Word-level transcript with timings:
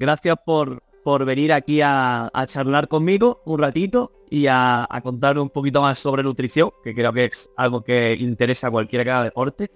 gracias 0.00 0.36
por, 0.44 0.82
por 1.04 1.24
venir 1.26 1.52
aquí 1.52 1.80
a, 1.82 2.30
charlar 2.46 2.88
conmigo 2.88 3.42
un 3.44 3.60
ratito 3.60 4.12
y 4.30 4.46
a, 4.48 4.88
contar 5.02 5.38
un 5.38 5.50
poquito 5.50 5.82
más 5.82 5.98
sobre 5.98 6.22
nutrición, 6.22 6.70
que 6.82 6.94
creo 6.94 7.12
que 7.12 7.26
es 7.26 7.50
algo 7.56 7.84
que 7.84 8.16
interesa 8.18 8.68
a 8.68 8.70
cualquiera 8.70 9.04
que 9.04 9.10
haga 9.10 9.24
deporte. 9.24 9.70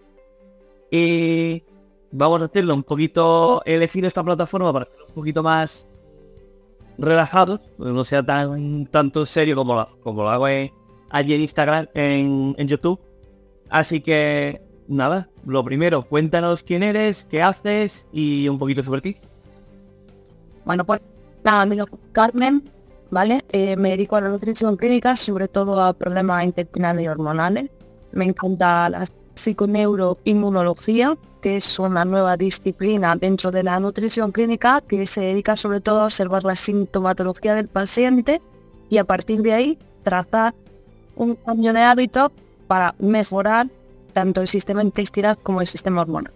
Y 0.90 1.62
vamos 2.10 2.40
a 2.40 2.46
hacerlo 2.46 2.74
un 2.74 2.84
poquito, 2.84 3.62
elegir 3.66 4.04
esta 4.06 4.24
plataforma 4.24 4.72
para 4.72 4.84
hacerlo 4.87 5.06
un 5.08 5.14
poquito 5.14 5.42
más 5.42 5.87
relajado, 6.97 7.61
no 7.77 8.04
sea 8.04 8.22
tan 8.22 8.87
tanto 8.87 9.27
serio 9.27 9.56
como, 9.56 9.87
como 10.03 10.22
lo 10.22 10.31
hago 10.31 10.47
allí 10.47 11.35
en 11.35 11.41
Instagram, 11.41 11.88
en, 11.93 12.54
en 12.56 12.69
YouTube. 12.69 12.99
Así 13.69 14.01
que 14.01 14.63
nada, 14.88 15.29
lo 15.45 15.63
primero, 15.65 16.02
cuéntanos 16.09 16.62
quién 16.62 16.83
eres, 16.83 17.27
qué 17.27 17.43
haces 17.43 18.06
y 18.11 18.48
un 18.48 18.59
poquito 18.59 18.83
sobre 18.83 19.02
ti. 19.02 19.16
Bueno, 20.65 20.84
pues 20.84 21.01
nada, 21.42 21.66
me 21.66 21.77
Carmen, 22.12 22.70
¿vale? 23.10 23.45
Eh, 23.50 23.77
me 23.77 23.91
dedico 23.91 24.16
a 24.16 24.20
la 24.20 24.28
nutrición 24.28 24.77
clínica, 24.77 25.16
sobre 25.16 25.48
todo 25.48 25.82
a 25.82 25.92
problemas 25.92 26.45
intestinales 26.45 27.04
y 27.04 27.09
hormonales. 27.09 27.70
Me 28.12 28.24
encanta 28.24 28.88
la 28.88 29.04
psiconeuroinmunología, 29.34 31.16
que 31.42 31.56
es 31.59 31.78
una 31.78 32.04
nueva 32.04 32.37
disciplina 32.37 33.16
dentro 33.16 33.50
de 33.50 33.62
la 33.62 33.78
nutrición 33.80 34.32
clínica 34.32 34.80
que 34.80 35.06
se 35.06 35.20
dedica 35.20 35.56
sobre 35.56 35.80
todo 35.80 36.00
a 36.00 36.04
observar 36.04 36.45
la 36.45 36.56
sintomatología 36.56 37.54
del 37.54 37.68
paciente 37.68 38.40
y 38.88 38.98
a 38.98 39.04
partir 39.04 39.42
de 39.42 39.52
ahí 39.52 39.78
trazar 40.02 40.54
un 41.16 41.34
cambio 41.34 41.73
de 41.73 41.82
hábito 41.82 42.32
para 42.66 42.95
mejorar 42.98 43.68
tanto 44.12 44.40
el 44.40 44.48
sistema 44.48 44.82
intestinal 44.82 45.37
como 45.42 45.60
el 45.60 45.66
sistema 45.66 46.02
hormonal. 46.02 46.32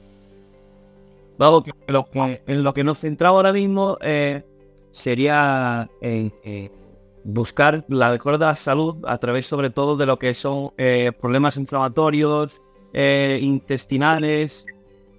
Vamos, 1.38 1.62
que 1.62 1.72
en 2.46 2.64
lo 2.64 2.74
que 2.74 2.84
nos 2.84 2.98
centramos 2.98 3.36
ahora 3.36 3.52
mismo 3.52 3.96
eh, 4.00 4.42
sería 4.90 5.88
en 6.00 6.32
buscar 7.24 7.84
la 7.88 8.10
mejora 8.10 8.38
de 8.38 8.46
la 8.46 8.56
salud 8.56 8.96
a 9.06 9.18
través 9.18 9.46
sobre 9.46 9.70
todo 9.70 9.96
de 9.96 10.06
lo 10.06 10.18
que 10.18 10.34
son 10.34 10.72
eh, 10.78 11.12
problemas 11.20 11.56
inflamatorios, 11.56 12.60
eh, 12.92 13.38
intestinales. 13.42 14.64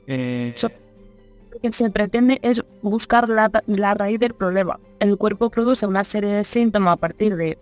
Lo 0.07 1.59
que 1.61 1.71
se 1.71 1.89
pretende 1.89 2.39
es 2.41 2.63
buscar 2.81 3.29
la, 3.29 3.51
la, 3.67 3.93
raíz 3.93 4.19
del 4.19 4.33
problema. 4.33 4.79
El 4.99 5.17
cuerpo 5.17 5.49
produce 5.49 5.85
una 5.85 6.03
serie 6.03 6.31
de 6.31 6.43
síntomas 6.43 6.93
a 6.93 6.97
partir 6.97 7.35
de, 7.35 7.57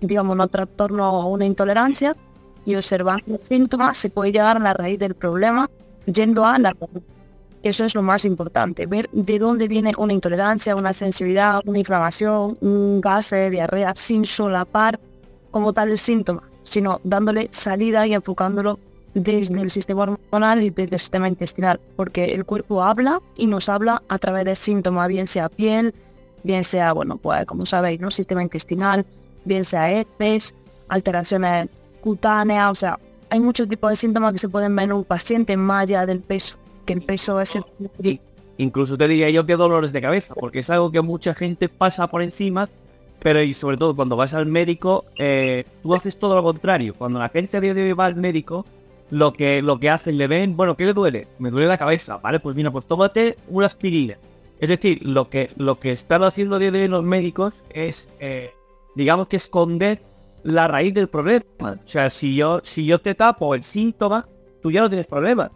digamos, 0.00 0.38
un 0.38 0.48
trastorno 0.48 1.10
o 1.10 1.28
una 1.28 1.46
intolerancia 1.46 2.16
y 2.66 2.76
observando 2.76 3.24
los 3.26 3.42
síntomas 3.42 3.98
se 3.98 4.10
puede 4.10 4.32
llegar 4.32 4.56
a 4.56 4.60
la 4.60 4.74
raíz 4.74 4.98
del 4.98 5.14
problema 5.14 5.70
yendo 6.06 6.44
a 6.44 6.58
la 6.58 6.74
eso 7.64 7.84
es 7.84 7.94
lo 7.94 8.02
más 8.02 8.24
importante, 8.24 8.86
ver 8.86 9.08
de 9.12 9.38
dónde 9.38 9.68
viene 9.68 9.92
una 9.96 10.12
intolerancia, 10.12 10.76
una 10.76 10.92
sensibilidad, 10.92 11.62
una 11.64 11.78
inflamación, 11.78 12.58
un 12.60 13.00
gases, 13.00 13.50
diarrea, 13.50 13.94
sin 13.96 14.24
solapar 14.24 15.00
como 15.50 15.72
tal 15.72 15.90
el 15.90 15.98
síntoma, 15.98 16.42
sino 16.62 17.00
dándole 17.04 17.48
salida 17.52 18.06
y 18.06 18.12
enfocándolo 18.14 18.78
desde 19.14 19.60
el 19.60 19.70
sistema 19.70 20.02
hormonal 20.02 20.62
y 20.62 20.70
desde 20.70 20.96
el 20.96 20.98
sistema 20.98 21.28
intestinal, 21.28 21.80
porque 21.96 22.24
el 22.26 22.44
cuerpo 22.44 22.82
habla 22.82 23.22
y 23.36 23.46
nos 23.46 23.68
habla 23.68 24.02
a 24.08 24.18
través 24.18 24.44
de 24.44 24.56
síntomas, 24.56 25.08
bien 25.08 25.26
sea 25.26 25.48
piel, 25.48 25.94
bien 26.42 26.64
sea, 26.64 26.92
bueno, 26.92 27.16
pues 27.16 27.46
como 27.46 27.64
sabéis, 27.64 28.00
¿no? 28.00 28.10
Sistema 28.10 28.42
intestinal, 28.42 29.06
bien 29.44 29.64
sea 29.64 29.90
heces, 29.90 30.54
alteraciones 30.88 31.68
cutáneas, 32.00 32.70
o 32.70 32.74
sea, 32.74 32.98
hay 33.30 33.40
muchos 33.40 33.68
tipos 33.68 33.88
de 33.88 33.96
síntomas 33.96 34.32
que 34.32 34.38
se 34.38 34.48
pueden 34.48 34.76
ver 34.76 34.84
en 34.84 34.92
un 34.92 35.04
paciente 35.04 35.56
más 35.56 35.84
allá 35.84 36.04
del 36.04 36.20
peso 36.20 36.58
que 36.84 36.92
el 36.92 37.02
peso 37.02 37.40
es 37.40 37.56
el... 37.56 37.64
Incluso 38.56 38.96
te 38.96 39.08
diría 39.08 39.30
yo 39.30 39.46
que 39.46 39.56
dolores 39.56 39.92
de 39.92 40.00
cabeza, 40.00 40.34
porque 40.34 40.60
es 40.60 40.70
algo 40.70 40.92
que 40.92 41.00
mucha 41.00 41.34
gente 41.34 41.68
pasa 41.68 42.06
por 42.06 42.22
encima, 42.22 42.68
pero 43.18 43.42
y 43.42 43.52
sobre 43.52 43.76
todo 43.76 43.96
cuando 43.96 44.16
vas 44.16 44.32
al 44.34 44.46
médico, 44.46 45.04
eh, 45.18 45.64
tú 45.82 45.94
haces 45.94 46.16
todo 46.18 46.36
lo 46.36 46.42
contrario. 46.42 46.94
Cuando 46.94 47.18
la 47.18 47.28
gente 47.30 47.60
de 47.60 47.94
va 47.94 48.06
al 48.06 48.16
médico, 48.16 48.64
lo 49.10 49.32
que 49.32 49.60
lo 49.60 49.80
que 49.80 49.90
hacen, 49.90 50.18
le 50.18 50.28
ven, 50.28 50.56
bueno, 50.56 50.76
¿qué 50.76 50.86
le 50.86 50.92
duele? 50.92 51.26
Me 51.38 51.50
duele 51.50 51.66
la 51.66 51.78
cabeza, 51.78 52.18
¿vale? 52.18 52.38
Pues 52.38 52.54
mira, 52.54 52.70
pues 52.70 52.86
tómate 52.86 53.36
una 53.48 53.66
aspirina. 53.66 54.18
Es 54.60 54.68
decir, 54.68 55.00
lo 55.02 55.28
que 55.28 55.50
lo 55.56 55.80
que 55.80 55.90
están 55.90 56.22
haciendo 56.22 56.58
de 56.58 56.88
los 56.88 57.02
médicos 57.02 57.64
es, 57.70 58.08
eh, 58.20 58.52
digamos 58.94 59.26
que 59.26 59.36
esconder 59.36 60.00
la 60.44 60.68
raíz 60.68 60.94
del 60.94 61.08
problema. 61.08 61.44
O 61.60 61.88
sea, 61.88 62.08
si 62.08 62.36
yo, 62.36 62.60
si 62.62 62.86
yo 62.86 63.00
te 63.00 63.16
tapo 63.16 63.54
el 63.56 63.64
síntoma, 63.64 64.28
tú 64.62 64.70
ya 64.70 64.80
no 64.80 64.88
tienes 64.88 65.06
problema 65.06 65.50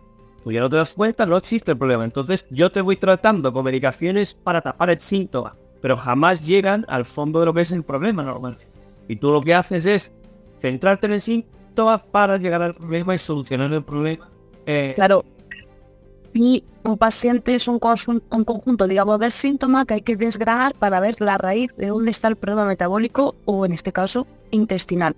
tú 0.48 0.52
ya 0.52 0.62
no 0.62 0.70
te 0.70 0.76
das 0.76 0.94
cuenta, 0.94 1.26
no 1.26 1.36
existe 1.36 1.72
el 1.72 1.78
problema. 1.78 2.04
Entonces 2.04 2.46
yo 2.48 2.72
te 2.72 2.80
voy 2.80 2.96
tratando 2.96 3.52
con 3.52 3.66
medicaciones 3.66 4.32
para 4.32 4.62
tapar 4.62 4.88
el 4.88 4.98
síntoma, 4.98 5.54
pero 5.82 5.98
jamás 5.98 6.46
llegan 6.46 6.86
al 6.88 7.04
fondo 7.04 7.40
de 7.40 7.46
lo 7.46 7.52
que 7.52 7.60
es 7.60 7.70
el 7.70 7.82
problema 7.82 8.22
normalmente. 8.22 8.66
Y 9.08 9.16
tú 9.16 9.30
lo 9.30 9.42
que 9.42 9.54
haces 9.54 9.84
es 9.84 10.10
centrarte 10.58 11.06
en 11.06 11.12
el 11.12 11.20
síntoma 11.20 12.02
para 12.02 12.38
llegar 12.38 12.62
al 12.62 12.74
problema 12.74 13.14
y 13.14 13.18
solucionar 13.18 13.70
el 13.74 13.84
problema. 13.84 14.30
Eh, 14.64 14.92
claro. 14.94 15.22
Y 16.32 16.64
un 16.82 16.96
paciente 16.96 17.54
es 17.54 17.68
un, 17.68 17.78
un 18.30 18.44
conjunto, 18.44 18.88
digamos, 18.88 19.18
de 19.18 19.30
síntomas 19.30 19.84
que 19.84 19.94
hay 19.94 20.00
que 20.00 20.16
desgranar 20.16 20.74
para 20.74 20.98
ver 21.00 21.20
la 21.20 21.36
raíz 21.36 21.76
de 21.76 21.88
dónde 21.88 22.10
está 22.10 22.28
el 22.28 22.36
problema 22.36 22.64
metabólico 22.64 23.34
o, 23.44 23.66
en 23.66 23.72
este 23.72 23.92
caso, 23.92 24.26
intestinal 24.50 25.14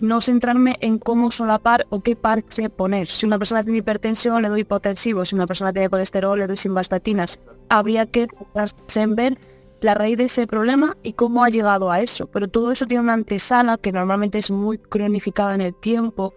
no 0.00 0.20
centrarme 0.20 0.76
en 0.80 0.98
cómo 0.98 1.30
solapar 1.30 1.86
o 1.90 2.00
qué 2.00 2.16
parche 2.16 2.70
poner. 2.70 3.08
Si 3.08 3.26
una 3.26 3.38
persona 3.38 3.62
tiene 3.62 3.78
hipertensión, 3.78 4.42
le 4.42 4.48
doy 4.48 4.60
hipotensivo. 4.60 5.24
Si 5.24 5.34
una 5.34 5.46
persona 5.46 5.72
tiene 5.72 5.88
colesterol, 5.88 6.38
le 6.38 6.46
doy 6.46 6.56
simvastatinas. 6.56 7.40
Habría 7.68 8.06
que 8.06 8.26
centrarse 8.26 9.00
en 9.00 9.14
ver 9.14 9.38
la 9.80 9.94
raíz 9.94 10.18
de 10.18 10.24
ese 10.24 10.46
problema 10.46 10.96
y 11.02 11.14
cómo 11.14 11.44
ha 11.44 11.48
llegado 11.48 11.90
a 11.90 12.00
eso. 12.00 12.26
Pero 12.26 12.48
todo 12.48 12.72
eso 12.72 12.86
tiene 12.86 13.02
una 13.02 13.14
antesala 13.14 13.78
que 13.78 13.92
normalmente 13.92 14.38
es 14.38 14.50
muy 14.50 14.78
cronificada 14.78 15.54
en 15.54 15.60
el 15.60 15.74
tiempo 15.74 16.34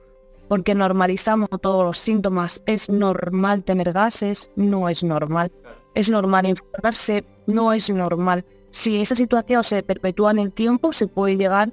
porque 0.47 0.75
normalizamos 0.75 1.49
todos 1.61 1.85
los 1.85 1.97
síntomas. 1.97 2.61
Es 2.65 2.89
normal 2.89 3.63
tener 3.63 3.93
gases, 3.93 4.51
no 4.55 4.89
es 4.89 5.03
normal. 5.03 5.51
Es 5.95 6.09
normal 6.09 6.45
enfermarse, 6.45 7.25
no 7.47 7.73
es 7.73 7.89
normal. 7.89 8.45
Si 8.71 8.99
esa 8.99 9.15
situación 9.15 9.63
se 9.63 9.83
perpetúa 9.83 10.31
en 10.31 10.39
el 10.39 10.51
tiempo, 10.51 10.93
se 10.93 11.07
puede 11.07 11.37
llegar 11.37 11.71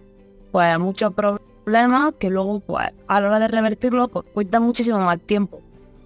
pues, 0.52 0.66
a 0.66 0.78
muchos 0.78 1.14
problemas 1.14 1.49
problema 1.70 2.12
que 2.18 2.30
luego 2.30 2.58
pues, 2.58 2.88
a 3.06 3.20
la 3.20 3.28
hora 3.28 3.38
de 3.38 3.46
revertirlo 3.46 4.08
pues, 4.08 4.26
cuesta 4.34 4.58
muchísimo 4.58 4.98
más 4.98 5.20
tiempo. 5.20 5.60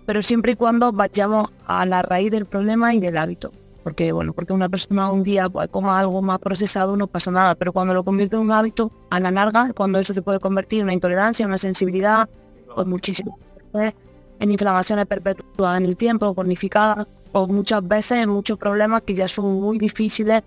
Pero 0.05 0.23
siempre 0.23 0.53
y 0.53 0.57
cuando 0.57 0.93
vayamos 0.93 1.51
a 1.67 1.87
la 1.87 2.03
raíz 2.03 2.31
del 2.31 2.45
problema 2.45 2.93
y 2.93 3.01
del 3.01 3.17
hábito. 3.17 3.51
Porque 3.83 4.13
bueno, 4.13 4.35
porque 4.35 4.53
una 4.53 4.69
persona 4.69 5.11
un 5.11 5.23
día 5.23 5.49
pues 5.49 5.69
coma 5.69 5.99
algo 5.99 6.21
más 6.21 6.39
procesado 6.39 6.97
no 6.97 7.07
pasa 7.07 7.31
nada, 7.31 7.55
pero 7.55 7.73
cuando 7.73 7.95
lo 7.95 8.05
convierte 8.05 8.37
en 8.37 8.43
un 8.43 8.53
hábito, 8.53 8.91
a 9.11 9.21
la 9.21 9.31
larga, 9.31 9.73
cuando 9.75 9.99
eso 9.99 10.13
se 10.13 10.21
puede 10.21 10.39
convertir 10.39 10.81
en 10.81 10.85
una 10.85 10.93
intolerancia, 10.93 11.47
una 11.47 11.57
sensibilidad, 11.57 12.29
pues 12.75 12.87
muchísimo. 12.87 13.39
En 13.73 14.51
inflamaciones 14.51 15.07
perpetuadas 15.07 15.79
en 15.81 15.87
el 15.87 15.97
tiempo, 15.97 16.35
cronificadas, 16.35 17.07
o 17.33 17.47
muchas 17.47 17.87
veces 17.89 18.19
en 18.19 18.29
muchos 18.29 18.59
problemas 18.59 19.03
que 19.03 19.15
ya 19.15 19.29
son 19.29 19.61
muy 19.61 19.79
difíciles 19.79 20.43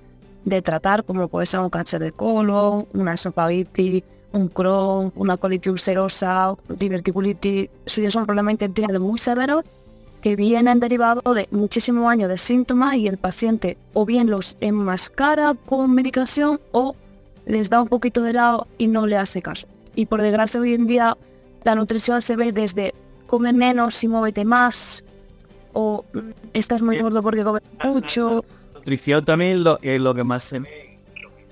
de 0.46 0.62
tratar, 0.62 1.04
como 1.04 1.28
puede 1.28 1.48
ser 1.48 1.60
un 1.62 1.70
cáncer 1.70 2.02
de 2.02 2.12
colon, 2.12 2.88
una 2.94 3.16
esofagitis, 3.16 4.04
un 4.38 4.48
Crohn, 4.50 5.12
una 5.16 5.38
colitis 5.38 5.72
ulcerosa, 5.72 6.54
diverticulitis, 6.70 7.70
eso 7.86 8.02
ya 8.02 8.12
son 8.12 8.26
problemas 8.26 8.54
intestinales 8.54 9.02
muy 9.02 9.20
severos 9.20 9.64
que 10.22 10.36
vienen 10.36 10.80
derivados 10.80 11.24
de 11.36 11.48
muchísimos 11.52 12.10
años 12.10 12.30
de 12.30 12.38
síntomas 12.38 12.96
y 12.96 13.08
el 13.08 13.18
paciente 13.18 13.78
o 13.94 14.06
bien 14.06 14.30
los 14.30 14.58
enmascara 14.62 15.56
con 15.66 15.94
medicación 15.94 16.60
o 16.72 16.96
les 17.46 17.70
da 17.70 17.82
un 17.82 17.88
poquito 17.88 18.22
de 18.22 18.34
lado 18.34 18.68
y 18.78 18.88
no 18.88 19.06
le 19.08 19.18
hace 19.18 19.42
caso. 19.42 19.68
Y 19.96 20.06
por 20.06 20.22
desgracia 20.22 20.60
hoy 20.60 20.74
en 20.74 20.88
día 20.88 21.18
la 21.64 21.76
nutrición 21.76 22.22
se 22.22 22.36
ve 22.36 22.52
desde 22.52 22.94
come 23.28 23.54
menos 23.54 24.04
y 24.04 24.08
muévete 24.08 24.46
más 24.46 25.04
o 25.74 26.04
mm, 26.14 26.20
estás 26.54 26.82
muy 26.82 27.00
gordo 27.00 27.22
porque 27.22 27.44
comes 27.44 27.64
mucho. 27.84 28.44
La 28.74 28.80
nutrición 28.80 29.26
también 29.26 29.64
lo, 29.64 29.80
es 29.82 30.00
lo 30.00 30.14
que 30.16 30.24
más 30.24 30.44
se 30.44 30.60
ve 30.60 30.87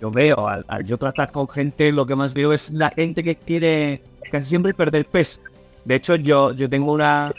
yo 0.01 0.11
veo, 0.11 0.47
al, 0.47 0.65
yo 0.85 0.97
tratar 0.97 1.31
con 1.31 1.47
gente, 1.47 1.91
lo 1.91 2.05
que 2.05 2.15
más 2.15 2.33
veo 2.33 2.53
es 2.53 2.71
la 2.71 2.89
gente 2.89 3.23
que 3.23 3.35
quiere 3.35 4.01
casi 4.31 4.47
siempre 4.47 4.73
perder 4.73 5.05
peso. 5.05 5.39
De 5.85 5.95
hecho, 5.95 6.15
yo, 6.15 6.51
yo 6.53 6.69
tengo 6.69 6.91
una, 6.91 7.33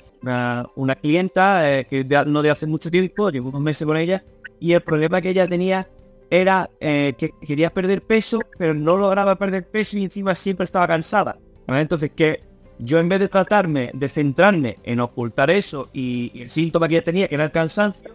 una, 0.74 0.94
clienta 0.94 1.78
eh, 1.78 1.84
que 1.84 2.04
no 2.26 2.42
de 2.42 2.50
hace 2.50 2.66
mucho 2.66 2.90
tiempo, 2.90 3.30
llevo 3.30 3.50
unos 3.50 3.60
meses 3.60 3.86
con 3.86 3.96
ella, 3.96 4.24
y 4.60 4.72
el 4.72 4.80
problema 4.80 5.20
que 5.20 5.30
ella 5.30 5.46
tenía 5.46 5.88
era 6.30 6.70
eh, 6.80 7.14
que 7.16 7.30
quería 7.40 7.70
perder 7.70 8.02
peso, 8.02 8.40
pero 8.58 8.74
no 8.74 8.96
lograba 8.96 9.36
perder 9.36 9.66
peso 9.68 9.96
y 9.98 10.04
encima 10.04 10.34
siempre 10.34 10.64
estaba 10.64 10.86
cansada. 10.86 11.38
Entonces 11.68 12.10
que 12.14 12.42
yo 12.78 12.98
en 12.98 13.08
vez 13.08 13.20
de 13.20 13.28
tratarme, 13.28 13.90
de 13.94 14.08
centrarme 14.08 14.78
en 14.84 15.00
ocultar 15.00 15.50
eso 15.50 15.88
y, 15.92 16.32
el 16.42 16.50
síntoma 16.50 16.88
que 16.88 16.96
ella 16.96 17.04
tenía, 17.04 17.28
que 17.28 17.34
era 17.34 17.44
el 17.44 17.50
cansancio, 17.50 18.10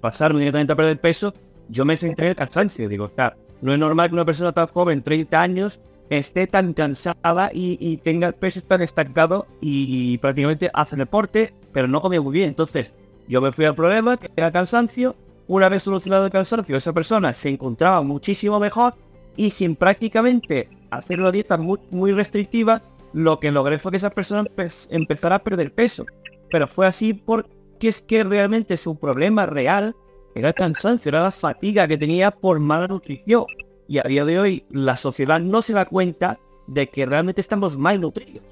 pasarme 0.00 0.40
directamente 0.40 0.72
a 0.72 0.76
perder 0.76 1.00
peso, 1.00 1.34
yo 1.68 1.84
me 1.84 1.96
centré 1.96 2.26
en 2.26 2.30
el 2.30 2.36
cansancio. 2.36 2.88
Digo, 2.88 3.06
está 3.06 3.36
no 3.60 3.72
es 3.72 3.78
normal 3.78 4.08
que 4.08 4.14
una 4.14 4.24
persona 4.24 4.52
tan 4.52 4.66
joven, 4.68 5.02
30 5.02 5.40
años, 5.40 5.80
esté 6.10 6.46
tan 6.46 6.72
cansada 6.72 7.50
y, 7.52 7.96
tenga 7.98 8.28
el 8.28 8.34
peso 8.34 8.62
tan 8.62 8.82
estancado 8.82 9.46
y, 9.60 10.18
prácticamente 10.18 10.70
hace 10.72 10.96
deporte, 10.96 11.54
pero 11.72 11.88
no 11.88 12.00
come 12.00 12.20
muy 12.20 12.32
bien. 12.32 12.48
Entonces, 12.48 12.92
yo 13.28 13.40
me 13.40 13.52
fui 13.52 13.64
al 13.64 13.74
problema, 13.74 14.16
que 14.16 14.30
era 14.36 14.52
cansancio, 14.52 15.16
una 15.46 15.68
vez 15.68 15.82
solucionado 15.82 16.26
el 16.26 16.32
cansancio, 16.32 16.76
esa 16.76 16.92
persona 16.92 17.32
se 17.32 17.48
encontraba 17.48 18.02
muchísimo 18.02 18.58
mejor 18.60 18.94
y 19.36 19.50
sin 19.50 19.76
prácticamente 19.76 20.68
hacer 20.90 21.20
una 21.20 21.30
dieta 21.30 21.56
muy, 21.56 21.78
muy 21.90 22.12
restrictiva, 22.12 22.82
lo 23.12 23.40
que 23.40 23.50
logré 23.50 23.78
fue 23.78 23.92
que 23.92 23.96
esa 23.96 24.10
persona 24.10 24.44
empezara 24.90 25.36
a 25.36 25.38
perder 25.38 25.72
peso. 25.72 26.04
Pero 26.50 26.66
fue 26.66 26.86
así 26.86 27.14
porque 27.14 27.48
es 27.88 28.00
que 28.02 28.24
realmente 28.24 28.76
su 28.76 28.96
problema 28.96 29.46
real 29.46 29.94
era 30.40 30.52
cansancio, 30.52 31.08
era 31.08 31.22
la 31.22 31.30
fatiga 31.30 31.88
que 31.88 31.98
tenía 31.98 32.30
por 32.30 32.60
mala 32.60 32.88
nutrición. 32.88 33.46
Y 33.88 33.98
a 33.98 34.02
día 34.02 34.24
de 34.24 34.38
hoy 34.38 34.64
la 34.70 34.96
sociedad 34.96 35.40
no 35.40 35.62
se 35.62 35.72
da 35.72 35.86
cuenta 35.86 36.38
de 36.66 36.88
que 36.88 37.06
realmente 37.06 37.40
estamos 37.40 37.76
mal 37.76 38.00
nutridos. 38.00 38.42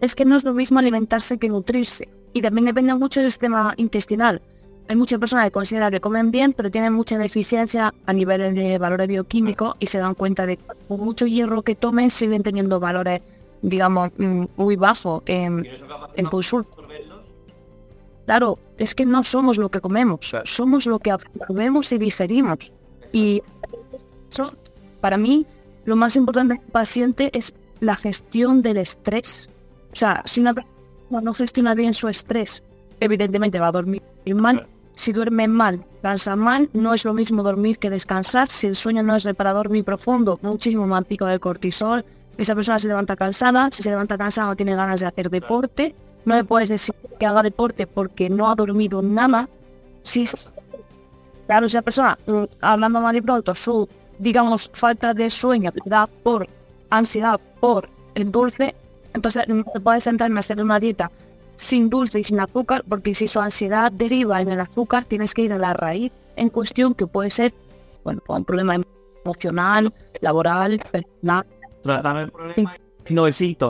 Es 0.00 0.14
que 0.14 0.24
no 0.24 0.36
es 0.36 0.44
lo 0.44 0.54
mismo 0.54 0.78
alimentarse 0.78 1.38
que 1.38 1.48
nutrirse. 1.48 2.08
Y 2.32 2.42
también 2.42 2.64
depende 2.64 2.94
mucho 2.94 3.20
del 3.20 3.30
sistema 3.30 3.74
intestinal. 3.76 4.40
Hay 4.88 4.96
muchas 4.96 5.18
personas 5.18 5.46
que 5.46 5.50
consideran 5.50 5.90
que 5.90 6.00
comen 6.00 6.30
bien, 6.30 6.52
pero 6.52 6.70
tienen 6.70 6.92
mucha 6.92 7.16
deficiencia 7.16 7.94
a 8.06 8.12
nivel 8.12 8.54
de 8.54 8.78
valores 8.78 9.08
bioquímicos 9.08 9.76
y 9.78 9.86
se 9.86 9.98
dan 9.98 10.14
cuenta 10.14 10.46
de 10.46 10.58
que 10.58 10.64
mucho 10.88 11.26
hierro 11.26 11.62
que 11.62 11.74
tomen 11.74 12.10
siguen 12.10 12.42
teniendo 12.42 12.80
valores, 12.80 13.22
digamos, 13.62 14.10
mm, 14.18 14.44
muy 14.56 14.76
bajos 14.76 15.22
en, 15.26 15.66
en 16.16 16.26
consulta. 16.26 16.83
Claro, 18.26 18.58
es 18.78 18.94
que 18.94 19.04
no 19.04 19.22
somos 19.24 19.58
lo 19.58 19.70
que 19.70 19.80
comemos, 19.80 20.34
somos 20.44 20.86
lo 20.86 20.98
que 20.98 21.14
comemos 21.46 21.92
y 21.92 21.98
digerimos. 21.98 22.72
Y 23.12 23.42
eso, 24.30 24.54
para 25.00 25.16
mí, 25.18 25.46
lo 25.84 25.96
más 25.96 26.16
importante 26.16 26.54
del 26.54 26.62
paciente 26.72 27.30
es 27.36 27.54
la 27.80 27.96
gestión 27.96 28.62
del 28.62 28.78
estrés. 28.78 29.50
O 29.92 29.96
sea, 29.96 30.22
si 30.24 30.40
una 30.40 30.54
persona 30.54 31.20
no 31.20 31.34
gestiona 31.34 31.74
bien 31.74 31.92
su 31.92 32.08
estrés, 32.08 32.62
evidentemente 33.00 33.60
va 33.60 33.68
a 33.68 33.72
dormir 33.72 34.02
mal 34.34 34.66
si 34.94 35.12
duerme 35.12 35.48
mal, 35.48 35.84
cansa 36.02 36.36
mal, 36.36 36.70
no 36.72 36.94
es 36.94 37.04
lo 37.04 37.14
mismo 37.14 37.42
dormir 37.42 37.78
que 37.78 37.90
descansar. 37.90 38.48
Si 38.48 38.66
el 38.66 38.76
sueño 38.76 39.02
no 39.02 39.16
es 39.16 39.24
reparador 39.24 39.68
muy 39.68 39.82
profundo, 39.82 40.38
muchísimo 40.42 40.86
más 40.86 41.04
pico 41.04 41.26
del 41.26 41.40
cortisol. 41.40 42.04
Esa 42.38 42.54
persona 42.54 42.78
se 42.78 42.88
levanta 42.88 43.16
cansada, 43.16 43.68
si 43.72 43.82
se 43.82 43.90
levanta 43.90 44.16
cansada 44.18 44.48
no 44.48 44.56
tiene 44.56 44.74
ganas 44.74 45.00
de 45.00 45.06
hacer 45.06 45.30
deporte. 45.30 45.94
No 46.24 46.34
le 46.36 46.44
puedes 46.44 46.68
decir 46.68 46.94
que 47.18 47.26
haga 47.26 47.42
deporte 47.42 47.86
porque 47.86 48.30
no 48.30 48.50
ha 48.50 48.54
dormido 48.54 49.02
nada. 49.02 49.48
Si 50.02 50.26
claro, 51.46 51.66
esa 51.66 51.82
persona, 51.82 52.18
mm, 52.26 52.44
hablando 52.60 53.00
mal 53.00 53.16
y 53.16 53.20
pronto, 53.20 53.54
su, 53.54 53.88
digamos, 54.18 54.70
falta 54.72 55.14
de 55.14 55.30
sueño 55.30 55.72
da 55.84 56.06
por 56.06 56.48
ansiedad, 56.90 57.40
por 57.60 57.88
el 58.14 58.30
dulce, 58.30 58.74
entonces 59.12 59.46
no 59.48 59.64
te 59.64 59.80
puedes 59.80 60.04
sentarme 60.04 60.36
a 60.36 60.40
hacer 60.40 60.60
una 60.62 60.80
dieta 60.80 61.10
sin 61.56 61.88
dulce 61.88 62.20
y 62.20 62.24
sin 62.24 62.40
azúcar, 62.40 62.84
porque 62.88 63.14
si 63.14 63.28
su 63.28 63.40
ansiedad 63.40 63.92
deriva 63.92 64.40
en 64.40 64.48
el 64.50 64.60
azúcar, 64.60 65.04
tienes 65.04 65.34
que 65.34 65.42
ir 65.42 65.52
a 65.52 65.58
la 65.58 65.72
raíz 65.72 66.12
en 66.36 66.48
cuestión 66.48 66.94
que 66.94 67.06
puede 67.06 67.30
ser, 67.30 67.54
bueno, 68.02 68.20
un 68.26 68.44
problema 68.44 68.76
emocional, 69.24 69.92
laboral, 70.20 70.80
personal. 70.90 71.46
el 71.84 72.30
problema 72.30 72.76
no 73.08 73.26
existe. 73.26 73.66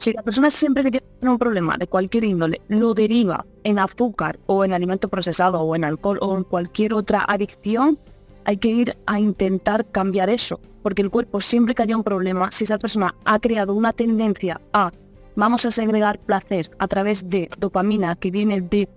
Si 0.00 0.14
la 0.14 0.22
persona 0.22 0.50
siempre 0.50 0.82
que 0.82 0.92
tiene 0.92 1.30
un 1.30 1.36
problema 1.36 1.76
de 1.76 1.86
cualquier 1.86 2.24
índole 2.24 2.62
lo 2.68 2.94
deriva 2.94 3.44
en 3.64 3.78
azúcar 3.78 4.38
o 4.46 4.64
en 4.64 4.72
alimento 4.72 5.10
procesado 5.10 5.60
o 5.60 5.76
en 5.76 5.84
alcohol 5.84 6.18
o 6.22 6.38
en 6.38 6.44
cualquier 6.44 6.94
otra 6.94 7.22
adicción, 7.28 7.98
hay 8.46 8.56
que 8.56 8.68
ir 8.68 8.96
a 9.04 9.20
intentar 9.20 9.84
cambiar 9.90 10.30
eso, 10.30 10.58
porque 10.82 11.02
el 11.02 11.10
cuerpo 11.10 11.42
siempre 11.42 11.74
que 11.74 11.82
haya 11.82 11.98
un 11.98 12.02
problema, 12.02 12.50
si 12.50 12.64
esa 12.64 12.78
persona 12.78 13.14
ha 13.26 13.38
creado 13.40 13.74
una 13.74 13.92
tendencia 13.92 14.58
a 14.72 14.90
vamos 15.36 15.66
a 15.66 15.70
segregar 15.70 16.18
placer 16.18 16.70
a 16.78 16.88
través 16.88 17.28
de 17.28 17.50
dopamina 17.58 18.16
que 18.16 18.30
viene 18.30 18.62
de 18.62 18.88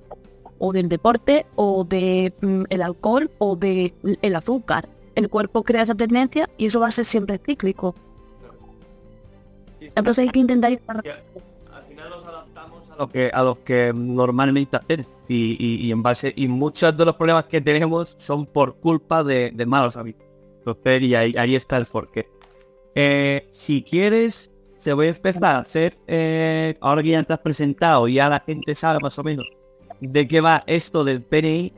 o 0.58 0.72
del 0.72 0.88
deporte 0.88 1.46
o 1.56 1.84
de 1.84 2.34
mm, 2.40 2.64
el 2.70 2.82
alcohol 2.82 3.30
o 3.40 3.58
de 3.58 3.94
el 4.22 4.36
azúcar. 4.38 4.88
El 5.16 5.30
cuerpo 5.30 5.64
crea 5.64 5.82
esa 5.82 5.96
tendencia 5.96 6.50
y 6.58 6.68
eso 6.68 6.80
va 6.80 6.88
a 6.88 6.92
ser 6.92 7.04
siempre 7.04 7.42
cíclico. 7.46 7.94
Entonces 9.96 10.20
hay 10.20 10.30
que 10.30 10.40
intentar 10.40 10.72
adaptamos 12.26 12.90
a 12.90 12.96
lo 12.98 13.10
que 13.10 13.32
a 13.34 13.44
lo 13.44 13.64
que 13.64 13.92
normalmente 13.94 14.78
hacen 14.78 15.06
y, 15.28 15.92
en 15.92 16.04
base 16.04 16.34
y 16.36 16.48
muchos 16.48 16.96
de 16.96 17.06
los 17.06 17.16
problemas 17.16 17.46
que 17.46 17.62
tenemos 17.62 18.16
son 18.20 18.46
por 18.46 18.76
culpa 18.76 19.24
de, 19.24 19.52
malos 19.66 19.98
hábitos. 19.98 20.26
Entonces 20.60 21.02
y 21.02 21.16
ahí, 21.16 21.56
está 21.56 21.78
el 21.78 21.86
porqué. 21.86 22.28
Eh, 22.96 23.48
si 23.52 23.84
quieres 23.84 24.52
se 24.78 24.92
voy 24.94 25.08
a 25.08 25.10
empezar 25.10 25.46
a 25.46 25.60
hacer, 25.60 25.98
eh, 26.08 26.76
ahora 26.82 27.02
que 27.02 27.10
ya 27.10 27.24
te 27.24 27.34
has 27.34 27.40
presentado 27.40 28.08
y 28.08 28.16
ya 28.16 28.28
la 28.28 28.44
gente 28.46 28.76
sabe 28.76 29.00
más 29.02 29.18
o 29.18 29.24
menos 29.24 29.50
de 30.02 30.28
qué 30.28 30.42
va 30.42 30.64
esto 30.68 31.04
del 31.06 31.22
PNI, 31.22 31.74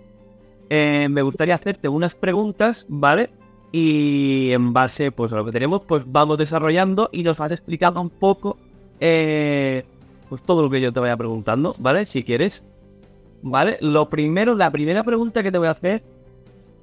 eh, 0.70 1.08
me 1.10 1.22
gustaría 1.22 1.56
hacerte 1.56 1.88
unas 1.88 2.16
preguntas, 2.16 2.86
¿vale? 2.90 3.30
Y 3.78 4.54
en 4.54 4.72
base 4.72 5.12
pues 5.12 5.34
a 5.34 5.36
lo 5.36 5.44
que 5.44 5.52
tenemos, 5.52 5.82
pues 5.82 6.04
vamos 6.08 6.38
desarrollando 6.38 7.10
y 7.12 7.24
nos 7.24 7.38
vas 7.38 7.52
explicando 7.52 8.00
un 8.00 8.10
poco 8.10 8.56
eh, 9.02 9.84
pues 10.30 10.42
todo 10.44 10.62
lo 10.62 10.70
que 10.70 10.80
yo 10.80 10.94
te 10.94 11.02
vaya 11.02 11.18
preguntando, 11.18 11.76
¿vale? 11.80 12.06
Si 12.06 12.24
quieres. 12.24 12.64
¿Vale? 13.42 13.78
Lo 13.82 14.10
primero, 14.10 14.56
la 14.56 14.72
primera 14.72 15.04
pregunta 15.04 15.44
que 15.44 15.52
te 15.52 15.58
voy 15.58 15.68
a 15.68 15.72
hacer 15.72 16.04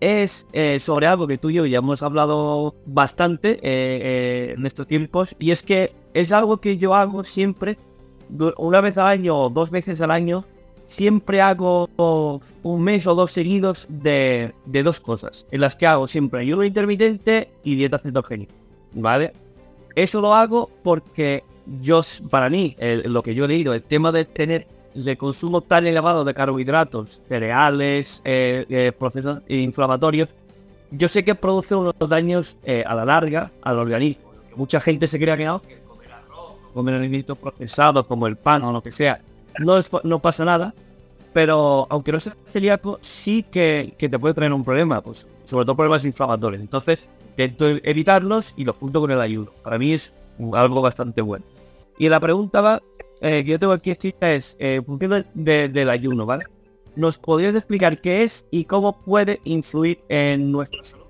es 0.00 0.46
sobre 0.80 1.06
algo 1.06 1.26
que 1.26 1.38
tú 1.38 1.48
y 1.48 1.54
yo 1.54 1.64
ya 1.64 1.78
hemos 1.78 2.02
hablado 2.02 2.74
bastante 2.84 3.58
en 4.52 4.66
estos 4.66 4.86
tiempos 4.86 5.34
y 5.38 5.52
es 5.52 5.62
que 5.62 5.94
es 6.12 6.30
algo 6.30 6.58
que 6.58 6.76
yo 6.76 6.94
hago 6.94 7.24
siempre, 7.24 7.78
una 8.58 8.82
vez 8.82 8.98
al 8.98 9.06
año 9.06 9.38
o 9.38 9.48
dos 9.48 9.70
veces 9.70 10.02
al 10.02 10.10
año, 10.10 10.44
siempre 10.92 11.40
hago 11.40 11.88
un 12.62 12.82
mes 12.82 13.06
o 13.06 13.14
dos 13.14 13.30
seguidos 13.30 13.86
de, 13.88 14.52
dos 14.66 15.00
cosas, 15.00 15.46
en 15.50 15.62
las 15.62 15.74
que 15.74 15.86
hago 15.86 16.06
siempre 16.06 16.40
ayuno 16.40 16.64
intermitente 16.64 17.50
y 17.64 17.76
dieta 17.76 17.98
cetogénica, 17.98 18.54
¿vale? 18.94 19.32
Eso 19.94 20.20
lo 20.20 20.34
hago 20.34 20.70
porque 20.82 21.44
yo, 21.80 22.02
para 22.30 22.50
mí, 22.50 22.76
lo 23.04 23.22
que 23.22 23.34
yo 23.34 23.46
he 23.46 23.48
leído, 23.48 23.72
el 23.72 23.82
tema 23.82 24.12
de 24.12 24.26
tener 24.26 24.66
el 24.94 25.16
consumo 25.16 25.62
tan 25.62 25.86
elevado 25.86 26.24
de 26.24 26.34
carbohidratos, 26.34 27.22
cereales, 27.26 28.20
eh, 28.24 28.66
eh, 28.68 28.92
procesos 28.96 29.40
inflamatorios, 29.48 30.28
yo 30.90 31.08
sé 31.08 31.24
que 31.24 31.34
produce 31.34 31.74
unos 31.74 31.94
daños 32.06 32.58
eh, 32.64 32.84
a 32.86 32.94
la 32.94 33.06
larga 33.06 33.50
al 33.62 33.78
organismo. 33.78 34.30
Mucha 34.56 34.78
gente 34.78 35.08
se 35.08 35.18
crea 35.18 35.38
que 35.38 35.46
no, 35.46 35.62
comer 36.74 36.96
alimentos 36.96 37.38
procesados 37.38 38.04
como 38.04 38.26
el 38.26 38.36
pan 38.36 38.62
o 38.64 38.72
lo 38.72 38.82
que 38.82 38.92
sea, 38.92 39.22
no, 39.58 40.18
pasa 40.20 40.44
nada, 40.44 40.74
pero 41.32 41.86
aunque 41.90 42.12
no 42.12 42.20
sea 42.20 42.36
celíaco, 42.46 42.98
sí 43.00 43.42
que, 43.42 43.94
te 43.98 44.18
puede 44.18 44.34
traer 44.34 44.52
un 44.52 44.64
problema, 44.64 45.00
pues 45.00 45.26
sobre 45.44 45.64
todo 45.64 45.76
problemas 45.76 46.04
inflamatorios. 46.04 46.62
Entonces, 46.62 47.08
intento 47.30 47.66
evitarlos 47.68 48.54
y 48.56 48.64
los 48.64 48.76
junto 48.76 49.00
con 49.00 49.10
el 49.10 49.20
ayuno. 49.20 49.50
Para 49.62 49.78
mí 49.78 49.92
es 49.92 50.12
algo 50.52 50.82
bastante 50.82 51.22
bueno. 51.22 51.44
Y 51.98 52.08
la 52.08 52.20
pregunta 52.20 52.60
va, 52.60 52.82
eh, 53.20 53.44
que 53.44 53.52
yo 53.52 53.58
tengo 53.58 53.72
aquí 53.72 53.90
escrita 53.90 54.32
es, 54.32 54.56
eh, 54.58 54.80
función 54.84 55.26
del 55.34 55.90
ayuno, 55.90 56.26
¿vale? 56.26 56.44
¿Nos 56.94 57.16
podrías 57.16 57.54
explicar 57.54 58.00
qué 58.00 58.22
es 58.22 58.46
y 58.50 58.64
cómo 58.64 59.00
puede 59.00 59.40
influir 59.44 60.00
en 60.08 60.52
nuestra? 60.52 61.01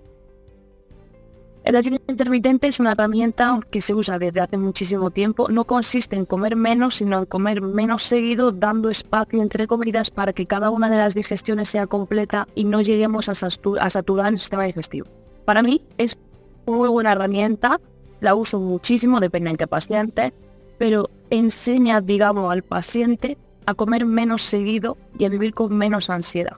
El 1.65 1.77
ayuno 1.77 1.99
intermitente 2.09 2.67
es 2.67 2.81
una 2.81 2.93
herramienta 2.93 3.61
que 3.71 3.81
se 3.81 3.95
usa 3.95 4.19
desde 4.19 4.41
hace 4.41 4.59
muchísimo 4.59 5.13
tiempo. 5.13 5.49
No 5.49 5.65
consiste 5.65 6.17
en 6.17 6.25
comer 6.25 6.57
menos, 6.57 6.97
sino 6.97 7.21
en 7.21 7.27
comer 7.27 7.63
menos 7.63 8.03
seguido, 8.03 8.51
dando 8.51 8.91
espacio 8.91 9.41
entre 9.41 9.69
comidas 9.69 10.11
para 10.11 10.33
que 10.33 10.47
cada 10.47 10.71
una 10.71 10.91
de 10.91 10.97
las 10.97 11.15
digestiones 11.15 11.69
sea 11.69 11.87
completa 11.87 12.49
y 12.57 12.65
no 12.65 12.81
lleguemos 12.81 13.29
a, 13.29 13.35
saturar 13.37 14.33
el 14.33 14.41
sistema 14.41 14.65
digestivo. 14.65 15.07
Para 15.45 15.63
mí 15.63 15.83
es 15.99 16.19
muy 16.67 16.89
buena 16.89 17.13
herramienta, 17.13 17.81
la 18.21 18.35
uso 18.35 18.59
muchísimo, 18.59 19.21
depende 19.21 19.51
en 19.51 19.57
qué 19.57 19.69
paciente, 19.69 20.35
pero 20.79 21.11
enseña, 21.31 22.01
digamos, 22.01 22.51
al 22.51 22.63
paciente 22.63 23.39
a 23.67 23.75
comer 23.75 24.05
menos 24.05 24.43
seguido 24.43 24.99
y 25.17 25.27
a 25.27 25.29
vivir 25.29 25.55
con 25.55 25.77
menos 25.77 26.11
ansiedad. 26.11 26.57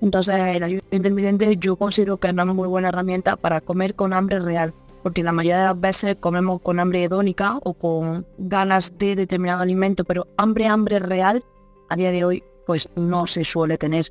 Entonces 0.00 0.34
el 0.34 0.62
ayuno 0.62 0.82
intermitente 0.90 1.56
yo 1.56 1.76
considero 1.76 2.16
que 2.16 2.28
es 2.28 2.32
una 2.32 2.44
muy 2.46 2.68
buena 2.68 2.88
herramienta 2.88 3.36
para 3.36 3.60
comer 3.60 3.94
con 3.94 4.12
hambre 4.12 4.40
real, 4.40 4.72
porque 5.02 5.22
la 5.22 5.32
mayoría 5.32 5.58
de 5.58 5.64
las 5.64 5.80
veces 5.80 6.16
comemos 6.20 6.60
con 6.62 6.80
hambre 6.80 7.04
hedónica 7.04 7.58
o 7.62 7.74
con 7.74 8.26
ganas 8.38 8.96
de 8.98 9.16
determinado 9.16 9.62
alimento, 9.62 10.04
pero 10.04 10.26
hambre, 10.36 10.66
hambre 10.66 10.98
real, 10.98 11.44
a 11.88 11.96
día 11.96 12.10
de 12.12 12.24
hoy, 12.24 12.42
pues 12.66 12.88
no 12.96 13.26
se 13.26 13.44
suele 13.44 13.76
tener. 13.76 14.06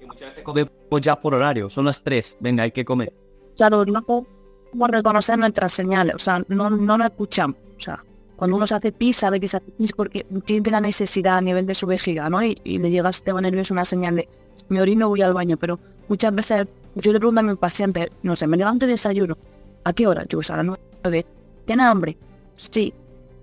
Y 0.00 0.06
muchas 0.06 0.30
veces 0.30 0.44
comemos 0.44 0.72
ya 1.00 1.18
por 1.18 1.34
horario, 1.34 1.70
son 1.70 1.86
las 1.86 2.02
tres, 2.02 2.36
venga, 2.40 2.64
hay 2.64 2.72
que 2.72 2.84
comer. 2.84 3.12
Claro, 3.56 3.84
no 3.86 4.02
podemos 4.02 4.90
reconocer 4.90 5.38
nuestras 5.38 5.72
señales, 5.72 6.14
o 6.16 6.18
sea, 6.18 6.42
no, 6.48 6.68
no 6.70 6.98
nos 6.98 7.08
escuchamos, 7.08 7.56
o 7.76 7.80
sea, 7.80 8.04
cuando 8.40 8.56
uno 8.56 8.66
se 8.66 8.74
hace 8.74 8.90
pis 8.90 9.18
sabe 9.18 9.38
que 9.38 9.48
se 9.48 9.58
hace 9.58 9.70
pis 9.72 9.92
porque 9.92 10.24
tiene 10.46 10.70
la 10.70 10.80
necesidad 10.80 11.36
a 11.36 11.40
nivel 11.42 11.66
de 11.66 11.74
su 11.74 11.86
vejiga, 11.86 12.30
¿no? 12.30 12.42
Y, 12.42 12.56
le 12.64 12.90
llega 12.90 13.10
a 13.10 13.12
sistema 13.12 13.42
nervioso 13.42 13.74
una 13.74 13.84
señal 13.84 14.16
de 14.16 14.30
me 14.70 14.80
orino, 14.80 15.08
voy 15.08 15.22
al 15.22 15.34
baño, 15.34 15.56
pero 15.56 15.78
muchas 16.08 16.34
veces 16.34 16.66
yo 16.94 17.12
le 17.12 17.18
pregunto 17.18 17.40
a 17.40 17.42
mi 17.44 17.54
paciente, 17.56 18.10
no 18.22 18.34
sé, 18.34 18.46
me 18.46 18.56
levanto 18.56 18.86
de 18.86 18.92
desayuno, 18.92 19.36
¿a 19.84 19.92
qué 19.92 20.06
hora? 20.06 20.24
Yo, 20.28 20.40
a 20.48 20.56
las 20.56 20.64
nueve. 20.64 21.26
¿Tiene 21.66 21.82
hambre? 21.82 22.16
Sí. 22.56 22.92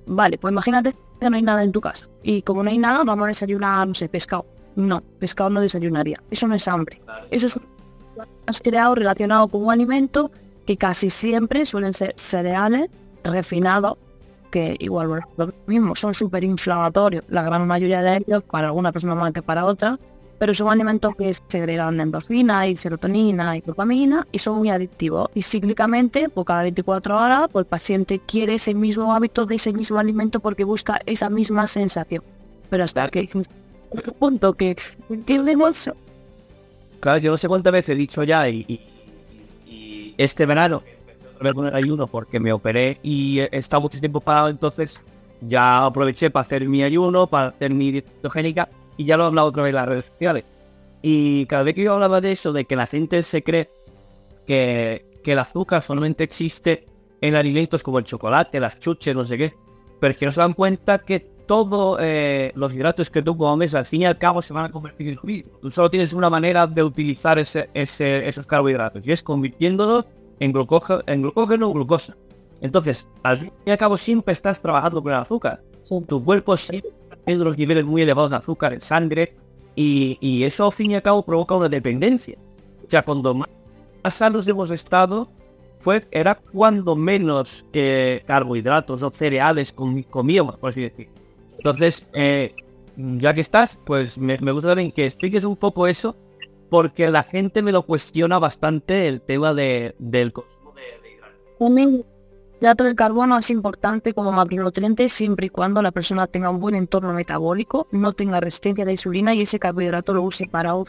Vale, 0.05 0.37
pues 0.37 0.51
imagínate 0.51 0.95
que 1.19 1.29
no 1.29 1.35
hay 1.35 1.41
nada 1.41 1.63
en 1.63 1.71
tu 1.71 1.81
casa. 1.81 2.07
Y 2.23 2.41
como 2.41 2.63
no 2.63 2.69
hay 2.69 2.77
nada, 2.77 3.03
vamos 3.03 3.25
a 3.25 3.27
desayunar, 3.27 3.87
no 3.87 3.93
sé, 3.93 4.09
pescado. 4.09 4.45
No, 4.75 5.01
pescado 5.19 5.49
no 5.49 5.59
desayunaría. 5.59 6.21
Eso 6.29 6.47
no 6.47 6.55
es 6.55 6.67
hambre. 6.67 7.01
Eso 7.29 7.47
es 7.47 7.57
has 8.45 8.61
creado 8.61 8.95
relacionado 8.95 9.47
con 9.47 9.63
un 9.63 9.71
alimento 9.71 10.31
que 10.65 10.77
casi 10.77 11.09
siempre 11.09 11.65
suelen 11.65 11.93
ser 11.93 12.13
cereales 12.17 12.89
refinados, 13.23 13.97
que 14.51 14.75
igual 14.79 15.21
lo 15.37 15.53
mismo, 15.65 15.95
son 15.95 16.13
súper 16.13 16.43
inflamatorios, 16.43 17.23
la 17.29 17.43
gran 17.43 17.67
mayoría 17.67 18.01
de 18.01 18.17
ellos, 18.17 18.43
para 18.43 18.67
alguna 18.67 18.91
persona 18.91 19.15
más 19.15 19.33
que 19.33 19.41
para 19.41 19.65
otra, 19.65 19.99
pero 20.39 20.53
son 20.53 20.69
alimentos 20.69 21.15
que 21.15 21.33
segregan 21.47 21.99
endorfina 21.99 22.67
y 22.67 22.77
serotonina 22.77 23.57
y 23.57 23.61
dopamina 23.61 24.27
y 24.31 24.39
son 24.39 24.57
muy 24.59 24.69
adictivos. 24.69 25.29
Y 25.33 25.41
cíclicamente, 25.41 26.29
por 26.29 26.45
cada 26.45 26.63
24 26.63 27.17
horas, 27.17 27.47
pues 27.51 27.63
el 27.63 27.69
paciente 27.69 28.19
quiere 28.19 28.55
ese 28.55 28.73
mismo 28.73 29.13
hábito 29.13 29.45
de 29.45 29.55
ese 29.55 29.73
mismo 29.73 29.97
alimento 29.97 30.39
porque 30.39 30.63
busca 30.63 30.99
esa 31.05 31.29
misma 31.29 31.67
sensación. 31.67 32.23
Pero 32.69 32.83
hasta 32.83 33.07
que 33.09 33.29
un 33.33 33.43
punto 34.19 34.53
que 34.53 34.75
eso 35.69 35.95
Claro, 36.99 37.19
yo 37.19 37.31
no 37.31 37.37
sé 37.37 37.47
cuántas 37.47 37.73
veces 37.73 37.89
he 37.89 37.95
dicho 37.95 38.23
ya 38.23 38.49
y, 38.49 38.81
este 40.17 40.47
verano 40.47 40.81
me 41.39 41.53
poner 41.53 41.75
ayuno 41.75 42.07
porque 42.07 42.39
me 42.39 42.51
operé 42.51 42.99
y 43.03 43.39
he 43.39 43.61
mucho 43.79 43.99
tiempo 43.99 44.19
parado, 44.19 44.49
entonces 44.49 44.99
ya 45.41 45.85
aproveché 45.85 46.31
para 46.31 46.41
hacer 46.41 46.67
mi 46.67 46.81
ayuno, 46.81 47.27
para 47.27 47.49
hacer 47.49 47.71
mi 47.71 47.91
dieta 47.91 48.09
cetogénica 48.09 48.67
y 48.97 49.05
ya 49.05 49.17
lo 49.17 49.23
he 49.23 49.27
hablado 49.27 49.47
otra 49.47 49.63
vez 49.63 49.69
en 49.69 49.75
las 49.75 49.87
redes 49.87 50.05
sociales. 50.05 50.43
Y 51.01 51.45
cada 51.45 51.63
vez 51.63 51.75
que 51.75 51.83
yo 51.83 51.93
hablaba 51.93 52.21
de 52.21 52.31
eso, 52.31 52.51
de 52.53 52.65
que 52.65 52.75
la 52.75 52.87
gente 52.87 53.21
se 53.23 53.43
cree 53.43 53.69
que, 54.45 55.05
que 55.23 55.33
el 55.33 55.39
azúcar 55.39 55.83
solamente 55.83 56.23
existe 56.23 56.87
en 57.21 57.35
alimentos 57.35 57.83
como 57.83 57.99
el 57.99 58.05
chocolate, 58.05 58.59
las 58.59 58.79
chuches, 58.79 59.15
no 59.15 59.25
sé 59.25 59.37
qué, 59.37 59.53
pero 59.99 60.11
es 60.11 60.17
que 60.17 60.25
no 60.25 60.31
se 60.31 60.41
dan 60.41 60.53
cuenta 60.53 60.99
que 60.99 61.19
todos 61.19 61.97
eh, 62.01 62.51
los 62.55 62.73
hidratos 62.73 63.09
que 63.09 63.21
tú 63.21 63.35
comes 63.37 63.73
al 63.73 63.85
fin 63.85 64.01
y 64.01 64.05
al 64.05 64.17
cabo 64.17 64.41
se 64.41 64.53
van 64.53 64.65
a 64.65 64.71
convertir 64.71 65.07
en 65.07 65.15
lo 65.15 65.23
mismo. 65.23 65.51
Tú 65.61 65.71
solo 65.71 65.89
tienes 65.89 66.13
una 66.13 66.29
manera 66.29 66.67
de 66.67 66.83
utilizar 66.83 67.39
ese, 67.39 67.69
esos 67.73 68.45
carbohidratos 68.45 69.07
y 69.07 69.11
es 69.11 69.23
convirtiéndolos 69.23 70.05
en, 70.39 70.51
glucógeno, 70.51 71.01
en 71.07 71.21
glucógeno 71.21 71.69
o 71.69 71.73
glucosa. 71.73 72.15
Entonces, 72.59 73.07
al 73.23 73.37
fin 73.37 73.53
y 73.65 73.71
al 73.71 73.77
cabo 73.77 73.97
siempre 73.97 74.33
estás 74.33 74.61
trabajando 74.61 75.01
con 75.01 75.13
el 75.13 75.19
azúcar. 75.19 75.63
Tu 76.07 76.23
cuerpo 76.23 76.57
siempre 76.57 76.91
tiene 77.27 77.43
los 77.43 77.57
niveles 77.57 77.83
muy 77.83 78.01
elevados 78.01 78.31
de 78.31 78.37
azúcar 78.37 78.71
en 78.71 78.79
sangre 78.79 79.35
y, 79.75 80.43
eso 80.43 80.65
al 80.65 80.71
fin 80.71 80.91
y 80.91 80.95
al 80.95 81.01
cabo 81.01 81.23
provoca 81.23 81.55
una 81.55 81.67
dependencia. 81.67 82.37
O 82.85 82.89
sea, 82.89 83.03
cuando 83.03 83.35
más, 83.35 83.49
sanos 84.09 84.47
hemos 84.47 84.71
estado, 84.71 85.29
fue, 85.81 86.07
era 86.09 86.35
cuando 86.35 86.95
menos 86.95 87.65
eh, 87.73 88.23
carbohidratos 88.25 89.03
o 89.03 89.11
cereales 89.11 89.73
comíamos, 89.73 90.57
por 90.57 90.69
así 90.69 90.83
decir. 90.83 91.09
Entonces, 91.57 92.07
eh, 92.13 92.55
ya 92.95 93.33
que 93.33 93.41
estás, 93.41 93.77
pues 93.85 94.17
me, 94.17 94.37
gusta 94.37 94.69
también 94.69 94.93
que 94.93 95.05
expliques 95.05 95.43
un 95.43 95.57
poco 95.57 95.85
eso, 95.85 96.15
porque 96.69 97.09
la 97.09 97.23
gente 97.23 97.61
me 97.61 97.73
lo 97.73 97.81
cuestiona 97.81 98.39
bastante 98.39 99.09
el 99.09 99.19
tema 99.19 99.53
de, 99.53 99.95
del 99.99 100.31
consumo 100.31 100.73
de, 100.73 101.09
hidratos. 101.09 101.41
Hidrato 102.59 102.83
de 102.83 102.95
carbono 102.95 103.37
es 103.37 103.49
importante 103.49 104.13
como 104.13 104.31
macronutriente 104.31 105.09
siempre 105.09 105.47
y 105.47 105.49
cuando 105.49 105.81
la 105.81 105.91
persona 105.91 106.27
tenga 106.27 106.49
un 106.49 106.59
buen 106.59 106.75
entorno 106.75 107.13
metabólico, 107.13 107.87
no 107.91 108.13
tenga 108.13 108.39
resistencia 108.39 108.85
de 108.85 108.91
insulina 108.91 109.33
y 109.33 109.41
ese 109.41 109.59
carbohidrato 109.59 110.13
lo 110.13 110.23
use 110.23 110.47
para 110.47 110.73
un 110.73 110.87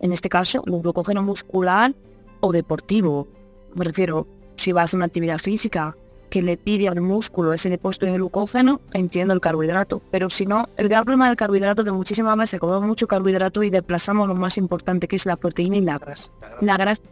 en 0.00 0.12
este 0.12 0.28
caso, 0.28 0.62
un 0.66 0.82
glucógeno 0.82 1.22
muscular 1.22 1.94
o 2.40 2.52
deportivo. 2.52 3.26
Me 3.74 3.84
refiero, 3.84 4.26
si 4.56 4.72
vas 4.72 4.92
a 4.92 4.96
una 4.96 5.06
actividad 5.06 5.38
física, 5.38 5.96
que 6.28 6.42
le 6.42 6.56
pide 6.56 6.88
al 6.88 7.00
músculo 7.00 7.52
ese 7.52 7.70
depósito 7.70 8.06
de 8.06 8.14
glucógeno, 8.14 8.80
entiendo 8.92 9.32
el 9.34 9.40
carbohidrato. 9.40 10.02
Pero 10.10 10.28
si 10.30 10.46
no, 10.46 10.68
el 10.76 10.88
gran 10.88 11.04
problema 11.04 11.28
del 11.28 11.36
carbohidrato 11.36 11.82
es 11.82 11.86
que 11.86 11.92
muchísimas 11.92 12.36
veces 12.36 12.58
comemos 12.58 12.84
mucho 12.84 13.06
carbohidrato 13.06 13.62
y 13.62 13.70
desplazamos 13.70 14.26
lo 14.26 14.34
más 14.34 14.58
importante 14.58 15.06
que 15.06 15.16
es 15.16 15.26
la 15.26 15.36
proteína 15.36 15.76
y 15.76 15.82
la 15.82 15.98
grasa. 15.98 16.32
La 16.60 16.76
grasa, 16.76 17.02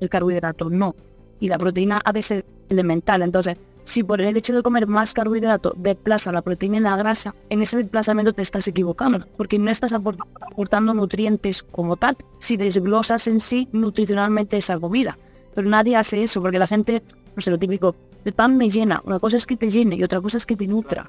el 0.00 0.08
carbohidrato 0.08 0.70
no. 0.70 0.96
Y 1.40 1.48
la 1.48 1.58
proteína 1.58 2.00
ha 2.04 2.12
de 2.12 2.22
ser 2.22 2.44
elemental. 2.68 3.22
Entonces, 3.22 3.56
si 3.84 4.02
por 4.02 4.20
el 4.20 4.36
hecho 4.36 4.52
de 4.52 4.62
comer 4.62 4.88
más 4.88 5.14
carbohidrato 5.14 5.72
desplaza 5.76 6.32
la 6.32 6.42
proteína 6.42 6.78
y 6.78 6.80
la 6.80 6.96
grasa, 6.96 7.34
en 7.50 7.62
ese 7.62 7.76
desplazamiento 7.76 8.32
te 8.32 8.42
estás 8.42 8.66
equivocando, 8.66 9.24
porque 9.36 9.60
no 9.60 9.70
estás 9.70 9.92
aportando 9.92 10.92
nutrientes 10.92 11.62
como 11.62 11.96
tal, 11.96 12.16
si 12.40 12.56
desglosas 12.56 13.28
en 13.28 13.38
sí 13.38 13.68
nutricionalmente 13.70 14.56
esa 14.56 14.78
comida. 14.78 15.16
Pero 15.54 15.68
nadie 15.68 15.94
hace 15.94 16.22
eso, 16.22 16.42
porque 16.42 16.58
la 16.58 16.66
gente, 16.66 17.02
no 17.36 17.42
sé, 17.42 17.50
lo 17.50 17.58
típico, 17.58 17.94
el 18.24 18.32
pan 18.32 18.56
me 18.56 18.68
llena. 18.68 19.00
Una 19.04 19.20
cosa 19.20 19.36
es 19.36 19.46
que 19.46 19.56
te 19.56 19.70
llene 19.70 19.94
y 19.94 20.02
otra 20.02 20.20
cosa 20.20 20.38
es 20.38 20.46
que 20.46 20.56
te 20.56 20.66
nutra. 20.66 21.08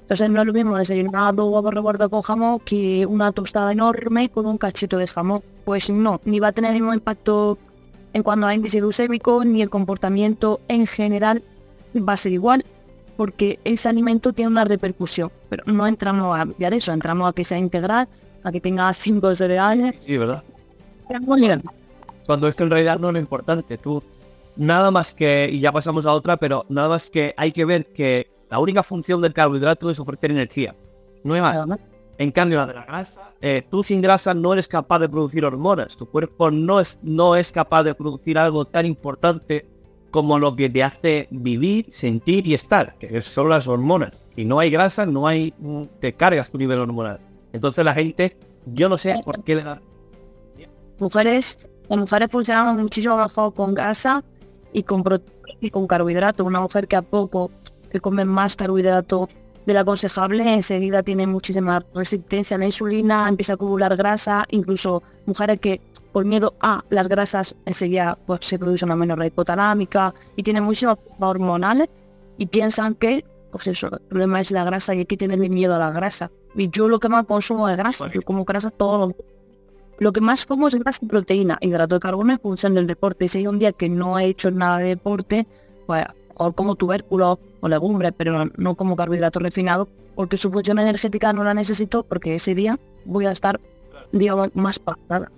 Entonces 0.00 0.28
no 0.28 0.40
es 0.40 0.46
lo 0.46 0.52
mismo 0.52 0.76
desayunado 0.76 1.46
o 1.46 1.70
reguardo 1.70 2.10
con 2.10 2.22
jamón 2.22 2.58
que 2.58 3.06
una 3.06 3.30
tostada 3.30 3.70
enorme 3.70 4.30
con 4.30 4.46
un 4.46 4.58
cachito 4.58 4.98
de 4.98 5.06
jamón. 5.06 5.42
Pues 5.64 5.90
no, 5.90 6.20
ni 6.24 6.40
va 6.40 6.48
a 6.48 6.52
tener 6.52 6.72
el 6.72 6.80
mismo 6.80 6.92
impacto 6.92 7.56
en 8.12 8.22
cuanto 8.22 8.46
a 8.46 8.54
índice 8.54 8.80
glucémico, 8.80 9.44
ni 9.44 9.62
el 9.62 9.70
comportamiento 9.70 10.60
en 10.68 10.86
general 10.86 11.42
va 11.96 12.14
a 12.14 12.16
ser 12.16 12.32
igual, 12.32 12.64
porque 13.16 13.58
ese 13.64 13.88
alimento 13.88 14.32
tiene 14.32 14.50
una 14.50 14.64
repercusión. 14.64 15.30
Pero 15.48 15.64
no 15.66 15.86
entramos 15.86 16.38
a 16.38 16.44
de 16.44 16.76
eso, 16.76 16.92
entramos 16.92 17.28
a 17.28 17.32
que 17.32 17.44
sea 17.44 17.58
integral, 17.58 18.08
a 18.42 18.52
que 18.52 18.60
tenga 18.60 18.92
cinco 18.92 19.34
cereales. 19.34 19.94
Sí, 20.06 20.18
¿verdad? 20.18 20.42
Cuando 22.26 22.48
esto 22.48 22.64
en 22.64 22.70
realidad 22.70 22.98
no 22.98 23.08
es 23.08 23.14
lo 23.14 23.20
importante, 23.20 23.78
tú 23.78 24.02
nada 24.56 24.90
más 24.90 25.14
que, 25.14 25.48
y 25.50 25.60
ya 25.60 25.72
pasamos 25.72 26.06
a 26.06 26.12
otra, 26.12 26.36
pero 26.36 26.64
nada 26.68 26.88
más 26.88 27.10
que 27.10 27.34
hay 27.36 27.52
que 27.52 27.64
ver 27.64 27.86
que 27.86 28.30
la 28.50 28.58
única 28.58 28.82
función 28.82 29.20
del 29.22 29.32
carbohidrato 29.32 29.90
es 29.90 29.98
ofrecer 29.98 30.30
energía. 30.30 30.74
No 31.24 31.34
hay 31.34 31.40
más. 31.40 31.66
En 32.22 32.30
cambio, 32.30 32.58
la 32.58 32.66
de 32.66 32.74
la 32.74 32.84
grasa, 32.84 33.32
eh, 33.40 33.66
tú 33.68 33.82
sin 33.82 34.00
grasa 34.00 34.32
no 34.32 34.52
eres 34.52 34.68
capaz 34.68 35.00
de 35.00 35.08
producir 35.08 35.44
hormonas. 35.44 35.96
Tu 35.96 36.06
cuerpo 36.06 36.52
no 36.52 36.78
es, 36.78 37.00
no 37.02 37.34
es 37.34 37.50
capaz 37.50 37.82
de 37.82 37.96
producir 37.96 38.38
algo 38.38 38.64
tan 38.64 38.86
importante 38.86 39.66
como 40.12 40.38
lo 40.38 40.54
que 40.54 40.70
te 40.70 40.84
hace 40.84 41.26
vivir, 41.32 41.86
sentir 41.90 42.46
y 42.46 42.54
estar, 42.54 42.96
que 42.98 43.20
son 43.22 43.48
las 43.48 43.66
hormonas. 43.66 44.12
Y 44.36 44.44
no 44.44 44.60
hay 44.60 44.70
grasa, 44.70 45.04
no 45.04 45.26
hay, 45.26 45.52
mm, 45.58 45.82
te 45.98 46.12
cargas 46.12 46.48
tu 46.48 46.58
nivel 46.58 46.78
hormonal. 46.78 47.18
Entonces 47.52 47.84
la 47.84 47.92
gente, 47.92 48.36
yo 48.66 48.88
no 48.88 48.96
sé 48.96 49.20
por 49.24 49.42
qué 49.42 49.56
le 49.56 49.64
da. 49.64 49.82
Mujeres, 51.00 51.66
las 51.88 51.98
mujeres 51.98 52.28
funcionamos 52.30 52.80
muchísimo 52.80 53.16
mejor 53.16 53.52
con 53.52 53.74
grasa 53.74 54.22
y 54.72 54.84
con, 54.84 55.02
y 55.60 55.70
con 55.70 55.88
carbohidrato. 55.88 56.44
Una 56.44 56.60
mujer 56.60 56.86
que 56.86 56.94
a 56.94 57.02
poco 57.02 57.50
que 57.90 57.98
come 57.98 58.24
más 58.24 58.54
carbohidrato 58.54 59.28
del 59.66 59.76
aconsejable 59.76 60.54
enseguida 60.54 61.02
tiene 61.02 61.26
muchísima 61.26 61.84
resistencia 61.94 62.56
a 62.56 62.58
la 62.58 62.66
insulina, 62.66 63.28
empieza 63.28 63.52
a 63.52 63.54
acumular 63.54 63.96
grasa, 63.96 64.44
incluso 64.50 65.02
mujeres 65.26 65.60
que 65.60 65.80
por 66.12 66.24
miedo 66.24 66.54
a 66.60 66.82
las 66.90 67.08
grasas 67.08 67.56
enseguida 67.64 68.18
pues, 68.26 68.40
se 68.42 68.58
produce 68.58 68.84
una 68.84 68.96
menor 68.96 69.24
hipotalámica 69.24 70.14
y 70.36 70.42
tienen 70.42 70.64
muchísimas 70.64 70.98
hormonales 71.18 71.88
y 72.38 72.46
piensan 72.46 72.94
que 72.94 73.24
pues 73.50 73.66
eso, 73.66 73.88
el 73.88 74.00
problema 74.08 74.40
es 74.40 74.50
la 74.50 74.64
grasa 74.64 74.94
y 74.94 75.00
hay 75.00 75.06
que 75.06 75.18
tenerle 75.18 75.50
miedo 75.50 75.74
a 75.74 75.78
la 75.78 75.90
grasa. 75.90 76.30
Y 76.54 76.70
yo 76.70 76.88
lo 76.88 76.98
que 76.98 77.10
más 77.10 77.26
consumo 77.26 77.68
es 77.68 77.76
grasa, 77.76 78.10
yo 78.10 78.22
como 78.22 78.44
grasa 78.44 78.70
todo 78.70 79.08
lo 79.08 79.16
lo 80.02 80.12
que 80.12 80.20
más 80.20 80.46
como 80.46 80.68
es 80.68 80.74
grasa 80.74 80.98
y 81.04 81.06
proteína, 81.06 81.58
hidrato 81.60 81.94
de 81.94 82.00
carbono 82.00 82.32
en 82.32 82.40
función 82.40 82.74
del 82.74 82.86
deporte. 82.86 83.28
Si 83.28 83.38
hay 83.38 83.46
un 83.46 83.58
día 83.58 83.72
que 83.72 83.88
no 83.88 84.18
he 84.18 84.26
hecho 84.26 84.50
nada 84.50 84.78
de 84.78 84.88
deporte, 84.88 85.46
pues 85.86 86.04
o 86.36 86.52
como 86.52 86.74
tubérculo 86.74 87.38
o 87.60 87.68
legumbres, 87.68 88.12
pero 88.16 88.46
no 88.56 88.74
como 88.74 88.96
carbohidrato 88.96 89.38
refinado, 89.38 89.88
porque 90.14 90.36
su 90.36 90.50
función 90.50 90.78
energética 90.78 91.32
no 91.32 91.44
la 91.44 91.54
necesito 91.54 92.02
porque 92.04 92.34
ese 92.34 92.54
día 92.54 92.78
voy 93.04 93.26
a 93.26 93.32
estar, 93.32 93.60
digamos, 94.12 94.50
más 94.54 94.78
pasada. 94.78 95.30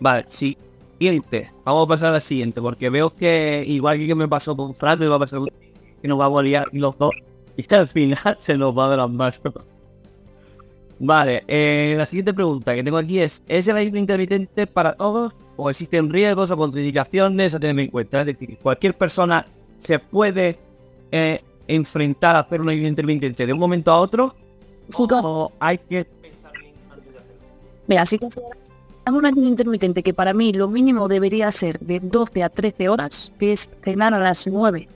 Vale, 0.00 0.24
sí. 0.28 0.56
Siguiente. 0.98 1.50
Vamos 1.64 1.84
a 1.84 1.88
pasar 1.88 2.08
a 2.10 2.12
la 2.12 2.20
siguiente, 2.20 2.60
porque 2.60 2.88
veo 2.88 3.10
que 3.10 3.64
igual 3.66 3.98
que 3.98 4.14
me 4.14 4.28
pasó 4.28 4.56
con 4.56 4.72
Fran, 4.72 5.00
va 5.00 5.16
a 5.16 5.18
pasar 5.18 5.40
que 6.00 6.08
nos 6.08 6.20
va 6.20 6.26
a 6.26 6.42
liar 6.42 6.68
los 6.72 6.96
dos. 6.96 7.12
Y 7.56 7.74
al 7.74 7.88
final 7.88 8.36
se 8.38 8.56
nos 8.56 8.76
va 8.76 8.86
a 8.86 8.88
ver 8.88 8.98
las 8.98 9.10
manos. 9.10 9.40
Vale, 10.98 11.42
eh, 11.48 11.94
la 11.98 12.06
siguiente 12.06 12.32
pregunta 12.32 12.74
que 12.74 12.84
tengo 12.84 12.98
aquí 12.98 13.18
es, 13.18 13.42
¿es 13.48 13.66
el 13.66 13.76
ayuno 13.76 13.98
intermitente 13.98 14.68
para 14.68 14.92
todos 14.92 15.34
o 15.56 15.68
existen 15.68 16.08
riesgos 16.10 16.52
o 16.52 16.56
contraindicaciones 16.56 17.54
a 17.54 17.58
tener 17.58 17.84
en 17.84 17.90
cuenta? 17.90 18.20
Es 18.20 18.26
decir, 18.26 18.56
cualquier 18.62 18.96
persona 18.96 19.44
se 19.82 19.98
puede 19.98 20.58
eh, 21.10 21.42
enfrentar 21.66 22.36
a 22.36 22.40
hacer 22.40 22.60
un 22.60 22.68
ayuno 22.68 22.88
intermitente 22.88 23.46
de 23.46 23.52
un 23.52 23.58
momento 23.58 23.90
a 23.90 23.98
otro 23.98 24.34
o 24.96 25.52
hay 25.58 25.78
que 25.78 26.04
pensar 26.04 26.52
bien 26.60 26.74
antes 26.90 27.12
de 27.12 27.18
hacerlo. 27.18 27.40
Mira, 27.86 28.06
si 28.06 28.18
un 29.06 29.26
ayuno 29.26 29.48
intermitente 29.48 30.02
que 30.02 30.14
para 30.14 30.32
mí 30.32 30.52
lo 30.52 30.68
mínimo 30.68 31.08
debería 31.08 31.50
ser 31.50 31.78
de 31.80 32.00
12 32.00 32.42
a 32.42 32.48
13 32.48 32.88
horas, 32.88 33.32
que 33.38 33.52
es 33.52 33.68
cenar 33.82 34.14
a 34.14 34.18
las 34.18 34.46
9 34.46 34.88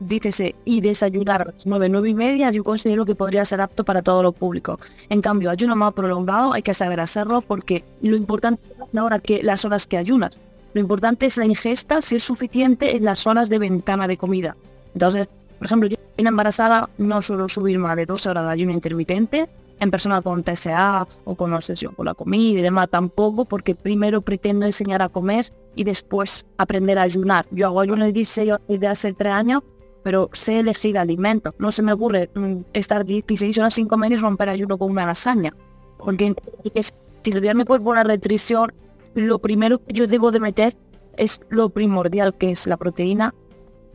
dícese, 0.00 0.54
y 0.64 0.80
desayunar 0.80 1.42
a 1.42 1.44
las 1.46 1.66
9, 1.66 1.88
9 1.88 2.08
y 2.08 2.14
media, 2.14 2.50
yo 2.50 2.64
considero 2.64 3.04
que 3.04 3.14
podría 3.14 3.44
ser 3.44 3.60
apto 3.60 3.84
para 3.84 4.02
todo 4.02 4.22
lo 4.22 4.32
público. 4.32 4.78
En 5.08 5.20
cambio, 5.20 5.50
ayuno 5.50 5.76
más 5.76 5.92
prolongado 5.92 6.52
hay 6.52 6.62
que 6.62 6.74
saber 6.74 7.00
hacerlo 7.00 7.40
porque 7.40 7.84
lo 8.02 8.16
importante 8.16 8.62
es 8.68 8.98
ahora 8.98 9.18
que 9.18 9.42
las 9.42 9.64
horas 9.64 9.86
que 9.86 9.96
ayunas. 9.96 10.38
Lo 10.74 10.80
importante 10.80 11.26
es 11.26 11.36
la 11.36 11.46
ingesta, 11.46 12.02
si 12.02 12.16
es 12.16 12.24
suficiente 12.24 12.96
en 12.96 13.04
las 13.04 13.26
horas 13.26 13.48
de 13.48 13.58
ventana 13.58 14.08
de 14.08 14.16
comida. 14.16 14.56
Entonces, 14.92 15.28
por 15.58 15.66
ejemplo, 15.66 15.88
yo 15.88 15.96
en 16.16 16.26
embarazada 16.26 16.90
no 16.98 17.22
suelo 17.22 17.48
subir 17.48 17.78
más 17.78 17.96
de 17.96 18.06
dos 18.06 18.26
horas 18.26 18.44
de 18.44 18.50
ayuno 18.50 18.72
intermitente 18.72 19.48
en 19.78 19.90
persona 19.90 20.20
con 20.20 20.42
TSA 20.42 21.06
o 21.24 21.34
con 21.36 21.52
obsesión 21.52 21.94
por 21.94 22.06
la 22.06 22.14
comida 22.14 22.58
y 22.58 22.62
demás, 22.62 22.88
tampoco, 22.90 23.44
porque 23.44 23.74
primero 23.76 24.20
pretendo 24.20 24.66
enseñar 24.66 25.00
a 25.02 25.08
comer 25.08 25.52
y 25.76 25.84
después 25.84 26.44
aprender 26.58 26.98
a 26.98 27.02
ayunar. 27.02 27.46
Yo 27.52 27.66
hago 27.66 27.80
ayuno 27.80 28.04
de 28.04 28.12
16 28.12 28.54
desde 28.68 28.86
hace 28.88 29.12
3 29.12 29.32
años, 29.32 29.62
pero 30.02 30.28
sé 30.32 30.60
elegir 30.60 30.98
alimentos. 30.98 31.54
No 31.58 31.70
se 31.70 31.82
me 31.82 31.92
ocurre 31.92 32.30
mm, 32.34 32.56
estar 32.72 33.04
16 33.04 33.58
horas 33.58 33.74
sin 33.74 33.86
comer 33.86 34.12
y 34.12 34.16
romper 34.16 34.48
ayuno 34.48 34.76
con 34.76 34.90
una 34.90 35.06
lasaña. 35.06 35.54
Porque 35.98 36.34
si 37.22 37.32
le 37.32 37.54
mi 37.54 37.64
cuerpo 37.64 37.90
una 37.90 38.04
restricción, 38.04 38.72
lo 39.14 39.38
primero 39.38 39.78
que 39.84 39.92
yo 39.92 40.06
debo 40.06 40.30
de 40.30 40.40
meter 40.40 40.74
es 41.16 41.40
lo 41.48 41.70
primordial, 41.70 42.34
que 42.34 42.50
es 42.50 42.66
la 42.66 42.76
proteína 42.76 43.34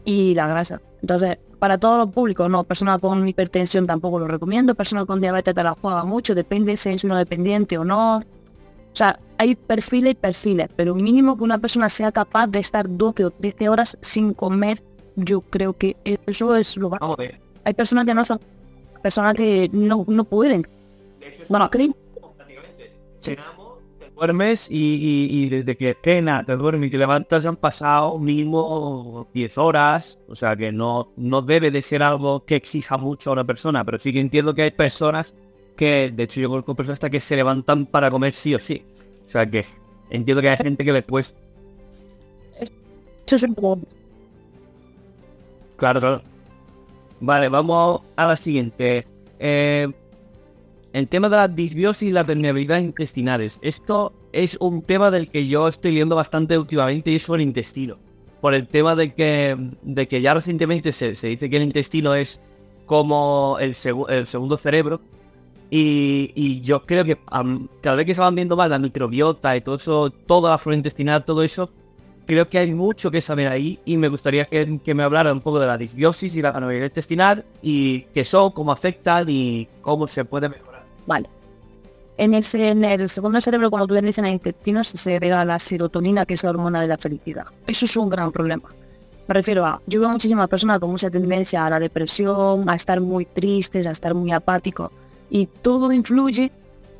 y 0.05 0.33
la 0.35 0.47
grasa. 0.47 0.81
Entonces, 1.01 1.38
para 1.59 1.77
todos 1.77 1.97
los 2.05 2.13
públicos, 2.13 2.49
no, 2.49 2.63
personas 2.63 2.99
con 2.99 3.27
hipertensión 3.27 3.85
tampoco 3.85 4.19
lo 4.19 4.27
recomiendo, 4.27 4.75
personas 4.75 5.05
con 5.05 5.19
diabetes 5.19 5.53
te 5.53 5.63
la 5.63 5.75
juega 5.79 6.03
mucho, 6.05 6.33
depende 6.33 6.77
si 6.77 6.89
es 6.89 7.03
uno 7.03 7.17
dependiente 7.17 7.77
o 7.77 7.83
no. 7.83 8.17
O 8.17 8.95
sea, 8.95 9.19
hay 9.38 9.55
perfiles 9.55 10.13
y 10.13 10.15
perfiles, 10.15 10.69
pero 10.75 10.95
mínimo 10.95 11.38
que 11.38 11.43
una 11.43 11.57
persona 11.57 11.89
sea 11.89 12.11
capaz 12.11 12.47
de 12.47 12.59
estar 12.59 12.85
12 12.89 13.25
o 13.25 13.31
13 13.31 13.69
horas 13.69 13.97
sin 14.01 14.33
comer, 14.33 14.81
yo 15.15 15.41
creo 15.41 15.73
que 15.73 15.95
eso 16.25 16.55
es 16.55 16.75
lo 16.77 16.89
básico. 16.89 17.17
Hay 17.65 17.73
personas 17.73 18.05
que 18.05 18.13
no 18.13 18.25
son, 18.25 18.39
personas 19.03 19.35
que 19.35 19.69
no, 19.71 20.05
no 20.07 20.23
pueden. 20.23 20.67
Bueno, 21.49 21.69
creo 21.69 21.93
duermes 24.19 24.67
y, 24.69 25.49
desde 25.49 25.77
que 25.77 25.97
cena, 26.03 26.43
te 26.45 26.55
duermes 26.55 26.88
y 26.88 26.91
te 26.91 26.97
levantas 26.97 27.45
han 27.45 27.55
pasado 27.55 28.19
mínimo 28.19 29.27
10 29.33 29.57
horas, 29.57 30.19
o 30.27 30.35
sea 30.35 30.55
que 30.55 30.71
no, 30.71 31.11
no 31.15 31.41
debe 31.41 31.71
de 31.71 31.81
ser 31.81 32.03
algo 32.03 32.45
que 32.45 32.55
exija 32.55 32.97
mucho 32.97 33.29
a 33.29 33.33
una 33.33 33.43
persona, 33.43 33.85
pero 33.85 33.99
sí 33.99 34.11
que 34.11 34.19
entiendo 34.19 34.53
que 34.53 34.63
hay 34.63 34.71
personas 34.71 35.33
que, 35.75 36.11
de 36.13 36.23
hecho 36.23 36.41
yo 36.41 36.49
conozco 36.49 36.75
personas 36.75 36.95
hasta 36.97 37.09
que 37.09 37.19
se 37.19 37.35
levantan 37.35 37.85
para 37.85 38.11
comer 38.11 38.33
sí 38.33 38.53
o 38.53 38.59
sí, 38.59 38.83
o 39.25 39.29
sea 39.29 39.49
que 39.49 39.65
entiendo 40.09 40.41
que 40.41 40.49
hay 40.49 40.57
gente 40.57 40.83
que 40.83 40.93
después... 40.93 41.35
Claro, 45.77 45.99
claro. 45.99 46.21
Vale, 47.21 47.49
vamos 47.49 48.01
a 48.15 48.27
la 48.27 48.35
siguiente. 48.35 49.05
Eh, 49.39 49.88
el 50.93 51.08
tema 51.08 51.29
de 51.29 51.38
la 51.38 51.48
disbiosis 51.48 52.10
y 52.10 52.12
la 52.12 52.24
permeabilidad 52.24 52.79
intestinales. 52.79 53.60
Esto 53.62 54.13
es 54.31 54.58
un 54.60 54.81
tema 54.81 55.12
del 55.12 55.29
que 55.29 55.48
yo 55.48 55.67
estoy 55.67 55.91
leyendo 55.91 56.15
bastante 56.15 56.58
últimamente 56.58 57.12
y 57.12 57.15
es 57.15 57.24
sobre 57.24 57.43
el 57.43 57.50
intestino. 57.50 57.98
Por 58.41 58.53
el 58.53 58.67
tema 58.67 58.96
de 58.96 59.13
que, 59.13 59.58
de 59.81 60.08
que 60.08 60.22
ya 60.22 60.34
recientemente 60.34 60.91
se, 60.93 61.12
dice 61.12 61.50
que 61.50 61.58
el 61.58 61.63
intestino 61.63 62.15
es 62.15 62.39
como 62.86 63.58
el, 63.60 63.75
el 64.10 64.25
segundo 64.25 64.58
cerebro. 64.58 65.01
Y, 65.72 66.62
yo 66.62 66.84
creo 66.86 67.05
que 67.05 67.19
cada 67.81 67.96
vez 67.96 68.05
que 68.08 68.15
se 68.15 68.22
van 68.22 68.34
viendo 68.34 68.55
más 68.55 68.69
la 68.69 68.79
microbiota 68.79 69.55
y 69.55 69.62
todo 69.62 69.75
eso, 69.75 70.10
toda 70.10 70.51
la 70.51 70.58
flora 70.58 70.77
intestinal, 70.77 71.24
todo 71.24 71.43
eso, 71.43 71.69
creo 72.25 72.50
que 72.50 72.58
hay 72.58 72.72
mucho 72.74 73.12
que 73.12 73.22
saber 73.22 73.48
ahí 73.48 73.79
y 73.86 73.98
me 73.98 74.08
gustaría 74.08 74.46
que, 74.46 74.79
que 74.84 74.96
me 74.96 75.03
hablara 75.03 75.31
un 75.31 75.41
poco 75.41 75.60
de 75.60 75.67
la 75.67 75.77
disbiosis 75.77 76.36
y 76.36 76.41
la 76.41 76.53
permeabilidad 76.53 76.88
intestinal 76.88 77.46
y 77.62 78.01
qué 78.13 78.25
son, 78.25 78.51
cómo 78.51 78.72
afectan 78.72 79.27
y 79.29 79.67
cómo 79.81 80.08
se 80.08 80.25
puede 80.25 80.50
mejorar. 80.50 80.68
Vale. 81.09 81.27
En 82.17 82.35
el, 82.35 82.45
en 82.53 82.85
el 82.85 83.09
segundo 83.09 83.41
cerebro, 83.41 83.71
cuando 83.71 83.87
tú 83.87 83.95
en 83.95 84.05
el 84.05 84.27
intestino, 84.27 84.83
se 84.83 84.95
segrega 84.95 85.43
la 85.43 85.57
serotonina, 85.57 86.23
que 86.25 86.35
es 86.35 86.43
la 86.43 86.51
hormona 86.51 86.81
de 86.81 86.87
la 86.87 86.99
felicidad. 86.99 87.47
Eso 87.65 87.85
es 87.85 87.97
un 87.97 88.09
gran 88.09 88.31
problema. 88.31 88.69
Me 89.27 89.33
refiero 89.33 89.65
a, 89.65 89.81
yo 89.87 90.01
veo 90.01 90.09
muchísimas 90.09 90.47
personas 90.47 90.77
con 90.79 90.91
mucha 90.91 91.09
tendencia 91.09 91.65
a 91.65 91.69
la 91.71 91.79
depresión, 91.79 92.69
a 92.69 92.75
estar 92.75 93.01
muy 93.01 93.25
tristes, 93.25 93.87
a 93.87 93.91
estar 93.91 94.13
muy 94.13 94.31
apáticos. 94.31 94.91
Y 95.31 95.47
todo 95.47 95.91
influye, 95.91 96.51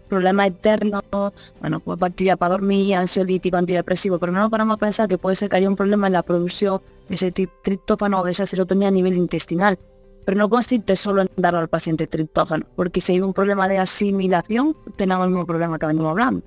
problemas 0.08 0.48
eternos, 0.48 1.04
bueno, 1.60 1.80
pues 1.80 2.00
bacteria 2.00 2.36
para 2.36 2.54
dormir, 2.54 2.96
ansiolítico, 2.96 3.58
antidepresivo, 3.58 4.18
pero 4.18 4.32
no 4.32 4.50
paramos 4.50 4.78
a 4.78 4.80
pensar 4.80 5.08
que 5.08 5.20
puede 5.20 5.36
ser 5.36 5.50
que 5.50 5.58
haya 5.58 5.70
un 5.70 5.76
problema 5.76 6.08
en 6.08 6.14
la 6.14 6.24
producción 6.24 6.82
de 7.10 7.16
ese 7.16 7.32
triptófano 7.32 8.22
o 8.22 8.24
de 8.24 8.32
esa 8.32 8.48
serotonina 8.48 8.88
a 8.88 8.92
nivel 8.92 9.16
intestinal 9.18 9.78
pero 10.30 10.38
no 10.38 10.48
consiste 10.48 10.96
solo 10.96 11.24
en 11.24 11.30
dar 11.38 11.56
al 11.56 11.70
paciente 11.70 12.06
triptófano, 12.06 12.64
porque 12.76 13.02
si 13.02 13.14
hay 13.14 13.22
un 13.22 13.34
problema 13.34 13.68
de 13.68 13.80
asimilación, 13.80 14.78
tenemos 14.96 15.26
el 15.26 15.32
mismo 15.32 15.48
problema 15.48 15.80
que 15.80 15.88
venimos 15.88 16.12
hablando. 16.12 16.44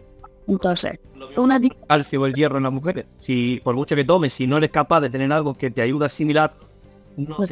Entonces, 0.47 1.01
una 1.37 1.61
calcio 1.89 2.25
el 2.25 2.33
hierro 2.33 2.59
en 2.59 2.63
las 2.63 2.73
mujeres. 2.73 3.07
Si 3.19 3.61
por 3.65 3.75
mucho 3.75 3.97
que 3.97 4.05
tomes, 4.05 4.35
si 4.35 4.47
no 4.47 4.59
eres 4.59 4.71
capaz 4.71 5.01
de 5.01 5.11
tener 5.11 5.33
algo 5.33 5.55
que 5.55 5.73
te 5.73 5.83
ayude 5.83 6.05
a 6.05 6.07
asimilar, 6.07 6.55
no 7.17 7.35
pues 7.35 7.51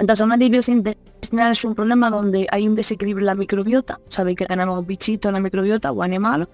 Entonces, 0.00 0.22
una 0.22 0.36
disbiosis 0.36 0.74
intestinal 0.74 1.52
es 1.52 1.64
un 1.64 1.74
problema 1.74 2.10
donde 2.10 2.46
hay 2.50 2.68
un 2.68 2.74
desequilibrio 2.74 3.22
en 3.22 3.26
la 3.28 3.34
microbiota. 3.36 4.00
Sabéis 4.08 4.36
que 4.36 4.44
tenemos 4.44 4.86
bichitos 4.86 5.30
en 5.30 5.32
la 5.32 5.40
microbiota 5.40 5.92
o 5.92 6.02
animales. 6.02 6.46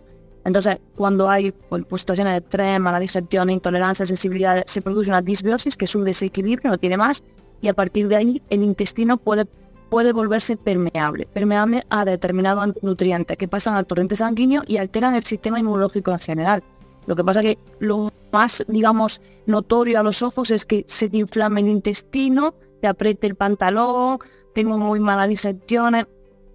Entonces, 0.44 0.78
cuando 0.94 1.28
hay 1.28 1.50
pues, 1.50 1.82
situaciones 1.96 2.34
de 2.34 2.38
estrés, 2.38 2.78
mala 2.78 3.00
digestión, 3.00 3.50
intolerancia, 3.50 4.06
sensibilidad, 4.06 4.62
se 4.66 4.82
produce 4.82 5.10
una 5.10 5.20
disbiosis, 5.20 5.76
que 5.76 5.86
es 5.86 5.94
un 5.96 6.04
desequilibrio, 6.04 6.70
no 6.70 6.78
tiene 6.78 6.96
más, 6.96 7.24
y 7.60 7.68
a 7.68 7.74
partir 7.74 8.08
de 8.08 8.16
ahí 8.16 8.42
el 8.50 8.62
intestino 8.62 9.16
puede, 9.16 9.46
puede 9.88 10.12
volverse 10.12 10.56
permeable, 10.56 11.26
permeable 11.26 11.84
a 11.90 12.04
determinados 12.04 12.74
nutrientes 12.82 13.36
que 13.36 13.48
pasan 13.48 13.74
al 13.74 13.86
torrente 13.86 14.16
sanguíneo 14.16 14.62
y 14.66 14.76
alteran 14.76 15.14
el 15.14 15.24
sistema 15.24 15.58
inmunológico 15.58 16.12
en 16.12 16.18
general. 16.18 16.62
Lo 17.06 17.16
que 17.16 17.24
pasa 17.24 17.42
que 17.42 17.58
lo 17.78 18.12
más, 18.32 18.64
digamos, 18.68 19.22
notorio 19.46 19.98
a 19.98 20.02
los 20.02 20.22
ojos 20.22 20.50
es 20.50 20.64
que 20.64 20.84
se 20.86 21.08
te 21.08 21.16
inflama 21.16 21.60
el 21.60 21.68
intestino, 21.68 22.54
te 22.80 22.86
apriete 22.86 23.26
el 23.26 23.34
pantalón, 23.34 24.18
tengo 24.54 24.78
muy 24.78 25.00
malas 25.00 25.28
digestiones, 25.28 26.06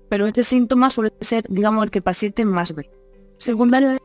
pero 0.10 0.28
este 0.28 0.44
síntoma 0.44 0.90
suele 0.90 1.14
ser, 1.20 1.46
digamos, 1.50 1.84
el 1.84 1.92
que 1.92 2.00
el 2.00 2.04
paciente 2.04 2.46
más 2.46 2.74
ve. 2.74 2.90
Secundario 3.38 3.98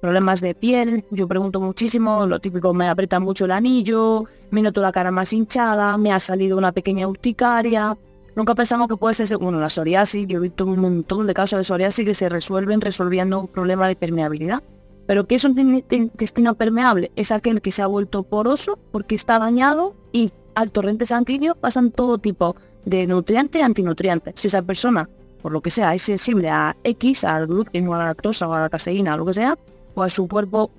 problemas 0.00 0.40
de 0.40 0.54
piel, 0.54 1.04
yo 1.10 1.28
pregunto 1.28 1.60
muchísimo, 1.60 2.26
lo 2.26 2.40
típico, 2.40 2.72
me 2.72 2.88
aprieta 2.88 3.20
mucho 3.20 3.44
el 3.44 3.50
anillo, 3.50 4.24
me 4.50 4.62
noto 4.62 4.80
la 4.80 4.92
cara 4.92 5.10
más 5.10 5.32
hinchada, 5.32 5.96
me 5.98 6.12
ha 6.12 6.20
salido 6.20 6.56
una 6.56 6.72
pequeña 6.72 7.06
urticaria. 7.06 7.96
Nunca 8.34 8.54
pensamos 8.54 8.88
que 8.88 8.96
puede 8.96 9.14
ser, 9.14 9.36
bueno, 9.38 9.60
la 9.60 9.68
psoriasis, 9.68 10.26
yo 10.26 10.38
he 10.38 10.40
visto 10.40 10.64
un 10.64 10.80
montón 10.80 11.26
de 11.26 11.34
casos 11.34 11.58
de 11.58 11.64
psoriasis 11.64 12.04
que 12.04 12.14
se 12.14 12.28
resuelven 12.28 12.80
resolviendo 12.80 13.40
un 13.40 13.48
problema 13.48 13.88
de 13.88 13.96
permeabilidad. 13.96 14.62
Pero 15.06 15.26
¿qué 15.26 15.34
es 15.34 15.44
un 15.44 15.82
intestino 15.90 16.54
permeable? 16.54 17.10
Es 17.16 17.32
aquel 17.32 17.60
que 17.60 17.72
se 17.72 17.82
ha 17.82 17.86
vuelto 17.86 18.22
poroso 18.22 18.78
porque 18.92 19.16
está 19.16 19.38
dañado 19.38 19.94
y 20.12 20.32
al 20.54 20.70
torrente 20.70 21.04
sanguíneo 21.04 21.56
pasan 21.56 21.90
todo 21.90 22.18
tipo 22.18 22.54
de 22.84 23.06
nutrientes 23.06 23.60
y 23.60 23.64
antinutrientes. 23.64 24.34
Si 24.36 24.46
esa 24.46 24.62
persona, 24.62 25.08
por 25.42 25.52
lo 25.52 25.60
que 25.60 25.70
sea, 25.70 25.94
es 25.94 26.02
sensible 26.02 26.48
a 26.48 26.76
X, 26.84 27.24
al 27.24 27.48
gluten 27.48 27.88
o 27.88 27.94
a 27.94 27.98
la 27.98 28.04
lactosa 28.06 28.48
o 28.48 28.54
a 28.54 28.60
la 28.60 28.68
caseína 28.68 29.14
o 29.14 29.18
lo 29.18 29.26
que 29.26 29.34
sea, 29.34 29.58
pues 30.00 30.14
su 30.14 30.26
cuerpo 30.28 30.70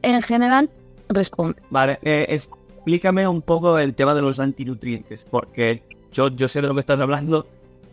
en 0.00 0.22
general 0.22 0.70
responde. 1.10 1.60
Vale, 1.68 1.98
eh, 2.00 2.24
explícame 2.30 3.28
un 3.28 3.42
poco 3.42 3.78
el 3.78 3.92
tema 3.92 4.14
de 4.14 4.22
los 4.22 4.40
antinutrientes, 4.40 5.26
porque 5.30 5.82
yo, 6.10 6.28
yo 6.28 6.48
sé 6.48 6.62
de 6.62 6.68
lo 6.68 6.72
que 6.72 6.80
estás 6.80 6.98
hablando, 6.98 7.46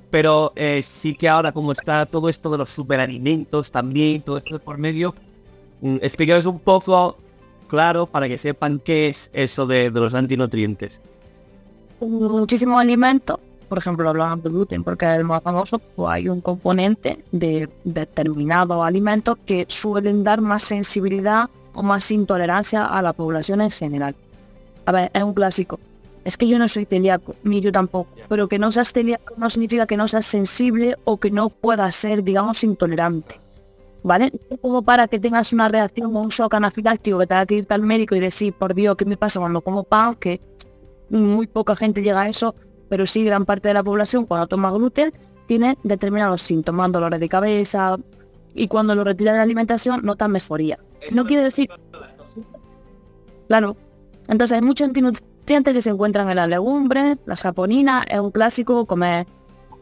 pero 0.09 0.53
eh, 0.55 0.81
sí 0.81 1.15
que 1.15 1.27
ahora 1.27 1.51
como 1.51 1.73
está 1.73 2.05
todo 2.05 2.29
esto 2.29 2.49
de 2.49 2.59
los 2.59 2.69
superalimentos 2.69 3.71
también, 3.71 4.21
todo 4.21 4.37
esto 4.37 4.57
por 4.57 4.77
medio, 4.77 5.13
mm, 5.81 5.97
explícame 6.01 6.47
un 6.47 6.59
poco 6.59 7.17
claro 7.67 8.05
para 8.05 8.29
que 8.29 8.37
sepan 8.37 8.79
qué 8.79 9.09
es 9.09 9.29
eso 9.33 9.67
de, 9.67 9.91
de 9.91 9.99
los 9.99 10.13
antinutrientes. 10.13 11.01
Muchísimos 11.99 12.79
alimentos 12.79 13.37
por 13.69 13.77
ejemplo, 13.77 14.09
hablamos 14.09 14.43
de 14.43 14.49
gluten, 14.49 14.83
porque 14.83 15.05
es 15.05 15.19
el 15.19 15.23
más 15.23 15.41
famoso, 15.43 15.79
pues 15.79 16.09
hay 16.09 16.27
un 16.27 16.41
componente 16.41 17.23
de 17.31 17.69
determinados 17.83 18.83
alimentos 18.83 19.37
que 19.45 19.65
suelen 19.69 20.23
dar 20.23 20.41
más 20.41 20.63
sensibilidad 20.63 21.49
o 21.73 21.83
más 21.83 22.09
intolerancia 22.11 22.85
a 22.85 23.01
la 23.01 23.13
población 23.13 23.61
en 23.61 23.71
general. 23.71 24.15
A 24.85 24.91
ver, 24.91 25.11
es 25.13 25.23
un 25.23 25.33
clásico. 25.33 25.79
Es 26.25 26.35
que 26.35 26.47
yo 26.47 26.59
no 26.59 26.67
soy 26.67 26.85
celíaco, 26.85 27.35
ni 27.43 27.61
yo 27.61 27.71
tampoco, 27.71 28.09
pero 28.27 28.47
que 28.47 28.59
no 28.59 28.71
seas 28.71 28.91
celíaco 28.91 29.35
no 29.37 29.49
significa 29.49 29.85
que 29.85 29.95
no 29.95 30.07
seas 30.07 30.25
sensible 30.25 30.97
o 31.05 31.17
que 31.17 31.31
no 31.31 31.49
puedas 31.49 31.95
ser, 31.95 32.23
digamos, 32.23 32.63
intolerante. 32.63 33.39
¿Vale? 34.01 34.31
Como 34.61 34.81
para 34.81 35.07
que 35.07 35.19
tengas 35.19 35.51
una 35.51 35.67
reacción 35.67 36.15
o 36.15 36.21
un 36.21 36.29
shock 36.29 36.53
anafiláctico 36.53 37.19
que 37.19 37.27
tenga 37.27 37.45
que 37.45 37.55
irte 37.55 37.73
al 37.73 37.81
médico 37.81 38.15
y 38.15 38.19
decir, 38.19 38.53
por 38.53 38.73
Dios, 38.73 38.95
¿qué 38.95 39.05
me 39.05 39.17
pasa 39.17 39.39
cuando 39.39 39.61
como 39.61 39.83
pan? 39.83 40.15
Que 40.15 40.41
muy 41.09 41.47
poca 41.47 41.75
gente 41.75 42.01
llega 42.01 42.21
a 42.21 42.29
eso 42.29 42.55
pero 42.89 43.05
sí 43.05 43.23
gran 43.23 43.45
parte 43.45 43.69
de 43.69 43.75
la 43.75 43.83
población 43.83 44.25
cuando 44.25 44.47
toma 44.47 44.71
gluten 44.71 45.13
tiene 45.47 45.77
determinados 45.83 46.41
síntomas, 46.41 46.91
dolores 46.91 47.19
de 47.19 47.29
cabeza 47.29 47.97
y 48.53 48.67
cuando 48.67 48.95
lo 48.95 49.03
retira 49.03 49.31
de 49.31 49.37
la 49.37 49.43
alimentación 49.43 50.01
nota 50.03 50.27
mejoría. 50.27 50.79
No 51.11 51.25
quiere 51.25 51.43
decir... 51.43 51.69
Claro. 53.47 53.75
Entonces 54.27 54.55
hay 54.55 54.61
muchos 54.61 54.87
antinutrientes 54.87 55.73
que 55.73 55.81
se 55.81 55.89
encuentran 55.89 56.29
en 56.29 56.35
la 56.35 56.45
legumbre, 56.45 57.17
la 57.25 57.35
saponina, 57.35 58.03
es 58.07 58.19
un 58.19 58.29
clásico 58.29 58.85
comer 58.85 59.25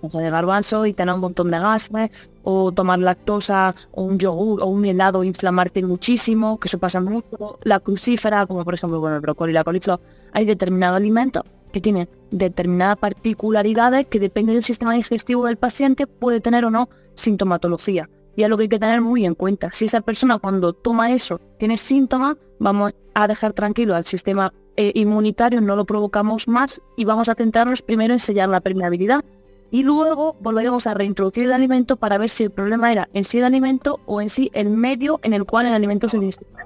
de 0.02 0.30
garbanzo 0.30 0.86
y 0.86 0.94
tener 0.94 1.16
un 1.16 1.22
montón 1.22 1.52
de 1.52 1.60
gases, 1.60 2.30
o 2.44 2.72
tomar 2.72 3.00
lactosa, 3.00 3.74
o 3.92 4.04
un 4.04 4.18
yogur, 4.18 4.62
o 4.62 4.68
un 4.68 4.86
helado, 4.86 5.24
inflamarte 5.24 5.84
muchísimo, 5.84 6.60
que 6.60 6.68
eso 6.68 6.78
pasa 6.78 7.02
mucho. 7.02 7.60
La 7.64 7.80
crucífera, 7.80 8.46
como 8.46 8.64
por 8.64 8.76
ejemplo 8.76 9.02
con 9.02 9.14
el 9.14 9.20
brócoli 9.20 9.52
y 9.52 9.54
la 9.54 9.64
coliflor, 9.64 10.00
hay 10.32 10.46
determinados 10.46 10.98
alimentos 10.98 11.44
que 11.72 11.82
tienen 11.82 12.10
determinadas 12.32 12.98
particularidades 12.98 14.08
que 14.08 14.20
dependen 14.20 14.56
del 14.56 14.64
sistema 14.64 14.94
digestivo 14.94 15.46
del 15.46 15.58
paciente, 15.58 16.08
puede 16.08 16.40
tener 16.40 16.66
o 16.66 16.72
no 16.72 16.90
sintomatología. 17.16 18.10
Y 18.36 18.44
es 18.44 18.50
lo 18.50 18.58
que 18.58 18.64
hay 18.64 18.70
que 18.70 18.80
tener 18.80 19.02
muy 19.02 19.26
en 19.26 19.34
cuenta. 19.34 19.72
Si 19.74 19.86
esa 19.86 20.02
persona 20.02 20.38
cuando 20.38 20.74
toma 20.74 21.12
eso 21.12 21.42
tiene 21.58 21.78
síntomas, 21.78 22.38
vamos 22.60 22.94
a 23.16 23.28
dejar 23.28 23.54
tranquilo 23.54 23.96
al 23.96 24.04
sistema 24.04 24.54
eh, 24.76 24.92
inmunitario, 24.94 25.60
no 25.60 25.76
lo 25.76 25.86
provocamos 25.86 26.48
más 26.48 26.80
y 26.96 27.06
vamos 27.06 27.30
a 27.30 27.36
centrarnos 27.36 27.82
primero 27.82 28.14
en 28.14 28.20
sellar 28.20 28.48
la 28.48 28.62
permeabilidad. 28.62 29.26
Y 29.72 29.84
luego 29.84 30.36
volveremos 30.40 30.86
a 30.86 30.94
reintroducir 30.94 31.46
el 31.46 31.54
alimento 31.54 31.98
para 31.98 32.20
ver 32.20 32.30
si 32.30 32.44
el 32.44 32.52
problema 32.52 32.92
era 32.92 33.10
en 33.14 33.24
sí 33.24 33.40
el 33.40 33.44
alimento 33.44 34.00
o 34.06 34.22
en 34.22 34.30
sí 34.30 34.52
el 34.54 34.70
medio 34.70 35.20
en 35.24 35.34
el 35.34 35.46
cual 35.46 35.66
el 35.66 35.74
alimento 35.74 36.08
se 36.08 36.20
distribuye. 36.20 36.64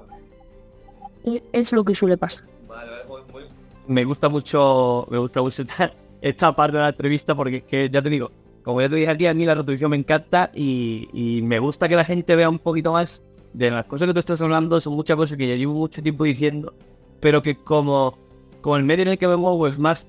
Es 1.52 1.72
lo 1.72 1.84
que 1.84 1.94
suele 1.94 2.18
pasar. 2.18 2.51
Me 3.86 4.04
gusta 4.04 4.28
mucho, 4.28 5.06
me 5.10 5.18
gusta 5.18 5.42
mucho 5.42 5.64
esta, 6.20 6.56
parte 6.56 6.76
de 6.76 6.82
la 6.82 6.88
entrevista 6.90 7.34
porque 7.34 7.58
es 7.58 7.62
que 7.64 7.90
ya 7.90 8.00
te 8.00 8.08
digo, 8.10 8.30
como 8.62 8.80
ya 8.80 8.88
te 8.88 8.96
dije 8.96 9.10
aquí, 9.10 9.26
a 9.26 9.34
mí 9.34 9.44
la 9.44 9.54
reproducción 9.54 9.90
me 9.90 9.96
encanta 9.96 10.50
y, 10.54 11.40
me 11.42 11.58
gusta 11.58 11.88
que 11.88 11.96
la 11.96 12.04
gente 12.04 12.36
vea 12.36 12.48
un 12.48 12.58
poquito 12.58 12.92
más 12.92 13.22
de 13.52 13.70
las 13.70 13.84
cosas 13.84 14.08
que 14.08 14.14
tú 14.14 14.20
estás 14.20 14.40
hablando, 14.40 14.80
son 14.80 14.94
muchas 14.94 15.16
cosas 15.16 15.36
que 15.36 15.48
ya 15.48 15.56
llevo 15.56 15.74
mucho 15.74 16.02
tiempo 16.02 16.24
diciendo, 16.24 16.74
pero 17.20 17.42
que 17.42 17.56
como, 17.56 18.16
como 18.60 18.76
el 18.76 18.84
medio 18.84 19.02
en 19.02 19.08
el 19.08 19.18
que 19.18 19.28
me 19.28 19.36
muevo 19.36 19.66
es 19.66 19.78
más 19.78 20.06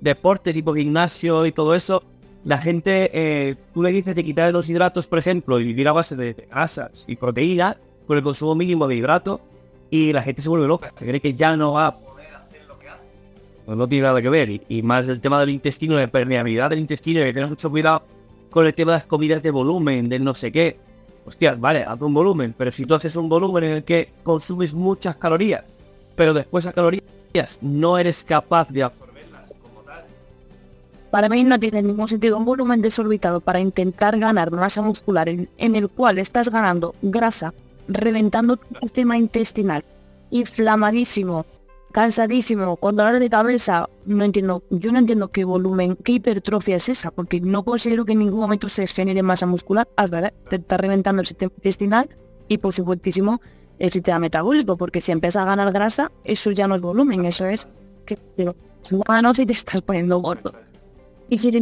deporte 0.00 0.52
tipo 0.52 0.74
gimnasio 0.74 1.46
y 1.46 1.52
todo 1.52 1.74
eso, 1.74 2.02
la 2.44 2.58
gente, 2.58 3.10
eh, 3.14 3.56
tú 3.72 3.82
le 3.82 3.90
dices 3.90 4.14
de 4.14 4.22
quitar 4.22 4.52
los 4.52 4.68
hidratos, 4.68 5.06
por 5.06 5.18
ejemplo, 5.18 5.58
y 5.58 5.64
vivir 5.64 5.88
a 5.88 5.92
base 5.92 6.14
de, 6.14 6.34
grasas 6.34 7.04
y 7.06 7.16
proteínas, 7.16 7.76
con 8.06 8.18
el 8.18 8.22
consumo 8.22 8.54
mínimo 8.54 8.86
de 8.86 8.96
hidratos, 8.96 9.40
y 9.90 10.12
la 10.12 10.22
gente 10.22 10.42
se 10.42 10.50
vuelve 10.50 10.66
loca, 10.66 10.92
se 10.94 11.06
cree 11.06 11.20
que 11.20 11.34
ya 11.34 11.56
no 11.56 11.72
va 11.72 11.98
No 13.66 13.88
tiene 13.88 14.06
nada 14.06 14.20
que 14.20 14.28
ver. 14.28 14.60
Y, 14.68 14.82
más 14.82 15.08
el 15.08 15.20
tema 15.20 15.40
del 15.40 15.50
intestino, 15.50 15.96
de 15.96 16.08
permeabilidad 16.08 16.70
del 16.70 16.80
intestino, 16.80 17.20
que 17.20 17.32
tener 17.32 17.48
mucho 17.48 17.70
cuidado 17.70 18.02
con 18.50 18.66
el 18.66 18.74
tema 18.74 18.92
de 18.92 18.98
las 18.98 19.06
comidas 19.06 19.42
de 19.42 19.50
volumen, 19.50 20.08
del 20.08 20.22
no 20.22 20.34
sé 20.34 20.52
qué. 20.52 20.78
Hostia, 21.26 21.54
vale, 21.54 21.82
haz 21.84 22.00
un 22.02 22.12
volumen, 22.12 22.54
pero 22.56 22.70
si 22.70 22.84
tú 22.84 22.94
haces 22.94 23.16
un 23.16 23.28
volumen 23.28 23.64
en 23.64 23.70
el 23.72 23.84
que 23.84 24.12
consumes 24.22 24.74
muchas 24.74 25.16
calorías, 25.16 25.64
pero 26.14 26.34
después 26.34 26.64
esas 26.64 26.74
calorías 26.74 27.02
no 27.62 27.96
eres 27.96 28.24
capaz 28.24 28.68
de 28.68 28.82
absorberlas 28.82 29.50
como 29.62 29.80
tal. 29.80 30.04
Para 31.10 31.30
mí 31.30 31.42
no 31.42 31.58
tiene 31.58 31.82
ningún 31.82 32.06
sentido 32.06 32.36
un 32.36 32.44
volumen 32.44 32.82
desorbitado 32.82 33.40
para 33.40 33.58
intentar 33.58 34.18
ganar 34.18 34.50
masa 34.50 34.82
muscular 34.82 35.28
en 35.28 35.48
el 35.76 35.88
cual 35.88 36.18
estás 36.18 36.50
ganando 36.50 36.94
grasa 37.00 37.54
reventando 37.88 38.56
tu 38.56 38.74
sistema 38.80 39.16
intestinal, 39.16 39.84
inflamadísimo, 40.30 41.46
cansadísimo, 41.94 42.76
con 42.76 42.96
dolor 42.96 43.20
de 43.20 43.30
cabeza, 43.30 43.88
no 44.04 44.24
entiendo, 44.24 44.64
yo 44.68 44.90
no 44.90 44.98
entiendo 44.98 45.28
qué 45.28 45.44
volumen, 45.44 45.96
qué 46.02 46.14
hipertrofia 46.14 46.74
es 46.74 46.88
esa, 46.88 47.12
porque 47.12 47.40
no 47.40 47.62
considero 47.62 48.04
que 48.04 48.12
en 48.12 48.18
ningún 48.18 48.40
momento 48.40 48.68
se 48.68 48.88
genere 48.88 49.22
masa 49.22 49.46
muscular, 49.46 49.86
al 49.94 50.10
verdad, 50.10 50.34
te 50.50 50.56
está 50.56 50.76
reventando 50.76 51.20
el 51.20 51.28
sistema 51.28 51.52
intestinal 51.54 52.08
y 52.48 52.58
por 52.58 52.72
supuestísimo 52.72 53.40
el 53.78 53.92
sistema 53.92 54.18
metabólico, 54.18 54.76
porque 54.76 55.00
si 55.00 55.12
empieza 55.12 55.42
a 55.42 55.44
ganar 55.44 55.72
grasa, 55.72 56.10
eso 56.24 56.50
ya 56.50 56.66
no 56.66 56.74
es 56.74 56.82
volumen, 56.82 57.26
eso 57.26 57.46
es 57.46 57.68
que 58.04 58.16
te, 58.16 58.44
no 58.44 59.34
si 59.34 59.46
te 59.46 59.52
estás 59.52 59.80
poniendo 59.80 60.18
gordo. 60.18 60.52
Y 61.28 61.38
si 61.38 61.52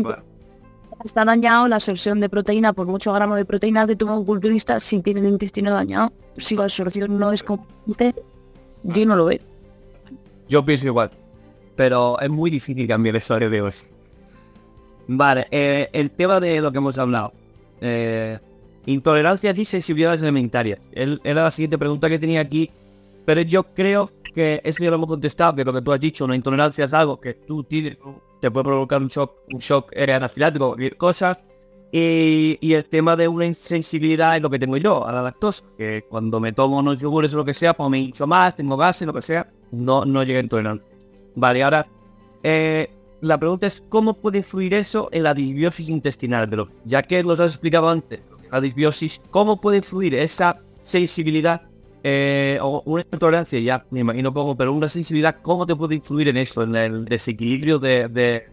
está 1.04 1.26
dañado 1.26 1.68
la 1.68 1.76
absorción 1.76 2.20
de 2.20 2.30
proteína 2.30 2.72
por 2.72 2.86
muchos 2.86 3.14
gramos 3.14 3.36
de 3.36 3.44
proteína 3.44 3.86
que 3.86 3.96
toma 3.96 4.16
un 4.16 4.24
culturista 4.24 4.80
si 4.80 5.02
tiene 5.02 5.20
el 5.20 5.26
intestino 5.26 5.72
dañado. 5.72 6.10
Si 6.38 6.56
la 6.56 6.64
absorción 6.64 7.18
no 7.18 7.32
es 7.32 7.42
competente, 7.42 8.22
yo 8.82 9.04
no 9.04 9.16
lo 9.16 9.26
veo. 9.26 9.51
Yo 10.48 10.64
pienso 10.64 10.86
igual, 10.86 11.10
pero 11.76 12.18
es 12.20 12.30
muy 12.30 12.50
difícil 12.50 12.86
cambiar 12.86 13.16
eso 13.16 13.38
de 13.38 13.62
hoy. 13.62 13.72
Vale, 15.08 15.46
eh, 15.50 15.88
el 15.92 16.10
tema 16.10 16.40
de 16.40 16.60
lo 16.60 16.70
que 16.72 16.78
hemos 16.78 16.98
hablado. 16.98 17.32
Eh, 17.80 18.38
intolerancias 18.86 19.58
y 19.58 19.64
sensibilidades 19.64 20.22
alimentarias. 20.22 20.78
era 20.92 21.44
la 21.44 21.50
siguiente 21.50 21.78
pregunta 21.78 22.08
que 22.08 22.18
tenía 22.18 22.40
aquí, 22.40 22.70
pero 23.24 23.40
yo 23.42 23.62
creo 23.74 24.10
que 24.34 24.60
eso 24.64 24.82
ya 24.82 24.90
lo 24.90 24.96
hemos 24.96 25.08
contestado, 25.08 25.54
que 25.54 25.64
lo 25.64 25.72
que 25.72 25.82
tú 25.82 25.92
has 25.92 26.00
dicho, 26.00 26.24
una 26.24 26.36
intolerancia 26.36 26.84
es 26.84 26.92
algo 26.92 27.20
que 27.20 27.34
tú 27.34 27.64
tienes, 27.64 27.98
te 28.40 28.50
puede 28.50 28.64
provocar 28.64 29.02
un 29.02 29.08
shock, 29.08 29.34
un 29.52 29.58
shock 29.58 29.96
anafilático, 29.96 30.68
cualquier 30.68 30.96
cosa. 30.96 31.38
Y, 31.94 32.72
el 32.72 32.86
tema 32.86 33.16
de 33.16 33.28
una 33.28 33.44
insensibilidad 33.44 34.34
es 34.36 34.42
lo 34.42 34.48
que 34.48 34.58
tengo 34.58 34.78
yo 34.78 35.06
a 35.06 35.12
la 35.12 35.20
lactosa, 35.20 35.62
que 35.76 36.06
cuando 36.08 36.40
me 36.40 36.52
tomo 36.52 36.78
unos 36.78 36.98
yogures 36.98 37.34
o 37.34 37.36
lo 37.36 37.44
que 37.44 37.52
sea, 37.52 37.74
pues 37.74 37.90
me 37.90 37.98
hincho 37.98 38.26
más, 38.26 38.56
tengo 38.56 38.78
gases, 38.78 39.06
lo 39.06 39.12
que 39.12 39.20
sea, 39.20 39.46
no, 39.72 40.06
no 40.06 40.22
llega 40.22 40.38
a 40.38 40.42
intolerancia. 40.42 40.88
Vale, 41.34 41.62
ahora, 41.62 41.86
eh, 42.42 42.90
la 43.20 43.38
pregunta 43.38 43.66
es 43.66 43.84
cómo 43.90 44.14
puede 44.14 44.38
influir 44.38 44.72
eso 44.72 45.10
en 45.12 45.24
la 45.24 45.34
disbiosis 45.34 45.90
intestinal, 45.90 46.48
pero 46.48 46.70
ya 46.86 47.02
que 47.02 47.22
los 47.22 47.38
has 47.40 47.52
explicado 47.52 47.90
antes, 47.90 48.20
la 48.50 48.62
disbiosis, 48.62 49.20
¿cómo 49.30 49.60
puede 49.60 49.76
influir 49.76 50.14
esa 50.14 50.62
sensibilidad 50.82 51.60
eh, 52.04 52.58
o 52.62 52.82
una 52.86 53.04
intolerancia, 53.12 53.60
ya 53.60 53.84
me 53.90 54.00
imagino 54.00 54.32
cómo, 54.32 54.56
pero 54.56 54.72
una 54.72 54.88
sensibilidad, 54.88 55.36
¿cómo 55.42 55.66
te 55.66 55.76
puede 55.76 55.96
influir 55.96 56.28
en 56.28 56.38
eso, 56.38 56.62
en 56.62 56.74
el 56.74 57.04
desequilibrio 57.04 57.78
de... 57.78 58.48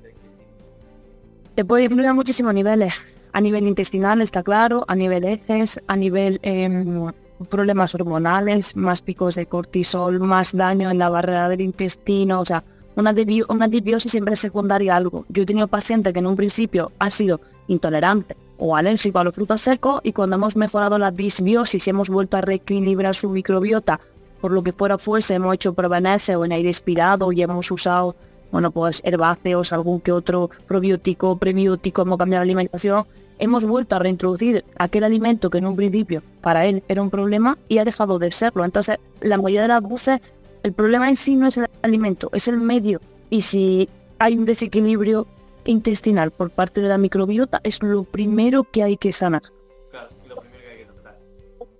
Te 1.55 1.63
puede 1.63 1.85
influir 1.85 2.07
a 2.07 2.13
muchísimos 2.13 2.53
niveles. 2.53 2.93
A 3.31 3.41
nivel 3.41 3.67
intestinal 3.67 4.21
está 4.21 4.43
claro, 4.43 4.85
a 4.87 4.95
nivel 4.95 5.23
heces, 5.23 5.79
a 5.87 5.95
nivel 5.95 6.39
em, 6.41 7.11
problemas 7.49 7.93
hormonales, 7.95 8.75
más 8.75 9.01
picos 9.01 9.35
de 9.35 9.45
cortisol, 9.45 10.19
más 10.19 10.55
daño 10.55 10.89
en 10.89 10.97
la 10.97 11.09
barrera 11.09 11.47
del 11.49 11.61
intestino, 11.61 12.41
o 12.41 12.45
sea, 12.45 12.63
una, 12.95 13.13
una 13.47 13.67
disbiosis 13.67 14.11
siempre 14.11 14.35
secundaria 14.35 14.93
a 14.93 14.97
algo. 14.97 15.25
Yo 15.29 15.43
he 15.43 15.45
tenido 15.45 15.67
pacientes 15.67 16.11
que 16.11 16.19
en 16.19 16.27
un 16.27 16.35
principio 16.35 16.91
ha 16.99 17.11
sido 17.11 17.39
intolerante 17.67 18.35
o 18.57 18.75
alérgico 18.75 19.19
a 19.19 19.23
los 19.23 19.33
frutos 19.33 19.61
secos 19.61 20.01
y 20.03 20.11
cuando 20.11 20.35
hemos 20.35 20.57
mejorado 20.57 20.97
la 20.97 21.11
disbiosis 21.11 21.87
y 21.87 21.89
hemos 21.89 22.09
vuelto 22.09 22.37
a 22.37 22.41
reequilibrar 22.41 23.15
su 23.15 23.29
microbiota, 23.29 23.99
por 24.41 24.51
lo 24.51 24.63
que 24.63 24.73
fuera 24.73 24.97
fuese, 24.97 25.35
hemos 25.35 25.53
hecho 25.55 25.73
provenese 25.73 26.35
o 26.35 26.45
en 26.45 26.51
aire 26.51 26.69
expirado 26.69 27.31
y 27.31 27.41
hemos 27.41 27.71
usado, 27.71 28.15
bueno, 28.51 28.71
pues 28.71 29.01
herbáceos, 29.03 29.73
algún 29.73 30.01
que 30.01 30.11
otro 30.11 30.49
probiótico, 30.67 31.37
prebiótico, 31.37 32.01
hemos 32.01 32.17
cambiado 32.17 32.41
la 32.41 32.51
alimentación, 32.51 33.05
hemos 33.37 33.65
vuelto 33.65 33.95
a 33.95 33.99
reintroducir 33.99 34.65
aquel 34.77 35.03
alimento 35.03 35.49
que 35.49 35.59
en 35.59 35.67
un 35.67 35.75
principio 35.75 36.23
para 36.41 36.65
él 36.65 36.83
era 36.87 37.01
un 37.01 37.09
problema 37.09 37.57
y 37.67 37.77
ha 37.77 37.85
dejado 37.85 38.19
de 38.19 38.31
serlo. 38.31 38.65
Entonces, 38.65 38.97
la 39.21 39.37
mayoría 39.37 39.63
de 39.63 39.67
las 39.69 39.83
veces, 39.87 40.21
el 40.63 40.73
problema 40.73 41.09
en 41.09 41.15
sí 41.15 41.35
no 41.35 41.47
es 41.47 41.57
el 41.57 41.67
alimento, 41.81 42.29
es 42.33 42.47
el 42.47 42.59
medio. 42.59 43.01
Y 43.29 43.41
si 43.41 43.87
hay 44.17 44.37
un 44.37 44.45
desequilibrio 44.45 45.27
intestinal 45.65 46.31
por 46.31 46.49
parte 46.49 46.81
de 46.81 46.87
la 46.87 46.97
microbiota 46.97 47.61
es 47.63 47.81
lo 47.83 48.03
primero 48.03 48.63
que 48.63 48.83
hay 48.83 48.97
que 48.97 49.13
sanar. 49.13 49.43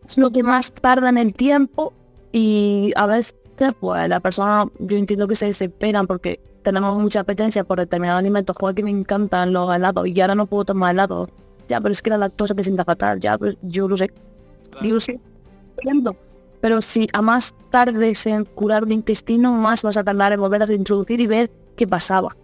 Es 0.06 0.18
lo 0.18 0.32
que 0.32 0.44
más 0.44 0.72
tarda 0.72 1.10
en 1.10 1.18
el 1.18 1.34
tiempo 1.34 1.94
y 2.32 2.92
a 2.96 3.06
veces 3.06 3.36
pues 3.80 4.08
la 4.08 4.20
persona, 4.20 4.66
yo 4.80 4.98
entiendo 4.98 5.28
que 5.28 5.36
se 5.36 5.48
desesperan 5.48 6.08
porque 6.08 6.40
tenemos 6.62 6.98
mucha 6.98 7.22
apetencia 7.22 7.64
por 7.64 7.80
determinados 7.80 8.20
alimentos, 8.20 8.56
joder 8.60 8.76
que 8.76 8.84
me 8.84 8.92
encantan 8.92 9.54
los 9.54 9.74
helados 9.74 10.08
y 10.08 10.20
ahora 10.22 10.36
no 10.36 10.46
puedo 10.46 10.66
tomar 10.66 10.94
helado. 10.94 11.30
Ya, 11.68 11.80
pero 11.80 11.92
es 11.92 12.02
que 12.02 12.10
la 12.10 12.18
lactosa 12.18 12.56
te 12.56 12.64
sienta 12.64 12.84
fatal, 12.84 13.20
ya, 13.20 13.38
pero 13.38 13.56
yo 13.62 13.88
lo 13.88 13.96
sé. 13.96 14.12
Digo, 14.82 15.00
sí, 15.00 15.20
Pero 16.62 16.82
si 16.82 17.08
a 17.14 17.22
más 17.22 17.54
tardes 17.70 18.26
en 18.26 18.46
curar 18.46 18.84
un 18.84 18.92
intestino, 18.92 19.54
más 19.54 19.84
vas 19.84 19.98
a 19.98 20.04
tardar 20.04 20.34
en 20.34 20.40
volver 20.40 20.64
a 20.64 20.66
reintroducir 20.66 21.20
y 21.20 21.28
ver 21.28 21.52
qué 21.76 21.88
pasaba. 21.88 22.36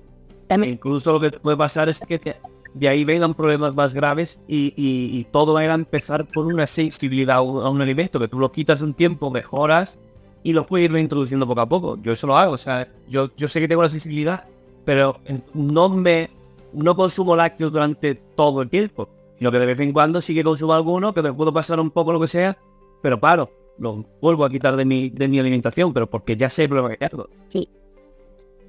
Incluso 0.50 1.14
lo 1.14 1.20
que 1.20 1.32
puede 1.32 1.58
pasar 1.58 1.90
es 1.90 2.00
que 2.02 2.36
de 2.76 2.90
ahí 2.90 3.06
vengan 3.06 3.34
problemas 3.34 3.74
más 3.74 3.94
graves 3.94 4.40
y, 4.48 5.26
todo 5.32 5.54
va 5.54 5.62
a 5.62 5.74
empezar 5.74 6.28
por 6.28 6.46
una 6.46 6.68
sensibilidad 6.68 7.38
a 7.38 7.42
un, 7.42 7.82
alimento, 7.82 8.20
que 8.20 8.28
tú 8.28 8.38
lo 8.38 8.52
quitas 8.52 8.82
un 8.82 8.94
tiempo, 8.94 9.32
mejoras 9.32 9.98
y 10.46 10.54
lo 10.54 10.68
puedes 10.68 10.86
ir 10.86 10.92
reintroduciendo 10.92 11.48
poco 11.48 11.62
a 11.62 11.68
poco. 11.68 11.98
Yo 12.04 12.14
eso 12.14 12.28
lo 12.28 12.38
hago, 12.38 12.54
o 12.54 12.58
sea, 12.58 12.88
yo, 13.08 13.32
yo 13.36 13.48
sé 13.48 13.60
que 13.60 13.68
tengo 13.68 13.82
la 13.82 13.90
sensibilidad, 13.90 14.46
pero 14.86 15.20
no 15.56 15.90
me 15.90 16.30
no 16.72 16.96
consumo 16.96 17.36
lácteos 17.36 17.72
durante 17.72 18.14
todo 18.14 18.62
el 18.62 18.70
tiempo, 18.70 19.10
sino 19.40 19.52
que 19.52 19.58
de 19.58 19.66
vez 19.66 19.80
en 19.80 19.92
cuando 19.92 20.22
sí 20.22 20.36
que 20.36 20.44
consumo 20.44 20.74
alguno, 20.74 21.16
que 21.16 21.24
puedo 21.34 21.52
pasar 21.52 21.80
un 21.80 21.90
poco 21.90 22.14
lo 22.14 22.20
que 22.20 22.28
sea, 22.28 22.60
pero 23.02 23.20
paro, 23.20 23.50
lo 23.80 24.06
vuelvo 24.22 24.46
a 24.46 24.50
quitar 24.52 24.76
de 24.76 24.86
mi, 24.86 25.10
de 25.10 25.28
mi 25.28 25.40
alimentación, 25.40 25.92
pero 25.92 26.08
porque 26.08 26.38
ya 26.38 26.48
sé 26.48 26.66
el 26.66 26.70
problema 26.70 26.96
que 26.96 27.10
tengo. 27.10 27.28
Sí. 27.50 27.68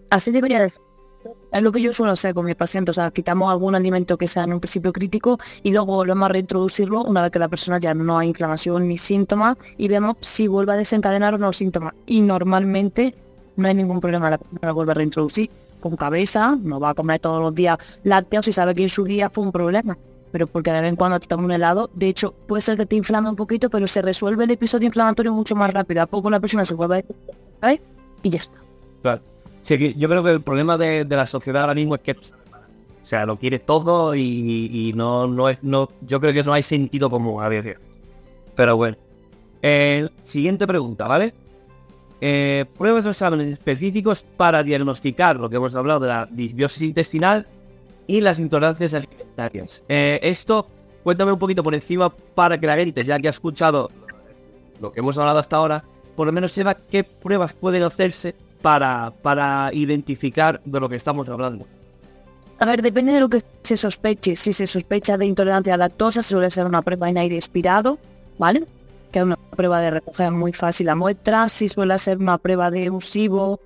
Así 0.08 0.30
debería 0.30 0.70
ser. 0.70 0.80
Es 1.52 1.62
lo 1.62 1.72
que 1.72 1.80
yo 1.80 1.92
suelo 1.92 2.12
hacer 2.12 2.34
con 2.34 2.44
mis 2.44 2.54
pacientes, 2.54 2.96
o 2.98 3.00
sea, 3.00 3.10
quitamos 3.10 3.50
algún 3.50 3.74
alimento 3.74 4.18
que 4.18 4.28
sea 4.28 4.44
en 4.44 4.52
un 4.52 4.60
principio 4.60 4.92
crítico 4.92 5.38
y 5.62 5.70
luego 5.70 5.94
volvemos 5.94 6.26
a 6.26 6.32
reintroducirlo 6.32 7.02
una 7.02 7.22
vez 7.22 7.30
que 7.30 7.38
la 7.38 7.48
persona 7.48 7.78
ya 7.78 7.94
no 7.94 8.18
hay 8.18 8.28
inflamación 8.28 8.88
ni 8.88 8.98
síntomas 8.98 9.56
y 9.78 9.88
vemos 9.88 10.16
si 10.20 10.48
vuelve 10.48 10.72
a 10.72 10.76
desencadenar 10.76 11.34
o 11.34 11.38
no 11.38 11.52
síntomas. 11.52 11.94
Y 12.06 12.20
normalmente 12.20 13.14
no 13.56 13.68
hay 13.68 13.74
ningún 13.74 14.00
problema, 14.00 14.30
la 14.30 14.38
persona 14.38 14.72
vuelve 14.72 14.92
a 14.92 14.94
reintroducir 14.94 15.50
con 15.80 15.96
cabeza, 15.96 16.56
no 16.60 16.80
va 16.80 16.90
a 16.90 16.94
comer 16.94 17.20
todos 17.20 17.40
los 17.40 17.54
días 17.54 17.78
lácteos 18.02 18.48
y 18.48 18.52
sabe 18.52 18.74
que 18.74 18.82
en 18.82 18.88
su 18.88 19.04
día 19.04 19.30
fue 19.30 19.44
un 19.44 19.52
problema. 19.52 19.96
Pero 20.32 20.46
porque 20.46 20.72
de 20.72 20.80
vez 20.80 20.90
en 20.90 20.96
cuando 20.96 21.20
te 21.20 21.26
toma 21.26 21.44
un 21.44 21.52
helado, 21.52 21.88
de 21.94 22.08
hecho 22.08 22.34
puede 22.46 22.60
ser 22.60 22.76
que 22.76 22.84
te 22.84 22.96
inflame 22.96 23.30
un 23.30 23.36
poquito, 23.36 23.70
pero 23.70 23.86
se 23.86 24.02
resuelve 24.02 24.44
el 24.44 24.50
episodio 24.50 24.86
inflamatorio 24.86 25.32
mucho 25.32 25.54
más 25.54 25.72
rápido. 25.72 26.02
A 26.02 26.06
poco 26.06 26.28
la 26.28 26.40
persona 26.40 26.66
se 26.66 26.74
vuelve 26.74 27.04
a... 27.62 27.72
y 27.72 27.80
ya 28.28 28.40
está. 28.40 28.58
Claro. 29.02 29.22
Sí, 29.66 29.94
yo 29.98 30.08
creo 30.08 30.22
que 30.22 30.30
el 30.30 30.42
problema 30.42 30.78
de, 30.78 31.04
la 31.04 31.26
sociedad 31.26 31.62
ahora 31.62 31.74
mismo 31.74 31.96
es 31.96 32.00
que 32.00 32.12
o 32.12 33.08
sea, 33.08 33.26
lo 33.26 33.36
quiere 33.36 33.58
todo 33.58 34.14
y, 34.14 34.92
no, 34.94 35.26
no 35.26 35.48
es, 35.48 35.58
no, 35.60 35.88
yo 36.02 36.20
creo 36.20 36.32
que 36.32 36.38
eso 36.38 36.50
no 36.50 36.54
hay 36.54 36.62
sentido 36.62 37.10
común 37.10 37.42
a 37.42 37.48
veces. 37.48 37.76
Pero 38.54 38.76
bueno. 38.76 38.96
Eh, 39.62 40.08
siguiente 40.22 40.68
pregunta, 40.68 41.08
¿vale? 41.08 41.34
Eh, 42.20 42.64
pruebas 42.78 43.06
o 43.06 43.10
exámenes 43.10 43.54
específicos 43.54 44.24
para 44.36 44.62
diagnosticar 44.62 45.36
lo 45.36 45.50
que 45.50 45.56
hemos 45.56 45.74
hablado 45.74 45.98
de 45.98 46.08
la 46.08 46.28
disbiosis 46.30 46.82
intestinal 46.82 47.48
y 48.06 48.20
las 48.20 48.38
intolerancias 48.38 48.94
alimentarias. 48.94 49.82
Eh, 49.88 50.20
esto, 50.22 50.68
cuéntame 51.02 51.32
un 51.32 51.40
poquito 51.40 51.64
por 51.64 51.74
encima 51.74 52.08
para 52.08 52.56
que 52.56 52.68
la 52.68 52.76
gente, 52.76 53.04
ya 53.04 53.18
que 53.18 53.26
ha 53.26 53.30
escuchado 53.30 53.90
lo 54.80 54.92
que 54.92 55.00
hemos 55.00 55.18
hablado 55.18 55.40
hasta 55.40 55.56
ahora, 55.56 55.82
por 56.14 56.28
lo 56.28 56.32
menos 56.32 56.52
sepa 56.52 56.74
qué 56.74 57.02
pruebas 57.02 57.52
pueden 57.52 57.82
hacerse 57.82 58.36
para, 59.22 59.70
identificar 59.72 60.60
de 60.64 60.80
lo 60.80 60.88
que 60.88 60.96
estamos 60.96 61.28
hablando. 61.28 61.66
A 62.58 62.66
ver, 62.66 62.82
depende 62.82 63.12
de 63.12 63.20
lo 63.20 63.28
que 63.28 63.42
se 63.62 63.76
sospeche. 63.76 64.34
Si 64.34 64.52
se 64.52 64.66
sospecha 64.66 65.16
de 65.16 65.26
intolerancia 65.26 65.74
a 65.74 65.76
lactosa, 65.76 66.22
suele 66.22 66.50
ser 66.50 66.66
una 66.66 66.82
prueba 66.82 67.08
en 67.08 67.18
aire 67.18 67.36
expirado, 67.36 67.98
¿vale? 68.38 68.66
Que 69.12 69.20
es 69.20 69.24
una 69.24 69.36
prueba 69.36 69.80
de 69.80 69.90
recoger 69.92 70.32
muy 70.32 70.52
fácil 70.52 70.86
la 70.86 70.96
muestra. 70.96 71.48
Si 71.48 71.68
suele 71.68 71.96
ser 71.98 72.18
una 72.18 72.38
prueba 72.38 72.72
de 72.72 72.90
usivo 72.90 73.60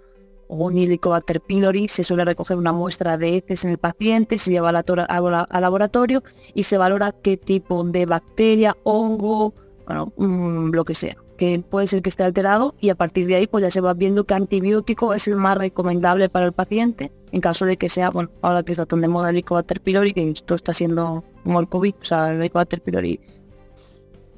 o 0.48 0.56
un 0.66 0.76
Helicobacter 0.76 1.40
pylori, 1.40 1.88
se 1.88 2.04
suele 2.04 2.26
recoger 2.26 2.58
una 2.58 2.72
muestra 2.72 3.16
de 3.16 3.38
heces 3.38 3.64
en 3.64 3.70
el 3.70 3.78
paciente, 3.78 4.36
se 4.38 4.50
lleva 4.50 4.68
al 4.68 5.62
laboratorio 5.62 6.22
y 6.52 6.64
se 6.64 6.76
valora 6.76 7.12
qué 7.12 7.38
tipo 7.38 7.84
de 7.84 8.04
bacteria, 8.04 8.76
hongo, 8.82 9.54
bueno, 9.86 10.12
mm, 10.16 10.72
lo 10.72 10.84
que 10.84 10.94
sea 10.94 11.16
que 11.40 11.58
puede 11.58 11.86
ser 11.86 12.02
que 12.02 12.10
esté 12.10 12.22
alterado 12.22 12.74
y 12.80 12.90
a 12.90 12.94
partir 12.94 13.26
de 13.26 13.34
ahí 13.34 13.46
pues 13.46 13.62
ya 13.62 13.70
se 13.70 13.80
va 13.80 13.94
viendo 13.94 14.24
qué 14.24 14.34
antibiótico 14.34 15.14
es 15.14 15.26
el 15.26 15.36
más 15.36 15.56
recomendable 15.56 16.28
para 16.28 16.44
el 16.44 16.52
paciente 16.52 17.12
en 17.32 17.40
caso 17.40 17.64
de 17.64 17.78
que 17.78 17.88
sea, 17.88 18.10
bueno, 18.10 18.28
ahora 18.42 18.62
que 18.62 18.72
está 18.72 18.84
tan 18.84 19.00
de 19.00 19.08
moda 19.08 19.30
el 19.30 19.36
Helicobacter 19.36 19.80
pylori, 19.80 20.12
que 20.12 20.28
esto 20.28 20.54
está 20.54 20.74
siendo 20.74 21.24
como 21.42 21.58
el 21.58 21.66
COVID, 21.66 21.94
o 21.98 22.04
sea, 22.04 22.32
el 22.32 22.40
Helicobacter 22.40 22.82
pylori 22.82 23.20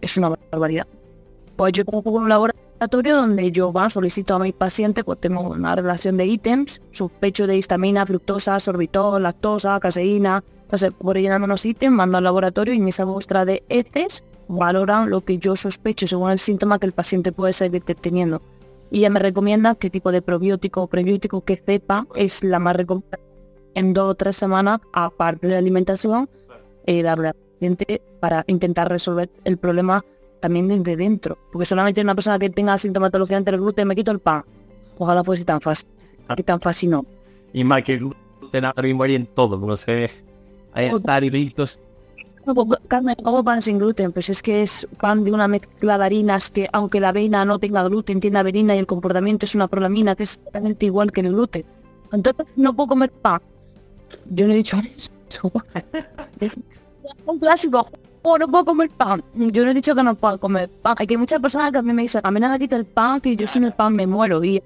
es 0.01 0.17
una 0.17 0.29
barbaridad. 0.53 0.87
Pues 1.57 1.73
yo 1.73 1.85
pongo 1.85 2.09
un 2.12 2.29
laboratorio 2.29 3.17
donde 3.17 3.51
yo 3.51 3.73
va, 3.73 3.91
solicito 3.91 4.37
a 4.37 4.38
mi 4.38 4.53
paciente, 4.53 5.03
pues 5.03 5.19
tengo 5.19 5.41
una 5.41 5.75
relación 5.75 6.17
de 6.17 6.27
ítems, 6.27 6.83
sospecho 6.93 7.49
de 7.49 7.57
histamina, 7.57 8.07
fructosa, 8.07 8.61
sorbitol, 8.61 9.25
lactosa, 9.25 9.81
caseína, 9.81 10.45
entonces 10.62 10.93
por 10.97 11.19
llenando 11.19 11.47
unos 11.47 11.67
ítems, 11.67 11.97
mando 11.97 12.19
al 12.19 12.25
laboratorio 12.25 12.75
y 12.75 12.77
en 12.77 12.87
esa 12.87 13.07
muestra 13.07 13.45
de 13.45 13.65
heces 13.69 14.23
valoran 14.48 15.11
lo 15.11 15.22
que 15.22 15.38
yo 15.38 15.57
sospecho 15.57 16.07
según 16.07 16.31
el 16.31 16.38
síntoma 16.38 16.78
que 16.78 16.87
el 16.87 16.92
paciente 16.92 17.33
puede 17.33 17.52
seguir 17.52 17.83
teniendo. 17.83 18.42
Y 18.90 18.98
ella 18.98 19.11
me 19.11 19.20
recomienda 19.20 19.74
qué 19.74 19.90
tipo 19.90 20.12
de 20.12 20.22
probiótico 20.22 20.83
o 20.83 20.87
prebiótico 20.87 21.42
que 21.42 21.57
cepa 21.57 22.07
es 22.14 22.44
la 22.44 22.59
más 22.59 22.76
recomendable 22.76 23.24
en 23.74 23.94
dos 23.94 24.11
o 24.11 24.14
tres 24.14 24.37
semanas, 24.37 24.81
aparte 24.92 25.46
de 25.46 25.55
la 25.55 25.59
alimentación, 25.59 26.28
eh, 26.87 27.02
darle 27.02 27.28
al 27.28 27.35
paciente 27.35 28.02
para 28.20 28.44
intentar 28.46 28.88
resolver 28.90 29.31
el 29.44 29.57
problema 29.57 30.05
también 30.40 30.68
desde 30.68 30.96
dentro. 30.96 31.38
Porque 31.50 31.64
solamente 31.64 32.00
una 32.00 32.14
persona 32.14 32.38
que 32.38 32.50
tenga 32.50 32.76
sintomatología 32.76 33.37
ante 33.37 33.50
el 33.50 33.59
gluten 33.59 33.88
me 33.88 33.94
quito 33.94 34.11
el 34.11 34.18
pan. 34.18 34.44
Ojalá 34.98 35.24
fuese 35.24 35.44
tan 35.44 35.61
fácil. 35.61 35.88
Que 36.37 36.42
tan 36.42 36.61
fácil 36.61 36.90
no. 36.90 37.07
Y 37.52 37.64
más 37.64 37.83
que 37.83 37.94
el 37.94 38.11
gluten 38.40 38.64
ahora 38.64 38.83
mismo 38.83 39.05
en 39.05 39.26
todo, 39.26 39.59
no 39.59 39.76
sé, 39.76 40.09
hay 40.74 40.90
pues, 40.90 41.78
Carmen, 42.88 43.16
como 43.22 43.44
pan 43.44 43.62
sin 43.62 43.78
gluten? 43.78 44.12
Pues 44.12 44.28
es 44.28 44.42
que 44.42 44.62
es 44.62 44.88
pan 45.00 45.24
de 45.24 45.33
una 45.33 45.48
mezcla 45.48 45.98
de 45.98 46.05
harinas 46.05 46.50
que 46.50 46.68
aunque 46.72 47.00
la 47.00 47.11
avena 47.11 47.44
no 47.44 47.59
tenga 47.59 47.83
gluten, 47.85 48.20
tiene 48.20 48.38
avenina 48.38 48.74
y 48.74 48.78
el 48.78 48.87
comportamiento 48.87 49.46
es 49.46 49.55
una 49.55 49.68
prolamina 49.68 50.16
que 50.16 50.24
es 50.24 50.38
exactamente 50.38 50.87
igual 50.87 51.12
que 51.12 51.20
el 51.20 51.28
gluten. 51.28 51.64
Entonces 52.12 52.59
no 52.59 52.74
puedo 52.74 52.88
comer 52.88 53.11
pan. 53.11 53.40
Yo 54.31 54.46
no 54.46 54.52
he 54.52 54.57
dicho 54.57 54.76
eso. 54.96 55.50
Un 57.26 57.38
clásico. 57.38 57.87
Oh, 58.22 58.38
no 58.38 58.48
puedo 58.48 58.64
comer 58.64 58.90
pan. 58.90 59.22
Yo 59.35 59.64
no 59.64 59.70
he 59.70 59.74
dicho 59.74 59.94
que 59.94 60.02
no 60.02 60.14
puedo 60.14 60.38
comer 60.38 60.68
pan. 60.68 60.96
Hay 60.98 61.07
que 61.07 61.16
muchas 61.16 61.40
personas 61.40 61.72
que 61.72 61.78
a 61.78 61.83
mí 61.83 61.92
me 61.92 62.02
dicen, 62.02 62.20
a 62.24 62.31
mí 62.31 62.40
nada 62.40 62.59
quita 62.59 62.76
el 62.76 62.85
pan, 62.85 63.20
que 63.20 63.37
yo 63.37 63.46
sin 63.46 63.64
el 63.64 63.72
pan 63.72 63.94
me 63.94 64.07
muero. 64.07 64.42
Y, 64.44 64.57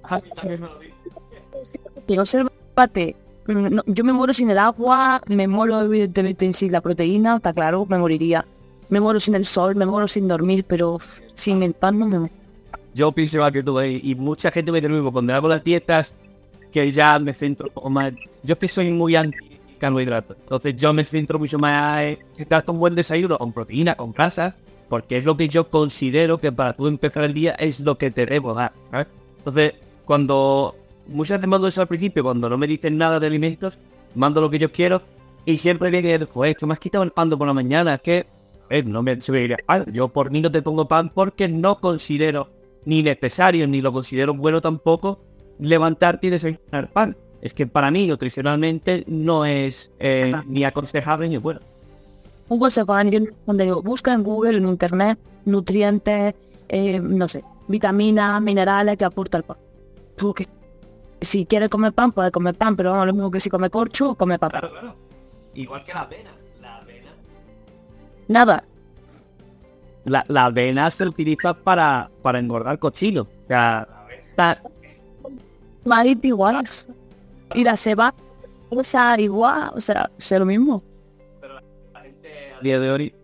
y 2.07 2.17
yo 3.47 4.03
me 4.03 4.13
muero 4.13 4.33
sin 4.33 4.49
el 4.49 4.57
agua, 4.57 5.21
me 5.27 5.47
muero 5.47 5.81
evidentemente 5.81 6.51
sin 6.53 6.71
la 6.71 6.81
proteína, 6.81 7.37
está 7.37 7.53
claro, 7.53 7.85
me 7.85 7.97
moriría. 7.97 8.45
Me 8.89 8.99
muero 8.99 9.19
sin 9.19 9.35
el 9.35 9.45
sol, 9.45 9.75
me 9.75 9.85
muero 9.85 10.07
sin 10.07 10.27
dormir, 10.27 10.65
pero 10.67 10.97
sin 11.33 11.61
el 11.63 11.73
pan 11.73 11.99
no 11.99 12.07
me 12.07 12.19
muero. 12.19 12.35
Yo 12.93 13.11
pienso 13.11 13.37
igual 13.37 13.51
que 13.51 13.63
tú, 13.63 13.79
eh, 13.79 13.99
y 14.01 14.15
mucha 14.15 14.51
gente 14.51 14.71
me 14.71 14.81
dice 14.81 15.11
cuando 15.11 15.33
hago 15.33 15.47
las 15.47 15.63
dietas, 15.63 16.15
que 16.71 16.91
ya 16.91 17.19
me 17.19 17.33
centro 17.33 17.69
más. 17.89 18.13
Yo 18.43 18.57
que 18.57 18.67
soy 18.67 18.91
muy 18.91 19.15
anti 19.15 19.37
carbohidratos, 19.77 20.37
entonces 20.41 20.75
yo 20.75 20.91
me 20.91 21.03
centro 21.03 21.37
mucho 21.37 21.59
más 21.59 22.01
en 22.01 22.17
dar 22.49 22.63
un 22.67 22.79
buen 22.79 22.95
desayuno 22.95 23.37
con 23.37 23.53
proteína, 23.53 23.93
con 23.95 24.11
grasas, 24.11 24.55
porque 24.89 25.17
es 25.17 25.25
lo 25.25 25.37
que 25.37 25.47
yo 25.47 25.69
considero 25.69 26.39
que 26.39 26.51
para 26.51 26.73
tú 26.73 26.87
empezar 26.87 27.23
el 27.25 27.33
día 27.33 27.51
es 27.59 27.79
lo 27.81 27.97
que 27.97 28.09
te 28.09 28.25
debo 28.25 28.55
dar. 28.55 28.73
Entonces, 29.37 29.73
cuando 30.05 30.75
muchas 31.07 31.39
veces 31.39 31.49
mando 31.49 31.67
eso 31.67 31.81
al 31.81 31.87
principio, 31.87 32.23
cuando 32.23 32.49
no 32.49 32.57
me 32.57 32.67
dicen 32.67 32.97
nada 32.97 33.19
de 33.19 33.27
alimentos, 33.27 33.77
mando 34.15 34.41
lo 34.41 34.49
que 34.49 34.59
yo 34.59 34.71
quiero 34.71 35.01
y 35.45 35.57
siempre 35.57 35.89
viene, 35.89 36.25
pues 36.25 36.55
que 36.55 36.65
me 36.65 36.73
has 36.73 36.79
quitado 36.79 37.03
el 37.03 37.11
pan 37.11 37.29
por 37.29 37.47
la 37.47 37.53
mañana, 37.53 37.95
es 37.95 38.01
que 38.01 38.27
eh, 38.69 38.83
no 38.83 39.01
me 39.01 39.19
subiría 39.21 39.57
Yo 39.91 40.09
por 40.09 40.29
mí 40.31 40.41
no 40.41 40.51
te 40.51 40.61
pongo 40.61 40.87
pan 40.87 41.09
porque 41.13 41.47
no 41.47 41.79
considero 41.79 42.49
ni 42.85 43.03
necesario, 43.03 43.67
ni 43.67 43.81
lo 43.81 43.93
considero 43.93 44.33
bueno 44.33 44.61
tampoco, 44.61 45.19
levantarte 45.59 46.27
y 46.27 46.29
desayunar 46.29 46.91
pan. 46.91 47.15
Es 47.41 47.53
que 47.53 47.67
para 47.67 47.91
mí 47.91 48.07
nutricionalmente 48.07 49.03
no 49.07 49.45
es 49.45 49.91
eh, 49.99 50.33
ni 50.47 50.63
aconsejable 50.63 51.29
ni 51.29 51.37
bueno. 51.37 51.59
Un 52.49 52.59
consejo 52.59 52.95
donde 53.45 53.63
digo, 53.65 53.81
busca 53.81 54.13
en 54.13 54.23
Google, 54.23 54.57
en 54.57 54.67
Internet, 54.67 55.19
nutrientes, 55.45 56.33
eh, 56.69 56.99
no 56.99 57.27
sé, 57.27 57.43
vitaminas, 57.67 58.41
minerales 58.41 58.97
que 58.97 59.05
aporta 59.05 59.37
el 59.37 59.43
pan. 59.43 59.57
Porque 60.17 60.47
si 61.21 61.45
quiere 61.45 61.69
comer 61.69 61.93
pan, 61.93 62.11
puede 62.11 62.31
comer 62.31 62.55
pan, 62.55 62.75
pero 62.75 62.91
vamos, 62.91 63.07
lo 63.07 63.13
mismo 63.13 63.31
que 63.31 63.39
si 63.39 63.49
come 63.49 63.69
corcho, 63.69 64.15
come 64.15 64.37
papá. 64.37 64.59
Claro, 64.59 64.71
claro. 64.71 64.95
Igual 65.53 65.83
que 65.83 65.93
la 65.93 66.01
avena. 66.01 66.31
La 66.61 66.77
avena. 66.77 67.11
Nada. 68.27 68.63
La, 70.05 70.23
la 70.27 70.45
avena 70.45 70.89
se 70.91 71.05
utiliza 71.05 71.53
para, 71.53 72.09
para 72.21 72.39
engordar 72.39 72.79
cochino. 72.79 73.23
O 73.23 73.47
sea, 73.47 73.87
la 74.37 75.99
avena 75.99 76.19
igual. 76.21 76.67
Y 77.53 77.63
la 77.63 77.77
ceba, 77.77 78.13
o 78.69 78.83
sea, 78.83 79.19
igual, 79.19 79.71
o 79.73 79.79
sea, 79.79 80.11
es 80.17 80.31
lo 80.31 80.45
mismo. 80.45 80.83
Pero 81.39 81.61
la 81.93 82.01
gente 82.01 82.53
a 82.57 82.61
día 82.61 82.79
de 82.79 82.91
hoy... 82.91 83.15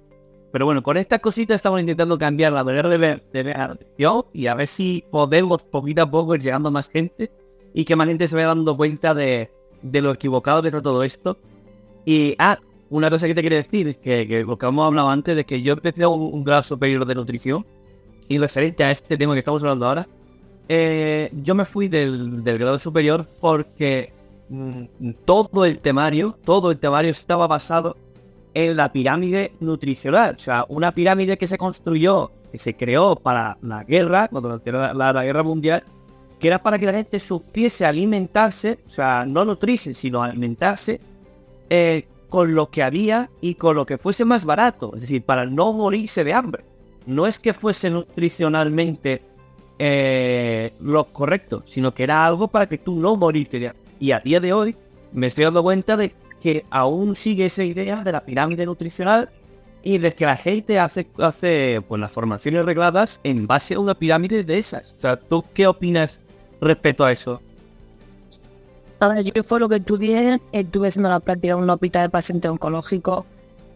Pero 0.51 0.65
bueno, 0.65 0.83
con 0.83 0.97
estas 0.97 1.19
cositas 1.19 1.55
estamos 1.55 1.79
intentando 1.79 2.17
cambiar 2.17 2.53
la 2.53 2.63
manera 2.63 2.87
de 2.87 2.97
ver, 2.99 3.23
de 3.33 3.41
ver 3.41 3.57
y 4.33 4.45
a 4.45 4.53
ver 4.53 4.67
si 4.67 5.03
podemos 5.09 5.63
poquito 5.63 6.03
a 6.03 6.11
poco 6.11 6.35
ir 6.35 6.43
llegando 6.43 6.69
a 6.69 6.71
más 6.71 6.89
gente 6.89 7.31
y 7.73 7.85
que 7.85 7.95
más 7.95 8.07
gente 8.07 8.27
se 8.27 8.35
vaya 8.35 8.47
dando 8.47 8.77
cuenta 8.77 9.13
de, 9.13 9.51
lo 9.81 10.11
equivocado 10.11 10.61
de 10.61 10.71
todo 10.71 11.03
esto. 11.03 11.37
Y, 12.05 12.35
ah, 12.39 12.59
una 12.89 13.09
cosa 13.09 13.27
que 13.27 13.35
te 13.35 13.41
quiero 13.41 13.55
decir, 13.55 13.97
que, 13.97 14.27
que 14.27 14.43
lo 14.43 14.57
que 14.57 14.65
hemos 14.65 14.85
hablado 14.85 15.09
antes, 15.09 15.35
de 15.35 15.45
que 15.45 15.61
yo 15.61 15.73
empecé 15.73 16.05
un, 16.05 16.33
un 16.33 16.43
grado 16.43 16.63
superior 16.63 17.05
de 17.05 17.15
nutrición, 17.15 17.65
y 18.27 18.37
referente 18.37 18.83
a 18.83 18.91
este 18.91 19.17
tema 19.17 19.33
que 19.33 19.39
estamos 19.39 19.61
hablando 19.63 19.87
ahora, 19.87 20.07
eh, 20.69 21.29
yo 21.41 21.55
me 21.55 21.65
fui 21.65 21.87
del, 21.87 22.41
grado 22.43 22.79
superior 22.79 23.27
porque 23.39 24.13
mm, 24.49 25.11
todo 25.25 25.65
el 25.65 25.79
temario, 25.79 26.37
todo 26.43 26.71
el 26.71 26.79
temario 26.79 27.11
estaba 27.11 27.47
basado 27.47 27.97
en 28.53 28.77
la 28.77 28.91
pirámide 28.91 29.53
nutricional. 29.59 30.35
O 30.37 30.39
sea, 30.39 30.65
una 30.69 30.93
pirámide 30.93 31.37
que 31.37 31.47
se 31.47 31.57
construyó, 31.57 32.31
que 32.51 32.59
se 32.59 32.75
creó 32.75 33.15
para 33.15 33.57
la 33.61 33.83
guerra, 33.83 34.29
cuando 34.29 34.61
la, 34.65 35.13
la 35.13 35.23
guerra 35.23 35.43
mundial, 35.43 35.83
que 36.43 36.49
era 36.49 36.61
para 36.61 36.77
que 36.77 36.85
la 36.85 36.91
gente 36.91 37.21
supiese 37.21 37.85
alimentarse, 37.85 38.79
o 38.85 38.89
sea, 38.89 39.25
no 39.25 39.45
nutrirse, 39.45 39.93
sino 39.93 40.21
alimentarse 40.21 40.99
eh, 41.69 42.05
con 42.27 42.53
lo 42.53 42.69
que 42.69 42.83
había 42.83 43.29
y 43.39 43.55
con 43.55 43.77
lo 43.77 43.85
que 43.85 43.97
fuese 43.97 44.25
más 44.25 44.43
barato, 44.43 44.91
es 44.93 45.03
decir, 45.03 45.23
para 45.23 45.45
no 45.45 45.71
morirse 45.71 46.25
de 46.25 46.33
hambre. 46.33 46.65
No 47.05 47.27
es 47.27 47.39
que 47.39 47.53
fuese 47.53 47.89
nutricionalmente 47.89 49.21
eh, 49.79 50.73
lo 50.81 51.05
correcto, 51.13 51.63
sino 51.65 51.93
que 51.93 52.03
era 52.03 52.25
algo 52.25 52.49
para 52.49 52.67
que 52.67 52.77
tú 52.77 52.99
no 52.99 53.15
morirte 53.15 53.69
hambre. 53.69 53.81
Y 54.01 54.11
a 54.11 54.19
día 54.19 54.41
de 54.41 54.51
hoy 54.51 54.75
me 55.13 55.27
estoy 55.27 55.45
dando 55.45 55.63
cuenta 55.63 55.95
de 55.95 56.13
que 56.41 56.65
aún 56.71 57.15
sigue 57.15 57.45
esa 57.45 57.63
idea 57.63 58.03
de 58.03 58.11
la 58.11 58.25
pirámide 58.25 58.65
nutricional 58.65 59.29
y 59.81 59.97
de 59.97 60.13
que 60.13 60.25
la 60.25 60.35
gente 60.35 60.77
hace, 60.77 61.07
hace 61.19 61.81
pues, 61.87 62.01
las 62.01 62.11
formaciones 62.11 62.65
regladas 62.65 63.21
en 63.23 63.47
base 63.47 63.75
a 63.75 63.79
una 63.79 63.95
pirámide 63.95 64.43
de 64.43 64.57
esas. 64.57 64.93
O 64.97 65.01
sea, 65.01 65.15
¿tú 65.15 65.45
qué 65.53 65.67
opinas 65.67 66.19
respecto 66.63 67.03
a 67.03 67.11
eso? 67.11 67.41
yo 69.23 69.43
fue 69.43 69.59
lo 69.59 69.67
que 69.67 69.75
estudié, 69.77 70.39
estuve 70.53 70.87
haciendo 70.87 71.09
la 71.09 71.19
práctica 71.19 71.53
en 71.53 71.59
un 71.59 71.69
hospital 71.69 72.03
de 72.03 72.09
paciente 72.09 72.47
oncológico 72.47 73.25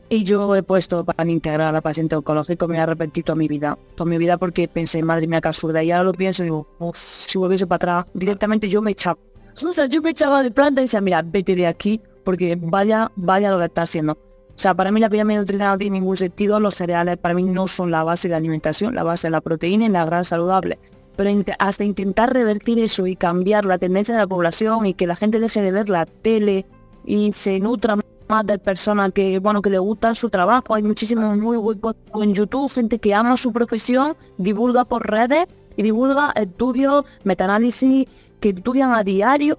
y 0.09 0.23
yo 0.23 0.55
he 0.55 0.63
puesto 0.63 1.03
para 1.03 1.29
integrar 1.29 1.75
al 1.75 1.81
paciente 1.81 2.15
oncológico, 2.15 2.67
me 2.67 2.79
ha 2.79 2.83
arrepentido 2.83 3.25
toda 3.25 3.35
mi 3.35 3.47
vida, 3.47 3.77
toda 3.95 4.09
mi 4.09 4.17
vida 4.17 4.37
porque 4.37 4.67
pensé, 4.69 5.03
madre 5.03 5.27
mía, 5.27 5.41
qué 5.41 5.49
absurda, 5.49 5.83
y 5.83 5.91
ahora 5.91 6.05
lo 6.05 6.13
pienso 6.13 6.43
y 6.43 6.45
digo, 6.45 6.67
si 6.93 7.37
volviese 7.37 7.67
para 7.67 7.75
atrás, 7.99 8.05
directamente 8.13 8.69
yo 8.69 8.81
me 8.81 8.91
echaba. 8.91 9.19
O 9.67 9.73
sea, 9.73 9.87
yo 9.87 10.01
me 10.01 10.11
echaba 10.11 10.43
de 10.43 10.51
planta 10.51 10.81
y 10.81 10.85
decía, 10.85 11.01
mira, 11.01 11.21
vete 11.23 11.55
de 11.55 11.67
aquí, 11.67 11.99
porque 12.23 12.57
vaya, 12.61 13.11
vaya 13.15 13.51
lo 13.51 13.57
que 13.57 13.65
está 13.65 13.81
haciendo. 13.81 14.13
O 14.13 14.59
sea, 14.59 14.73
para 14.73 14.91
mí 14.91 14.99
la 14.99 15.09
pirámide 15.09 15.39
nutricional 15.39 15.73
no 15.73 15.77
tiene 15.77 15.99
ningún 15.99 16.15
sentido, 16.15 16.59
los 16.59 16.75
cereales 16.75 17.17
para 17.17 17.35
mí 17.35 17.43
no 17.43 17.67
son 17.67 17.91
la 17.91 18.03
base 18.03 18.29
de 18.29 18.35
alimentación, 18.35 18.95
la 18.95 19.03
base 19.03 19.27
de 19.27 19.31
la 19.31 19.41
proteína 19.41 19.85
y 19.85 19.89
la 19.89 20.05
grasa 20.05 20.35
saludable. 20.35 20.79
Pero 21.17 21.31
hasta 21.59 21.83
intentar 21.83 22.31
revertir 22.31 22.79
eso 22.79 23.07
y 23.07 23.15
cambiar 23.15 23.65
la 23.65 23.77
tendencia 23.77 24.13
de 24.15 24.21
la 24.21 24.27
población 24.27 24.85
y 24.85 24.93
que 24.93 25.07
la 25.07 25.15
gente 25.15 25.39
deje 25.39 25.61
de 25.61 25.71
ver 25.71 25.89
la 25.89 26.05
tele 26.05 26.65
y 27.05 27.33
se 27.33 27.59
nutra 27.59 27.97
más 28.27 28.45
de 28.45 28.59
personas 28.59 29.11
que, 29.13 29.39
bueno, 29.39 29.61
que 29.61 29.69
le 29.69 29.79
gusta 29.79 30.13
su 30.15 30.29
trabajo. 30.29 30.75
Hay 30.75 30.83
muchísimos 30.83 31.37
muy 31.37 31.57
buenos 31.57 31.95
en 32.15 32.33
YouTube, 32.33 32.71
gente 32.71 32.99
que 32.99 33.13
ama 33.13 33.35
su 33.35 33.51
profesión, 33.51 34.15
divulga 34.37 34.85
por 34.85 35.09
redes 35.09 35.47
y 35.75 35.83
divulga 35.83 36.31
estudios, 36.35 37.05
metaanálisis 37.23 38.07
que 38.39 38.49
estudian 38.49 38.93
a 38.93 39.03
diario 39.03 39.57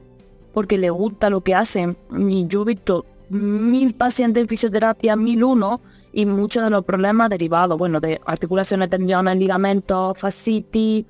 porque 0.53 0.79
le 0.79 0.91
gusta 0.91 1.29
lo 1.31 1.41
que 1.41 1.55
hacen. 1.55 1.97
Y 2.17 2.47
yo 2.47 2.63
he 2.63 2.67
visto 2.67 3.05
mil 3.31 3.95
pacientes 3.95 4.43
en 4.43 4.49
fisioterapia, 4.49 5.17
mil 5.17 5.45
uno, 5.45 5.81
y 6.13 6.27
muchos 6.27 6.65
de 6.65 6.71
los 6.71 6.85
problemas 6.85 7.29
derivados, 7.31 7.79
bueno, 7.79 8.01
de 8.01 8.21
articulaciones, 8.27 8.91
tendones, 8.91 9.37
ligamentos, 9.37 10.19
fascitis, 10.19 11.05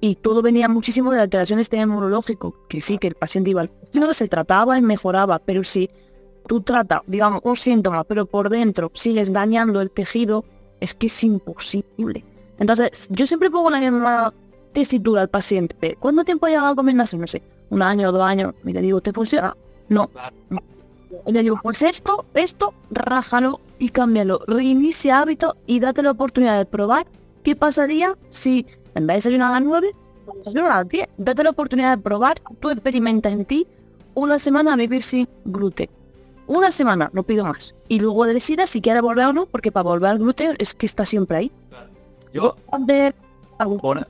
y 0.00 0.14
todo 0.16 0.42
venía 0.42 0.68
muchísimo 0.68 1.12
de 1.12 1.20
alteraciones 1.20 1.68
de 1.70 1.84
neurológico, 1.84 2.54
que 2.68 2.80
sí, 2.80 2.98
que 2.98 3.08
el 3.08 3.14
paciente 3.14 3.50
iba 3.50 3.60
al 3.60 3.70
no 3.94 4.14
se 4.14 4.28
trataba 4.28 4.78
y 4.78 4.82
mejoraba, 4.82 5.38
pero 5.38 5.62
si 5.64 5.90
tú 6.46 6.62
tratas, 6.62 7.02
digamos, 7.06 7.40
un 7.44 7.56
síntoma, 7.56 8.04
pero 8.04 8.26
por 8.26 8.48
dentro 8.48 8.90
sigues 8.94 9.32
dañando 9.32 9.80
el 9.80 9.90
tejido, 9.90 10.44
es 10.80 10.94
que 10.94 11.06
es 11.08 11.24
imposible. 11.24 12.24
Entonces, 12.58 13.08
yo 13.10 13.26
siempre 13.26 13.50
pongo 13.50 13.70
la 13.70 13.80
misma 13.80 14.32
tesitura 14.72 15.22
al 15.22 15.28
paciente. 15.28 15.96
¿Cuánto 15.98 16.24
tiempo 16.24 16.46
llegado 16.46 16.74
comiendo 16.76 17.02
así? 17.02 17.16
No 17.16 17.26
sé, 17.26 17.42
un 17.70 17.82
año, 17.82 18.08
o 18.08 18.12
dos 18.12 18.22
años. 18.22 18.54
Y 18.64 18.72
le 18.72 18.80
digo, 18.80 19.00
¿te 19.00 19.12
funciona? 19.12 19.56
No. 19.88 20.10
Y 21.26 21.32
le 21.32 21.42
digo, 21.42 21.58
pues 21.62 21.82
esto, 21.82 22.24
esto, 22.34 22.72
rájalo 22.90 23.60
y 23.78 23.90
cámbialo. 23.90 24.40
Reinicia 24.46 25.20
hábito 25.20 25.56
y 25.66 25.80
date 25.80 26.02
la 26.02 26.12
oportunidad 26.12 26.58
de 26.58 26.66
probar 26.66 27.06
qué 27.42 27.56
pasaría 27.56 28.16
si 28.30 28.66
en 28.94 29.06
vez 29.06 29.14
de 29.14 29.30
desayunar 29.30 29.50
a 29.50 29.60
las 29.60 29.62
9, 29.62 29.90
desayunar 30.38 30.70
a 30.70 30.76
las 30.78 30.88
10. 30.88 31.08
Date 31.16 31.44
la 31.44 31.50
oportunidad 31.50 31.96
de 31.96 32.02
probar, 32.02 32.40
tú 32.60 32.70
experimenta 32.70 33.28
en 33.28 33.44
ti 33.44 33.66
una 34.14 34.38
semana 34.38 34.74
a 34.74 34.76
vivir 34.76 35.02
sin 35.02 35.28
gluten. 35.44 35.88
Una 36.46 36.72
semana, 36.72 37.10
no 37.12 37.22
pido 37.22 37.44
más. 37.44 37.74
Y 37.88 38.00
luego 38.00 38.26
decidas 38.26 38.70
si 38.70 38.80
quieres 38.80 39.02
volver 39.02 39.26
o 39.26 39.32
no, 39.32 39.46
porque 39.46 39.70
para 39.70 39.84
volver 39.84 40.10
al 40.10 40.18
gluten 40.18 40.56
es 40.58 40.74
que 40.74 40.86
está 40.86 41.04
siempre 41.04 41.36
ahí. 41.36 41.52
Yo 42.32 42.56
por, 43.80 44.06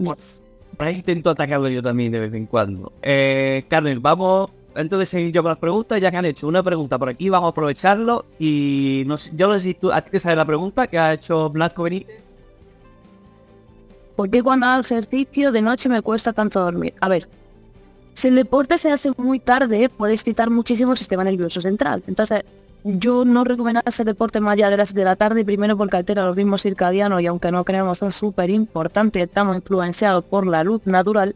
ahí 0.79 0.97
intento 0.97 1.31
atacarlo 1.31 1.69
yo 1.69 1.83
también 1.83 2.12
de 2.12 2.21
vez 2.21 2.33
en 2.33 2.47
cuando. 2.47 2.93
Eh, 3.03 3.64
Carmen, 3.69 4.01
vamos, 4.01 4.51
antes 4.75 4.99
de 4.99 5.07
seguir 5.07 5.33
yo 5.33 5.43
con 5.43 5.51
las 5.51 5.59
preguntas, 5.59 6.01
ya 6.01 6.11
que 6.11 6.16
han 6.16 6.25
hecho 6.25 6.47
una 6.47 6.62
pregunta 6.62 6.99
por 6.99 7.09
aquí, 7.09 7.29
vamos 7.29 7.49
a 7.49 7.51
aprovecharlo 7.51 8.25
y 8.38 9.05
no 9.07 9.16
yo 9.35 9.49
no 9.49 9.55
sé 9.55 9.61
si 9.61 9.75
tú, 9.75 9.93
a 9.93 10.01
ti 10.01 10.11
te 10.11 10.21
sale 10.21 10.37
la 10.37 10.45
pregunta 10.45 10.87
que 10.87 10.99
ha 10.99 11.12
hecho 11.12 11.51
Blanco 11.51 11.83
Benítez 11.83 12.30
¿Por 14.21 14.29
qué 14.29 14.43
cuando 14.43 14.67
hago 14.67 14.83
ejercicio 14.83 15.51
de 15.51 15.63
noche 15.63 15.89
me 15.89 16.03
cuesta 16.03 16.35
tanto 16.35 16.61
dormir? 16.61 16.93
A 17.01 17.09
ver, 17.09 17.27
si 18.13 18.29
el 18.29 18.35
deporte 18.35 18.77
se 18.77 18.93
hace 18.93 19.13
muy 19.17 19.41
tarde, 19.41 19.89
puede 19.89 20.13
excitar 20.13 20.51
muchísimo 20.51 20.93
el 20.93 20.99
sistema 20.99 21.25
nervioso 21.25 21.63
central. 21.63 22.03
Entonces, 22.07 22.43
yo 22.85 23.25
no 23.25 23.45
recomiendo 23.45 23.81
hacer 23.83 24.05
deporte 24.05 24.39
más 24.39 24.53
allá 24.53 24.69
de 24.69 24.77
las 24.77 24.93
de 24.93 25.05
la 25.05 25.17
tarde, 25.17 25.43
primero 25.43 25.75
porque 25.79 25.97
altera 25.97 26.27
los 26.27 26.37
ritmos 26.37 26.61
circadianos 26.61 27.23
y 27.23 27.29
aunque 27.29 27.51
no 27.51 27.65
creemos 27.65 27.97
son 27.97 28.13
súper 28.13 28.51
importantes, 28.51 29.23
estamos 29.23 29.57
influenciados 29.57 30.23
por 30.23 30.47
la 30.47 30.65
luz 30.65 30.83
natural. 30.85 31.35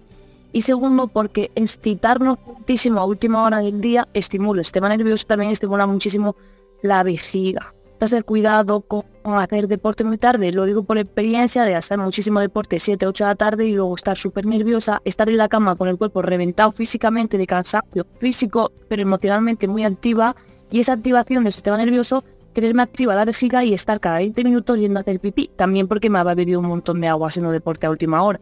Y 0.52 0.60
segundo, 0.60 1.06
porque 1.06 1.50
excitarnos 1.54 2.36
muchísimo 2.46 3.00
a 3.00 3.06
última 3.06 3.44
hora 3.44 3.60
del 3.60 3.80
día 3.80 4.08
estimula 4.12 4.60
el 4.60 4.66
sistema 4.66 4.90
nervioso, 4.90 5.24
también 5.26 5.52
estimula 5.52 5.86
muchísimo 5.86 6.36
la 6.82 7.02
vejiga 7.02 7.72
hacer 8.04 8.24
cuidado 8.24 8.80
con 8.82 9.04
hacer 9.24 9.68
deporte 9.68 10.04
muy 10.04 10.18
tarde, 10.18 10.52
lo 10.52 10.66
digo 10.66 10.82
por 10.82 10.98
experiencia 10.98 11.64
de 11.64 11.74
hacer 11.74 11.98
muchísimo 11.98 12.40
deporte 12.40 12.78
7, 12.78 13.06
8 13.06 13.24
de 13.24 13.28
la 13.30 13.34
tarde 13.34 13.66
y 13.66 13.72
luego 13.72 13.94
estar 13.94 14.18
súper 14.18 14.44
nerviosa, 14.44 15.00
estar 15.04 15.28
en 15.30 15.38
la 15.38 15.48
cama 15.48 15.76
con 15.76 15.88
el 15.88 15.96
cuerpo 15.96 16.20
reventado 16.20 16.72
físicamente 16.72 17.38
de 17.38 17.46
cansancio 17.46 18.06
físico, 18.18 18.70
pero 18.88 19.02
emocionalmente 19.02 19.66
muy 19.66 19.84
activa 19.84 20.36
y 20.70 20.80
esa 20.80 20.92
activación 20.92 21.44
del 21.44 21.52
sistema 21.54 21.78
nervioso, 21.78 22.22
tenerme 22.52 22.82
activa 22.82 23.14
la 23.14 23.24
vejiga 23.24 23.64
y 23.64 23.72
estar 23.72 23.98
cada 23.98 24.18
20 24.18 24.44
minutos 24.44 24.78
yendo 24.78 25.00
a 25.00 25.02
hacer 25.02 25.18
pipí, 25.20 25.50
también 25.56 25.88
porque 25.88 26.10
me 26.10 26.18
había 26.18 26.34
bebido 26.34 26.60
un 26.60 26.66
montón 26.66 27.00
de 27.00 27.08
agua 27.08 27.28
haciendo 27.28 27.50
deporte 27.50 27.86
a 27.86 27.90
última 27.90 28.22
hora. 28.22 28.40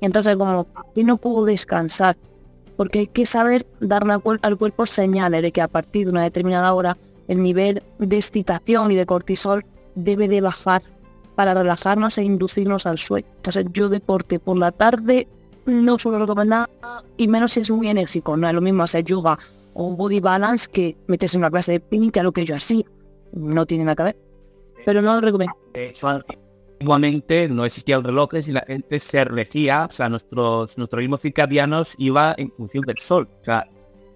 Entonces 0.00 0.36
como 0.36 0.66
que 0.94 1.04
no 1.04 1.16
puedo 1.16 1.46
descansar, 1.46 2.16
porque 2.76 3.00
hay 3.00 3.06
que 3.06 3.24
saber 3.24 3.66
darle 3.80 4.20
al 4.42 4.56
cuerpo 4.58 4.86
señales 4.86 5.42
de 5.42 5.52
que 5.52 5.62
a 5.62 5.68
partir 5.68 6.04
de 6.04 6.12
una 6.12 6.22
determinada 6.22 6.72
hora 6.74 6.98
el 7.26 7.42
nivel 7.42 7.82
de 7.98 8.16
excitación 8.16 8.90
y 8.90 8.94
de 8.94 9.06
cortisol 9.06 9.64
debe 10.04 10.28
de 10.28 10.40
bajar 10.40 10.82
para 11.34 11.54
relajarnos 11.54 12.18
e 12.18 12.24
inducirnos 12.24 12.86
al 12.86 12.98
sueño. 12.98 13.26
Entonces 13.36 13.66
yo 13.72 13.88
deporte 13.88 14.38
por 14.38 14.58
la 14.58 14.72
tarde 14.72 15.28
no 15.66 15.98
suelo 15.98 16.18
recomendar 16.18 16.68
y 17.16 17.28
menos 17.28 17.52
si 17.52 17.60
es 17.60 17.70
muy 17.70 17.88
enérgico. 17.88 18.36
No 18.36 18.48
es 18.48 18.54
lo 18.54 18.60
mismo 18.60 18.82
hacer 18.82 19.04
yoga 19.04 19.38
o 19.74 19.94
body 19.94 20.20
balance 20.20 20.68
que 20.70 20.96
meterse 21.06 21.36
en 21.36 21.42
una 21.42 21.50
clase 21.50 21.72
de 21.72 21.80
ping 21.80 22.10
que 22.10 22.20
a 22.20 22.22
lo 22.22 22.32
que 22.32 22.44
yo 22.44 22.56
así. 22.56 22.84
No 23.32 23.66
tiene 23.66 23.84
nada 23.84 23.96
que 23.96 24.02
ver. 24.04 24.16
Pero 24.84 25.02
no 25.02 25.14
lo 25.14 25.20
recomiendo. 25.20 25.54
Igualmente 26.80 27.48
no 27.48 27.64
existía 27.64 27.96
el 27.96 28.04
reloj 28.04 28.30
y 28.34 28.52
la 28.52 28.60
gente 28.60 29.00
se 29.00 29.24
regía, 29.24 29.86
o 29.90 29.92
sea, 29.92 30.08
nuestros, 30.08 30.78
nuestros 30.78 31.00
ritmos 31.00 31.20
circadianos 31.20 31.94
iba 31.98 32.34
en 32.38 32.52
función 32.52 32.84
del 32.84 32.98
sol. 32.98 33.28
O 33.40 33.44
sea, 33.44 33.68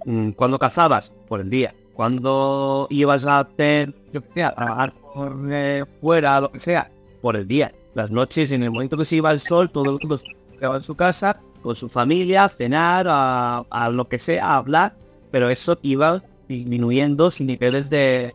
mm, 0.06 0.30
cuando 0.30 0.58
cazabas, 0.60 1.12
por 1.26 1.40
el 1.40 1.50
día 1.50 1.74
cuando 1.94 2.86
ibas 2.90 3.26
a 3.26 3.40
hacer, 3.40 3.94
yo 4.12 4.22
que 4.22 4.28
sé, 4.34 4.42
a 4.42 4.54
trabajar 4.54 4.94
por 5.14 5.38
eh, 5.50 5.84
fuera, 6.00 6.40
lo 6.40 6.50
que 6.50 6.60
sea, 6.60 6.90
por 7.20 7.36
el 7.36 7.46
día. 7.46 7.72
Las 7.94 8.10
noches, 8.10 8.50
en 8.52 8.62
el 8.62 8.70
momento 8.70 8.96
que 8.96 9.04
se 9.04 9.16
iba 9.16 9.30
el 9.30 9.40
sol, 9.40 9.70
todo 9.70 9.84
el 9.84 9.98
mundo 10.00 10.18
estaba 10.52 10.76
en 10.76 10.82
su 10.82 10.94
casa, 10.94 11.40
con 11.62 11.76
su 11.76 11.88
familia, 11.88 12.44
a 12.44 12.48
cenar, 12.48 13.06
a, 13.08 13.90
lo 13.92 14.08
que 14.08 14.18
sea, 14.18 14.46
a 14.46 14.56
hablar, 14.56 14.96
pero 15.30 15.48
eso 15.50 15.78
iba 15.82 16.22
disminuyendo 16.48 17.30
sin 17.30 17.46
niveles 17.46 17.88
de, 17.90 18.34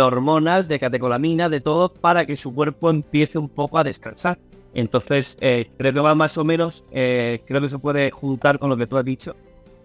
hormonas, 0.00 0.68
de 0.68 0.78
catecolamina, 0.78 1.48
de 1.48 1.60
todo, 1.60 1.92
para 1.92 2.26
que 2.26 2.36
su 2.36 2.54
cuerpo 2.54 2.90
empiece 2.90 3.38
un 3.38 3.48
poco 3.48 3.78
a 3.78 3.84
descansar. 3.84 4.38
Entonces, 4.74 5.36
eh, 5.40 5.70
creo 5.78 5.92
que 5.92 6.00
va 6.00 6.14
más 6.14 6.36
o 6.36 6.44
menos, 6.44 6.84
eh, 6.92 7.42
creo 7.46 7.60
que 7.60 7.68
se 7.68 7.78
puede 7.78 8.10
juntar 8.10 8.58
con 8.58 8.68
lo 8.68 8.76
que 8.76 8.86
tú 8.86 8.96
has 8.96 9.04
dicho, 9.04 9.34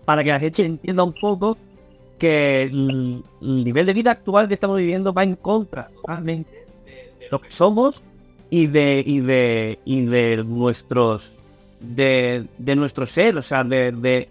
para 0.06 0.24
que 0.24 0.30
la 0.30 0.40
gente 0.40 0.66
entienda 0.66 1.04
un 1.04 1.14
poco 1.14 1.58
que 2.18 2.64
el, 2.64 3.24
nivel 3.42 3.86
de 3.86 3.94
vida 3.94 4.12
actual 4.12 4.48
que 4.48 4.54
estamos 4.54 4.78
viviendo 4.78 5.14
va 5.14 5.24
en 5.24 5.36
contra 5.36 5.90
totalmente 5.96 6.66
de, 6.86 7.28
lo 7.32 7.42
que 7.42 7.52
somos 7.52 8.02
y 8.50 8.68
de 8.68 9.04
y 9.06 9.20
de 9.20 9.80
y 9.86 10.06
de 10.06 10.44
nuestros 10.46 11.38
de, 11.84 12.48
de 12.58 12.76
nuestro 12.76 13.06
ser, 13.06 13.38
o 13.38 13.42
sea, 13.42 13.64
de, 13.64 13.92
de, 13.92 14.30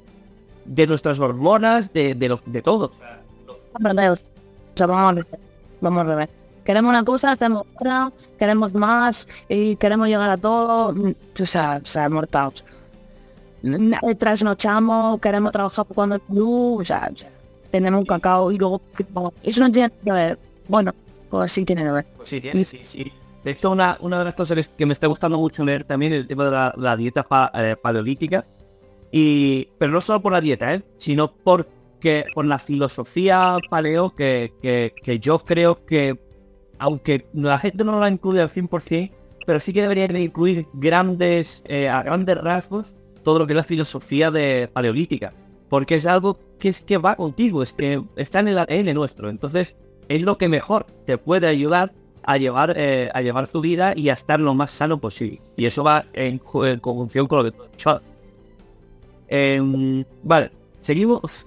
de 0.65 0.87
nuestras 0.87 1.21
hormonas, 1.21 1.93
de, 1.93 2.15
de, 2.15 2.29
lo, 2.29 2.41
de 2.47 2.63
todo. 2.63 2.93
vamos 5.81 6.07
a 6.07 6.15
ver. 6.15 6.31
Queremos 6.65 6.91
una 6.91 7.05
cosa, 7.05 7.33
hacemos 7.33 7.67
otra, 7.75 8.13
queremos 8.39 8.73
más 8.73 9.29
y 9.49 9.77
queremos 9.77 10.09
llegar 10.09 10.31
a 10.31 10.37
todo. 10.37 10.95
O 11.41 11.47
sea, 11.47 11.81
o 11.83 11.87
sea, 11.87 12.09
mortados. 12.09 12.65
Trasnochamos, 14.19 15.21
queremos 15.21 15.53
trabajar 15.53 15.85
cuando 15.87 16.21
o 16.29 16.85
sea, 16.85 17.11
o 17.13 17.17
sea 17.17 17.31
tenemos 17.73 18.01
un 18.01 18.07
cacao 18.07 18.53
y 18.53 18.59
luego 18.59 18.83
eso 19.43 19.61
no 19.61 19.73
tiene 19.73 19.91
que 20.05 20.13
ver. 20.13 20.39
Bueno, 20.69 20.95
pues 21.29 21.53
sí 21.53 21.65
tiene 21.65 21.83
que 21.83 21.91
ver. 21.91 22.07
Pues 22.17 22.29
sí 22.29 22.41
tiene, 22.41 22.63
sí, 22.63 22.79
sí. 22.83 23.13
De 23.43 23.51
hecho, 23.51 23.71
una, 23.71 23.97
una 24.01 24.21
de 24.21 24.27
las 24.27 24.35
cosas 24.35 24.69
que 24.69 24.87
me 24.87 24.93
está 24.93 25.09
gustando 25.09 25.39
mucho 25.39 25.65
leer 25.65 25.83
también 25.83 26.13
el 26.13 26.29
tema 26.29 26.45
de 26.45 26.73
la, 26.77 26.97
dieta 26.97 27.27
eh, 27.55 27.75
paleolítica. 27.83 28.47
Y, 29.11 29.69
pero 29.79 29.91
no 29.91 30.01
solo 30.01 30.21
por 30.21 30.33
la 30.33 30.41
dieta, 30.41 30.75
¿eh? 30.75 30.83
sino 30.97 31.33
porque 31.33 32.25
por 32.35 32.45
la 32.45 32.59
filosofía 32.59 33.57
paleo 33.69 34.15
que, 34.15 34.53
que, 35.03 35.19
yo 35.19 35.39
creo 35.41 35.85
que, 35.85 36.19
aunque 36.79 37.27
la 37.33 37.59
gente 37.59 37.85
no 37.85 37.99
la 37.99 38.09
incluye 38.09 38.41
al 38.41 38.51
100%, 38.51 39.11
pero 39.45 39.61
sí 39.61 39.73
que 39.73 39.83
debería 39.83 40.07
incluir 40.19 40.67
grandes, 40.75 41.63
eh, 41.67 41.89
a 41.89 42.03
grandes 42.03 42.39
rasgos 42.39 42.95
todo 43.25 43.41
lo 43.41 43.47
que 43.47 43.53
es 43.53 43.57
la 43.57 43.65
filosofía 43.65 44.31
de 44.31 44.69
paleolítica 44.73 45.33
porque 45.73 45.95
es 45.95 46.05
algo 46.05 46.39
que 46.59 46.69
es 46.69 46.83
que 46.83 46.99
va 46.99 47.17
contigo, 47.17 47.63
es 47.63 47.73
que 47.73 48.05
está 48.17 48.41
en 48.41 48.49
el 48.49 48.59
ADN 48.59 48.93
nuestro. 48.93 49.31
Entonces, 49.31 49.75
es 50.07 50.21
lo 50.21 50.37
que 50.37 50.47
mejor 50.47 50.85
te 51.07 51.17
puede 51.17 51.47
ayudar 51.47 51.95
a 52.25 52.37
llevar 52.37 52.75
eh, 52.77 53.09
a 53.15 53.23
llevar 53.23 53.47
tu 53.47 53.63
vida 53.63 53.95
y 53.97 54.11
a 54.11 54.13
estar 54.13 54.39
lo 54.39 54.53
más 54.53 54.71
sano 54.71 55.01
posible. 55.01 55.41
Y 55.57 55.65
eso 55.65 55.83
va 55.83 56.05
en, 56.13 56.37
conjunción 56.37 57.27
con 57.27 57.39
lo 57.39 57.45
que 57.45 57.57
tú 57.57 57.63
has 57.63 57.71
dicho. 57.71 58.03
Em, 59.29 60.05
vale, 60.23 60.51
seguimos. 60.81 61.47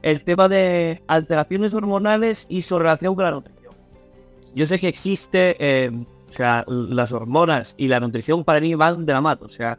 El 0.00 0.24
tema 0.24 0.48
de 0.48 1.02
alteraciones 1.06 1.74
hormonales 1.74 2.46
y 2.48 2.62
su 2.62 2.78
relación 2.78 3.14
con 3.14 3.24
la 3.24 3.32
nutrición. 3.32 3.74
Yo 4.54 4.66
sé 4.66 4.78
que 4.78 4.88
existe, 4.88 5.84
em, 5.84 6.06
o 6.30 6.32
sea, 6.32 6.64
las 6.66 7.12
hormonas 7.12 7.74
y 7.76 7.88
la 7.88 8.00
nutrición 8.00 8.42
para 8.42 8.58
mí 8.60 8.74
van 8.74 9.04
de 9.04 9.12
la 9.12 9.20
mano, 9.20 9.42
o 9.42 9.50
sea, 9.50 9.78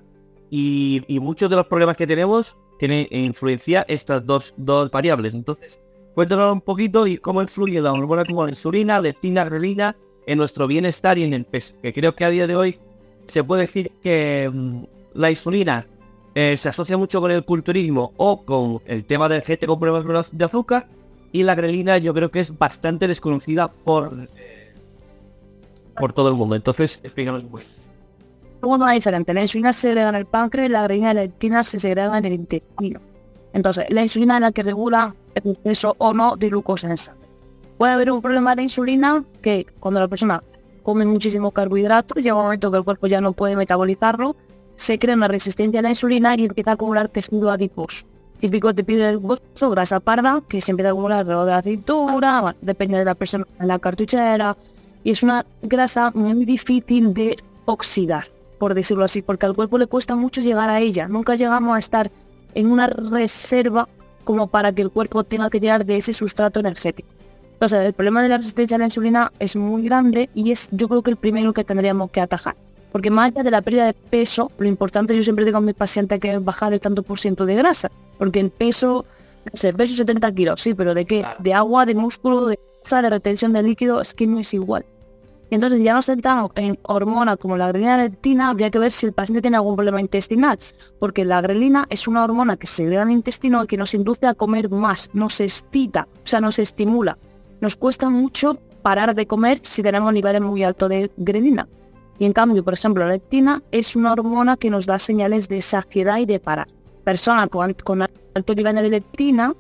y, 0.51 1.01
y 1.07 1.19
muchos 1.19 1.49
de 1.49 1.55
los 1.55 1.65
problemas 1.65 1.97
que 1.97 2.05
tenemos 2.05 2.55
tiene 2.79 3.07
influencia 3.11 3.85
estas 3.87 4.25
dos, 4.25 4.53
dos 4.57 4.91
variables. 4.91 5.33
Entonces, 5.33 5.79
cuéntanos 6.15 6.53
un 6.53 6.61
poquito 6.61 7.07
y 7.07 7.17
cómo 7.17 7.41
influye 7.41 7.81
la 7.81 7.93
hormona 7.93 8.25
como 8.25 8.43
la 8.43 8.49
insulina, 8.49 8.99
leptina, 8.99 9.45
grelina 9.45 9.95
en 10.25 10.37
nuestro 10.37 10.67
bienestar 10.67 11.17
y 11.17 11.23
en 11.23 11.33
el 11.33 11.45
peso. 11.45 11.75
Que 11.81 11.93
creo 11.93 12.15
que 12.15 12.25
a 12.25 12.29
día 12.29 12.47
de 12.47 12.55
hoy 12.55 12.79
se 13.27 13.43
puede 13.43 13.63
decir 13.63 13.91
que 14.01 14.49
mm, 14.51 14.83
la 15.13 15.29
insulina 15.29 15.87
eh, 16.35 16.57
se 16.57 16.69
asocia 16.69 16.97
mucho 16.97 17.21
con 17.21 17.31
el 17.31 17.45
culturismo 17.45 18.13
o 18.17 18.43
con 18.43 18.81
el 18.85 19.05
tema 19.05 19.29
del 19.29 19.41
gente 19.41 19.67
con 19.67 19.79
problemas 19.79 20.29
de 20.31 20.45
azúcar 20.45 20.87
y 21.31 21.43
la 21.43 21.55
grelina 21.55 21.97
yo 21.97 22.13
creo 22.13 22.31
que 22.31 22.39
es 22.39 22.57
bastante 22.57 23.07
desconocida 23.07 23.71
por 23.71 24.27
eh, 24.35 24.73
por 25.99 26.13
todo 26.13 26.29
el 26.29 26.35
mundo. 26.35 26.55
Entonces, 26.55 26.99
explícanos 27.03 27.43
un 27.43 27.49
poco. 27.49 27.63
Segundo 28.63 28.87
es 28.87 28.93
diferente. 28.93 29.33
La 29.33 29.41
insulina 29.41 29.73
se 29.73 29.81
segrega 29.81 30.07
en 30.07 30.15
el 30.15 30.25
páncreas 30.25 30.71
la 30.71 30.83
grelina 30.83 31.11
y 31.11 31.15
la 31.15 31.21
leptina 31.23 31.65
se 31.65 31.79
segrega 31.79 32.17
en 32.17 32.23
el 32.23 32.31
intestino. 32.31 33.01
Entonces, 33.51 33.83
la 33.89 34.03
insulina 34.03 34.35
es 34.35 34.41
la 34.41 34.53
que 34.53 34.63
regula 34.63 35.13
el 35.35 35.51
exceso 35.51 35.97
o 35.97 36.13
no 36.13 36.37
de 36.37 36.47
glucosa 36.47 36.89
en 36.89 36.95
sangre. 36.95 37.27
Puede 37.77 37.91
haber 37.91 38.09
un 38.09 38.21
problema 38.21 38.51
de 38.51 38.55
la 38.55 38.61
insulina 38.61 39.25
que 39.41 39.65
cuando 39.81 39.99
la 39.99 40.07
persona 40.07 40.41
come 40.81 41.03
muchísimo 41.03 41.51
carbohidratos, 41.51 42.23
llega 42.23 42.35
un 42.35 42.43
momento 42.43 42.71
que 42.71 42.77
el 42.77 42.85
cuerpo 42.85 43.07
ya 43.07 43.19
no 43.19 43.33
puede 43.33 43.57
metabolizarlo, 43.57 44.37
se 44.77 44.97
crea 44.97 45.15
una 45.15 45.27
resistencia 45.27 45.81
a 45.81 45.83
la 45.83 45.89
insulina 45.89 46.33
y 46.37 46.45
empieza 46.45 46.71
a 46.71 46.73
acumular 46.75 47.09
tejido 47.09 47.51
adiposo. 47.51 48.05
Típico 48.39 48.73
te 48.73 48.85
pide 48.85 49.09
el 49.09 49.17
hueso, 49.17 49.71
grasa 49.71 49.99
parda, 49.99 50.41
que 50.47 50.61
se 50.61 50.71
empieza 50.71 50.87
a 50.87 50.91
acumular 50.93 51.19
alrededor 51.19 51.47
de 51.47 51.51
la 51.51 51.61
cintura, 51.61 52.55
depende 52.61 52.97
de 52.97 53.03
la 53.03 53.15
persona 53.15 53.45
en 53.59 53.67
la 53.67 53.77
cartuchera, 53.79 54.55
y 55.03 55.11
es 55.11 55.21
una 55.21 55.45
grasa 55.61 56.11
muy 56.11 56.45
difícil 56.45 57.13
de 57.13 57.35
oxidar, 57.65 58.32
por 58.63 58.75
decirlo 58.75 59.03
así, 59.03 59.21
porque 59.21 59.45
al 59.45 59.55
cuerpo 59.55 59.77
le 59.77 59.87
cuesta 59.87 60.15
mucho 60.15 60.39
llegar 60.39 60.69
a 60.69 60.79
ella. 60.79 61.09
Nunca 61.09 61.35
llegamos 61.35 61.75
a 61.75 61.79
estar 61.79 62.09
en 62.55 62.71
una 62.71 62.87
reserva 62.87 63.89
como 64.23 64.47
para 64.47 64.71
que 64.71 64.81
el 64.81 64.89
cuerpo 64.89 65.25
tenga 65.25 65.49
que 65.49 65.59
tirar 65.59 65.85
de 65.85 65.97
ese 65.97 66.13
sustrato 66.13 66.61
energético. 66.61 67.09
Entonces, 67.51 67.85
el 67.85 67.91
problema 67.91 68.23
de 68.23 68.29
la 68.29 68.37
resistencia 68.37 68.75
a 68.75 68.77
la 68.77 68.85
insulina 68.85 69.33
es 69.37 69.57
muy 69.57 69.83
grande 69.83 70.29
y 70.33 70.51
es 70.51 70.69
yo 70.71 70.87
creo 70.87 71.01
que 71.01 71.11
el 71.11 71.17
primero 71.17 71.51
que 71.51 71.65
tendríamos 71.65 72.09
que 72.11 72.21
atajar. 72.21 72.55
Porque 72.93 73.11
más 73.11 73.33
allá 73.33 73.43
de 73.43 73.51
la 73.51 73.61
pérdida 73.61 73.85
de 73.87 73.95
peso, 73.95 74.49
lo 74.57 74.65
importante 74.65 75.13
yo 75.13 75.23
siempre 75.23 75.43
digo 75.43 75.57
a 75.57 75.61
mis 75.61 75.75
pacientes 75.75 76.17
que 76.21 76.31
es 76.31 76.41
bajar 76.41 76.71
el 76.71 76.79
tanto 76.79 77.03
por 77.03 77.19
ciento 77.19 77.45
de 77.45 77.55
grasa. 77.55 77.91
Porque 78.17 78.39
el 78.39 78.49
peso, 78.49 79.03
el 79.61 79.75
peso 79.75 79.93
70 79.93 80.31
kilos, 80.31 80.61
sí, 80.61 80.73
pero 80.73 80.93
¿de 80.93 81.03
qué? 81.03 81.25
De 81.39 81.53
agua, 81.53 81.85
de 81.85 81.95
músculo, 81.95 82.45
de 82.45 82.57
grasa, 82.81 83.01
de 83.01 83.09
retención 83.09 83.51
de 83.51 83.61
líquido, 83.61 83.99
es 83.99 84.13
que 84.13 84.25
no 84.25 84.39
es 84.39 84.53
igual. 84.53 84.85
Entonces 85.53 85.83
ya 85.83 85.93
nos 85.93 86.05
sentamos 86.05 86.49
en 86.55 86.79
hormonas 86.81 87.37
como 87.37 87.57
la 87.57 87.67
grelina 87.67 87.95
leptina, 87.97 88.49
habría 88.49 88.71
que 88.71 88.79
ver 88.79 88.91
si 88.91 89.05
el 89.05 89.13
paciente 89.13 89.39
tiene 89.39 89.57
algún 89.57 89.75
problema 89.75 90.01
intestinal, 90.01 90.57
porque 90.97 91.25
la 91.25 91.41
grelina 91.41 91.85
es 91.91 92.07
una 92.07 92.23
hormona 92.23 92.57
que 92.57 92.65
se 92.65 92.85
en 92.85 92.93
el 92.93 93.11
intestino 93.11 93.63
y 93.63 93.67
que 93.67 93.77
nos 93.77 93.93
induce 93.93 94.25
a 94.25 94.33
comer 94.33 94.71
más, 94.71 95.11
nos 95.13 95.39
excita, 95.39 96.07
o 96.11 96.27
sea, 96.27 96.41
nos 96.41 96.57
estimula. 96.57 97.19
Nos 97.61 97.75
cuesta 97.75 98.09
mucho 98.09 98.59
parar 98.81 99.13
de 99.13 99.27
comer 99.27 99.59
si 99.61 99.83
tenemos 99.83 100.11
niveles 100.11 100.41
muy 100.41 100.63
altos 100.63 100.89
de 100.89 101.11
grelina. 101.17 101.67
Y 102.17 102.25
en 102.25 102.33
cambio, 102.33 102.63
por 102.63 102.73
ejemplo, 102.73 103.05
la 103.05 103.11
leptina 103.11 103.61
es 103.71 103.95
una 103.95 104.13
hormona 104.13 104.57
que 104.57 104.71
nos 104.71 104.87
da 104.87 104.97
señales 104.97 105.49
de 105.49 105.61
saciedad 105.61 106.17
y 106.17 106.25
de 106.25 106.39
parar. 106.39 106.67
Personas 107.03 107.47
con, 107.49 107.75
con 107.75 108.01
alto 108.01 108.55
nivel 108.55 108.75
de 108.75 108.89
leptina 108.89 109.53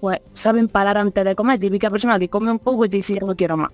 pues, 0.00 0.20
saben 0.32 0.68
parar 0.68 0.96
antes 0.96 1.24
de 1.24 1.34
comer. 1.34 1.58
Típica 1.58 1.90
persona 1.90 2.20
que 2.20 2.28
come 2.28 2.52
un 2.52 2.60
poco 2.60 2.84
y 2.84 2.88
dice, 2.88 3.18
no 3.18 3.34
quiero 3.34 3.56
más. 3.56 3.70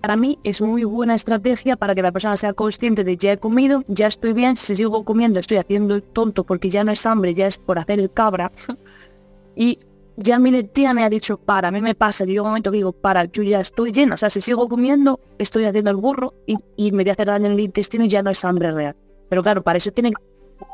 Para 0.00 0.16
mí 0.16 0.38
es 0.44 0.60
muy 0.60 0.84
buena 0.84 1.14
estrategia 1.14 1.76
para 1.76 1.94
que 1.94 2.02
la 2.02 2.12
persona 2.12 2.36
sea 2.36 2.52
consciente 2.52 3.04
de 3.04 3.16
ya 3.16 3.32
he 3.32 3.38
comido, 3.38 3.82
ya 3.88 4.06
estoy 4.06 4.32
bien, 4.32 4.56
si 4.56 4.76
sigo 4.76 5.04
comiendo 5.04 5.40
estoy 5.40 5.56
haciendo 5.56 5.94
el 5.94 6.02
tonto 6.02 6.44
porque 6.44 6.68
ya 6.68 6.84
no 6.84 6.92
es 6.92 7.06
hambre, 7.06 7.32
ya 7.32 7.46
es 7.46 7.58
por 7.58 7.78
hacer 7.78 7.98
el 7.98 8.10
cabra. 8.10 8.52
y 9.56 9.78
ya 10.16 10.38
mi 10.38 10.62
tía 10.64 10.92
me 10.92 11.04
ha 11.04 11.08
dicho, 11.08 11.38
para, 11.38 11.68
a 11.68 11.70
mí 11.70 11.80
me 11.80 11.94
pasa, 11.94 12.24
yo 12.24 12.42
un 12.42 12.48
momento 12.48 12.70
digo, 12.70 12.92
para, 12.92 13.24
yo 13.24 13.42
ya 13.42 13.60
estoy 13.60 13.92
lleno, 13.92 14.16
o 14.16 14.18
sea, 14.18 14.30
si 14.30 14.40
sigo 14.40 14.68
comiendo, 14.68 15.20
estoy 15.38 15.64
haciendo 15.64 15.90
el 15.90 15.96
burro 15.96 16.34
y, 16.46 16.56
y 16.76 16.92
me 16.92 17.04
voy 17.04 17.10
a 17.10 17.12
hacer 17.12 17.28
daño 17.28 17.46
en 17.46 17.52
el 17.52 17.60
intestino 17.60 18.04
y 18.04 18.08
ya 18.08 18.22
no 18.22 18.30
es 18.30 18.44
hambre 18.44 18.72
real. 18.72 18.96
Pero 19.30 19.42
claro, 19.42 19.62
para 19.62 19.78
eso 19.78 19.90
tiene 19.92 20.12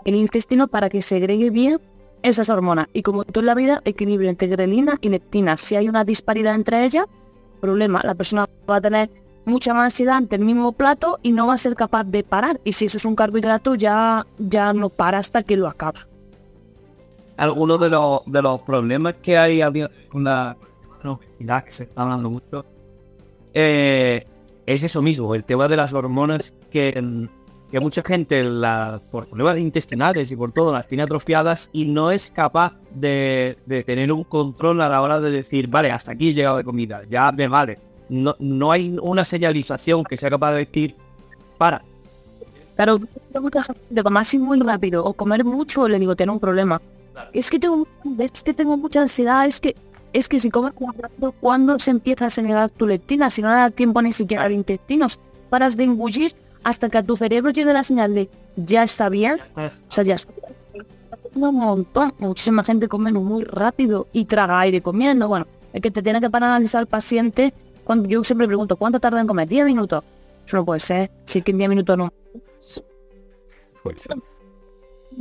el 0.04 0.14
intestino 0.14 0.66
para 0.68 0.88
que 0.88 1.02
segregue 1.02 1.50
bien 1.50 1.80
esas 2.22 2.48
hormonas. 2.48 2.86
Y 2.92 3.02
como 3.02 3.24
todo 3.24 3.40
en 3.40 3.46
la 3.46 3.54
vida, 3.54 3.82
equilibrio 3.84 4.30
entre 4.30 4.48
grelina 4.48 4.98
y 5.00 5.10
leptina. 5.10 5.56
Si 5.58 5.76
hay 5.76 5.88
una 5.88 6.04
disparidad 6.04 6.54
entre 6.54 6.84
ellas, 6.84 7.06
problema, 7.66 8.00
la 8.04 8.14
persona 8.14 8.46
va 8.68 8.76
a 8.76 8.80
tener 8.80 9.10
mucha 9.44 9.74
más 9.74 9.84
ansiedad 9.84 10.16
ante 10.16 10.36
el 10.36 10.44
mismo 10.44 10.72
plato 10.72 11.18
y 11.22 11.32
no 11.32 11.46
va 11.46 11.54
a 11.54 11.58
ser 11.58 11.74
capaz 11.74 12.04
de 12.04 12.22
parar. 12.22 12.60
Y 12.64 12.72
si 12.72 12.86
eso 12.86 12.96
es 12.96 13.04
un 13.04 13.16
carbohidrato, 13.16 13.74
ya, 13.74 14.26
ya 14.38 14.72
no 14.72 14.88
para 14.88 15.18
hasta 15.18 15.42
que 15.42 15.56
lo 15.56 15.68
acaba 15.68 16.06
algunos 17.36 17.80
de 17.80 17.88
los, 17.88 18.20
de 18.26 18.42
los 18.42 18.60
problemas 18.60 19.14
que 19.22 19.36
hay 19.36 19.60
con 20.08 20.24
la, 20.24 20.56
obesidad 21.04 21.64
que 21.64 21.72
se 21.72 21.82
está 21.84 22.02
hablando 22.02 22.30
mucho 22.30 22.64
eh, 23.52 24.26
es 24.66 24.82
eso 24.82 25.02
mismo, 25.02 25.34
el 25.34 25.44
tema 25.44 25.68
de 25.68 25.76
las 25.76 25.92
hormonas 25.92 26.52
que, 26.70 26.90
que 27.74 27.80
mucha 27.80 28.02
gente 28.02 28.44
la, 28.44 29.02
por 29.10 29.26
problemas 29.26 29.58
intestinales 29.58 30.30
y 30.30 30.36
por 30.36 30.52
todo 30.52 30.72
las 30.72 30.86
tiene 30.86 31.02
atrofiadas 31.02 31.70
y 31.72 31.86
no 31.86 32.12
es 32.12 32.30
capaz 32.30 32.74
de, 32.94 33.58
tener 33.84 34.12
un 34.12 34.22
control 34.22 34.80
a 34.80 34.88
la 34.88 35.02
hora 35.02 35.18
de 35.18 35.32
decir, 35.32 35.66
vale, 35.66 35.90
hasta 35.90 36.12
aquí 36.12 36.28
he 36.28 36.34
llegado 36.34 36.58
de 36.58 36.62
comida, 36.62 37.02
ya 37.10 37.32
me 37.32 37.48
vale. 37.48 37.80
No, 38.08 38.36
no 38.38 38.70
hay 38.70 38.96
una 39.02 39.24
señalización 39.24 40.04
que 40.04 40.16
sea 40.16 40.30
capaz 40.30 40.52
de 40.52 40.58
decir, 40.58 40.94
para. 41.58 41.82
Claro, 42.76 43.00
de 43.90 44.02
comer 44.04 44.24
muy 44.38 44.60
rápido 44.60 45.04
o 45.04 45.12
comer 45.12 45.44
mucho 45.44 45.88
le 45.88 45.98
digo, 45.98 46.14
tiene 46.14 46.30
un 46.30 46.38
problema 46.38 46.80
es 47.32 47.50
que 47.50 47.58
tengo, 47.58 47.86
es 48.18 48.42
que 48.42 48.54
tengo 48.54 48.76
mucha 48.76 49.00
ansiedad, 49.00 49.46
es 49.46 49.60
que 49.60 49.74
es 50.12 50.28
que 50.28 50.38
si 50.38 50.48
comes 50.48 50.72
cuando 51.40 51.78
se 51.80 51.90
empieza 51.90 52.26
a 52.26 52.30
señalar 52.30 52.70
tu 52.70 52.86
leptina, 52.86 53.30
si 53.30 53.42
no 53.42 53.48
da 53.48 53.70
tiempo 53.70 54.00
ni 54.00 54.12
siquiera 54.12 54.44
al 54.44 54.52
intestino, 54.52 55.08
paras 55.50 55.76
de 55.76 55.82
engullir 55.82 56.36
hasta 56.64 56.88
que 56.88 56.98
a 56.98 57.02
tu 57.02 57.16
cerebro 57.16 57.50
llegue 57.52 57.72
la 57.72 57.84
señal 57.84 58.14
de 58.14 58.28
ya 58.56 58.82
está 58.82 59.08
bien, 59.08 59.38
o 59.56 59.92
sea, 59.92 60.04
ya 60.04 60.14
está. 60.14 60.32
Un 61.34 61.54
montón, 61.56 62.14
muchísima 62.18 62.64
gente 62.64 62.88
come 62.88 63.12
muy 63.12 63.44
rápido 63.44 64.06
y 64.12 64.24
traga 64.24 64.60
aire 64.60 64.80
comiendo, 64.80 65.28
bueno, 65.28 65.46
es 65.72 65.80
que 65.80 65.90
te 65.90 66.02
tiene 66.02 66.20
que 66.20 66.30
parar 66.30 66.50
a 66.50 66.56
analizar 66.56 66.80
al 66.80 66.86
paciente, 66.86 67.52
cuando 67.84 68.08
yo 68.08 68.24
siempre 68.24 68.46
pregunto, 68.46 68.76
¿cuánto 68.76 69.00
tarda 69.00 69.20
en 69.20 69.26
comer? 69.26 69.48
¿10 69.48 69.66
minutos? 69.66 70.02
Eso 70.46 70.56
no 70.56 70.64
puede 70.64 70.80
ser, 70.80 71.10
si 71.26 71.38
es 71.38 71.44
que 71.44 71.50
en 71.50 71.58
10 71.58 71.70
minutos 71.70 71.98
no. 71.98 72.12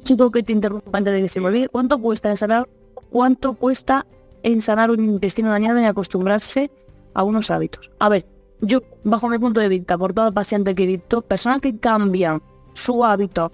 Chico 0.03 0.31
que 0.31 0.43
te 0.43 0.53
interrumpa 0.53 0.97
antes 0.97 1.13
de 1.13 1.21
que 1.21 1.27
se 1.27 1.39
me 1.39 1.47
olvide, 1.47 1.67
¿cuánto 1.69 1.99
cuesta 1.99 2.29
ensanar, 2.29 2.69
cuánto 3.09 3.53
cuesta 3.55 4.05
ensanar 4.43 4.91
un 4.91 5.03
intestino 5.03 5.49
dañado 5.49 5.79
y 5.79 5.85
acostumbrarse 5.85 6.71
a 7.13 7.23
unos 7.23 7.51
hábitos? 7.51 7.91
A 7.99 8.09
ver, 8.09 8.25
yo, 8.63 8.81
bajo 9.03 9.29
mi 9.29 9.37
punto 9.37 9.59
de 9.59 9.69
vista, 9.69 9.97
por 9.97 10.13
todo 10.13 10.27
el 10.29 10.33
paciente 10.33 10.73
que 10.73 10.83
he 10.83 10.87
visto, 10.87 11.21
personas 11.21 11.61
que 11.61 11.77
cambian 11.77 12.41
su 12.73 13.03
hábito, 13.05 13.51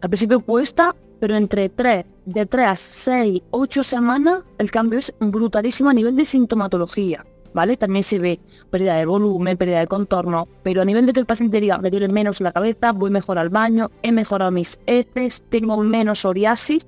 al 0.00 0.08
principio 0.08 0.40
cuesta, 0.40 0.94
pero 1.20 1.36
entre 1.36 1.68
3, 1.68 2.04
de 2.26 2.46
3 2.46 2.66
a 2.66 2.76
6, 2.76 3.42
8 3.50 3.82
semanas, 3.82 4.42
el 4.58 4.70
cambio 4.70 4.98
es 4.98 5.14
brutalísimo 5.18 5.90
a 5.90 5.94
nivel 5.94 6.16
de 6.16 6.24
sintomatología. 6.24 7.24
¿vale? 7.54 7.76
También 7.76 8.02
se 8.02 8.18
ve 8.18 8.40
pérdida 8.68 8.96
de 8.96 9.06
volumen, 9.06 9.56
pérdida 9.56 9.78
de 9.78 9.86
contorno, 9.86 10.46
pero 10.62 10.82
a 10.82 10.84
nivel 10.84 11.06
de 11.06 11.12
que 11.14 11.20
el 11.20 11.26
paciente 11.26 11.60
diga, 11.60 11.78
me 11.78 11.90
duele 11.90 12.08
menos 12.08 12.40
la 12.40 12.52
cabeza, 12.52 12.92
voy 12.92 13.10
mejor 13.10 13.38
al 13.38 13.48
baño, 13.48 13.90
he 14.02 14.12
mejorado 14.12 14.50
mis 14.50 14.78
heces, 14.86 15.42
tengo 15.48 15.76
menos 15.78 16.20
psoriasis, 16.20 16.86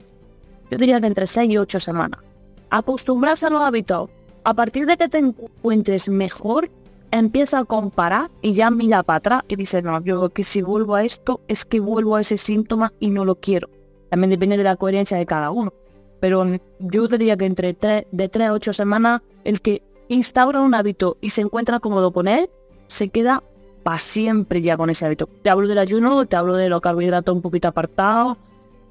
yo 0.70 0.76
diría 0.76 1.00
que 1.00 1.06
entre 1.06 1.26
6 1.26 1.50
y 1.50 1.56
8 1.56 1.80
semanas. 1.80 2.20
Acostumbrarse 2.68 3.46
a 3.46 3.50
los 3.50 3.62
hábitos. 3.62 4.10
A 4.46 4.54
partir 4.54 4.86
de 4.86 4.96
que 4.96 5.08
te 5.08 5.18
encuentres 5.18 6.08
mejor, 6.08 6.70
empieza 7.10 7.58
a 7.58 7.64
comparar 7.64 8.30
y 8.42 8.52
ya 8.52 8.70
mira 8.70 9.02
para 9.02 9.16
atrás 9.16 9.42
y 9.48 9.56
dice, 9.56 9.82
no, 9.82 10.00
yo 10.04 10.30
que 10.30 10.44
si 10.44 10.62
vuelvo 10.62 10.94
a 10.94 11.02
esto, 11.02 11.40
es 11.48 11.64
que 11.64 11.80
vuelvo 11.80 12.14
a 12.14 12.20
ese 12.20 12.36
síntoma 12.36 12.92
y 13.00 13.10
no 13.10 13.24
lo 13.24 13.40
quiero. 13.40 13.68
También 14.08 14.30
depende 14.30 14.56
de 14.56 14.62
la 14.62 14.76
coherencia 14.76 15.18
de 15.18 15.26
cada 15.26 15.50
uno. 15.50 15.72
Pero 16.20 16.46
yo 16.78 17.08
diría 17.08 17.36
que 17.36 17.44
entre 17.44 17.74
3, 17.74 18.06
de 18.12 18.28
3 18.28 18.46
a 18.46 18.52
8 18.52 18.72
semanas, 18.72 19.20
el 19.42 19.60
que 19.60 19.82
instaura 20.06 20.60
un 20.60 20.74
hábito 20.74 21.16
y 21.20 21.30
se 21.30 21.40
encuentra 21.40 21.80
cómodo 21.80 22.12
con 22.12 22.28
él, 22.28 22.48
se 22.86 23.08
queda 23.08 23.42
para 23.82 23.98
siempre 23.98 24.62
ya 24.62 24.76
con 24.76 24.90
ese 24.90 25.06
hábito. 25.06 25.28
Te 25.42 25.50
hablo 25.50 25.66
del 25.66 25.78
ayuno, 25.78 26.24
te 26.26 26.36
hablo 26.36 26.54
de 26.54 26.68
los 26.68 26.80
carbohidratos 26.80 27.34
un 27.34 27.42
poquito 27.42 27.66
apartados, 27.66 28.36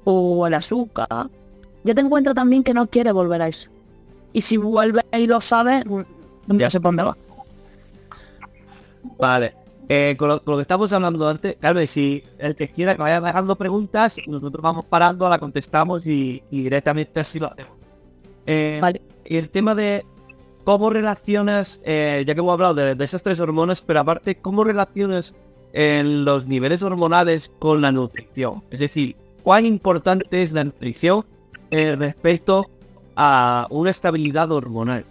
o 0.04 0.46
el 0.46 0.52
azúcar. 0.52 1.30
Ya 1.82 1.94
te 1.94 2.02
encuentra 2.02 2.34
también 2.34 2.62
que 2.62 2.74
no 2.74 2.86
quiere 2.88 3.10
volver 3.10 3.40
a 3.40 3.48
eso. 3.48 3.70
Y 4.32 4.40
si 4.40 4.56
vuelve 4.56 5.02
y 5.12 5.26
lo 5.26 5.40
sabe, 5.40 5.82
ya 6.48 6.70
se 6.70 6.80
pone 6.80 7.02
va. 7.02 7.16
Vale. 9.18 9.54
Eh, 9.88 10.16
con, 10.18 10.28
lo, 10.28 10.40
que 10.40 10.62
estamos 10.62 10.92
hablando 10.92 11.28
antes, 11.28 11.56
vez 11.60 11.90
si 11.90 12.24
el 12.38 12.56
que 12.56 12.68
quiera 12.68 12.96
que 12.96 13.02
vaya 13.02 13.20
dejando 13.20 13.54
preguntas, 13.56 14.16
nosotros 14.26 14.60
vamos 14.60 14.84
parando, 14.84 15.28
la 15.28 15.38
contestamos 15.38 16.04
y, 16.06 16.42
directamente 16.50 17.20
así 17.20 17.38
lo 17.38 17.52
hacemos. 17.52 17.72
Eh, 18.46 18.78
vale. 18.82 19.00
Y 19.24 19.36
el 19.36 19.48
tema 19.48 19.74
de, 19.74 20.04
¿Cómo 20.64 20.90
relacionas, 20.90 21.80
eh, 21.84 22.24
ya 22.26 22.34
que 22.34 22.40
hemos 22.40 22.52
hablado 22.52 22.74
de, 22.74 23.04
esas 23.04 23.22
tres 23.22 23.38
hormonas, 23.38 23.82
pero 23.82 24.00
aparte, 24.00 24.36
cómo 24.36 24.64
relacionas 24.64 25.34
los 25.72 26.46
niveles 26.48 26.82
hormonales 26.82 27.52
con 27.60 27.80
la 27.80 27.92
nutrición? 27.92 28.64
Es 28.70 28.80
decir, 28.80 29.14
cuán 29.44 29.66
importante 29.66 30.42
es 30.42 30.50
la 30.50 30.64
nutrición 30.64 31.24
respecto 31.70 32.68
a 33.16 33.66
una 33.70 33.90
estabilidad 33.90 34.52
hormonal. 34.52 35.04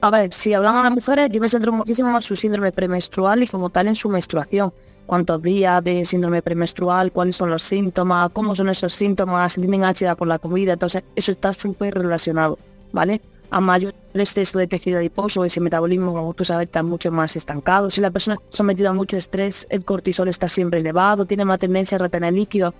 A 0.00 0.10
ver, 0.10 0.32
si 0.34 0.52
hablamos 0.52 0.84
de 0.84 0.90
mujeres, 0.90 1.30
yo 1.32 1.40
me 1.40 1.48
centro 1.48 1.72
muchísimo 1.72 2.14
en 2.14 2.22
su 2.22 2.36
síndrome 2.36 2.72
premenstrual 2.72 3.42
y 3.42 3.46
como 3.46 3.70
tal 3.70 3.88
en 3.88 3.96
su 3.96 4.08
menstruación. 4.08 4.72
Cuántos 5.06 5.42
días 5.42 5.82
de 5.82 6.04
síndrome 6.04 6.42
premenstrual, 6.42 7.10
cuáles 7.10 7.36
son 7.36 7.50
los 7.50 7.62
síntomas, 7.62 8.30
cómo 8.32 8.54
son 8.54 8.68
esos 8.68 8.92
síntomas, 8.92 9.54
si 9.54 9.60
tienen 9.60 9.82
ansiedad 9.82 10.16
por 10.16 10.28
la 10.28 10.38
comida, 10.38 10.74
entonces 10.74 11.02
eso 11.16 11.32
está 11.32 11.52
súper 11.52 11.94
relacionado, 11.94 12.58
¿vale? 12.92 13.20
A 13.50 13.60
mayor 13.60 13.94
exceso 14.14 14.58
de 14.58 14.66
tejido 14.66 14.98
adiposo, 14.98 15.44
ese 15.44 15.60
metabolismo, 15.60 16.12
como 16.12 16.32
tú 16.34 16.44
sabes, 16.44 16.66
está 16.66 16.82
mucho 16.82 17.10
más 17.10 17.34
estancado. 17.34 17.90
Si 17.90 18.00
la 18.00 18.10
persona 18.10 18.38
sometida 18.50 18.90
a 18.90 18.92
mucho 18.92 19.16
estrés, 19.16 19.66
el 19.70 19.84
cortisol 19.84 20.28
está 20.28 20.48
siempre 20.48 20.80
elevado, 20.80 21.24
tiene 21.24 21.44
más 21.44 21.58
tendencia 21.58 21.96
a 21.96 21.98
retener 21.98 22.32
líquido. 22.34 22.74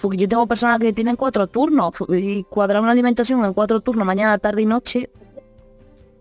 Porque 0.00 0.16
yo 0.16 0.28
tengo 0.28 0.46
personas 0.46 0.78
que 0.78 0.92
tienen 0.92 1.16
cuatro 1.16 1.46
turnos 1.46 1.92
y 2.08 2.44
cuadrar 2.44 2.82
una 2.82 2.92
alimentación 2.92 3.44
en 3.44 3.52
cuatro 3.52 3.80
turnos, 3.80 4.06
mañana, 4.06 4.38
tarde 4.38 4.62
y 4.62 4.66
noche, 4.66 5.10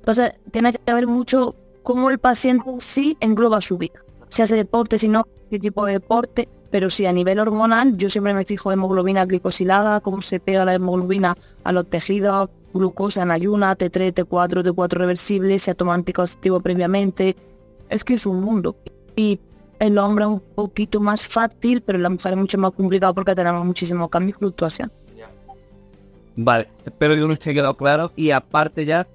entonces, 0.08 0.36
tiene 0.52 0.72
que 0.72 0.94
ver 0.94 1.06
mucho 1.06 1.54
cómo 1.84 2.10
el 2.10 2.18
paciente 2.18 2.64
sí 2.78 3.18
engloba 3.20 3.60
su 3.60 3.78
vida. 3.78 4.00
Si 4.30 4.42
hace 4.42 4.56
deporte, 4.56 4.98
si 4.98 5.10
no, 5.10 5.28
qué 5.50 5.60
tipo 5.60 5.86
de 5.86 5.92
deporte, 5.92 6.48
pero 6.72 6.90
sí 6.90 7.06
a 7.06 7.12
nivel 7.12 7.40
hormonal, 7.40 7.98
yo 7.98 8.10
siempre 8.10 8.34
me 8.34 8.46
fijo 8.46 8.72
hemoglobina 8.72 9.26
glicosilada, 9.26 10.00
cómo 10.00 10.22
se 10.22 10.40
pega 10.40 10.64
la 10.64 10.76
hemoglobina 10.76 11.36
a 11.66 11.74
los 11.74 11.90
tejidos, 11.90 12.50
glucosa 12.74 13.24
en 13.24 13.32
ayuna, 13.32 13.78
T3, 13.78 14.14
T4, 14.14 14.64
T4 14.64 14.88
reversible, 14.92 15.60
se 15.60 15.76
toma 15.76 15.94
anticonceptivo 15.94 16.62
previamente. 16.62 17.36
Es 17.90 18.06
que 18.06 18.14
es 18.14 18.26
un 18.26 18.40
mundo. 18.40 18.78
Y 19.18 19.42
el 19.80 19.98
hombre 19.98 20.26
es 20.26 20.32
un 20.32 20.40
poquito 20.40 21.00
más 21.00 21.28
fácil, 21.28 21.82
pero 21.82 22.00
la 22.00 22.10
mujer 22.10 22.34
es 22.34 22.38
mucho 22.38 22.58
más 22.58 22.72
complicado 22.72 23.14
porque 23.14 23.36
tenemos 23.36 23.66
muchísimo 23.66 24.10
cambio 24.10 24.36
y 24.36 24.40
fluctuación. 24.40 24.92
Vale, 26.36 26.70
espero 26.86 27.16
que 27.16 27.22
no 27.22 27.34
esté 27.34 27.54
quedado 27.54 27.76
claro. 27.76 28.12
Y 28.16 28.30
aparte 28.32 28.86
ya, 28.86 29.08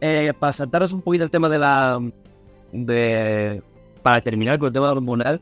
eh, 0.00 0.32
para 0.38 0.52
saltaros 0.52 0.92
un 0.92 1.02
poquito 1.02 1.24
el 1.24 1.30
tema 1.30 1.48
de 1.48 1.58
la... 1.58 2.00
de 2.72 3.62
Para 4.02 4.20
terminar 4.20 4.58
con 4.58 4.66
el 4.66 4.72
tema 4.72 4.92
hormonal, 4.92 5.40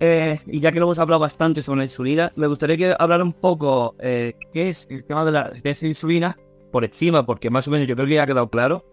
eh, 0.00 0.38
y 0.46 0.60
ya 0.60 0.70
que 0.70 0.78
lo 0.78 0.86
hemos 0.86 0.98
hablado 0.98 1.20
bastante 1.20 1.60
sobre 1.60 1.78
la 1.78 1.84
insulina, 1.84 2.32
me 2.36 2.46
gustaría 2.46 2.76
que 2.76 2.94
hablar 2.98 3.22
un 3.22 3.32
poco 3.32 3.96
eh, 3.98 4.34
qué 4.52 4.70
es 4.70 4.86
el 4.90 5.04
tema 5.04 5.24
de 5.24 5.32
la 5.32 5.44
resistencia 5.44 5.88
insulina 5.88 6.38
por 6.70 6.84
encima, 6.84 7.26
porque 7.26 7.50
más 7.50 7.66
o 7.66 7.70
menos 7.70 7.88
yo 7.88 7.96
creo 7.96 8.06
que 8.06 8.14
ya 8.14 8.22
ha 8.22 8.26
quedado 8.26 8.48
claro. 8.48 8.84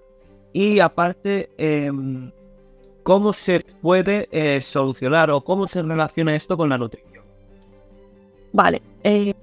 Y 0.53 0.79
aparte, 0.79 1.49
em, 1.57 2.31
cómo 3.05 3.31
se 3.31 3.65
puede 3.81 4.27
solucionar 4.61 5.29
o 5.29 5.41
cómo 5.41 5.67
se 5.67 5.81
relaciona 5.81 6.35
esto 6.35 6.57
con 6.57 6.69
la 6.69 6.77
nutrición. 6.77 7.23
Vale, 8.51 8.81
em, 9.03 9.33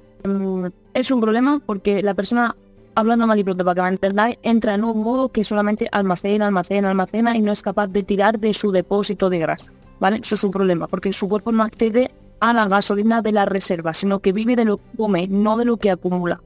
es 0.95 1.11
un 1.11 1.21
problema 1.21 1.63
porque 1.65 2.03
la 2.03 2.15
persona 2.15 2.57
hablando 2.95 3.27
mal 3.27 3.39
y 3.39 3.45
pronto 3.45 3.65
para 3.65 3.75
que 3.75 3.83
me 3.83 3.89
entendáis, 3.89 4.39
entra 4.43 4.75
en 4.75 4.85
un 4.85 5.03
modo 5.03 5.29
que 5.31 5.45
solamente 5.45 5.89
almacena, 5.93 6.47
almacena, 6.47 6.91
almacena 6.91 7.37
y 7.37 7.41
no 7.41 7.53
es 7.53 7.63
capaz 7.63 7.89
de 7.89 8.03
tirar 8.03 8.39
de 8.39 8.53
su 8.53 8.73
depósito 8.73 9.31
de 9.31 9.39
grasa. 9.39 9.73
¿Vale? 10.01 10.19
Eso 10.23 10.35
es 10.35 10.43
un 10.43 10.51
problema, 10.51 10.89
porque 10.89 11.13
su 11.13 11.29
cuerpo 11.29 11.53
no 11.53 11.63
accede 11.63 12.11
a 12.41 12.53
la 12.53 12.67
gasolina 12.67 13.23
de 13.23 13.31
la 13.31 13.45
reserva, 13.45 13.95
sino 13.95 14.19
que 14.19 14.33
vive 14.33 14.57
de 14.57 14.65
lo 14.65 14.79
que 14.79 14.97
come, 14.97 15.29
no 15.29 15.57
de 15.57 15.65
lo 15.65 15.77
que 15.77 15.93
acumula. 15.93 16.41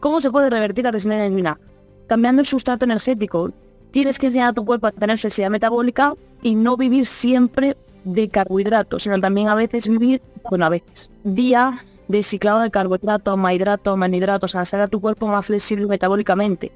¿Cómo 0.00 0.20
se 0.20 0.30
puede 0.30 0.50
revertir 0.50 0.84
la 0.84 0.90
resistencia 0.90 1.24
insulina? 1.24 1.58
Cambiando 2.06 2.40
el 2.42 2.46
sustrato 2.46 2.84
energético. 2.84 3.50
Tienes 3.94 4.18
que 4.18 4.26
enseñar 4.26 4.48
a 4.48 4.52
tu 4.52 4.64
cuerpo 4.64 4.88
a 4.88 4.90
tener 4.90 5.16
flexibilidad 5.18 5.52
metabólica 5.52 6.14
y 6.42 6.56
no 6.56 6.76
vivir 6.76 7.06
siempre 7.06 7.76
de 8.02 8.28
carbohidratos, 8.28 9.04
sino 9.04 9.20
también 9.20 9.46
a 9.46 9.54
veces 9.54 9.86
vivir, 9.86 10.20
bueno, 10.50 10.66
a 10.66 10.68
veces, 10.68 11.12
día 11.22 11.78
de 12.08 12.24
ciclado 12.24 12.58
de 12.58 12.72
carbohidratos, 12.72 13.38
mahidratos, 13.38 13.96
manidratos, 13.96 14.56
hacer 14.56 14.80
a 14.80 14.88
tu 14.88 15.00
cuerpo 15.00 15.28
más 15.28 15.46
flexible 15.46 15.86
metabólicamente. 15.86 16.72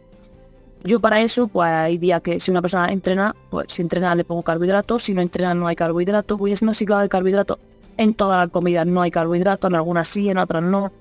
Yo 0.85 1.01
para 1.01 1.21
eso, 1.21 1.49
pues 1.49 1.69
hay 1.69 1.99
días 1.99 2.21
que 2.21 2.39
si 2.39 2.53
una 2.53 2.63
persona 2.63 2.87
entrena, 2.87 3.35
pues 3.51 3.67
si 3.67 3.83
entrena 3.83 4.15
le 4.15 4.23
pongo 4.23 4.45
carbohidratos, 4.45 5.03
si 5.03 5.13
no 5.13 5.21
entrena 5.21 5.55
no 5.55 5.67
hay 5.67 5.75
carbohidratos, 5.75 6.39
voy 6.39 6.53
haciendo 6.53 6.73
ciclado 6.73 7.03
de 7.03 7.09
carbohidratos. 7.09 7.59
En 7.97 8.15
todas 8.15 8.45
las 8.45 8.53
comidas 8.53 8.87
no 8.87 9.03
hay 9.03 9.11
carbohidratos, 9.11 9.69
en 9.69 9.75
algunas 9.75 10.07
sí, 10.07 10.29
en 10.29 10.39
otras 10.39 10.63
no, 10.63 10.93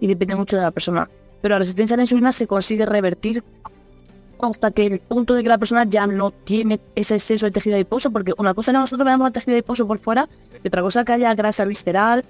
y 0.00 0.06
depende 0.06 0.34
mucho 0.34 0.56
de 0.56 0.64
la 0.64 0.70
persona. 0.70 1.08
Pero 1.40 1.54
la 1.54 1.60
resistencia 1.60 1.94
a 1.94 1.96
la 1.96 2.02
insulina 2.02 2.30
se 2.30 2.46
consigue 2.46 2.84
revertir 2.84 3.42
hasta 4.50 4.70
que 4.70 4.86
el 4.86 5.00
punto 5.00 5.34
de 5.34 5.42
que 5.42 5.48
la 5.48 5.58
persona 5.58 5.84
ya 5.84 6.06
no 6.06 6.30
tiene 6.30 6.80
ese 6.94 7.14
exceso 7.14 7.46
de 7.46 7.52
tejido 7.52 7.76
adiposo, 7.76 8.10
porque 8.10 8.32
una 8.38 8.54
cosa 8.54 8.72
es 8.72 8.78
nosotros 8.78 9.06
vemos 9.06 9.26
el 9.26 9.32
tejido 9.32 9.54
adiposo 9.54 9.86
por 9.86 9.98
fuera, 9.98 10.28
y 10.62 10.68
otra 10.68 10.82
cosa 10.82 11.00
es 11.00 11.06
que 11.06 11.12
haya 11.12 11.34
grasa 11.34 11.64
visceral, 11.64 12.24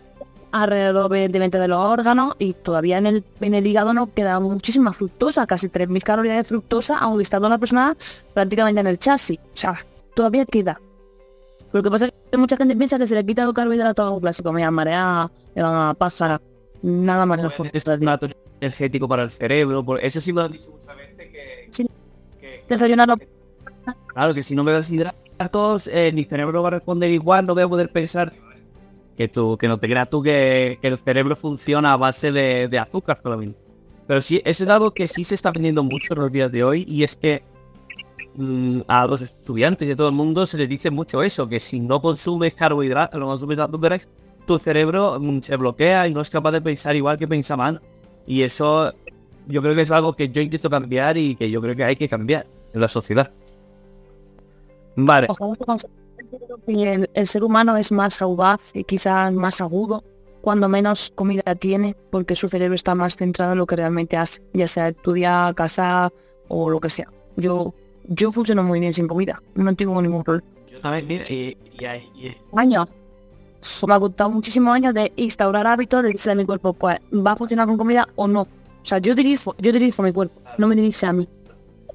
alrededor 0.53 1.11
evidentemente 1.15 1.59
de 1.59 1.67
los 1.67 1.79
órganos 1.79 2.35
y 2.39 2.53
todavía 2.53 2.99
en 2.99 3.07
el, 3.07 3.25
en 3.41 3.55
el 3.55 3.67
hígado 3.67 3.95
no 3.95 4.13
queda 4.13 4.39
muchísima 4.39 4.93
fructosa, 4.93 5.47
casi 5.47 5.69
3.000 5.69 6.03
calorías 6.03 6.37
de 6.37 6.45
fructosa, 6.45 6.99
aunque 6.99 7.23
estando 7.23 7.49
la 7.49 7.59
persona 7.59 7.97
prácticamente 8.35 8.81
en 8.81 8.87
el 8.87 8.99
chasis. 8.99 9.39
O 9.39 9.57
sea, 9.57 9.85
todavía 10.15 10.45
queda. 10.45 10.79
Lo 11.73 11.83
que 11.83 11.91
pasa 11.91 12.07
es 12.07 12.13
que 12.31 12.37
mucha 12.37 12.57
gente 12.59 12.77
piensa 12.77 12.99
que 12.99 13.07
se 13.07 13.15
le 13.15 13.25
quita 13.25 13.45
el 13.45 13.55
carbohidrato 13.55 14.03
a 14.03 14.11
un 14.11 14.21
clásico, 14.21 14.53
me 14.53 14.71
marea, 14.71 15.31
me 15.55 15.63
van 15.63 15.75
a 15.75 15.95
pasar, 15.95 16.41
nada 16.83 17.25
más. 17.25 17.41
Es 17.73 17.85
energético 18.61 19.09
para 19.09 19.25
el 19.25 19.31
cerebro, 19.31 19.83
por 19.83 20.05
eso 20.05 20.21
sí 20.21 20.33
lo 20.33 20.43
han 20.43 20.53
dicho 20.53 20.71
muchas 20.71 20.97
veces 20.97 21.33
que... 21.33 21.69
Sí. 21.71 21.89
Desayunar 22.73 23.07
Claro, 24.07 24.33
que 24.33 24.43
si 24.43 24.55
no 24.55 24.65
me 24.65 24.73
das 24.73 24.91
hidratos, 24.91 25.89
eh, 25.89 26.11
mi 26.15 26.25
cerebro 26.25 26.63
va 26.63 26.69
a 26.69 26.71
responder 26.71 27.11
igual, 27.11 27.45
no 27.45 27.53
voy 27.53 27.65
a 27.65 27.69
poder 27.69 27.93
pensar 27.93 28.33
que 29.15 29.29
tú, 29.29 29.59
que 29.59 29.69
no 29.69 29.79
te 29.79 29.89
creas 29.89 30.09
tú 30.09 30.23
que, 30.23 30.79
el 30.81 30.97
cerebro 30.97 31.37
funciona 31.37 31.93
a 31.93 31.99
base 31.99 32.33
de, 32.33 32.79
azúcar 32.79 33.21
solamente. 33.23 33.59
Pero 34.07 34.23
sí, 34.23 34.41
es 34.47 34.63
algo 34.63 34.93
que 34.93 35.07
sí 35.07 35.23
se 35.23 35.35
está 35.35 35.51
aprendiendo 35.51 35.83
mucho 35.83 36.15
en 36.15 36.21
los 36.21 36.33
días 36.33 36.51
de 36.51 36.65
hoy 36.65 36.87
y 36.89 37.03
es 37.03 37.15
que 37.15 37.43
mm, 38.37 38.81
a 38.89 39.07
los 39.07 39.21
estudiantes 39.21 39.87
y 39.87 39.91
a 39.91 39.97
todo 39.97 40.09
el 40.09 40.15
mundo 40.15 40.47
se 40.47 40.57
les 40.57 40.69
dice 40.71 40.91
mucho 40.91 41.23
eso, 41.23 41.47
que 41.47 41.61
si 41.61 41.79
no 41.79 42.01
consumes 42.01 42.55
carbohidratos, 42.55 43.21
no 43.21 43.27
consumes 43.27 43.59
azúcares, 43.59 44.09
tu 44.47 44.59
cerebro 44.59 45.21
mm, 45.21 45.41
se 45.41 45.57
bloquea 45.57 46.09
y 46.09 46.15
no 46.15 46.23
es 46.23 46.31
capaz 46.31 46.53
de 46.53 46.63
pensar 46.63 46.97
igual 46.97 47.19
que 47.19 47.29
pensaban. 47.29 47.83
Y 48.27 48.43
eso 48.43 48.95
yo 49.47 49.61
creo 49.61 49.75
que 49.75 49.83
es 49.83 49.91
algo 49.91 50.15
que 50.15 50.31
yo 50.31 50.41
intento 50.41 50.71
cambiar 50.71 51.19
y 51.19 51.35
que 51.35 51.51
yo 51.51 51.61
creo 51.61 51.77
que 51.77 51.85
hay 51.85 51.97
que 51.97 52.09
cambiar 52.09 52.47
en 52.73 52.81
la 52.81 52.89
sociedad. 52.89 53.33
Vale 54.97 55.29
el, 56.67 57.27
ser 57.27 57.45
humano 57.45 57.77
es 57.77 57.93
más 57.93 58.23
audaz 58.23 58.75
y 58.75 58.85
quizás 58.85 59.33
más 59.33 59.61
agudo 59.61 60.05
cuando 60.41 60.69
menos 60.69 61.13
comida 61.15 61.55
tiene, 61.55 61.95
porque 62.11 62.35
su 62.35 62.49
cerebro 62.49 62.75
está 62.75 62.95
más 62.95 63.17
centrado 63.17 63.53
en 63.53 63.59
lo 63.59 63.67
que 63.67 63.77
realmente 63.77 64.17
hace, 64.17 64.43
ya 64.53 64.67
sea 64.67 64.89
estudiar, 64.89 65.55
casar 65.55 66.13
o 66.49 66.69
lo 66.69 66.81
que 66.81 66.91
sea. 66.91 67.09
Yo 67.37 67.73
yo 68.09 68.33
funciono 68.33 68.65
muy 68.65 68.81
bien 68.81 68.93
sin 68.93 69.07
comida, 69.07 69.41
no 69.55 69.75
tengo 69.77 70.03
ningún 70.03 70.25
problema. 70.25 70.49
Yo 70.69 70.81
también, 70.81 71.23
y, 71.29 71.57
Años. 72.57 72.89
Me 73.87 73.95
ha 73.95 73.97
gustado 73.97 74.29
muchísimos 74.31 74.75
años 74.75 74.93
de 74.93 75.13
instaurar 75.15 75.65
hábitos 75.69 76.03
de 76.03 76.09
decirle 76.11 76.33
a 76.33 76.35
mi 76.35 76.45
cuerpo, 76.45 76.73
pues, 76.73 76.99
¿va 77.13 77.33
a 77.33 77.37
funcionar 77.37 77.69
con 77.69 77.79
comida 77.79 78.09
o 78.17 78.27
no? 78.27 78.41
O 78.41 78.49
sea, 78.85 78.99
yo 78.99 79.15
dirijo, 79.15 79.55
yo 79.59 79.71
dirijo 79.71 80.03
mi 80.03 80.13
cuerpo, 80.13 80.41
no 80.59 80.67
me 80.67 80.75
dirige 80.75 81.07
a 81.07 81.13
mí. 81.13 81.29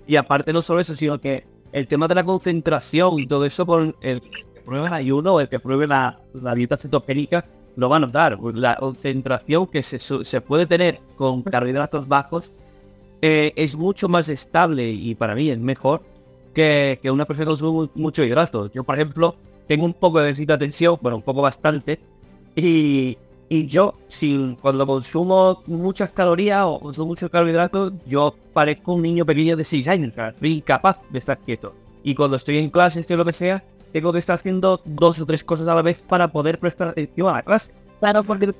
Y 0.07 0.15
aparte 0.15 0.53
no 0.53 0.61
solo 0.61 0.79
eso, 0.79 0.95
sino 0.95 1.19
que 1.19 1.45
el 1.71 1.87
tema 1.87 2.07
de 2.07 2.15
la 2.15 2.23
concentración 2.23 3.19
y 3.19 3.27
todo 3.27 3.45
eso 3.45 3.65
con 3.65 3.95
el 4.01 4.21
que 4.21 4.61
pruebe 4.65 4.87
el 4.87 4.93
ayuno 4.93 5.35
o 5.35 5.39
el 5.41 5.49
que 5.49 5.59
pruebe 5.59 5.85
la, 5.85 6.19
dieta 6.55 6.77
cetogénica 6.77 7.45
lo 7.75 7.89
va 7.89 7.97
a 7.97 7.99
notar. 7.99 8.39
La 8.53 8.77
concentración 8.77 9.67
que 9.67 9.83
se, 9.83 10.41
puede 10.41 10.65
tener 10.65 11.01
con 11.17 11.43
carbohidratos 11.43 12.07
bajos 12.07 12.53
eh, 13.21 13.51
es 13.55 13.75
mucho 13.75 14.07
más 14.07 14.29
estable 14.29 14.89
y 14.89 15.13
para 15.15 15.35
mí 15.35 15.49
es 15.49 15.59
mejor 15.59 16.01
que, 16.53 16.99
una 17.11 17.25
persona 17.25 17.45
que 17.45 17.49
consume 17.51 17.89
mucho 17.95 18.23
hidratos. 18.23 18.71
Yo, 18.71 18.83
por 18.83 18.95
ejemplo, 18.95 19.35
tengo 19.67 19.85
un 19.85 19.93
poco 19.93 20.19
de 20.19 20.27
déficit 20.27 20.47
de 20.47 20.53
atención, 20.53 20.97
bueno, 21.01 21.17
un 21.17 21.23
poco 21.23 21.41
bastante, 21.41 21.99
y, 22.55 23.17
y 23.49 23.67
yo, 23.67 23.93
si 24.09 24.57
cuando 24.61 24.85
consumo 24.85 25.63
muchas 25.67 26.09
calorías 26.09 26.63
o 26.65 26.79
consumo 26.79 27.07
muchos 27.07 27.29
carbohidratos, 27.29 27.93
yo 28.05 28.35
parezco 28.53 28.93
un 28.93 29.01
niño 29.01 29.25
pequeño 29.25 29.55
de 29.55 29.63
6 29.63 29.87
años, 29.87 30.13
soy 30.39 30.55
incapaz 30.55 30.97
de 31.09 31.19
estar 31.19 31.37
quieto. 31.37 31.73
Y 32.03 32.13
cuando 32.13 32.35
estoy 32.35 32.57
en 32.57 32.69
clase, 32.69 32.99
estoy 32.99 33.15
lo 33.15 33.23
que 33.23 33.33
sea, 33.33 33.63
tengo 33.93 34.11
que 34.11 34.19
estar 34.19 34.35
haciendo 34.35 34.81
dos 34.83 35.19
o 35.21 35.25
tres 35.25 35.43
cosas 35.43 35.67
a 35.67 35.75
la 35.75 35.81
vez 35.81 36.01
para 36.01 36.27
poder 36.27 36.59
prestar 36.59 36.89
atención 36.89 37.29
a 37.29 37.33
la 37.33 37.41
clase. 37.41 37.71
Claro, 37.99 38.23
porque 38.23 38.53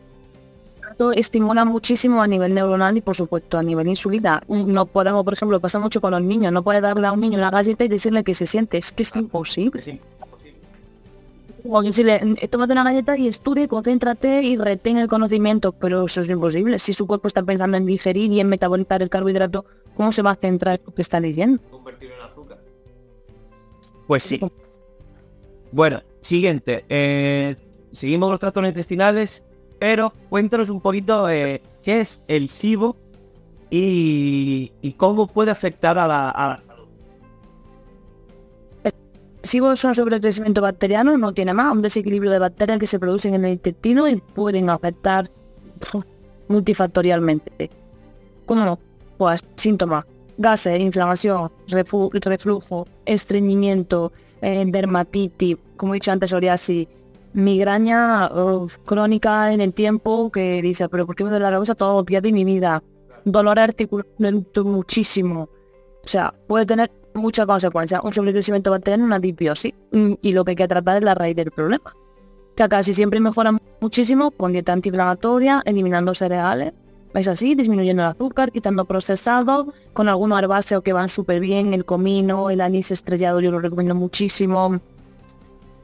estimula 1.16 1.66
muchísimo 1.66 2.22
a 2.22 2.28
nivel 2.28 2.54
neuronal 2.54 2.96
y 2.96 3.02
por 3.02 3.16
supuesto 3.16 3.58
a 3.58 3.64
nivel 3.64 3.88
insulina. 3.88 4.42
No 4.48 4.86
podemos, 4.86 5.26
por 5.26 5.34
ejemplo, 5.34 5.60
pasa 5.60 5.80
mucho 5.80 6.00
con 6.00 6.12
los 6.12 6.22
niños, 6.22 6.54
no 6.54 6.64
puede 6.64 6.80
darle 6.80 7.08
a 7.08 7.12
un 7.12 7.20
niño 7.20 7.38
una 7.38 7.52
galleta 7.52 7.84
y 7.84 7.90
decirle 7.90 8.24
que 8.24 8.34
se 8.34 8.48
siente, 8.48 8.78
es 8.78 8.94
que 8.94 9.04
es 9.04 9.14
imposible. 9.16 9.82
Sí 9.82 10.00
como 11.64 11.82
decirle, 11.82 12.20
eh, 12.40 12.48
tómate 12.48 12.74
una 12.74 12.84
galleta 12.84 13.18
y 13.18 13.28
estudie, 13.28 13.68
concéntrate 13.68 14.44
y 14.44 14.58
retén 14.58 14.98
el 14.98 15.08
conocimiento, 15.08 15.72
pero 15.72 16.06
eso 16.06 16.22
es 16.22 16.30
imposible. 16.30 16.80
Si 16.80 16.94
su 16.94 17.08
cuerpo 17.08 17.28
está 17.28 17.44
pensando 17.44 17.78
en 17.78 17.86
digerir 17.86 18.32
y 18.32 18.40
en 18.40 18.50
metabolizar 18.50 19.02
el 19.02 19.10
carbohidrato, 19.10 19.66
¿cómo 19.96 20.12
se 20.12 20.22
va 20.22 20.32
a 20.32 20.36
centrar 20.36 20.80
en 20.80 20.86
lo 20.86 20.94
que 20.94 21.02
está 21.02 21.20
leyendo? 21.20 21.62
Convertirlo 21.70 22.16
en 22.16 22.22
azúcar. 22.22 22.60
Pues 24.08 24.24
sí. 24.24 24.40
Bueno, 25.72 26.02
siguiente. 26.22 26.86
Eh, 26.90 27.56
seguimos 27.92 28.30
los 28.32 28.40
trastornos 28.40 28.70
intestinales. 28.70 29.44
Pero 29.80 30.12
cuéntanos 30.30 30.70
un 30.70 30.82
poquito 30.82 31.30
eh, 31.30 31.62
qué 31.84 32.02
es 32.02 32.22
el 32.28 32.50
SIBO 32.50 32.96
y, 33.70 34.72
y 34.82 34.94
cómo 34.94 35.28
puede 35.28 35.52
afectar 35.52 35.98
a 36.00 36.08
la, 36.08 36.30
a 36.30 36.60
SIBO 39.48 39.72
es 39.72 39.84
un 39.84 39.96
sobrecrecimiento 39.96 40.62
bacteriano, 40.62 41.18
no 41.18 41.34
tiene 41.34 41.54
más, 41.54 41.74
un 41.74 41.82
desequilibrio 41.82 42.32
de 42.32 42.40
bacterias 42.40 42.80
que 42.80 42.88
se 42.88 43.00
producen 43.00 43.34
en 43.34 43.46
el 43.46 43.54
intestino 43.54 44.08
y 44.08 44.18
pueden 44.18 44.70
afectar 44.70 45.32
multifactorialmente. 46.48 47.70
¿Cómo? 48.46 48.80
Pues 49.18 49.44
síntomas, 49.56 50.06
gases, 50.38 50.80
inflamación, 50.80 51.52
reflujo, 51.68 52.88
estreñimiento, 53.06 54.12
eh, 54.42 54.64
dermatitis, 54.68 55.58
como 55.76 55.94
he 55.94 55.96
dicho 55.96 56.12
antes, 56.12 56.30
psoriasis, 56.30 56.88
migraña 57.34 58.30
crónica 58.86 59.54
en 59.54 59.62
el 59.62 59.74
tiempo 59.74 60.32
que 60.32 60.62
dice, 60.62 60.90
pero 60.90 61.06
¿por 61.06 61.16
qué 61.16 61.24
me 61.24 61.30
duele 61.30 61.46
la 61.46 61.52
cabeza 61.52 61.76
todos 61.76 61.98
los 61.98 62.06
días 62.06 62.24
de 62.24 62.32
mi 62.32 62.44
vida? 62.44 62.84
Dolor 63.26 63.60
articular 63.60 64.06
muchísimo. 64.64 65.50
O 66.04 66.08
sea, 66.08 66.34
puede 66.48 66.66
tener 66.66 66.92
muchas 67.18 67.46
consecuencias. 67.46 68.02
Un 68.04 68.14
sobrecrecimiento 68.14 68.80
tener 68.80 69.02
una 69.02 69.20
disbiosis 69.20 69.74
mm, 69.92 70.14
y 70.22 70.34
lo 70.34 70.46
que 70.46 70.52
hay 70.52 70.56
que 70.56 70.68
tratar 70.68 70.98
es 70.98 71.04
la 71.04 71.16
raíz 71.16 71.36
del 71.36 71.52
problema. 71.52 71.94
Que 72.56 72.68
casi 72.68 72.94
siempre 72.94 73.20
mejora 73.20 73.58
muchísimo 73.82 74.32
con 74.32 74.52
dieta 74.52 74.74
antiinflamatoria, 74.74 75.62
eliminando 75.66 76.14
cereales, 76.16 76.74
es 77.14 77.28
así, 77.28 77.56
disminuyendo 77.56 78.04
el 78.04 78.10
azúcar, 78.10 78.52
quitando 78.52 78.86
procesado, 78.86 79.74
con 79.94 80.08
algunos 80.08 80.40
herbáceos 80.40 80.84
que 80.84 80.94
van 80.94 81.10
súper 81.10 81.40
bien, 81.40 81.74
el 81.74 81.86
comino, 81.86 82.50
el 82.50 82.62
anís 82.62 82.92
estrellado 82.92 83.40
yo 83.40 83.52
lo 83.52 83.60
recomiendo 83.60 83.96
muchísimo, 83.96 84.80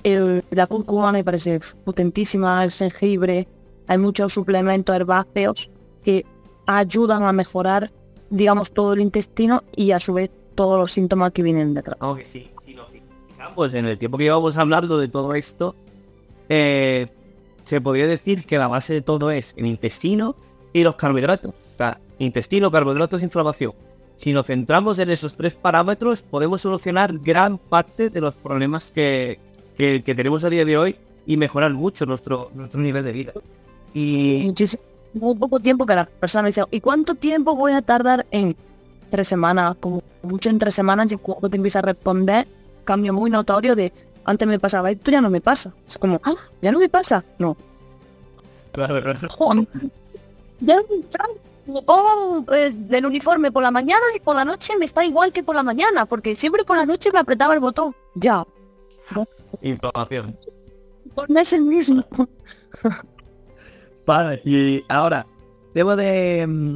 la 0.03 0.67
cúrcuma 0.67 1.11
me 1.11 1.23
parece 1.23 1.59
potentísima, 1.85 2.63
el 2.63 2.71
jengibre, 2.71 3.47
hay 3.87 3.97
muchos 3.97 4.33
suplementos 4.33 4.95
herbáceos 4.95 5.69
que 6.03 6.25
ayudan 6.67 7.23
a 7.23 7.33
mejorar, 7.33 7.91
digamos, 8.29 8.71
todo 8.71 8.93
el 8.93 9.01
intestino 9.01 9.63
y 9.75 9.91
a 9.91 9.99
su 9.99 10.13
vez 10.13 10.29
todos 10.53 10.79
los 10.79 10.91
síntomas 10.91 11.31
que 11.31 11.43
vienen 11.43 11.73
detrás. 11.73 11.97
Aunque 11.99 12.25
sí, 12.25 12.49
si 12.65 12.73
nos 12.73 12.87
fijamos 12.89 13.73
en 13.73 13.85
el 13.85 13.97
tiempo 13.97 14.17
que 14.17 14.25
llevamos 14.25 14.57
hablando 14.57 14.97
de 14.97 15.07
todo 15.07 15.35
esto, 15.35 15.75
eh, 16.49 17.07
se 17.63 17.81
podría 17.81 18.07
decir 18.07 18.45
que 18.45 18.57
la 18.57 18.67
base 18.67 18.93
de 18.93 19.01
todo 19.01 19.31
es 19.31 19.53
el 19.57 19.65
intestino 19.65 20.35
y 20.73 20.83
los 20.83 20.95
carbohidratos. 20.95 21.51
O 21.51 21.77
sea, 21.77 21.99
intestino, 22.19 22.71
carbohidratos, 22.71 23.23
inflamación. 23.23 23.73
Si 24.15 24.31
nos 24.31 24.45
centramos 24.45 24.99
en 24.99 25.09
esos 25.09 25.35
tres 25.35 25.55
parámetros, 25.55 26.21
podemos 26.21 26.61
solucionar 26.61 27.17
gran 27.19 27.57
parte 27.57 28.09
de 28.09 28.21
los 28.21 28.35
problemas 28.35 28.91
que, 28.91 29.39
que, 29.77 30.01
tenemos 30.01 30.43
a 30.43 30.49
día 30.49 30.65
de 30.65 30.77
hoy 30.77 30.95
y 31.25 31.37
mejorar 31.37 31.73
mucho 31.73 32.05
nuestro, 32.05 32.51
nuestro 32.53 32.81
nivel 32.81 33.03
de 33.03 33.11
vida. 33.11 33.33
Y 33.93 34.43
muchísimo 34.45 34.83
poco 35.39 35.59
tiempo 35.59 35.85
que 35.85 35.95
la 35.95 36.05
persona 36.05 36.43
me 36.43 36.49
dice, 36.49 36.63
¿y 36.71 36.79
cuánto 36.79 37.15
tiempo 37.15 37.55
voy 37.55 37.73
a 37.73 37.81
tardar 37.81 38.25
en 38.31 38.55
tres 39.09 39.27
semanas? 39.27 39.75
Como 39.79 40.01
mucho 40.33 40.49
en 40.49 40.57
tres 40.57 40.73
semanas 40.73 41.11
y 41.11 41.17
cuando 41.17 41.47
te 41.47 41.57
empieza 41.57 41.77
a 41.77 41.83
responder, 41.83 42.47
cambio 42.85 43.13
muy 43.13 43.29
notorio 43.29 43.75
de 43.75 43.93
antes 44.25 44.47
me 44.47 44.57
pasaba, 44.57 44.89
esto 44.89 45.11
ya 45.11 45.21
no 45.21 45.29
me 45.29 45.41
pasa. 45.41 45.71
Es 45.87 45.97
como, 45.99 46.19
ah, 46.23 46.33
ya 46.59 46.71
no 46.71 46.79
me 46.79 46.89
pasa. 46.89 47.23
No. 47.37 47.55
Claro, 48.71 48.99
ya 50.59 50.79
me 51.67 51.81
pongo 51.83 52.43
pues, 52.45 52.89
del 52.89 53.05
uniforme 53.05 53.51
por 53.51 53.61
la 53.61 53.69
mañana 53.69 54.01
y 54.15 54.19
por 54.19 54.35
la 54.35 54.43
noche 54.43 54.73
me 54.79 54.85
está 54.85 55.05
igual 55.05 55.31
que 55.31 55.43
por 55.43 55.55
la 55.55 55.61
mañana, 55.61 56.05
porque 56.07 56.33
siempre 56.35 56.63
por 56.63 56.77
la 56.77 56.85
noche 56.87 57.11
me 57.11 57.19
apretaba 57.19 57.53
el 57.53 57.59
botón. 57.59 57.95
Ya. 58.15 58.43
Información. 59.61 60.35
No 61.27 61.39
es 61.39 61.53
el 61.53 61.61
mismo. 61.61 62.03
Vale, 64.07 64.41
y 64.43 64.83
ahora, 64.89 65.27
debo 65.75 65.95
de... 65.95 66.47
Mm, 66.47 66.75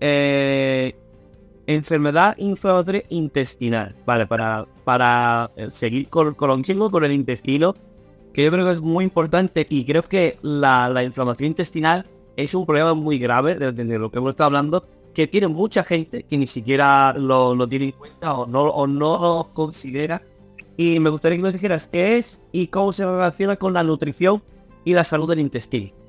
eh, 0.00 0.94
enfermedad 1.66 2.36
inflamatoria 2.38 3.02
intestinal. 3.08 3.94
Vale, 4.06 4.26
para, 4.26 4.66
para 4.84 5.50
eh, 5.56 5.68
seguir 5.72 6.08
con, 6.08 6.34
con, 6.34 6.62
con 6.62 7.04
el 7.04 7.12
intestino, 7.12 7.74
que 8.32 8.44
yo 8.44 8.50
creo 8.50 8.64
que 8.64 8.72
es 8.72 8.80
muy 8.80 9.04
importante 9.04 9.66
y 9.68 9.84
creo 9.84 10.02
que 10.02 10.38
la, 10.42 10.88
la 10.88 11.02
inflamación 11.02 11.48
intestinal 11.48 12.06
es 12.36 12.54
un 12.54 12.66
problema 12.66 12.94
muy 12.94 13.18
grave 13.18 13.54
desde, 13.54 13.98
lo 13.98 14.10
que 14.10 14.18
hemos 14.18 14.30
estado 14.30 14.46
hablando, 14.46 14.86
que 15.14 15.26
tiene 15.26 15.46
mucha 15.46 15.84
gente 15.84 16.24
que 16.24 16.36
ni 16.36 16.46
siquiera 16.46 17.14
lo, 17.16 17.54
lo 17.54 17.68
tiene 17.68 17.86
en 17.86 17.92
cuenta 17.92 18.34
o 18.34 18.46
no, 18.46 18.62
o 18.62 18.86
no 18.86 19.18
lo 19.18 19.50
considera 19.54 20.22
y 20.76 20.98
me 20.98 21.10
gustaría 21.10 21.38
que 21.38 21.42
nos 21.42 21.52
dijeras 21.52 21.86
qué 21.86 22.18
es 22.18 22.40
y 22.50 22.66
cómo 22.66 22.92
se 22.92 23.04
relaciona 23.04 23.56
con 23.56 23.72
la 23.72 23.84
nutrición 23.84 24.42
y 24.84 24.94
la 24.94 25.04
salud 25.04 25.28
del 25.28 25.38
intestino. 25.38 26.03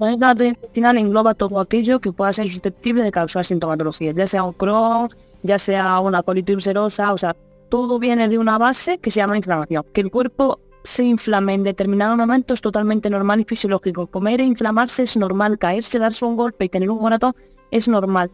La 0.00 0.18
salud 0.18 0.42
intestinal 0.42 0.98
engloba 0.98 1.34
todo 1.34 1.60
aquello 1.60 2.00
que 2.00 2.12
pueda 2.12 2.32
ser 2.32 2.48
susceptible 2.48 3.02
de 3.02 3.12
causar 3.12 3.44
sintomatología, 3.44 4.12
ya 4.12 4.26
sea 4.26 4.42
un 4.42 4.52
Crohn, 4.52 5.08
ya 5.42 5.58
sea 5.58 6.00
una 6.00 6.22
colitis 6.22 6.56
ulcerosa, 6.56 7.12
o 7.12 7.18
sea, 7.18 7.36
todo 7.68 7.98
viene 7.98 8.28
de 8.28 8.38
una 8.38 8.58
base 8.58 8.98
que 8.98 9.10
se 9.10 9.20
llama 9.20 9.36
inflamación. 9.36 9.84
Que 9.92 10.00
el 10.00 10.10
cuerpo 10.10 10.58
se 10.82 11.04
inflame 11.04 11.54
en 11.54 11.62
determinado 11.62 12.16
momento 12.16 12.54
es 12.54 12.60
totalmente 12.60 13.08
normal 13.08 13.40
y 13.40 13.44
fisiológico. 13.44 14.06
Comer 14.06 14.40
e 14.40 14.44
inflamarse 14.44 15.04
es 15.04 15.16
normal, 15.16 15.58
caerse, 15.58 15.98
darse 15.98 16.24
un 16.24 16.36
golpe 16.36 16.64
y 16.64 16.68
tener 16.68 16.90
un 16.90 17.00
moratón 17.00 17.34
es 17.70 17.88
normal. 17.88 18.30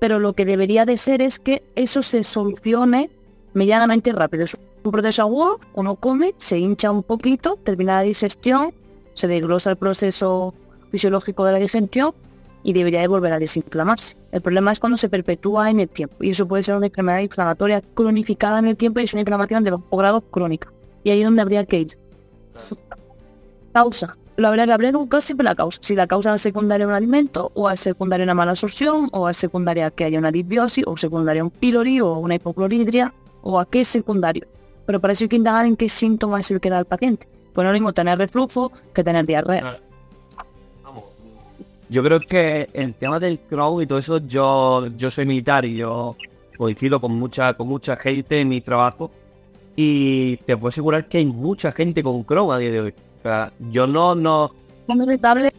Pero 0.00 0.18
lo 0.18 0.32
que 0.34 0.44
debería 0.44 0.84
de 0.84 0.98
ser 0.98 1.22
es 1.22 1.38
que 1.38 1.62
eso 1.76 2.02
se 2.02 2.24
solucione 2.24 3.10
medianamente 3.54 4.12
rápido. 4.12 4.44
Es 4.44 4.56
un 4.82 4.92
proceso 4.92 5.22
agudo, 5.22 5.60
uno 5.74 5.96
come, 5.96 6.34
se 6.36 6.58
hincha 6.58 6.90
un 6.90 7.02
poquito, 7.02 7.56
termina 7.62 7.96
la 7.96 8.02
digestión, 8.02 8.74
se 9.14 9.28
desglosa 9.28 9.70
el 9.70 9.76
proceso 9.76 10.54
fisiológico 10.94 11.44
de 11.44 11.50
la 11.50 11.58
digestión 11.58 12.14
y 12.62 12.72
debería 12.72 13.00
de 13.00 13.08
volver 13.08 13.32
a 13.32 13.40
desinflamarse. 13.40 14.16
El 14.30 14.40
problema 14.42 14.70
es 14.70 14.78
cuando 14.78 14.96
se 14.96 15.08
perpetúa 15.08 15.70
en 15.70 15.80
el 15.80 15.88
tiempo 15.88 16.14
y 16.20 16.30
eso 16.30 16.46
puede 16.46 16.62
ser 16.62 16.76
una 16.76 16.86
enfermedad 16.86 17.18
inflamatoria 17.18 17.82
cronificada 17.94 18.60
en 18.60 18.66
el 18.66 18.76
tiempo 18.76 19.00
y 19.00 19.04
es 19.04 19.12
una 19.12 19.22
inflamación 19.22 19.64
de 19.64 19.72
bajo 19.72 19.96
grado 19.96 20.20
crónica. 20.20 20.72
Y 21.02 21.10
ahí 21.10 21.18
es 21.18 21.24
donde 21.24 21.42
habría 21.42 21.64
que 21.64 21.80
ir. 21.80 21.98
Causa. 23.72 24.16
Lo 24.36 24.48
habría 24.48 24.66
que 24.66 24.72
habría 24.72 24.92
buscar 24.92 25.20
siempre 25.20 25.44
la 25.44 25.56
causa. 25.56 25.80
Si 25.82 25.96
la 25.96 26.06
causa 26.06 26.32
es 26.32 26.42
secundaria 26.42 26.86
un 26.86 26.92
alimento, 26.92 27.50
o 27.54 27.68
es 27.68 27.80
secundaria 27.80 28.22
una 28.22 28.34
mala 28.34 28.52
absorción, 28.52 29.08
o 29.12 29.28
es 29.28 29.36
secundaria 29.36 29.90
que 29.90 30.04
haya 30.04 30.18
una 30.20 30.30
disbiosis, 30.30 30.84
o 30.86 30.96
secundaria 30.96 31.42
un 31.42 31.50
pylori 31.50 32.00
o 32.00 32.18
una 32.18 32.36
hipocloridria, 32.36 33.12
o 33.42 33.58
a 33.58 33.66
qué 33.66 33.84
secundario. 33.84 34.46
Pero 34.86 35.00
para 35.00 35.12
eso 35.12 35.24
hay 35.24 35.28
que 35.28 35.36
indagar 35.36 35.66
en 35.66 35.76
qué 35.76 35.88
síntoma 35.88 36.40
es 36.40 36.50
el 36.52 36.60
que 36.60 36.68
el 36.68 36.84
paciente. 36.84 37.28
Pues 37.52 37.64
no 37.64 37.70
lo 37.70 37.74
mismo 37.74 37.92
tener 37.92 38.18
reflujo 38.18 38.72
que 38.92 39.04
tener 39.04 39.26
diarrea. 39.26 39.80
Yo 41.88 42.02
creo 42.02 42.20
que 42.20 42.68
el 42.72 42.94
tema 42.94 43.20
del 43.20 43.38
Crohn 43.38 43.82
y 43.82 43.86
todo 43.86 43.98
eso, 43.98 44.18
yo, 44.26 44.86
yo 44.96 45.10
soy 45.10 45.26
militar 45.26 45.64
y 45.64 45.76
yo 45.76 46.16
coincido 46.56 47.00
con 47.00 47.12
mucha, 47.14 47.54
con 47.54 47.68
mucha 47.68 47.96
gente 47.96 48.40
en 48.40 48.48
mi 48.48 48.60
trabajo. 48.60 49.10
Y 49.76 50.36
te 50.38 50.56
puedo 50.56 50.68
asegurar 50.68 51.08
que 51.08 51.18
hay 51.18 51.26
mucha 51.26 51.72
gente 51.72 52.02
con 52.02 52.22
Crohn 52.22 52.52
a 52.52 52.58
día 52.58 52.70
de 52.70 52.80
hoy. 52.80 52.94
yo 53.70 53.86
no, 53.86 54.14
no. 54.14 54.52
irritable 54.88 55.52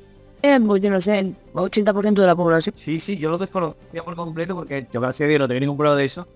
pues 0.68 0.80
yo 0.80 0.92
no 0.92 1.02
sé, 1.02 1.18
el 1.18 1.36
80% 1.54 2.14
de 2.14 2.28
la 2.28 2.36
población. 2.36 2.76
Sí, 2.78 3.00
sí, 3.00 3.18
yo 3.18 3.32
lo 3.32 3.40
desconocía 3.40 4.04
por 4.04 4.16
completo 4.16 4.56
porque 4.56 4.88
yo 4.94 5.02
gracias 5.02 5.26
a 5.26 5.30
Dios 5.30 5.40
no 5.40 5.48
tenía 5.48 5.62
ningún 5.62 5.78
problema 5.78 5.98
de 5.98 6.06
eso 6.06 6.28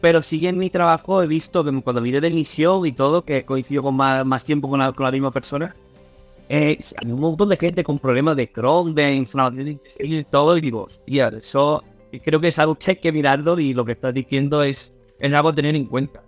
pero 0.00 0.22
sigue 0.22 0.48
en 0.48 0.58
mi 0.58 0.70
trabajo 0.70 1.22
he 1.22 1.26
visto 1.26 1.64
que 1.64 1.82
cuando 1.82 2.02
vine 2.02 2.20
de 2.20 2.30
misión 2.30 2.86
y 2.86 2.92
todo, 2.92 3.24
que 3.24 3.44
coincido 3.44 3.82
con 3.82 3.96
más, 3.96 4.44
tiempo 4.44 4.68
con 4.68 4.80
la, 4.80 5.10
misma 5.12 5.30
persona, 5.30 5.74
eh, 6.52 6.80
hay 7.00 7.12
un 7.12 7.20
montón 7.20 7.48
de 7.48 7.56
gente 7.56 7.84
con 7.84 8.00
problemas 8.00 8.34
de 8.34 8.50
Crohn, 8.50 8.92
de 8.92 9.14
inflamación 9.14 9.80
y 10.00 10.24
todo, 10.24 10.56
y 10.56 10.60
digo, 10.60 10.82
hostia, 10.82 11.28
eso 11.28 11.84
creo 12.24 12.40
que 12.40 12.48
es 12.48 12.58
algo 12.58 12.74
que 12.74 12.90
hay 12.90 12.96
que 12.96 13.12
mirarlo 13.12 13.56
y 13.60 13.72
lo 13.72 13.84
que 13.84 13.92
estás 13.92 14.12
diciendo 14.12 14.64
es, 14.64 14.92
es 15.20 15.32
algo 15.32 15.54
tener 15.54 15.76
en 15.76 15.84
cuenta. 15.84 16.24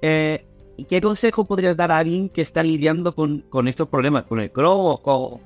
Eh, 0.00 0.46
¿Qué 0.88 0.98
consejo 1.02 1.44
podrías 1.44 1.76
dar 1.76 1.92
a 1.92 1.98
alguien 1.98 2.30
que 2.30 2.40
está 2.40 2.62
lidiando 2.62 3.14
con, 3.14 3.44
estos 3.68 3.86
problemas, 3.86 4.24
con 4.24 4.40
el 4.40 4.50
Crohn 4.50 4.92
o 4.92 5.02
con, 5.02 5.40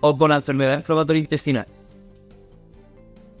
o 0.00 0.16
con 0.16 0.30
la 0.30 0.36
enfermedad 0.36 0.78
inflamatoria 0.78 1.20
intestinal? 1.20 1.66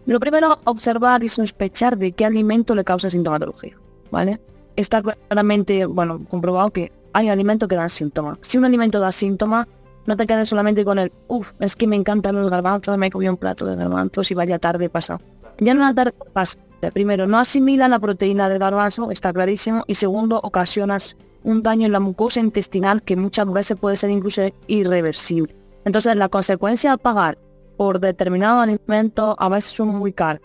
Lo 0.04 0.20
primero, 0.20 0.58
observar 0.64 1.24
y 1.24 1.30
sospechar 1.30 1.96
de 1.96 2.12
qué 2.12 2.26
alimento 2.26 2.74
le 2.74 2.84
causa 2.84 3.08
sintomatología, 3.08 3.78
¿vale? 4.10 4.38
Está 4.76 5.00
claramente, 5.00 5.86
bueno, 5.86 6.22
comprobado 6.28 6.70
que 6.72 6.92
hay 7.14 7.30
alimentos 7.30 7.70
que 7.70 7.74
dan 7.76 7.88
síntomas. 7.88 8.36
Si 8.42 8.58
un 8.58 8.66
alimento 8.66 9.00
da 9.00 9.10
síntomas, 9.10 9.66
no 10.06 10.16
te 10.16 10.26
quedes 10.26 10.48
solamente 10.48 10.84
con 10.84 10.98
el, 10.98 11.12
uff, 11.28 11.52
es 11.60 11.76
que 11.76 11.86
me 11.86 11.96
encantan 11.96 12.36
los 12.36 12.50
garbanzos, 12.50 12.96
me 12.98 13.10
comí 13.10 13.28
un 13.28 13.36
plato 13.36 13.66
de 13.66 13.76
garbanzos 13.76 14.30
y 14.30 14.34
vaya 14.34 14.58
tarde 14.58 14.88
pasa. 14.88 15.20
Ya 15.58 15.74
no 15.74 15.80
la 15.80 15.94
tarde 15.94 16.14
pasa. 16.32 16.58
Primero, 16.92 17.26
no 17.26 17.38
asimila 17.38 17.88
la 17.88 17.98
proteína 17.98 18.48
del 18.48 18.58
garbanzo, 18.58 19.10
está 19.10 19.32
clarísimo. 19.32 19.84
Y 19.86 19.96
segundo, 19.96 20.40
ocasionas 20.42 21.16
un 21.42 21.62
daño 21.62 21.86
en 21.86 21.92
la 21.92 22.00
mucosa 22.00 22.40
intestinal 22.40 23.02
que 23.02 23.16
muchas 23.16 23.50
veces 23.50 23.76
puede 23.78 23.96
ser 23.96 24.10
incluso 24.10 24.42
irreversible. 24.66 25.54
Entonces, 25.84 26.16
la 26.16 26.28
consecuencia 26.28 26.90
de 26.90 26.98
pagar 26.98 27.38
por 27.76 28.00
determinado 28.00 28.60
alimento 28.60 29.36
a 29.38 29.48
veces 29.48 29.70
son 29.70 29.88
muy 29.88 30.12
caros. 30.12 30.42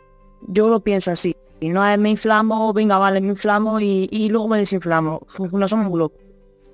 Yo 0.48 0.70
lo 0.70 0.80
pienso 0.80 1.12
así. 1.12 1.36
Y 1.60 1.70
no 1.70 1.86
es 1.86 1.98
me 2.00 2.10
inflamo, 2.10 2.74
venga, 2.74 2.98
vale, 2.98 3.22
me 3.22 3.30
inflamo 3.30 3.80
y, 3.80 4.30
luego 4.30 4.48
me 4.48 4.58
desinflamo. 4.58 5.22
No 5.52 5.68
somos 5.68 5.98
locos. 5.98 6.20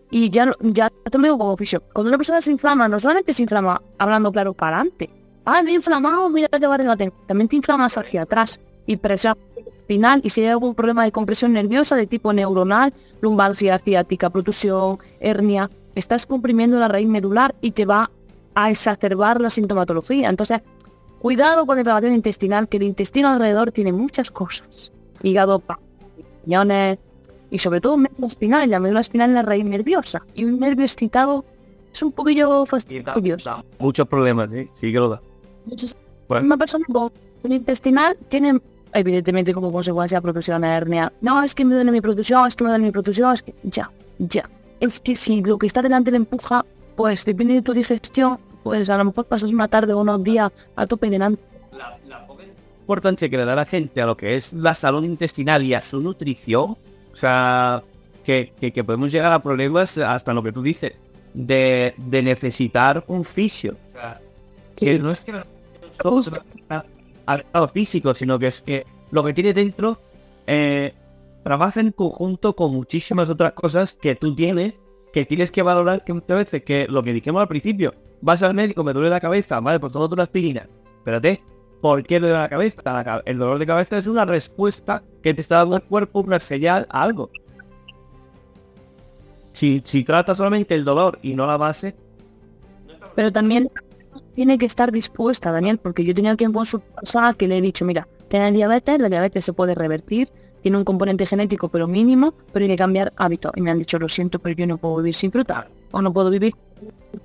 Y 0.09 0.29
ya, 0.29 0.53
ya 0.61 0.89
te 0.89 1.17
lo 1.17 1.23
digo 1.23 1.37
como 1.37 1.51
oficio. 1.51 1.83
Cuando 1.93 2.09
una 2.09 2.17
persona 2.17 2.41
se 2.41 2.51
inflama, 2.51 2.87
no 2.87 2.99
solamente 2.99 3.33
se 3.33 3.43
inflama 3.43 3.81
hablando 3.97 4.31
claro 4.31 4.53
para 4.53 4.77
adelante. 4.77 5.09
Ah, 5.45 5.61
me 5.63 5.71
he 5.71 5.73
inflamado, 5.75 6.29
mira 6.29 6.47
que 6.47 6.67
va 6.67 6.75
a 6.75 6.97
También 7.27 7.47
te 7.47 7.55
inflamas 7.55 7.97
hacia 7.97 8.23
atrás. 8.23 8.59
Y 8.85 8.97
presión 8.97 9.35
espinal. 9.75 10.21
Y 10.23 10.29
si 10.29 10.41
hay 10.41 10.47
algún 10.47 10.75
problema 10.75 11.03
de 11.03 11.11
compresión 11.11 11.53
nerviosa 11.53 11.95
de 11.95 12.07
tipo 12.07 12.31
neuronal, 12.33 12.93
lumbalgia 13.21 13.79
ciática, 13.79 14.29
protusión, 14.29 14.99
hernia, 15.19 15.69
estás 15.95 16.25
comprimiendo 16.25 16.79
la 16.79 16.87
raíz 16.87 17.07
medular 17.07 17.55
y 17.61 17.71
te 17.71 17.85
va 17.85 18.11
a 18.55 18.71
exacerbar 18.71 19.41
la 19.41 19.49
sintomatología. 19.49 20.29
Entonces, 20.29 20.61
cuidado 21.19 21.65
con 21.65 21.75
la 21.75 21.81
inflamación 21.81 22.13
intestinal, 22.13 22.67
que 22.67 22.77
el 22.77 22.83
intestino 22.83 23.29
alrededor 23.29 23.71
tiene 23.71 23.91
muchas 23.91 24.31
cosas. 24.31 24.91
Hígado, 25.23 25.61
riñones, 26.45 26.97
y 27.49 27.59
sobre 27.59 27.81
todo 27.81 27.97
médula 27.97 28.27
espinal, 28.27 28.69
la 28.69 28.79
médula 28.79 29.01
espinal 29.01 29.29
es 29.29 29.35
la 29.35 29.41
raíz 29.41 29.65
nerviosa 29.65 30.21
y 30.33 30.43
un 30.43 30.59
nervio 30.59 30.85
excitado 30.85 31.45
es 31.91 32.01
un 32.01 32.11
poquillo 32.11 32.65
fastidioso. 32.65 33.63
Muchos 33.79 34.07
problemas, 34.07 34.49
sí, 34.51 34.69
sí 34.73 34.91
que 34.91 34.99
lo 34.99 35.09
da. 35.09 35.21
Una 36.29 36.57
persona 36.57 36.85
con 36.91 37.11
intestinal 37.51 38.17
tiene 38.29 38.59
evidentemente 38.93 39.53
como 39.53 39.71
consecuencia 39.71 40.21
producción 40.21 40.63
hernia. 40.63 41.11
No, 41.21 41.43
es 41.43 41.55
que 41.55 41.63
me 41.65 41.75
duele 41.75 41.91
mi 41.91 42.01
producción, 42.01 42.47
es 42.47 42.55
que 42.55 42.63
me 42.63 42.69
duele 42.69 42.85
mi 42.85 42.91
producción, 42.91 43.33
es 43.33 43.43
que 43.43 43.55
ya, 43.63 43.91
ya. 44.17 44.49
Es 44.79 44.99
que 44.99 45.15
si 45.15 45.41
lo 45.41 45.57
que 45.57 45.67
está 45.67 45.81
delante 45.81 46.11
le 46.11 46.17
empuja, 46.17 46.65
pues 46.95 47.25
depende 47.25 47.55
de 47.55 47.61
tu 47.61 47.73
digestión, 47.73 48.39
pues 48.63 48.89
a 48.89 48.97
lo 48.97 49.05
mejor 49.05 49.25
pasas 49.25 49.49
una 49.49 49.67
tarde 49.67 49.93
o 49.93 50.01
unos 50.01 50.23
días 50.23 50.51
a 50.75 50.85
tope 50.85 51.09
delante. 51.09 51.41
La, 51.71 51.97
la 52.07 52.25
importancia 52.81 53.29
que 53.29 53.37
le 53.37 53.45
da 53.45 53.55
la 53.55 53.65
gente 53.65 54.01
a 54.01 54.05
lo 54.05 54.17
que 54.17 54.35
es 54.35 54.53
la 54.53 54.75
salud 54.75 55.03
intestinal 55.03 55.63
y 55.63 55.73
a 55.73 55.81
su 55.81 55.99
nutrición 55.99 56.77
sea, 57.19 57.83
que, 58.23 58.83
podemos 58.85 59.11
llegar 59.11 59.31
a 59.31 59.41
problemas 59.41 59.97
hasta 59.97 60.33
lo 60.33 60.43
que 60.43 60.51
tú 60.51 60.61
dices, 60.61 60.93
de, 61.33 61.93
necesitar 61.97 63.03
un 63.07 63.23
fisio. 63.23 63.75
que 64.75 64.99
no 64.99 65.11
es 65.11 65.23
que 65.23 65.33
al 67.25 67.45
lado 67.53 67.67
físico, 67.67 68.13
sino 68.15 68.39
que 68.39 68.47
es 68.47 68.61
que 68.61 68.85
lo 69.11 69.23
que 69.23 69.33
tiene 69.33 69.53
dentro 69.53 69.99
eh, 70.45 70.93
trabaja 71.43 71.79
en 71.79 71.91
conjunto 71.91 72.55
con 72.55 72.73
muchísimas 72.73 73.29
otras 73.29 73.53
cosas 73.53 73.93
que 73.93 74.15
tú 74.15 74.35
tienes, 74.35 74.73
que 75.13 75.25
tienes 75.25 75.51
que 75.51 75.61
valorar 75.61 76.03
que 76.03 76.13
muchas 76.13 76.37
veces, 76.37 76.63
que 76.63 76.87
lo 76.89 77.03
que 77.03 77.13
dijimos 77.13 77.41
al 77.41 77.47
principio, 77.47 77.93
vas 78.21 78.43
al 78.43 78.53
médico, 78.53 78.83
me 78.83 78.93
duele 78.93 79.09
la 79.09 79.19
cabeza, 79.19 79.59
vale, 79.59 79.79
pues 79.79 79.93
todo 79.93 80.13
una 80.13 80.23
aspirina. 80.23 80.67
Espérate, 80.99 81.41
¿Por 81.81 82.03
qué 82.03 82.19
le 82.19 82.27
duele 82.27 82.41
la 82.41 82.49
cabeza? 82.49 83.21
El 83.25 83.37
dolor 83.37 83.59
de 83.59 83.67
cabeza 83.67 83.97
es 83.97 84.07
una 84.07 84.25
respuesta 84.25 85.03
que 85.21 85.33
te 85.33 85.41
está 85.41 85.57
dando 85.57 85.75
el 85.75 85.83
cuerpo, 85.83 86.21
una 86.21 86.39
señal 86.39 86.87
a 86.89 87.03
algo. 87.03 87.29
Si, 89.53 89.81
si 89.85 90.03
trata 90.03 90.35
solamente 90.35 90.75
el 90.75 90.85
dolor 90.85 91.19
y 91.21 91.33
no 91.33 91.45
la 91.47 91.57
base... 91.57 91.95
Pero 93.15 93.31
también 93.31 93.69
tiene 94.35 94.59
que 94.59 94.67
estar 94.67 94.91
dispuesta, 94.91 95.51
Daniel, 95.51 95.79
porque 95.79 96.03
yo 96.03 96.13
tenía 96.13 96.35
que 96.35 96.47
su 96.65 96.79
pasada 96.79 97.33
que 97.33 97.47
le 97.47 97.57
he 97.57 97.61
dicho, 97.61 97.85
mira, 97.85 98.07
tiene 98.27 98.51
diabetes, 98.51 98.99
la 98.99 99.09
diabetes 99.09 99.45
se 99.45 99.53
puede 99.53 99.73
revertir, 99.73 100.29
tiene 100.61 100.77
un 100.77 100.83
componente 100.83 101.25
genético 101.25 101.69
pero 101.69 101.87
mínimo, 101.87 102.33
pero 102.53 102.63
hay 102.63 102.69
que 102.69 102.75
cambiar 102.75 103.13
hábito. 103.17 103.51
Y 103.55 103.61
me 103.61 103.71
han 103.71 103.79
dicho, 103.79 103.97
lo 103.97 104.09
siento, 104.09 104.37
pero 104.37 104.55
yo 104.55 104.67
no 104.67 104.77
puedo 104.77 104.97
vivir 104.97 105.15
sin 105.15 105.31
fruta. 105.31 105.67
O 105.91 106.01
no 106.01 106.13
puedo 106.13 106.29
vivir 106.29 106.53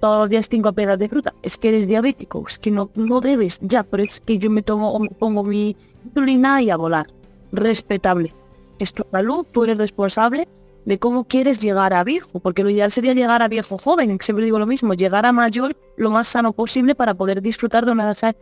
todos 0.01 0.21
los 0.21 0.31
días 0.31 0.49
cinco 0.49 0.73
pedas 0.73 0.99
de 0.99 1.09
fruta. 1.09 1.35
Es 1.43 1.57
que 1.57 1.69
eres 1.69 1.87
diabético, 1.87 2.45
es 2.47 2.59
que 2.59 2.71
no, 2.71 2.91
no 2.95 3.21
debes, 3.21 3.59
ya, 3.61 3.83
pero 3.83 4.03
es 4.03 4.21
que 4.21 4.39
yo 4.39 4.51
me 4.51 4.63
tomo 4.63 4.93
o 4.93 4.99
me 4.99 5.09
pongo 5.11 5.45
mi 5.45 5.77
insulina 6.05 6.63
y 6.63 6.71
a 6.71 6.77
volar. 6.77 7.07
Respetable. 7.53 8.35
Es 8.79 8.93
tu 8.93 9.05
salud, 9.11 9.47
tú 9.53 9.65
eres 9.65 9.79
responsable 9.79 10.49
de 10.85 10.99
cómo 10.99 11.25
quieres 11.25 11.59
llegar 11.59 11.95
a 11.95 12.05
viejo, 12.05 12.41
porque 12.41 12.65
lo 12.65 12.71
ideal 12.71 12.91
sería 12.91 13.15
llegar 13.15 13.43
a 13.43 13.49
viejo 13.49 13.79
joven, 13.79 14.19
siempre 14.21 14.45
digo 14.45 14.59
lo 14.59 14.67
mismo, 14.67 14.95
llegar 14.95 15.27
a 15.27 15.33
mayor 15.33 15.77
lo 15.97 16.11
más 16.11 16.29
sano 16.29 16.53
posible 16.53 16.95
para 16.95 17.15
poder 17.15 17.41
disfrutar 17.41 17.87
de 17.87 17.93
una 17.93 18.11
edad 18.11 18.37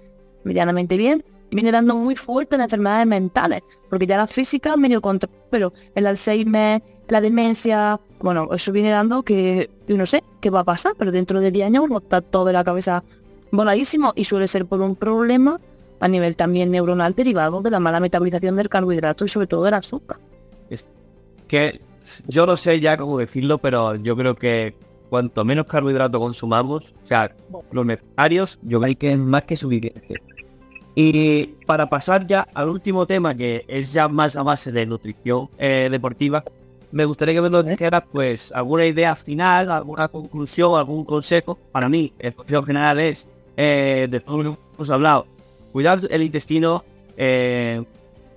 medianamente 0.44 0.96
bien, 0.96 1.22
viene 1.50 1.72
dando 1.72 1.94
muy 1.94 2.16
fuerte 2.16 2.54
en 2.54 2.62
enfermedades 2.62 3.06
mentales, 3.06 3.62
porque 3.90 4.06
ya 4.06 4.16
la 4.16 4.26
física 4.26 4.76
medio 4.76 5.02
control, 5.02 5.30
pero 5.50 5.72
el 5.94 6.06
Alzheimer, 6.06 6.82
la 7.08 7.20
demencia, 7.20 8.00
bueno, 8.20 8.48
eso 8.52 8.72
viene 8.72 8.90
dando 8.90 9.22
que 9.22 9.70
yo 9.88 9.96
no 9.96 10.06
sé 10.06 10.22
qué 10.40 10.50
va 10.50 10.60
a 10.60 10.64
pasar, 10.64 10.92
pero 10.98 11.10
dentro 11.10 11.40
de 11.40 11.50
10 11.50 11.66
años 11.66 11.84
uno 11.84 11.98
está 11.98 12.20
todo 12.20 12.44
de 12.46 12.52
la 12.52 12.64
cabeza 12.64 13.02
voladísimo 13.50 14.12
y 14.14 14.24
suele 14.24 14.46
ser 14.46 14.66
por 14.66 14.80
un 14.80 14.94
problema 14.94 15.60
a 16.00 16.08
nivel 16.08 16.36
también 16.36 16.70
neuronal 16.70 17.14
derivado 17.14 17.60
de 17.60 17.70
la 17.70 17.80
mala 17.80 18.00
metabolización 18.00 18.56
del 18.56 18.68
carbohidrato 18.68 19.24
y 19.24 19.28
sobre 19.28 19.46
todo 19.46 19.64
del 19.64 19.74
azúcar. 19.74 20.18
Es 20.68 20.86
que 21.48 21.80
yo 22.26 22.46
no 22.46 22.56
sé 22.56 22.80
ya 22.80 22.96
cómo 22.96 23.18
decirlo, 23.18 23.58
pero 23.58 23.96
yo 23.96 24.16
creo 24.16 24.34
que 24.34 24.74
cuanto 25.08 25.44
menos 25.44 25.66
carbohidrato 25.66 26.18
consumamos, 26.20 26.94
o 27.04 27.06
sea, 27.06 27.34
los 27.72 27.84
necesarios, 27.84 28.58
yo 28.62 28.80
creo 28.80 28.96
que 28.96 29.12
es 29.12 29.18
más 29.18 29.42
que 29.42 29.56
suficiente. 29.56 30.22
Y 30.94 31.46
para 31.66 31.88
pasar 31.88 32.26
ya 32.26 32.46
al 32.54 32.68
último 32.68 33.06
tema, 33.06 33.34
que 33.34 33.64
es 33.68 33.92
ya 33.92 34.08
más 34.08 34.36
a 34.36 34.42
base 34.42 34.72
de 34.72 34.86
nutrición 34.86 35.48
eh, 35.58 35.88
deportiva, 35.90 36.44
me 36.92 37.04
gustaría 37.04 37.34
que 37.34 37.40
me 37.40 37.50
lo 37.50 37.62
dijeras, 37.62 38.02
pues, 38.10 38.52
alguna 38.52 38.84
idea 38.86 39.14
final, 39.14 39.70
alguna 39.70 40.08
conclusión, 40.08 40.76
algún 40.76 41.04
consejo. 41.04 41.58
Para 41.72 41.88
mí, 41.88 42.12
el 42.18 42.34
consejo 42.34 42.62
general 42.62 42.98
es, 42.98 43.28
eh, 43.56 44.08
de 44.10 44.20
todo 44.20 44.42
lo 44.42 44.54
que 44.54 44.60
hemos 44.76 44.90
hablado, 44.90 45.26
cuidar 45.72 46.00
el 46.10 46.22
intestino, 46.22 46.84
eh, 47.16 47.82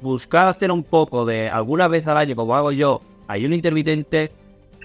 buscar 0.02 0.48
hacer 0.48 0.72
un 0.72 0.84
poco 0.84 1.26
de 1.26 1.50
alguna 1.50 1.88
vez 1.88 2.06
al 2.08 2.18
año, 2.18 2.36
como 2.36 2.56
hago 2.56 2.72
yo, 2.72 3.02
ayuno 3.28 3.56
intermitente, 3.56 4.32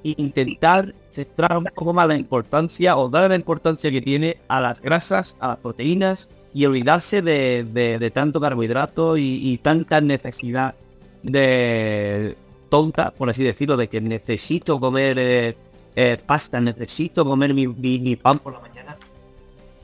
e 0.04 0.14
intentar 0.16 0.94
centrar 1.10 1.58
un 1.58 1.64
poco 1.64 1.92
más 1.92 2.06
la 2.06 2.14
importancia 2.14 2.96
o 2.96 3.08
dar 3.08 3.28
la 3.28 3.36
importancia 3.36 3.90
que 3.90 4.00
tiene 4.00 4.38
a 4.48 4.60
las 4.60 4.80
grasas, 4.80 5.36
a 5.40 5.48
las 5.48 5.56
proteínas 5.58 6.28
y 6.54 6.64
olvidarse 6.64 7.20
de, 7.20 8.10
tanto 8.14 8.40
carbohidrato 8.40 9.16
y, 9.16 9.58
tanta 9.62 10.00
necesidad 10.00 10.74
de 11.22 12.36
tonta, 12.68 13.10
por 13.10 13.30
así 13.30 13.42
decirlo, 13.42 13.76
de 13.76 13.88
que 13.88 14.00
necesito 14.00 14.78
comer 14.78 15.18
eh, 15.18 15.56
eh, 15.96 16.18
pasta, 16.24 16.60
necesito 16.60 17.24
comer 17.24 17.54
mi, 17.54 18.16
pan 18.16 18.38
por 18.38 18.52
la 18.52 18.60
mañana. 18.60 18.96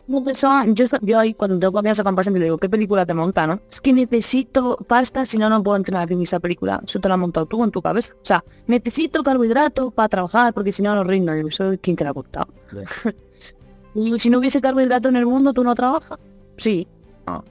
No, 0.07 0.22
pues, 0.22 0.45
ah, 0.45 0.64
yo, 0.68 0.85
yo 1.01 1.18
ahí 1.18 1.32
cuando 1.35 1.59
tengo 1.59 1.72
confianza 1.72 2.05
con 2.05 2.14
paciente 2.14 2.39
le 2.39 2.47
digo, 2.47 2.59
¿qué 2.59 2.68
película 2.68 3.07
te 3.07 3.14
monta, 3.14 3.47
no? 3.47 3.61
Es 3.70 3.80
que 3.80 3.93
necesito 3.93 4.76
pasta, 4.87 5.24
si 5.24 5.39
no, 5.39 5.49
no 5.49 5.62
puedo 5.62 5.76
entrenar 5.76 6.12
en 6.12 6.20
esa 6.20 6.41
película. 6.41 6.80
Eso 6.85 7.01
te 7.01 7.09
la 7.09 7.14
has 7.14 7.20
montado 7.20 7.47
tú 7.47 7.64
en 7.64 7.70
tu 7.70 7.80
cabeza. 7.80 8.14
O 8.14 8.24
sea, 8.24 8.45
necesito 8.66 9.22
carbohidrato 9.22 9.91
para 9.91 10.09
trabajar, 10.09 10.53
porque 10.53 10.72
si 10.72 10.82
no, 10.82 10.95
no 10.95 11.05
rindo. 11.05 11.35
Y 11.37 11.49
eso, 11.49 11.72
¿quién 11.80 11.97
te 11.97 12.05
la 12.05 12.11
ha 12.11 12.14
contado? 12.14 12.49
y 13.95 14.18
si 14.18 14.28
no 14.28 14.39
hubiese 14.39 14.61
carbohidrato 14.61 15.09
en 15.09 15.16
el 15.16 15.26
mundo, 15.26 15.53
¿tú 15.55 15.64
no 15.64 15.74
trabajas? 15.74 16.18
Sí. 16.59 16.87
No, 17.26 17.43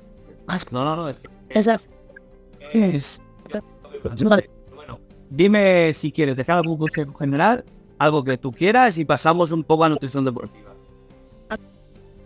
no, 0.71 0.95
no. 0.95 1.13
Esa 1.49 1.75
es... 2.71 3.19
Bueno, 4.03 4.38
dime 5.36 5.93
si 5.93 6.11
quieres 6.11 6.38
dejar 6.38 6.57
algún 6.57 6.77
consejo 6.77 7.13
general, 7.13 7.63
algo 7.97 8.23
que 8.23 8.38
tú 8.38 8.51
quieras 8.51 8.97
y 8.97 9.05
pasamos 9.05 9.51
un 9.51 9.63
poco 9.63 9.84
a 9.84 9.89
nutrición 9.89 10.25
deportiva. 10.25 10.73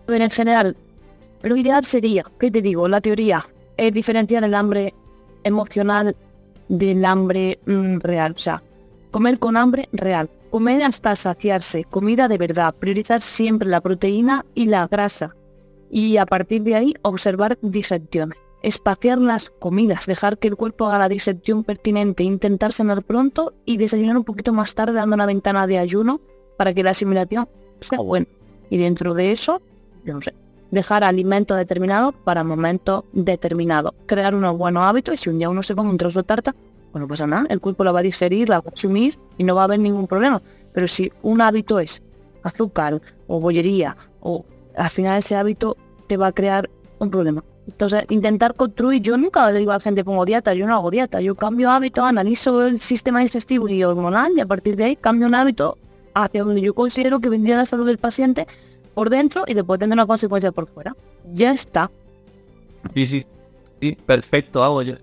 en 0.08 0.30
general, 0.30 0.76
lo 1.42 1.56
ideal 1.56 1.86
sería, 1.86 2.26
¿qué 2.40 2.52
te 2.52 2.62
digo? 2.62 2.88
La 2.88 3.02
teoría 3.02 3.46
es 3.78 3.94
diferenciar 3.94 4.44
el 4.44 4.54
hambre 4.54 4.94
emocional 5.44 6.16
del 6.68 7.06
hambre 7.06 7.60
mm, 7.66 8.00
real. 8.00 8.34
O 8.36 8.40
sea, 8.40 8.64
comer 9.12 9.40
con 9.40 9.56
hambre 9.56 9.88
real. 9.94 10.30
Comer 10.50 10.82
hasta 10.84 11.16
saciarse, 11.16 11.84
comida 11.84 12.28
de 12.28 12.38
verdad. 12.38 12.74
Priorizar 12.74 13.22
siempre 13.22 13.68
la 13.68 13.82
proteína 13.82 14.46
y 14.56 14.66
la 14.66 14.88
grasa 14.88 15.36
y 15.90 16.18
a 16.18 16.26
partir 16.26 16.64
de 16.64 16.76
ahí 16.76 16.94
observar 17.02 17.58
digestiones. 17.62 18.38
Espaciar 18.68 19.18
las 19.18 19.50
comidas, 19.50 20.08
dejar 20.08 20.40
que 20.40 20.50
el 20.50 20.58
cuerpo 20.58 20.88
haga 20.88 21.00
la 21.00 21.08
digestión 21.08 21.64
pertinente, 21.64 22.26
intentar 22.26 22.74
cenar 22.74 23.02
pronto 23.02 23.54
y 23.64 23.78
desayunar 23.78 24.18
un 24.18 24.26
poquito 24.26 24.52
más 24.52 24.76
tarde 24.76 24.92
dando 24.92 25.14
una 25.14 25.26
ventana 25.26 25.66
de 25.68 25.78
ayuno 25.78 26.20
para 26.58 26.74
que 26.74 26.84
la 26.84 26.90
asimilación 26.90 27.48
sea 27.80 28.00
buena. 28.00 28.28
Y 28.70 28.76
dentro 28.76 29.14
de 29.14 29.32
eso, 29.32 29.62
no 30.04 30.22
sé, 30.22 30.34
dejar 30.70 31.06
alimento 31.06 31.56
determinado 31.56 32.12
para 32.12 32.44
momento 32.44 33.06
determinado. 33.14 33.96
Crear 34.06 34.36
unos 34.36 34.58
buenos 34.58 34.84
hábitos 34.84 35.14
y 35.14 35.18
si 35.18 35.30
un 35.30 35.38
día 35.38 35.50
uno 35.50 35.64
se 35.64 35.74
come 35.74 35.90
un 35.90 35.98
trozo 35.98 36.20
de 36.20 36.26
tarta, 36.26 36.54
bueno, 36.92 37.08
pues 37.08 37.26
nada, 37.26 37.46
el 37.50 37.62
cuerpo 37.62 37.86
lo 37.86 37.94
va 37.94 38.02
a 38.02 38.04
digerir, 38.04 38.50
la 38.50 38.58
va 38.58 38.60
a 38.60 38.64
consumir 38.64 39.18
y 39.38 39.46
no 39.46 39.56
va 39.56 39.62
a 39.62 39.64
haber 39.64 39.80
ningún 39.80 40.08
problema. 40.08 40.42
Pero 40.74 40.90
si 40.90 41.10
un 41.22 41.40
hábito 41.40 41.80
es 41.80 42.04
azúcar 42.44 43.02
o 43.28 43.40
bollería 43.40 43.96
o 44.20 44.44
al 44.76 44.90
final 44.90 45.20
ese 45.20 45.38
hábito 45.38 45.78
te 46.08 46.18
va 46.18 46.28
a 46.28 46.32
crear 46.34 46.70
un 47.00 47.10
problema. 47.10 47.46
Entonces, 47.68 48.06
intentar 48.10 48.56
construir, 48.56 49.02
yo 49.02 49.18
nunca 49.18 49.52
le 49.52 49.60
digo 49.60 49.72
a 49.72 49.76
la 49.76 49.80
gente 49.80 50.04
pongo 50.04 50.26
dieta, 50.26 50.54
yo 50.54 50.66
no 50.66 50.74
hago 50.74 50.90
dieta, 50.90 51.20
yo 51.20 51.36
cambio 51.36 51.70
hábito, 51.70 52.04
analizo 52.04 52.66
el 52.66 52.80
sistema 52.80 53.20
digestivo 53.20 53.68
y 53.68 53.84
hormonal 53.84 54.34
y 54.36 54.40
a 54.40 54.46
partir 54.46 54.76
de 54.78 54.86
ahí 54.86 54.96
cambio 54.96 55.28
un 55.28 55.36
hábito 55.36 55.78
hacia 56.14 56.44
donde 56.44 56.62
yo 56.62 56.74
considero 56.74 57.20
que 57.20 57.30
vendría 57.30 57.58
la 57.58 57.66
salud 57.66 57.86
del 57.86 57.98
paciente 57.98 58.48
por 58.94 59.10
dentro 59.10 59.44
y 59.46 59.54
después 59.54 59.80
tener 59.80 59.94
una 59.94 60.08
consecuencia 60.08 60.52
por 60.52 60.68
fuera. 60.68 60.96
Ya 61.34 61.52
está. 61.52 61.92
Sí, 62.94 63.06
sí, 63.06 63.26
sí, 63.82 63.98
perfecto, 64.06 64.64
hago 64.64 64.82
yo. 64.82 64.96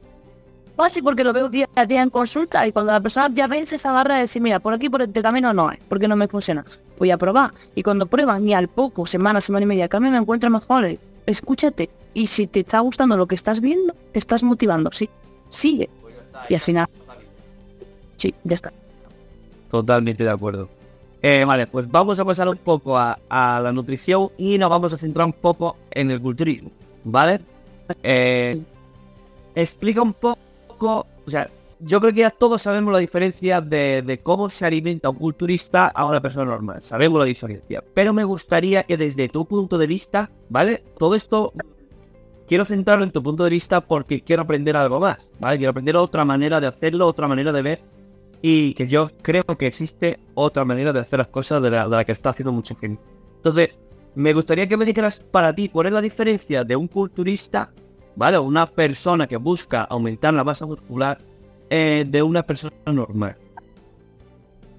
Así 0.77 1.03
porque 1.03 1.23
lo 1.23 1.33
veo 1.33 1.49
día 1.49 1.69
a 1.77 1.87
día 1.87 2.03
en 2.03 2.11
consulta 2.11 2.67
y 2.67 2.73
cuando 2.73 2.91
la 2.91 3.01
persona 3.01 3.29
ya 3.33 3.47
vence 3.47 3.79
se 3.79 3.87
agarra 3.87 4.17
a 4.17 4.19
decir, 4.21 4.43
mira, 4.43 4.59
por 4.59 4.75
aquí 4.75 4.89
por 4.89 5.03
este 5.03 5.23
camino 5.23 5.53
no 5.53 5.69
hay, 5.69 5.79
porque 5.89 6.09
no 6.09 6.17
me 6.17 6.27
funciona. 6.27 6.65
Voy 6.99 7.13
a 7.13 7.19
probar. 7.19 7.53
Y 7.77 7.83
cuando 7.85 8.07
prueban 8.07 8.49
y 8.49 8.55
al 8.55 8.67
poco, 8.69 9.07
semana, 9.07 9.41
semana 9.41 9.65
y 9.65 9.67
media, 9.67 9.89
cambio 9.89 10.11
me 10.11 10.19
encuentro 10.19 10.51
mejor, 10.51 10.87
eh, 10.87 10.99
escúchate. 11.27 11.91
Y 12.15 12.29
si 12.29 12.47
te 12.47 12.61
está 12.61 12.79
gustando 12.81 13.17
lo 13.17 13.27
que 13.27 13.35
estás 13.35 13.61
viendo, 13.61 13.95
te 14.13 14.19
estás 14.21 14.43
motivando, 14.45 14.91
sí. 14.93 15.11
Sigue. 15.49 15.91
Y 16.49 16.55
al 16.55 16.61
final. 16.61 16.87
Sí, 18.17 18.35
ya 18.45 18.55
está. 18.55 18.73
Totalmente 19.71 20.23
de 20.23 20.31
acuerdo. 20.31 20.69
Eh, 21.21 21.45
vale, 21.45 21.67
pues 21.67 21.91
vamos 21.91 22.19
a 22.19 22.25
pasar 22.25 22.49
un 22.49 22.59
poco 22.59 22.97
a, 22.97 23.19
la 23.29 23.73
nutrición 23.73 24.31
y 24.37 24.59
nos 24.59 24.71
vamos 24.71 24.93
a 24.93 24.99
centrar 24.99 25.27
un 25.27 25.33
poco 25.33 25.77
en 25.91 26.11
el 26.11 26.21
culturismo, 26.21 26.71
¿vale? 27.03 27.39
Eh, 28.03 28.63
explica 29.55 30.03
un 30.03 30.13
poco, 30.13 31.07
o 31.27 31.31
sea, 31.31 31.51
yo 31.81 31.99
creo 32.01 32.13
que 32.13 32.21
ya 32.21 32.31
todos 32.31 32.63
sabemos 32.63 32.93
la 32.93 32.99
diferencia 32.99 33.63
de, 33.63 34.03
de 34.03 34.19
cómo 34.19 34.51
se 34.51 34.67
alimenta 34.67 35.09
un 35.09 35.17
culturista 35.17 35.89
a 35.89 36.05
una 36.05 36.21
persona 36.21 36.45
normal. 36.45 36.83
Sabemos 36.83 37.19
la 37.19 37.25
diferencia. 37.25 37.83
Pero 37.95 38.13
me 38.13 38.25
gustaría 38.25 38.83
que 38.83 38.97
desde 38.97 39.29
tu 39.29 39.47
punto 39.47 39.79
de 39.79 39.87
vista, 39.87 40.31
¿vale? 40.51 40.85
Todo 40.99 41.15
esto 41.15 41.53
quiero 42.47 42.65
centrarlo 42.65 43.05
en 43.05 43.11
tu 43.11 43.23
punto 43.23 43.45
de 43.45 43.51
vista 43.51 43.81
porque 43.81 44.23
quiero 44.23 44.43
aprender 44.43 44.77
algo 44.77 45.01
más, 45.01 45.19
¿vale? 45.41 45.59
Quiero 45.59 45.71
aprender 45.71 45.97
otra 45.97 46.25
manera 46.25 46.61
de 46.61 46.67
hacerlo, 46.67 47.07
otra 47.07 47.29
manera 47.29 47.53
de 47.53 47.63
ver 47.63 47.95
y 48.47 48.75
que 48.75 48.87
yo 48.87 49.11
creo 49.23 49.45
que 49.45 49.67
existe 49.67 50.21
otra 50.35 50.67
manera 50.67 50.93
de 50.93 51.01
hacer 51.01 51.19
las 51.19 51.29
cosas 51.29 51.63
de 51.63 51.71
la, 51.71 52.05
que 52.05 52.13
está 52.13 52.29
haciendo 52.29 52.53
mucha 52.53 52.75
gente. 52.75 53.03
Entonces, 53.37 53.71
me 54.15 54.35
gustaría 54.35 54.69
que 54.69 54.77
me 54.77 54.85
dijeras 54.85 55.19
para 55.19 55.55
ti 55.55 55.71
cuál 55.71 55.87
es 55.87 55.93
la 55.95 56.03
diferencia 56.03 56.63
de 56.63 56.77
un 56.77 56.87
culturista, 56.87 57.73
¿vale? 58.17 58.39
Una 58.39 58.67
persona 58.67 59.27
que 59.27 59.39
busca 59.39 59.85
aumentar 59.85 60.35
la 60.35 60.45
masa 60.45 60.67
muscular 60.67 61.19
eh, 61.71 62.05
de 62.07 62.23
una 62.23 62.43
persona 62.43 62.77
normal. 62.87 63.37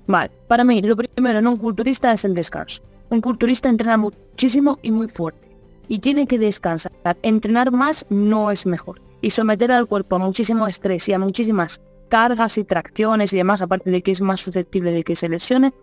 Vale, 0.06 0.32
para 0.48 0.64
mí 0.64 0.82
lo 0.84 0.96
primero 0.96 1.40
en 1.40 1.48
un 1.48 1.58
culturista 1.58 2.14
es 2.14 2.24
el 2.24 2.36
descanso. 2.36 2.84
Un 3.10 3.20
culturista 3.20 3.68
entrena 3.68 3.98
muchísimo 3.98 4.78
y 4.84 4.92
muy 4.92 5.08
fuerte. 5.08 5.45
Y 5.88 6.00
tiene 6.00 6.28
que 6.28 6.40
descansar. 6.40 6.92
Entrenar 7.22 7.72
más 7.72 8.06
no 8.10 8.52
es 8.52 8.66
mejor. 8.66 9.02
Y 9.22 9.32
someter 9.32 9.72
al 9.72 9.88
cuerpo 9.88 10.18
a 10.18 10.20
muchísimo 10.20 10.68
estrés 10.68 11.08
y 11.10 11.14
a 11.14 11.20
muchísimas 11.20 11.82
cargas 12.10 12.58
y 12.58 12.64
tracciones 12.64 13.34
y 13.34 13.38
demás, 13.38 13.62
aparte 13.62 13.90
de 13.90 14.02
que 14.02 14.12
es 14.12 14.22
más 14.22 14.42
susceptible 14.42 14.92
de 14.92 15.04
que 15.04 15.16
se 15.16 15.30
lesione, 15.30 15.74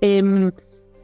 em, 0.00 0.50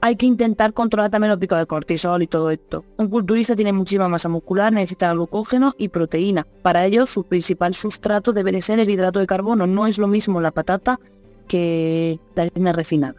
hay 0.00 0.16
que 0.16 0.26
intentar 0.26 0.74
controlar 0.74 1.10
también 1.10 1.30
los 1.30 1.38
picos 1.38 1.58
de 1.58 1.66
cortisol 1.66 2.22
y 2.22 2.26
todo 2.26 2.50
esto. 2.50 2.84
Un 2.98 3.08
culturista 3.08 3.56
tiene 3.56 3.72
muchísima 3.72 4.08
masa 4.08 4.28
muscular, 4.28 4.72
necesita 4.72 5.10
glucógeno 5.12 5.74
y 5.78 5.88
proteína. 5.88 6.46
Para 6.62 6.84
ello, 6.84 7.06
su 7.06 7.24
principal 7.24 7.74
sustrato 7.74 8.34
debe 8.34 8.60
ser 8.60 8.80
el 8.80 8.90
hidrato 8.90 9.18
de 9.18 9.26
carbono. 9.26 9.66
No 9.66 9.86
es 9.86 9.96
lo 9.98 10.06
mismo 10.06 10.42
la 10.42 10.50
patata 10.50 11.00
que 11.48 12.20
la 12.34 12.42
harina 12.42 12.72
refinada. 12.72 13.16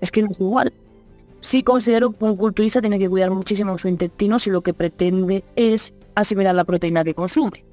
Es 0.00 0.10
que 0.10 0.22
no 0.22 0.30
es 0.30 0.40
igual. 0.40 0.72
Sí 1.40 1.62
considero 1.62 2.12
que 2.12 2.24
un 2.24 2.36
culturista 2.36 2.80
tiene 2.80 2.98
que 2.98 3.08
cuidar 3.08 3.30
muchísimo 3.30 3.78
su 3.78 3.88
intestino 3.88 4.38
si 4.38 4.50
lo 4.50 4.62
que 4.62 4.74
pretende 4.74 5.44
es 5.54 5.94
asimilar 6.14 6.54
la 6.54 6.64
proteína 6.64 7.04
que 7.04 7.14
consume. 7.14 7.64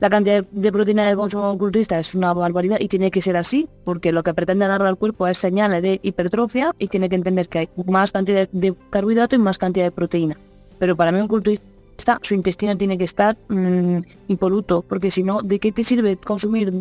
La 0.00 0.08
cantidad 0.08 0.42
de 0.50 0.72
proteína 0.72 1.06
de 1.06 1.14
consumo 1.14 1.56
culturista 1.58 1.98
es 1.98 2.14
una 2.14 2.32
barbaridad 2.32 2.78
y 2.80 2.88
tiene 2.88 3.10
que 3.10 3.20
ser 3.20 3.36
así, 3.36 3.68
porque 3.84 4.12
lo 4.12 4.22
que 4.22 4.32
pretende 4.32 4.66
dar 4.66 4.80
al 4.82 4.96
cuerpo 4.96 5.26
es 5.26 5.36
señales 5.36 5.82
de 5.82 6.00
hipertrofia 6.02 6.74
y 6.78 6.88
tiene 6.88 7.10
que 7.10 7.16
entender 7.16 7.48
que 7.50 7.58
hay 7.58 7.68
más 7.84 8.10
cantidad 8.10 8.48
de 8.50 8.74
carbohidrato 8.88 9.36
y 9.36 9.38
más 9.38 9.58
cantidad 9.58 9.84
de 9.84 9.90
proteína. 9.90 10.38
Pero 10.78 10.96
para 10.96 11.12
mí 11.12 11.20
un 11.20 11.28
culturista, 11.28 12.18
su 12.22 12.32
intestino 12.34 12.78
tiene 12.78 12.96
que 12.96 13.04
estar 13.04 13.36
mmm, 13.48 13.98
impoluto, 14.28 14.80
porque 14.80 15.10
si 15.10 15.22
no, 15.22 15.42
¿de 15.42 15.58
qué 15.58 15.70
te 15.70 15.84
sirve 15.84 16.16
consumir 16.16 16.72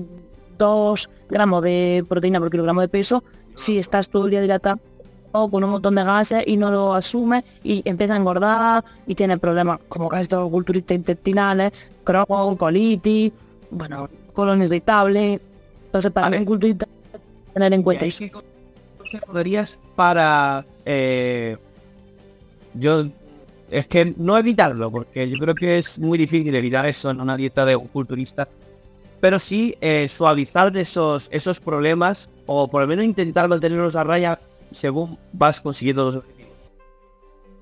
2 0.57 1.09
gramos 1.29 1.61
de 1.61 2.05
proteína 2.07 2.39
por 2.39 2.49
kilogramo 2.49 2.79
de 2.79 2.87
peso 2.87 3.23
si 3.55 3.77
estás 3.77 4.09
todo 4.09 4.25
el 4.25 4.31
día 4.31 4.41
dilatado 4.41 4.79
con 5.31 5.63
un 5.63 5.69
montón 5.69 5.95
de 5.95 6.03
gases 6.03 6.43
y 6.45 6.57
no 6.57 6.71
lo 6.71 6.93
asume 6.93 7.43
y 7.63 7.81
empieza 7.85 8.13
a 8.13 8.17
engordar 8.17 8.83
y 9.05 9.15
tiene 9.15 9.37
problemas 9.37 9.79
como 9.87 10.09
casi 10.09 10.27
todos 10.27 10.43
los 10.43 10.51
culturistas 10.51 10.95
intestinales, 10.95 11.91
Crohn, 12.03 12.55
colitis, 12.55 13.31
bueno, 13.71 14.09
colon 14.33 14.61
irritable. 14.63 15.39
Entonces 15.85 16.11
para 16.11 16.37
un 16.37 16.45
culturista 16.45 16.87
tener 17.53 17.73
en 17.73 17.83
cuenta 17.83 18.05
eso. 18.05 18.25
¿Qué 19.09 19.19
podrías 19.25 19.79
para 19.95 20.65
eh, 20.85 21.57
yo 22.75 23.05
es 23.71 23.87
que 23.87 24.13
no 24.17 24.37
evitarlo 24.37 24.91
porque 24.91 25.29
yo 25.29 25.37
creo 25.37 25.55
que 25.55 25.79
es 25.79 25.99
muy 25.99 26.17
difícil 26.17 26.53
evitar 26.55 26.85
eso 26.85 27.09
en 27.09 27.19
una 27.19 27.35
dieta 27.35 27.65
de 27.65 27.75
un 27.75 27.87
culturista 27.87 28.47
pero 29.19 29.39
sí 29.39 29.75
eh, 29.81 30.07
suavizar 30.07 30.75
esos 30.77 31.27
esos 31.31 31.59
problemas 31.59 32.29
o 32.45 32.67
por 32.67 32.81
lo 32.81 32.87
menos 32.87 33.05
intentar 33.05 33.47
mantenerlos 33.47 33.95
a 33.95 34.03
raya 34.03 34.39
según 34.71 35.17
vas 35.33 35.61
consiguiendo 35.61 36.05
los 36.05 36.15
objetivos. 36.17 36.39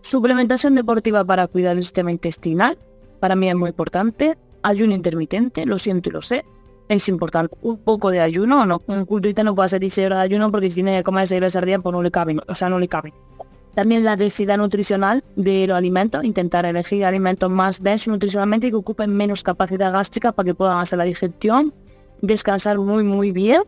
Suplementación 0.01 0.75
deportiva 0.75 1.23
para 1.25 1.47
cuidar 1.47 1.75
el 1.75 1.83
sistema 1.83 2.11
intestinal, 2.11 2.77
para 3.19 3.35
mí 3.35 3.49
es 3.49 3.55
muy 3.55 3.69
importante. 3.69 4.37
Ayuno 4.63 4.93
intermitente, 4.93 5.65
lo 5.65 5.77
siento 5.79 6.09
y 6.09 6.11
lo 6.11 6.21
sé. 6.21 6.45
Es 6.89 7.09
importante 7.09 7.55
un 7.61 7.77
poco 7.77 8.11
de 8.11 8.21
ayuno, 8.21 8.65
no, 8.65 8.81
un 8.87 9.05
culturista 9.05 9.43
no 9.43 9.53
puede 9.53 9.65
hacer 9.65 9.81
16 9.81 10.05
horas 10.05 10.19
de 10.19 10.23
ayuno 10.23 10.51
porque 10.51 10.69
si 10.69 10.75
tiene 10.75 10.97
que 10.97 11.03
comer 11.03 11.27
6 11.27 11.41
veces 11.41 11.55
al 11.57 11.65
día 11.65 11.79
pues 11.79 11.91
no 11.91 12.01
le 12.01 12.11
cabe, 12.11 12.37
o 12.47 12.55
sea, 12.55 12.69
no 12.69 12.79
le 12.79 12.87
cabe. 12.87 13.13
También 13.75 14.03
la 14.03 14.15
densidad 14.15 14.57
nutricional 14.57 15.23
de 15.35 15.67
los 15.67 15.77
alimentos, 15.77 16.23
intentar 16.23 16.65
elegir 16.65 17.05
alimentos 17.05 17.49
más 17.49 17.83
densos 17.83 18.07
nutricionalmente 18.07 18.67
y 18.67 18.69
que 18.71 18.77
ocupen 18.77 19.13
menos 19.13 19.43
capacidad 19.43 19.91
gástrica 19.91 20.31
para 20.31 20.45
que 20.45 20.55
puedan 20.55 20.79
hacer 20.79 20.97
la 20.97 21.03
digestión, 21.03 21.73
descansar 22.21 22.79
muy 22.79 23.03
muy 23.03 23.31
bien 23.31 23.63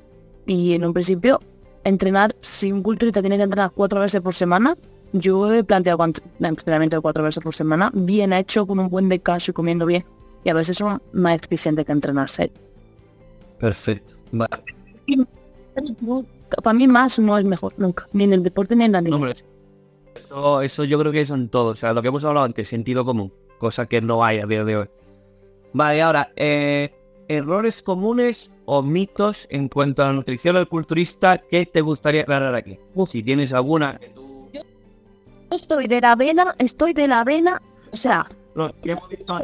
y 0.47 0.73
en 0.73 0.85
un 0.85 0.93
principio 0.93 1.41
entrenar, 1.83 2.35
si 2.39 2.71
un 2.71 2.83
culturista 2.83 3.21
tiene 3.21 3.37
que 3.37 3.43
entrenar 3.43 3.71
cuatro 3.73 3.99
veces 3.99 4.21
por 4.21 4.33
semana, 4.33 4.75
yo 5.13 5.51
he 5.51 5.63
planteado 5.63 6.03
un 6.03 6.13
entrenamiento 6.45 6.97
de 6.97 7.01
cuatro 7.01 7.23
veces 7.23 7.43
por 7.43 7.55
semana, 7.55 7.91
bien 7.93 8.33
hecho, 8.33 8.67
con 8.67 8.79
un 8.79 8.89
buen 8.89 9.09
descanso 9.09 9.51
y 9.51 9.53
comiendo 9.53 9.85
bien. 9.85 10.05
Y 10.43 10.49
a 10.49 10.53
veces 10.53 10.77
son 10.77 11.01
más 11.11 11.35
eficientes 11.35 11.85
que 11.85 11.91
entrenarse. 11.91 12.51
Perfecto. 13.59 14.13
Vale. 14.31 14.63
para 16.63 16.73
mí 16.73 16.87
más 16.87 17.19
no 17.19 17.37
es 17.37 17.45
mejor, 17.45 17.73
nunca. 17.77 18.07
Ni 18.13 18.25
en 18.25 18.33
el 18.33 18.43
deporte 18.43 18.75
ni 18.75 18.85
en 18.85 18.91
la 18.91 19.01
no, 19.01 19.27
eso, 19.27 20.61
eso 20.61 20.83
yo 20.83 20.99
creo 20.99 21.11
que 21.11 21.25
son 21.25 21.49
todos. 21.49 21.73
O 21.73 21.75
sea, 21.75 21.93
lo 21.93 22.01
que 22.01 22.09
hemos 22.09 22.23
hablado 22.23 22.45
antes, 22.45 22.67
sentido 22.67 23.03
común. 23.03 23.33
Cosa 23.57 23.87
que 23.87 24.01
no 24.01 24.23
hay 24.23 24.39
a 24.39 24.45
día 24.45 24.63
de 24.63 24.77
hoy. 24.77 24.89
Vale, 25.73 26.01
ahora, 26.01 26.31
eh, 26.35 26.93
errores 27.27 27.83
comunes 27.83 28.51
o 28.71 28.83
mitos 28.83 29.47
en 29.49 29.67
cuanto 29.67 30.03
a 30.03 30.05
la 30.07 30.13
nutrición 30.13 30.53
del 30.53 30.67
culturista 30.67 31.39
que 31.39 31.65
te 31.65 31.81
gustaría 31.81 32.21
aclarar 32.21 32.53
aquí. 32.53 32.77
Si 33.07 33.23
tienes 33.23 33.51
alguna. 33.51 33.99
Yo 34.53 34.61
estoy 35.49 35.87
de 35.87 35.99
la 35.99 36.11
avena, 36.11 36.53
estoy 36.59 36.93
de 36.93 37.07
la 37.07 37.21
avena, 37.21 37.59
o 37.91 37.97
sea... 37.97 38.27
Lo 38.53 38.71
que 38.83 38.91
hemos 38.91 39.09
visto 39.09 39.43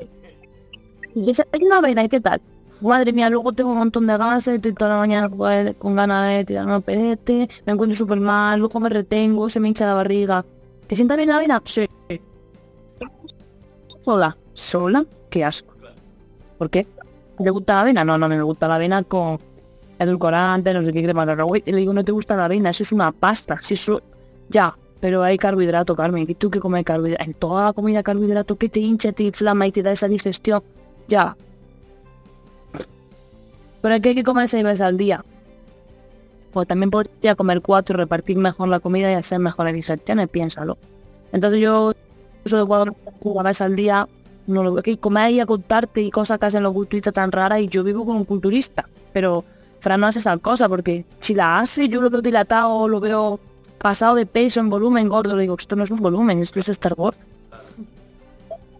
una 1.15 1.77
avena, 1.77 2.03
¿y 2.03 2.09
qué 2.09 2.21
tal? 2.21 2.39
Madre 2.81 3.13
mía, 3.13 3.31
luego 3.31 3.51
tengo 3.51 3.71
un 3.71 3.79
montón 3.79 4.05
de 4.05 4.15
ganas, 4.15 4.47
estoy 4.47 4.73
toda 4.73 4.91
la 4.91 4.97
mañana 4.97 5.73
con 5.79 5.95
ganas 5.95 6.29
de 6.29 6.45
tirar 6.45 6.67
un 6.67 6.83
pedete, 6.83 7.49
me 7.65 7.73
encuentro 7.73 7.95
súper 7.95 8.19
mal, 8.19 8.59
luego 8.59 8.79
me 8.79 8.89
retengo, 8.89 9.49
se 9.49 9.59
me 9.59 9.69
hincha 9.69 9.87
la 9.87 9.95
barriga. 9.95 10.45
¿Te 10.85 10.95
sienta 10.95 11.15
bien 11.15 11.29
la 11.29 11.37
avena? 11.37 11.63
Sí. 11.65 11.87
¿Sola? 14.01 14.37
¿Sola? 14.53 15.03
Qué 15.31 15.43
asco. 15.43 15.73
¿Por 16.59 16.69
qué? 16.69 16.85
¿Te 17.37 17.49
gusta 17.49 17.75
la 17.75 17.81
avena? 17.81 18.05
No, 18.05 18.17
no, 18.17 18.29
me 18.29 18.41
gusta 18.41 18.67
la 18.67 18.75
avena 18.75 19.03
con 19.03 19.39
edulcorante, 19.99 20.73
no 20.73 20.83
sé 20.83 20.91
qué 20.91 21.03
crema 21.03 21.25
le 21.25 21.61
digo, 21.77 21.93
no 21.93 22.03
te 22.03 22.11
gusta 22.11 22.35
la 22.35 22.45
avena, 22.45 22.69
eso 22.69 22.83
es 22.83 22.91
una 22.91 23.11
pasta. 23.11 23.57
Si 23.61 23.73
eso... 23.75 24.01
Ya, 24.49 24.75
pero 24.99 25.23
hay 25.23 25.37
carbohidrato, 25.37 25.95
Carmen. 25.95 26.25
¿Y 26.27 26.35
tú 26.35 26.49
que 26.49 26.59
comes 26.59 26.83
carbohidrato? 26.83 27.23
En 27.23 27.33
toda 27.33 27.65
la 27.65 27.73
comida 27.73 28.03
carbohidrato 28.03 28.55
que 28.57 28.69
te 28.69 28.79
hincha, 28.79 29.11
te 29.11 29.23
inflama 29.23 29.67
y 29.67 29.71
te 29.71 29.83
da 29.83 29.91
esa 29.91 30.07
digestión. 30.07 30.63
Ya. 31.07 31.35
Pero 33.81 33.95
aquí 33.95 34.09
hay 34.09 34.15
que 34.15 34.23
comer 34.23 34.47
seis 34.47 34.63
veces 34.63 34.81
al 34.81 34.97
día. 34.97 35.23
Pues 36.53 36.67
también 36.67 36.89
podría 36.89 37.35
comer 37.35 37.61
cuatro, 37.61 37.97
repartir 37.97 38.37
mejor 38.37 38.69
la 38.69 38.79
comida 38.79 39.11
y 39.11 39.15
hacer 39.15 39.39
mejor 39.39 39.65
la 39.65 39.73
digestión, 39.73 40.27
piénsalo. 40.27 40.77
Entonces 41.31 41.59
yo, 41.59 41.93
eso 42.43 42.57
de 42.57 42.65
cuatro 42.65 42.95
veces 43.43 43.61
al 43.61 43.75
día, 43.75 44.07
no 44.47 44.63
lo 44.63 44.75
que 44.81 44.97
comer 44.97 45.31
y 45.31 45.39
a 45.39 45.45
contarte 45.45 46.01
y 46.01 46.11
cosas 46.11 46.39
que 46.39 46.45
hacen 46.45 46.63
los 46.63 46.73
culturistas 46.73 47.13
tan 47.13 47.31
raras 47.31 47.59
y 47.61 47.67
yo 47.67 47.83
vivo 47.83 48.05
con 48.05 48.17
un 48.17 48.25
culturista, 48.25 48.87
pero 49.13 49.43
Fran 49.79 50.01
no 50.01 50.07
hace 50.07 50.19
esa 50.19 50.37
cosa 50.37 50.69
porque 50.69 51.05
si 51.19 51.33
la 51.33 51.59
hace 51.59 51.87
yo 51.87 52.01
lo 52.01 52.09
veo 52.09 52.21
dilatado, 52.21 52.87
lo 52.87 52.99
veo 52.99 53.39
pasado 53.77 54.15
de 54.15 54.25
peso 54.25 54.59
en 54.59 54.69
volumen 54.69 55.09
gordo, 55.09 55.35
le 55.35 55.43
digo, 55.43 55.55
esto 55.57 55.75
no 55.75 55.83
es 55.83 55.91
un 55.91 55.99
volumen, 55.99 56.39
esto 56.39 56.59
es 56.59 56.69
Star 56.69 56.93
Wars. 56.97 57.17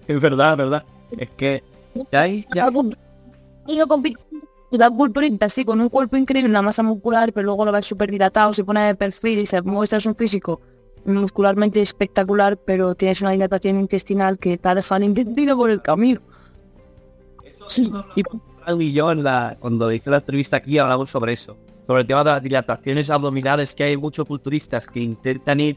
Es 0.08 0.20
verdad, 0.22 0.52
es 0.52 0.58
verdad. 0.58 0.84
Es 1.18 1.30
que 1.32 1.64
ya 2.12 2.22
hay, 2.22 2.46
ya... 2.54 2.70
Yo 3.68 3.88
compito 3.88 4.20
va 4.80 4.90
culturista 4.90 5.46
así, 5.46 5.66
con 5.66 5.82
un 5.82 5.90
cuerpo 5.90 6.18
increíble, 6.18 6.50
una 6.50 6.62
masa 6.62 6.84
muscular, 6.84 7.32
pero 7.34 7.46
luego 7.46 7.66
lo 7.66 7.72
ves 7.72 7.86
súper 7.86 8.12
dilatado, 8.12 8.54
se 8.54 8.64
pone 8.64 8.82
de 8.82 8.96
perfil 8.96 9.40
y 9.40 9.46
se 9.46 9.62
muestra 9.62 10.00
un 10.06 10.16
físico 10.16 10.62
muscularmente 11.06 11.82
espectacular, 11.82 12.58
pero 12.58 12.96
tienes 12.96 13.22
una 13.22 13.32
dilatación 13.32 13.80
intestinal 13.80 14.38
que 14.38 14.58
te 14.58 14.68
ha 14.68 14.76
dejado 14.76 15.04
intestino 15.04 15.56
por 15.56 15.70
el 15.70 15.82
camino. 15.82 16.22
Sí. 17.68 17.92
Y... 18.16 18.24
y 18.84 18.94
yo 18.94 19.12
en 19.12 19.24
la, 19.24 19.58
cuando 19.60 19.92
hice 19.92 20.10
la 20.10 20.18
entrevista 20.18 20.58
aquí 20.58 20.78
hablamos 20.78 21.10
sobre 21.10 21.34
eso, 21.34 21.58
sobre 21.86 22.02
el 22.02 22.08
tema 22.08 22.24
de 22.24 22.30
las 22.32 22.44
dilataciones 22.44 23.10
abdominales, 23.10 23.74
que 23.74 23.84
hay 23.84 23.98
muchos 23.98 24.26
culturistas 24.28 24.88
que 24.88 25.00
intentan 25.00 25.60
ir 25.60 25.76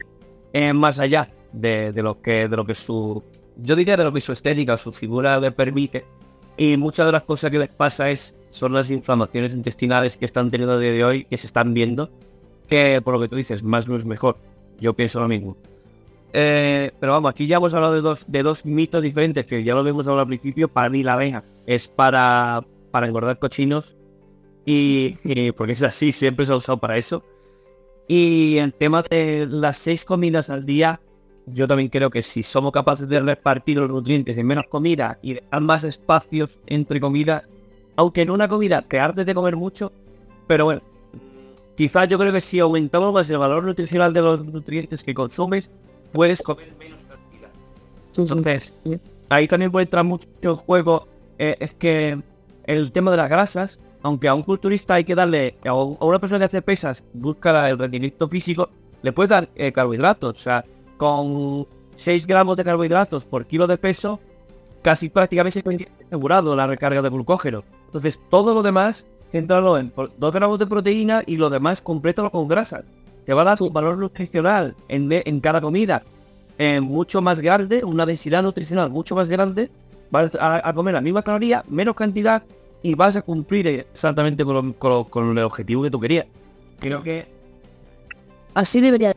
eh, 0.53 0.73
más 0.73 0.99
allá 0.99 1.31
de, 1.51 1.93
lo 1.95 2.21
que 2.21 2.47
de 2.47 2.57
lo 2.57 2.65
que 2.65 2.75
su 2.75 3.23
yo 3.57 3.75
diría 3.75 3.97
de 3.97 4.03
lo 4.03 4.13
que 4.13 4.21
su 4.21 4.31
estética 4.31 4.77
su 4.77 4.91
figura 4.91 5.39
le 5.39 5.51
permite 5.51 6.05
y 6.57 6.77
muchas 6.77 7.05
de 7.05 7.11
las 7.11 7.23
cosas 7.23 7.51
que 7.51 7.59
les 7.59 7.69
pasa 7.69 8.09
es 8.09 8.35
son 8.49 8.73
las 8.73 8.89
inflamaciones 8.89 9.53
intestinales 9.53 10.17
que 10.17 10.25
están 10.25 10.49
teniendo 10.51 10.73
a 10.73 10.79
día 10.79 10.91
de 10.91 11.03
hoy 11.03 11.25
que 11.25 11.37
se 11.37 11.47
están 11.47 11.73
viendo 11.73 12.09
que 12.67 13.01
por 13.03 13.13
lo 13.15 13.19
que 13.19 13.27
tú 13.27 13.35
dices 13.35 13.63
más 13.63 13.87
no 13.87 13.95
es 13.95 14.05
mejor 14.05 14.37
yo 14.79 14.93
pienso 14.93 15.19
lo 15.19 15.27
mismo. 15.27 15.57
Eh, 16.33 16.91
pero 16.99 17.13
vamos 17.13 17.31
aquí 17.31 17.47
ya 17.47 17.57
hemos 17.57 17.73
hablado 17.73 17.95
de 17.95 18.01
dos 18.01 18.25
de 18.27 18.43
dos 18.43 18.63
mitos 18.63 19.01
diferentes 19.01 19.47
que 19.47 19.63
ya 19.63 19.73
lo 19.73 19.83
vimos 19.83 20.05
hablado 20.05 20.21
al 20.21 20.27
principio 20.27 20.67
para 20.67 20.87
mí 20.87 21.01
la 21.01 21.13
abeja 21.13 21.43
es 21.65 21.87
para 21.87 22.63
para 22.91 23.07
engordar 23.07 23.39
cochinos 23.39 23.95
y, 24.63 25.17
y 25.23 25.51
porque 25.53 25.73
es 25.73 25.81
así 25.81 26.11
siempre 26.11 26.45
se 26.45 26.51
ha 26.51 26.55
usado 26.55 26.77
para 26.77 26.97
eso. 26.97 27.23
Y 28.07 28.57
el 28.57 28.73
tema 28.73 29.03
de 29.03 29.47
las 29.47 29.77
seis 29.77 30.03
comidas 30.03 30.49
al 30.49 30.65
día, 30.65 30.99
yo 31.45 31.67
también 31.67 31.89
creo 31.89 32.09
que 32.09 32.23
si 32.23 32.41
somos 32.41 32.71
capaces 32.71 33.07
de 33.07 33.19
repartir 33.19 33.77
los 33.77 33.87
nutrientes 33.87 34.35
en 34.35 34.47
menos 34.47 34.65
comida 34.67 35.19
y 35.21 35.35
dejar 35.35 35.61
más 35.61 35.83
espacios 35.83 36.59
entre 36.65 36.99
comidas, 36.99 37.47
aunque 37.95 38.23
en 38.23 38.31
una 38.31 38.47
comida 38.47 38.81
te 38.81 38.99
hartes 38.99 39.27
de 39.27 39.35
comer 39.35 39.55
mucho, 39.55 39.91
pero 40.47 40.65
bueno, 40.65 40.81
quizás 41.79 42.09
yo 42.09 42.19
creo 42.19 42.33
que 42.33 42.41
si 42.41 42.59
aumentamos 42.59 43.13
más 43.13 43.29
el 43.29 43.37
valor 43.37 43.63
nutricional 43.63 44.11
de 44.11 44.21
los 44.21 44.43
nutrientes 44.43 45.01
que 45.01 45.13
consumes, 45.13 45.71
puedes 46.11 46.41
comer 46.41 46.75
menos 46.77 46.99
cantidad. 47.07 47.49
Entonces, 48.17 48.73
ahí 49.29 49.47
también 49.47 49.71
puede 49.71 49.85
entrar 49.85 50.03
mucho 50.03 50.27
en 50.41 50.55
juego, 50.57 51.07
eh, 51.37 51.55
es 51.57 51.73
que 51.75 52.21
el 52.65 52.91
tema 52.91 53.11
de 53.11 53.15
las 53.15 53.29
grasas, 53.29 53.79
aunque 54.03 54.27
a 54.27 54.33
un 54.33 54.43
culturista 54.43 54.95
hay 54.95 55.05
que 55.05 55.15
darle, 55.15 55.55
a 55.63 55.73
una 55.73 56.19
persona 56.19 56.39
que 56.39 56.45
hace 56.47 56.61
pesas, 56.61 57.01
busca 57.13 57.69
el 57.69 57.79
rendimiento 57.79 58.27
físico, 58.27 58.69
le 59.01 59.13
puedes 59.13 59.29
dar 59.29 59.47
eh, 59.55 59.71
carbohidratos. 59.71 60.35
O 60.35 60.37
sea, 60.37 60.65
con 60.97 61.65
6 61.95 62.27
gramos 62.27 62.57
de 62.57 62.65
carbohidratos 62.65 63.23
por 63.23 63.45
kilo 63.45 63.67
de 63.67 63.77
peso, 63.77 64.19
casi 64.81 65.07
prácticamente 65.07 65.63
asegurado 66.07 66.57
la 66.57 66.67
recarga 66.67 67.01
de 67.01 67.07
glucógeno. 67.07 67.63
Entonces, 67.85 68.19
todo 68.29 68.53
lo 68.53 68.63
demás, 68.63 69.05
centralo 69.31 69.77
en 69.77 69.91
2 69.95 70.33
gramos 70.33 70.59
de 70.59 70.67
proteína 70.67 71.23
y 71.25 71.37
lo 71.37 71.49
demás, 71.49 71.81
complétalo 71.81 72.31
con 72.31 72.47
grasa. 72.47 72.83
Te 73.25 73.33
va 73.33 73.41
a 73.41 73.45
dar 73.45 73.61
un 73.61 73.71
valor 73.71 73.97
nutricional 73.97 74.75
en, 74.87 75.09
en 75.11 75.39
cada 75.39 75.61
comida 75.61 76.03
eh, 76.57 76.81
mucho 76.81 77.21
más 77.21 77.39
grande, 77.39 77.83
una 77.83 78.05
densidad 78.05 78.43
nutricional 78.43 78.89
mucho 78.89 79.15
más 79.15 79.29
grande. 79.29 79.69
Vas 80.11 80.31
a 80.39 80.73
comer 80.73 80.95
la 80.95 81.01
misma 81.01 81.21
caloría, 81.21 81.63
menos 81.69 81.95
cantidad 81.95 82.43
y 82.81 82.95
vas 82.95 83.15
a 83.15 83.21
cumplir 83.21 83.67
exactamente 83.67 84.43
con, 84.43 84.75
el 85.37 85.43
objetivo 85.43 85.83
que 85.83 85.91
tú 85.91 85.99
querías. 85.99 86.25
Creo 86.79 87.03
que... 87.03 87.27
Así 88.53 88.81
debería. 88.81 89.15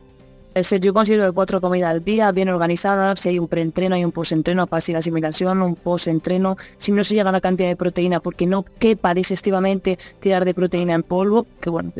Yo 0.55 0.93
considero 0.93 1.25
que 1.25 1.31
cuatro 1.31 1.59
comidas 1.59 1.89
al 1.89 2.03
día, 2.03 2.31
bien 2.31 2.47
organizadas, 2.49 3.19
si 3.19 3.29
hay 3.29 3.39
un 3.39 3.47
preentreno, 3.47 3.95
hay 3.95 4.05
un 4.05 4.11
post-entreno, 4.11 4.67
fácil 4.67 4.95
asimilación, 4.95 5.63
un 5.63 5.75
post-entreno, 5.75 6.57
si 6.77 6.91
no 6.91 7.03
se 7.03 7.15
llega 7.15 7.31
la 7.31 7.41
cantidad 7.41 7.69
de 7.69 7.75
proteína 7.75 8.19
porque 8.19 8.45
no 8.45 8.63
quepa 8.63 9.15
digestivamente 9.15 9.97
tirar 10.19 10.45
de 10.45 10.53
proteína 10.53 10.93
en 10.93 11.01
polvo, 11.01 11.47
que 11.59 11.71
bueno, 11.71 11.91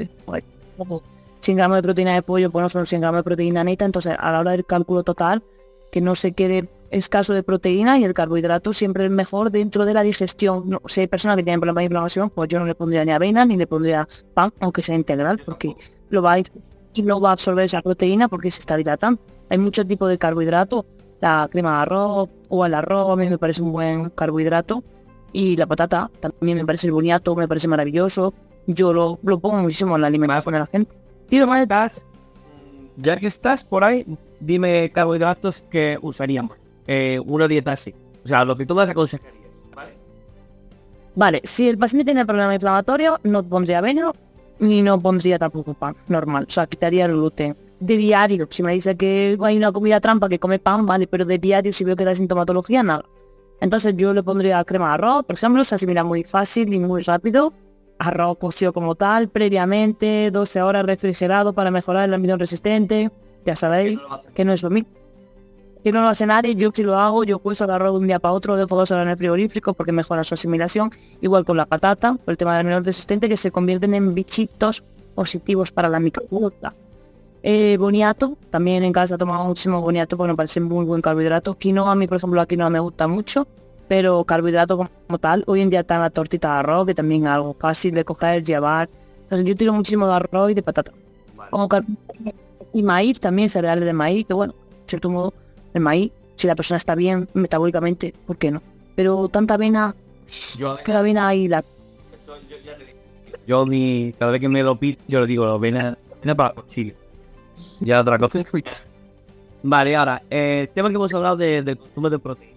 100 1.40 1.58
gramos 1.58 1.78
de 1.78 1.82
proteína 1.82 2.14
de 2.14 2.22
pollo, 2.22 2.52
pues 2.52 2.62
no 2.62 2.70
son 2.70 2.86
100 2.86 3.02
gramos 3.02 3.20
de 3.20 3.24
proteína 3.24 3.64
neta, 3.64 3.86
entonces 3.86 4.16
a 4.20 4.32
la 4.32 4.40
hora 4.40 4.52
del 4.52 4.66
cálculo 4.66 5.04
total, 5.04 5.42
que 5.92 6.00
no 6.00 6.14
se 6.14 6.34
quede 6.34 6.70
escaso 6.92 7.34
de 7.34 7.42
proteína 7.42 7.98
y 7.98 8.04
el 8.04 8.14
carbohidrato 8.14 8.72
siempre 8.72 9.06
es 9.06 9.12
mejor 9.12 9.50
dentro 9.50 9.84
de 9.86 9.96
la 9.96 10.04
digestión. 10.04 10.70
No, 10.70 10.82
si 10.86 11.02
hay 11.02 11.08
personas 11.08 11.38
que 11.38 11.44
tienen 11.44 11.60
problemas 11.60 11.82
de 11.82 11.86
inflamación, 11.86 12.30
pues 12.30 12.50
yo 12.50 12.60
no 12.60 12.66
le 12.66 12.76
pondría 12.76 13.04
ni 13.04 13.12
avena 13.12 13.46
ni 13.46 13.58
le 13.58 13.66
pondría 13.66 14.08
pan, 14.36 14.54
aunque 14.60 14.84
sea 14.84 14.96
integral, 14.96 15.42
porque 15.44 15.76
lo 16.10 16.22
va 16.22 16.34
a, 16.34 16.44
y 16.94 17.02
no 17.02 17.20
va 17.20 17.30
a 17.30 17.34
absorber 17.34 17.66
esa 17.66 17.82
proteína 17.82 18.28
porque 18.28 18.52
se 18.52 18.60
está 18.60 18.78
dilatando. 18.78 19.22
Hay 19.50 19.58
muchos 19.58 19.88
tipos 19.88 20.10
de 20.10 20.18
carbohidrato, 20.18 20.86
la 21.22 21.48
crema 21.52 21.78
de 21.78 21.82
arroz 21.84 22.30
o 22.50 22.66
el 22.66 22.74
arroz 22.74 23.12
a 23.12 23.16
mí 23.16 23.30
me 23.30 23.38
parece 23.38 23.62
un 23.62 23.72
buen 23.72 24.10
carbohidrato 24.10 24.84
y 25.32 25.56
la 25.58 25.66
patata 25.66 26.12
también 26.20 26.58
me 26.58 26.66
parece 26.66 26.88
el 26.88 26.94
boniato, 26.94 27.36
me 27.36 27.48
parece 27.48 27.68
maravilloso. 27.68 28.34
Yo 28.68 28.94
lo, 28.94 29.20
lo 29.24 29.40
pongo 29.40 29.58
muchísimo 29.58 29.96
en 29.96 30.02
la 30.02 30.08
alimentación 30.08 30.54
de 30.54 30.60
la 30.60 30.68
gente. 30.68 30.92
Tiro 31.28 31.48
más 31.48 31.68
ya 32.98 33.18
que 33.18 33.28
estás 33.28 33.64
por 33.64 33.84
ahí, 33.84 34.06
dime 34.40 34.92
carbohidratos 34.94 35.64
que 35.70 35.98
usaríamos. 36.02 36.58
Eh, 36.86 37.20
una 37.26 37.48
dieta 37.48 37.72
así. 37.74 37.94
O 38.24 38.28
sea, 38.28 38.46
lo 38.46 38.56
que 38.56 38.66
tú 38.66 38.76
vas 38.76 38.90
aconsejarías, 38.90 39.52
¿vale? 39.76 39.98
Vale, 41.16 41.42
si 41.44 41.70
el 41.70 41.78
paciente 41.78 42.06
tiene 42.06 42.26
problema 42.26 42.54
inflamatorio, 42.54 43.20
no 43.24 43.44
pondría 43.44 43.80
avena 43.80 44.12
ni 44.60 44.82
no 44.82 45.00
pondría 45.00 45.40
tampoco 45.40 45.74
pan, 45.74 45.96
normal. 46.08 46.46
O 46.48 46.52
sea, 46.52 46.68
quitaría 46.68 47.06
el 47.06 47.14
gluten. 47.14 47.56
De 47.80 47.98
diario, 47.98 48.48
si 48.50 48.64
me 48.64 48.72
dice 48.74 48.96
que 48.96 49.38
hay 49.42 49.58
una 49.58 49.72
comida 49.72 50.00
trampa 50.00 50.30
que 50.30 50.40
come 50.40 50.58
pan, 50.58 50.86
vale, 50.86 51.06
pero 51.08 51.26
de 51.26 51.38
diario 51.38 51.74
si 51.74 51.84
veo 51.84 51.96
que 51.96 52.06
da 52.06 52.16
sintomatología, 52.16 52.82
nada. 52.82 53.04
Entonces 53.60 53.94
yo 53.98 54.14
le 54.14 54.24
pondría 54.24 54.64
crema 54.64 54.90
de 54.90 54.94
arroz, 54.94 55.26
por 55.26 55.36
ejemplo, 55.36 55.64
se 55.64 55.76
asimila 55.76 56.04
muy 56.04 56.24
fácil 56.24 56.74
y 56.74 56.80
muy 56.80 57.02
rápido. 57.02 57.54
Arroz 58.00 58.38
cocido 58.38 58.74
como 58.74 58.96
tal, 58.96 59.30
previamente, 59.30 60.32
12 60.32 60.62
horas 60.62 60.86
refrigerado 60.86 61.54
para 61.54 61.72
mejorar 61.72 62.08
el 62.08 62.14
almidón 62.14 62.40
resistente. 62.40 63.12
Ya 63.46 63.56
sabéis 63.56 64.00
que 64.34 64.46
no 64.46 64.54
es 64.54 64.64
lo 64.64 64.70
mismo 64.70 65.03
que 65.84 65.92
no 65.92 66.02
lo 66.02 66.08
hace 66.08 66.26
nadie, 66.26 66.56
yo 66.56 66.72
si 66.74 66.82
lo 66.82 66.98
hago, 66.98 67.26
yo 67.26 67.40
pues 67.40 67.62
agarro 67.62 67.92
de 67.92 68.00
un 68.00 68.08
día 68.08 68.20
para 68.20 68.34
otro, 68.34 68.56
dejo 68.56 68.76
dos 68.76 68.90
horas 68.92 69.04
en 69.04 69.10
el 69.10 69.18
frigorífico 69.18 69.74
porque 69.74 69.92
mejora 69.92 70.24
su 70.24 70.34
asimilación, 70.34 70.92
igual 71.22 71.44
con 71.44 71.58
la 71.58 71.66
patata, 71.66 72.14
por 72.14 72.32
el 72.32 72.38
tema 72.38 72.56
del 72.56 72.66
menor 72.66 72.86
resistente, 72.86 73.28
que 73.28 73.36
se 73.36 73.52
convierten 73.52 73.94
en 73.94 74.14
bichitos 74.14 74.82
positivos 75.14 75.72
para 75.72 75.90
la 75.90 76.00
microbiota. 76.00 76.74
Eh, 77.46 77.76
boniato, 77.78 78.38
también 78.50 78.84
en 78.84 78.94
casa 78.94 79.18
tomamos 79.18 79.46
muchísimo 79.46 79.82
boniato 79.82 80.16
porque 80.16 80.32
me 80.32 80.38
parece 80.38 80.62
muy 80.62 80.86
buen 80.86 81.02
carbohidrato. 81.02 81.56
Quinoa, 81.56 81.92
a 81.92 81.96
mí 81.96 82.08
por 82.08 82.16
ejemplo 82.18 82.40
la 82.40 82.46
quinoa 82.46 82.70
me 82.70 82.80
gusta 82.80 83.10
mucho, 83.10 83.46
pero 83.90 84.24
carbohidrato 84.24 84.78
como 84.78 85.20
tal, 85.20 85.44
hoy 85.48 85.60
en 85.60 85.70
día 85.70 85.82
está 85.82 86.00
la 86.00 86.10
tortita 86.10 86.54
de 86.54 86.60
arroz, 86.60 86.86
que 86.86 86.94
también 86.94 87.24
es 87.26 87.30
algo 87.30 87.58
fácil 87.60 87.94
de 87.94 88.06
coger, 88.06 88.42
llevar. 88.42 88.90
Entonces 89.24 89.46
yo 89.46 89.54
tiro 89.58 89.74
muchísimo 89.74 90.08
de 90.08 90.14
arroz 90.14 90.52
y 90.52 90.54
de 90.54 90.64
patata. 90.64 90.94
Como 91.50 91.68
y 92.72 92.82
maíz 92.82 93.20
también, 93.20 93.50
cereales 93.50 93.84
de 93.84 93.92
maíz, 93.92 94.26
que 94.26 94.34
bueno, 94.34 94.54
de 94.54 94.88
cierto 94.88 95.10
modo 95.10 95.34
el 95.74 95.82
maíz, 95.82 96.12
si 96.36 96.48
la 96.48 96.56
persona 96.56 96.78
está 96.78 96.96
bien 96.96 97.28
metabólicamente, 97.34 98.14
¿por 98.26 98.38
qué 98.38 98.52
no? 98.52 98.62
Pero 98.96 99.28
tanta 99.30 99.56
avena, 99.56 99.96
yo, 100.58 100.78
que 100.84 100.94
la 100.94 101.00
avena 101.00 101.28
hay 101.28 101.48
la... 101.48 101.64
Yo 103.46 103.66
mi, 103.66 104.14
cada 104.18 104.32
vez 104.32 104.42
que 104.42 104.50
me 104.50 104.64
lo 104.64 104.80
pido, 104.80 104.98
yo 105.08 105.22
le 105.22 105.28
digo, 105.28 105.46
la 105.46 105.54
avena, 105.54 105.98
avena 106.18 106.36
para 106.36 106.54
cochillo. 106.54 106.96
Ya 107.80 108.02
otra 108.02 108.18
cosa. 108.18 108.44
Vale, 109.64 109.96
ahora, 109.96 110.22
eh, 110.30 110.70
tema 110.74 110.90
que 110.90 110.96
hemos 110.96 111.14
hablado 111.14 111.38
de, 111.38 111.78
consumo 111.78 112.10
de 112.10 112.20
proteína. 112.20 112.54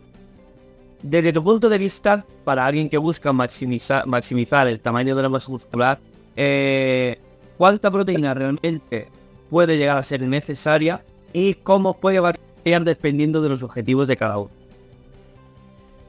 Desde 1.03 1.33
tu 1.33 1.43
punto 1.43 1.69
de 1.69 1.79
vista, 1.79 2.25
para 2.45 2.67
alguien 2.67 2.89
que 2.89 2.99
busca 2.99 3.33
maximizar, 3.33 4.07
maximizar 4.07 4.67
el 4.67 4.81
tamaño 4.81 5.15
de 5.15 5.23
la 5.23 5.29
masa 5.29 5.51
muscular, 5.51 6.01
eh, 6.35 7.19
¿cuánta 7.57 7.91
proteína 7.91 8.35
realmente 8.35 9.09
puede 9.51 9.77
llegar 9.79 9.99
a 9.99 10.03
ser 10.03 10.23
necesaria 10.23 11.05
y 11.33 11.55
cómo 11.55 11.95
puede 11.95 12.19
variar 12.19 12.46
dependiendo 12.67 13.43
de 13.43 13.49
los 13.49 13.63
objetivos 13.63 14.09
de 14.09 14.17
cada 14.17 14.39
uno. 14.39 14.51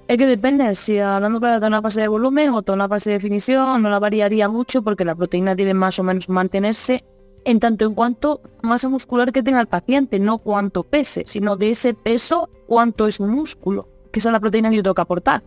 Es 0.07 0.17
que 0.17 0.25
depende, 0.25 0.73
si 0.75 0.99
hablando 0.99 1.39
para 1.39 1.57
toda 1.57 1.67
una 1.67 1.81
fase 1.81 2.01
de 2.01 2.07
volumen 2.07 2.49
o 2.53 2.61
toda 2.61 2.77
una 2.77 2.87
fase 2.87 3.09
de 3.09 3.17
definición, 3.17 3.81
no 3.81 3.89
la 3.89 3.99
variaría 3.99 4.47
mucho 4.47 4.81
porque 4.81 5.05
la 5.05 5.15
proteína 5.15 5.53
debe 5.53 5.73
más 5.73 5.99
o 5.99 6.03
menos 6.03 6.29
mantenerse 6.29 7.03
en 7.43 7.59
tanto 7.59 7.85
en 7.85 7.93
cuanto 7.93 8.41
masa 8.61 8.89
muscular 8.89 9.31
que 9.31 9.43
tenga 9.43 9.61
el 9.61 9.67
paciente, 9.67 10.19
no 10.19 10.37
cuánto 10.37 10.83
pese, 10.83 11.23
sino 11.27 11.57
de 11.57 11.71
ese 11.71 11.93
peso 11.93 12.49
cuánto 12.67 13.05
es 13.05 13.19
un 13.19 13.29
músculo, 13.29 13.87
que 14.11 14.19
es 14.19 14.25
la 14.25 14.39
proteína 14.39 14.69
que 14.69 14.77
yo 14.77 14.83
tengo 14.83 14.95
que 14.95 15.01
aportar. 15.01 15.43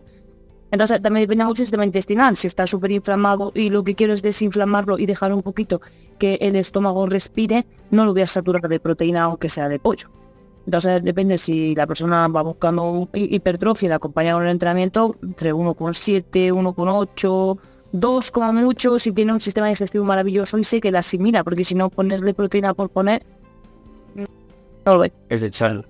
Entonces 0.71 1.01
también 1.01 1.23
depende 1.23 1.43
mucho 1.43 1.59
del 1.59 1.67
sistema 1.67 1.85
intestinal, 1.85 2.37
si 2.37 2.47
está 2.47 2.65
súper 2.65 2.91
inflamado 2.91 3.51
y 3.53 3.69
lo 3.69 3.83
que 3.83 3.95
quiero 3.95 4.13
es 4.13 4.21
desinflamarlo 4.21 4.97
y 4.97 5.05
dejar 5.05 5.33
un 5.33 5.41
poquito 5.41 5.81
que 6.17 6.35
el 6.35 6.55
estómago 6.55 7.05
respire, 7.07 7.65
no 7.89 8.05
lo 8.05 8.13
voy 8.13 8.21
a 8.21 8.27
saturar 8.27 8.61
de 8.61 8.79
proteína 8.79 9.23
aunque 9.23 9.49
sea 9.49 9.67
de 9.67 9.79
pollo. 9.79 10.20
Entonces 10.65 11.03
depende 11.03 11.37
si 11.37 11.73
la 11.75 11.87
persona 11.87 12.27
va 12.27 12.43
buscando 12.43 13.09
hipertrofia 13.13 13.87
y 13.87 13.89
la 13.89 13.95
acompaña 13.95 14.33
con 14.33 14.43
el 14.43 14.49
entrenamiento, 14.49 15.15
entre 15.23 15.53
1,7, 15.53 16.53
1,8, 16.53 17.59
2 17.93 18.31
como 18.31 18.53
mucho, 18.53 18.99
si 18.99 19.11
tiene 19.11 19.33
un 19.33 19.39
sistema 19.39 19.67
digestivo 19.67 20.05
maravilloso 20.05 20.57
y 20.57 20.63
sé 20.63 20.79
que 20.79 20.91
la 20.91 20.99
asimila, 20.99 21.43
porque 21.43 21.63
si 21.63 21.75
no 21.75 21.89
ponerle 21.89 22.33
proteína 22.33 22.73
por 22.73 22.89
poner, 22.89 23.25
no 24.85 24.93
lo 24.93 24.99
ve. 24.99 25.11
Es 25.29 25.43
echar. 25.43 25.85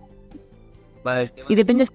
Vale. 1.03 1.33
Y 1.49 1.55
depende 1.55 1.85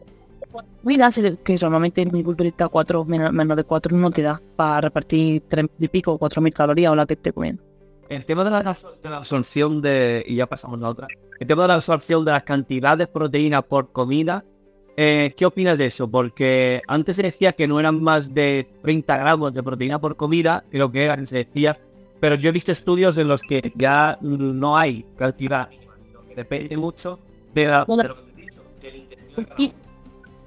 cuidas 0.83 1.21
que 1.43 1.57
normalmente 1.61 2.03
en 2.03 2.13
mi 2.13 2.23
culturita 2.23 2.69
4 2.69 3.05
menos, 3.05 3.57
de 3.57 3.65
4 3.65 3.97
no 3.97 4.11
te 4.11 4.23
da 4.23 4.41
para 4.55 4.83
repartir 4.83 5.43
3 5.49 5.67
y 5.81 5.89
pico, 5.89 6.19
4.000 6.19 6.53
calorías 6.53 6.93
o 6.93 6.95
la 6.95 7.07
que 7.07 7.15
esté 7.15 7.33
comiendo. 7.33 7.63
El 8.09 8.25
tema 8.25 8.45
de 8.45 8.51
la, 8.51 8.63
de 9.03 9.11
la 9.11 9.17
absorción 9.17 9.83
de, 9.83 10.25
y 10.27 10.37
ya 10.37 10.47
pasamos 10.47 10.83
a 10.83 10.89
otra, 10.89 11.09
el 11.39 11.47
tema 11.47 11.63
de 11.63 11.69
la 11.69 11.75
absorción 11.75 12.25
de 12.25 12.33
las 12.33 12.43
cantidades 12.45 12.99
de 12.99 13.07
proteína 13.07 13.63
por 13.63 13.93
comida, 13.93 14.45
Eh, 14.99 15.35
¿Qué 15.37 15.45
opinas 15.45 15.77
de 15.77 15.87
eso? 15.87 16.09
Porque 16.09 16.81
antes 16.89 17.17
se 17.17 17.23
decía 17.23 17.53
que 17.53 17.69
no 17.69 17.79
eran 17.79 18.03
más 18.03 18.33
de 18.33 18.67
30 18.83 19.19
gramos 19.19 19.53
de 19.53 19.63
proteína 19.63 20.01
por 20.01 20.17
comida, 20.17 20.65
creo 20.71 20.91
que 20.91 21.27
se 21.27 21.45
decía, 21.45 21.79
pero 22.19 22.35
yo 22.37 22.49
he 22.49 22.53
visto 22.53 22.73
estudios 22.73 23.19
en 23.19 23.29
los 23.29 23.43
que 23.43 23.75
ya 23.77 24.19
no 24.23 24.75
hay 24.75 25.05
cantidad, 25.19 25.69
depende 26.35 26.79
mucho 26.79 27.19
de, 27.53 27.67
la, 27.67 27.85
de 27.85 28.09
lo 28.09 28.17
que 28.17 28.23
te 28.81 28.89
he 28.89 28.93
dicho, 28.93 29.37
del 29.37 29.77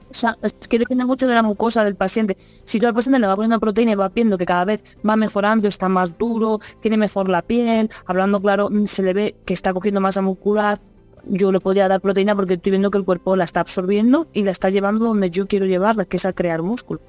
O 0.10 0.14
sea, 0.14 0.38
es 0.41 0.53
que 0.68 0.80
depende 0.80 1.05
mucho 1.05 1.28
de 1.28 1.36
la 1.36 1.43
mucosa 1.43 1.84
del 1.84 1.95
paciente. 1.95 2.38
Si 2.64 2.80
tú 2.80 2.88
al 2.88 2.93
paciente 2.93 3.20
le 3.20 3.28
va 3.28 3.36
poniendo 3.36 3.60
proteína 3.60 3.91
y 3.91 3.95
va 3.95 4.10
viendo 4.10 4.38
que 4.38 4.45
cada 4.45 4.66
vez 4.66 4.84
va 5.07 5.16
mejorando, 5.16 5.68
está 5.68 5.88
más 5.88 6.18
duro, 6.18 6.60
tiene 6.82 6.97
mejor 6.97 7.30
la 7.30 7.41
piel, 7.41 7.89
hablando 8.05 8.41
claro, 8.41 8.70
mm, 8.70 8.86
se 8.88 9.03
le 9.03 9.14
ve 9.14 9.36
que 9.45 9.53
está 9.53 9.74
cogiendo 9.74 10.01
masa 10.01 10.22
muscular, 10.22 10.82
yo 11.26 11.51
le 11.51 11.60
podría 11.60 11.88
dar 11.88 12.01
proteína 12.01 12.36
porque 12.36 12.55
estoy 12.55 12.72
viendo 12.72 12.91
que 12.91 12.97
el 12.97 13.05
cuerpo 13.05 13.36
la 13.36 13.43
está 13.43 13.60
absorbiendo 13.60 14.28
y 14.34 14.43
la 14.43 14.51
está 14.51 14.70
llevando 14.70 15.05
donde 15.05 15.30
yo 15.30 15.47
quiero 15.47 15.66
llevarla, 15.66 16.05
que 16.05 16.18
es 16.18 16.26
a 16.26 16.34
crear 16.34 16.62
músculo. 16.62 17.01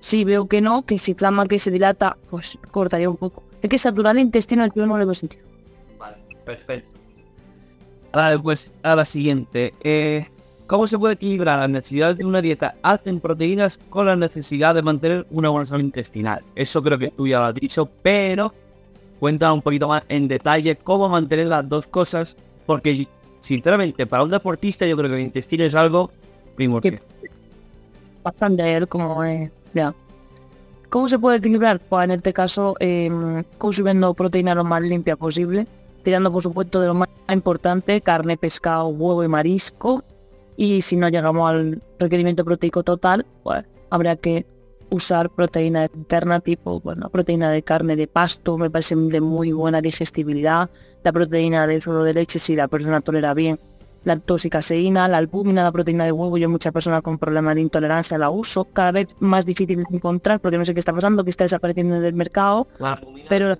Si 0.00 0.24
veo 0.24 0.46
que 0.46 0.60
no, 0.60 0.84
que 0.84 0.98
se 0.98 1.12
inflama, 1.12 1.46
que 1.46 1.58
se 1.58 1.70
dilata, 1.70 2.16
pues 2.30 2.58
cortaría 2.70 3.10
un 3.10 3.16
poco. 3.16 3.42
Es 3.62 3.68
que 3.68 3.78
saturar 3.78 4.16
el 4.16 4.22
intestino 4.22 4.66
yo 4.74 4.86
no 4.86 4.96
le 4.98 5.04
veo 5.04 5.14
sentido. 5.14 5.44
Vale, 5.98 6.16
perfecto. 6.44 6.98
Ahora, 8.12 8.38
pues, 8.40 8.70
a 8.82 8.94
la 8.94 9.04
siguiente. 9.04 9.74
Eh, 9.82 10.28
¿Cómo 10.68 10.86
se 10.86 10.98
puede 10.98 11.14
equilibrar 11.14 11.60
la 11.60 11.66
necesidad 11.66 12.14
de 12.14 12.26
una 12.26 12.42
dieta 12.42 12.74
alta 12.82 13.08
en 13.08 13.20
proteínas 13.20 13.80
con 13.88 14.04
la 14.04 14.16
necesidad 14.16 14.74
de 14.74 14.82
mantener 14.82 15.26
una 15.30 15.48
buena 15.48 15.64
salud 15.64 15.82
intestinal? 15.82 16.44
Eso 16.54 16.82
creo 16.82 16.98
que 16.98 17.08
tú 17.08 17.26
ya 17.26 17.38
lo 17.38 17.46
has 17.46 17.54
dicho, 17.54 17.88
pero 18.02 18.52
cuenta 19.18 19.50
un 19.50 19.62
poquito 19.62 19.88
más 19.88 20.02
en 20.10 20.28
detalle 20.28 20.76
cómo 20.76 21.08
mantener 21.08 21.46
las 21.46 21.66
dos 21.66 21.86
cosas, 21.86 22.36
porque 22.66 23.08
sinceramente 23.40 24.06
para 24.06 24.22
un 24.22 24.30
deportista 24.30 24.86
yo 24.86 24.94
creo 24.98 25.08
que 25.08 25.16
el 25.16 25.22
intestino 25.22 25.64
es 25.64 25.74
algo 25.74 26.10
primordial. 26.54 27.00
Bastante 28.22 28.76
él 28.76 28.86
como 28.88 29.24
es, 29.24 29.50
ya. 29.72 29.94
¿Cómo 30.90 31.08
se 31.08 31.18
puede 31.18 31.38
equilibrar? 31.38 31.80
Pues 31.80 32.04
en 32.04 32.10
este 32.10 32.34
caso, 32.34 32.74
em, 32.78 33.42
consumiendo 33.56 34.12
proteína 34.12 34.54
lo 34.54 34.64
más 34.64 34.82
limpia 34.82 35.16
posible, 35.16 35.66
tirando 36.02 36.30
por 36.30 36.42
supuesto 36.42 36.78
de 36.78 36.88
lo 36.88 36.94
más 36.94 37.08
importante, 37.32 38.02
carne, 38.02 38.36
pescado, 38.36 38.88
huevo 38.88 39.24
y 39.24 39.28
marisco. 39.28 40.04
Y 40.60 40.82
si 40.82 40.96
no 40.96 41.08
llegamos 41.08 41.48
al 41.48 41.80
requerimiento 42.00 42.44
proteico 42.44 42.82
total, 42.82 43.24
pues 43.44 43.64
habrá 43.90 44.16
que 44.16 44.44
usar 44.90 45.30
proteína 45.30 45.84
interna 45.94 46.40
tipo, 46.40 46.80
bueno, 46.80 47.08
proteína 47.10 47.52
de 47.52 47.62
carne 47.62 47.94
de 47.94 48.08
pasto, 48.08 48.58
me 48.58 48.68
parece 48.68 48.96
de 48.96 49.20
muy 49.20 49.52
buena 49.52 49.80
digestibilidad, 49.80 50.68
la 51.04 51.12
proteína 51.12 51.68
de 51.68 51.80
suelo 51.80 52.02
de 52.02 52.12
leche 52.12 52.40
si 52.40 52.56
la 52.56 52.66
persona 52.66 53.00
tolera 53.00 53.34
bien, 53.34 53.60
la 54.02 54.18
toxicaseína, 54.18 55.06
la 55.06 55.18
albúmina, 55.18 55.62
la 55.62 55.70
proteína 55.70 56.04
de 56.04 56.10
huevo, 56.10 56.36
yo 56.38 56.48
muchas 56.48 56.72
personas 56.72 57.02
con 57.02 57.18
problemas 57.18 57.54
de 57.54 57.60
intolerancia 57.60 58.18
la 58.18 58.30
uso, 58.30 58.64
cada 58.64 58.90
vez 58.90 59.06
más 59.20 59.46
difícil 59.46 59.76
de 59.76 59.96
encontrar 59.96 60.40
porque 60.40 60.58
no 60.58 60.64
sé 60.64 60.74
qué 60.74 60.80
está 60.80 60.92
pasando, 60.92 61.22
que 61.22 61.30
está 61.30 61.44
desapareciendo 61.44 62.00
del 62.00 62.14
mercado, 62.14 62.66
pero 63.28 63.56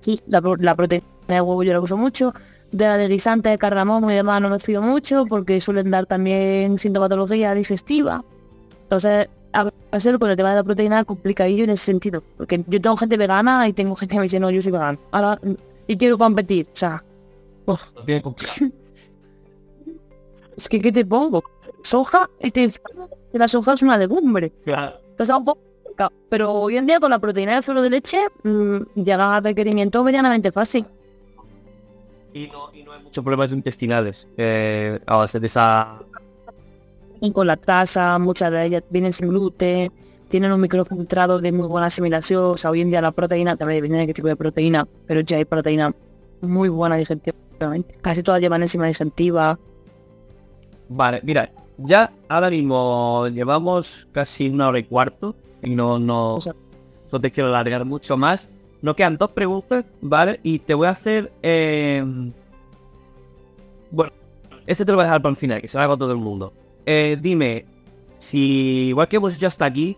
sí, 0.00 0.20
la, 0.26 0.42
la 0.58 0.74
proteína 0.74 1.06
de 1.28 1.40
huevo 1.40 1.62
yo 1.62 1.72
la 1.72 1.80
uso 1.80 1.96
mucho, 1.96 2.34
de 2.72 2.84
la 2.84 2.96
de 2.96 3.08
guisante, 3.08 3.48
de 3.48 3.58
cardamomo 3.58 4.10
y 4.10 4.14
demás 4.14 4.40
no 4.40 4.48
lo 4.48 4.58
sigo 4.58 4.82
mucho 4.82 5.24
porque 5.26 5.60
suelen 5.60 5.90
dar 5.90 6.06
también 6.06 6.78
sintomatología 6.78 7.54
digestiva. 7.54 8.24
Entonces, 8.82 9.28
a 9.52 9.70
hacerlo 9.90 10.18
con 10.18 10.30
el 10.30 10.36
tema 10.36 10.50
de 10.50 10.56
la 10.56 10.64
proteína 10.64 11.04
complicadillo 11.04 11.64
en 11.64 11.70
ese 11.70 11.86
sentido. 11.86 12.22
Porque 12.36 12.64
yo 12.66 12.80
tengo 12.80 12.96
gente 12.96 13.16
vegana 13.16 13.66
y 13.68 13.72
tengo 13.72 13.94
gente 13.96 14.14
que 14.14 14.18
me 14.18 14.24
dice, 14.24 14.40
no, 14.40 14.50
yo 14.50 14.60
soy 14.62 14.72
vegano. 14.72 14.98
Ahora, 15.10 15.40
y 15.86 15.96
quiero 15.96 16.18
competir. 16.18 16.66
O 16.72 16.76
sea, 16.76 17.02
tiene 18.04 18.22
es 20.56 20.68
que 20.68 20.80
¿qué 20.80 20.92
te 20.92 21.04
pongo? 21.04 21.42
Soja, 21.82 22.28
y 22.40 22.50
te, 22.50 22.68
que 22.68 23.38
la 23.38 23.48
soja 23.48 23.74
es 23.74 23.82
una 23.82 23.96
legumbre. 23.96 24.52
Claro. 24.64 24.98
Entonces, 25.10 25.34
un 25.34 25.44
poco. 25.44 25.60
Pero 26.28 26.52
hoy 26.52 26.76
en 26.76 26.86
día 26.86 27.00
con 27.00 27.10
la 27.10 27.18
proteína 27.18 27.56
de 27.56 27.62
suelo 27.62 27.82
de 27.82 27.90
leche, 27.90 28.18
mm, 28.44 28.76
llega 28.94 29.36
a 29.36 29.40
requerimiento 29.40 30.04
medianamente 30.04 30.52
fácil. 30.52 30.86
Y 32.38 32.48
no, 32.48 32.70
y 32.72 32.82
no 32.84 32.92
hay 32.92 33.02
muchos 33.02 33.24
problemas 33.24 33.50
intestinales 33.52 34.28
eh, 34.36 35.00
a 35.06 35.16
base 35.16 35.40
de 35.40 35.46
esa... 35.46 35.98
Con 37.32 37.46
la 37.48 37.56
tasa, 37.56 38.16
muchas 38.20 38.52
de 38.52 38.64
ellas 38.66 38.84
vienen 38.90 39.12
sin 39.12 39.28
gluten, 39.28 39.90
tienen 40.28 40.52
un 40.52 40.60
microfiltrado 40.60 41.40
de 41.40 41.50
muy 41.50 41.66
buena 41.66 41.88
asimilación, 41.88 42.44
o 42.52 42.56
sea, 42.56 42.70
hoy 42.70 42.80
en 42.80 42.90
día 42.90 43.02
la 43.02 43.10
proteína, 43.10 43.56
también 43.56 43.82
depende 43.82 43.98
de 43.98 44.06
qué 44.06 44.14
tipo 44.14 44.28
de 44.28 44.36
proteína, 44.36 44.86
pero 45.06 45.20
ya 45.22 45.36
hay 45.38 45.44
proteína 45.44 45.92
muy 46.40 46.68
buena 46.68 46.94
digestivamente. 46.94 47.98
Casi 48.00 48.22
todas 48.22 48.40
llevan 48.40 48.62
enzima 48.62 48.86
digestiva. 48.86 49.58
Vale, 50.88 51.20
mira, 51.24 51.50
ya 51.78 52.12
ahora 52.28 52.50
mismo 52.50 53.26
llevamos 53.28 54.06
casi 54.12 54.48
una 54.48 54.68
hora 54.68 54.78
y 54.78 54.84
cuarto 54.84 55.34
y 55.60 55.74
no, 55.74 55.98
no, 55.98 56.36
O 56.36 56.40
sea- 56.40 56.54
no 57.10 57.20
te 57.20 57.32
quiero 57.32 57.48
alargar 57.48 57.84
mucho 57.84 58.16
más. 58.16 58.48
Nos 58.80 58.94
quedan 58.94 59.16
dos 59.16 59.30
preguntas, 59.30 59.84
¿vale? 60.00 60.38
Y 60.42 60.60
te 60.60 60.74
voy 60.74 60.86
a 60.86 60.90
hacer... 60.90 61.32
eh, 61.42 62.04
Bueno, 63.90 64.12
este 64.66 64.84
te 64.84 64.92
lo 64.92 64.96
voy 64.96 65.02
a 65.02 65.06
dejar 65.06 65.22
para 65.22 65.30
el 65.30 65.36
final, 65.36 65.60
que 65.60 65.68
se 65.68 65.76
lo 65.78 65.84
haga 65.84 65.96
todo 65.96 66.12
el 66.12 66.18
mundo. 66.18 66.52
Eh, 66.86 67.16
dime, 67.20 67.64
si 68.18 68.88
igual 68.88 69.08
que 69.08 69.16
hemos 69.16 69.34
hecho 69.34 69.46
hasta 69.46 69.64
aquí, 69.64 69.96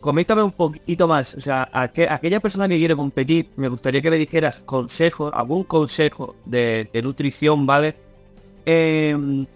coméntame 0.00 0.42
un 0.42 0.52
poquito 0.52 1.08
más. 1.08 1.34
O 1.34 1.40
sea, 1.40 1.68
a 1.72 1.88
que- 1.88 2.06
a 2.06 2.14
aquella 2.14 2.38
persona 2.40 2.68
que 2.68 2.78
quiere 2.78 2.94
competir, 2.94 3.48
me 3.56 3.68
gustaría 3.68 4.00
que 4.02 4.10
le 4.10 4.18
dijeras 4.18 4.60
consejos, 4.64 5.32
algún 5.34 5.64
consejo 5.64 6.36
de, 6.44 6.88
nutrición, 7.02 7.66
¿vale? 7.66 7.96
Eh, 8.66 9.46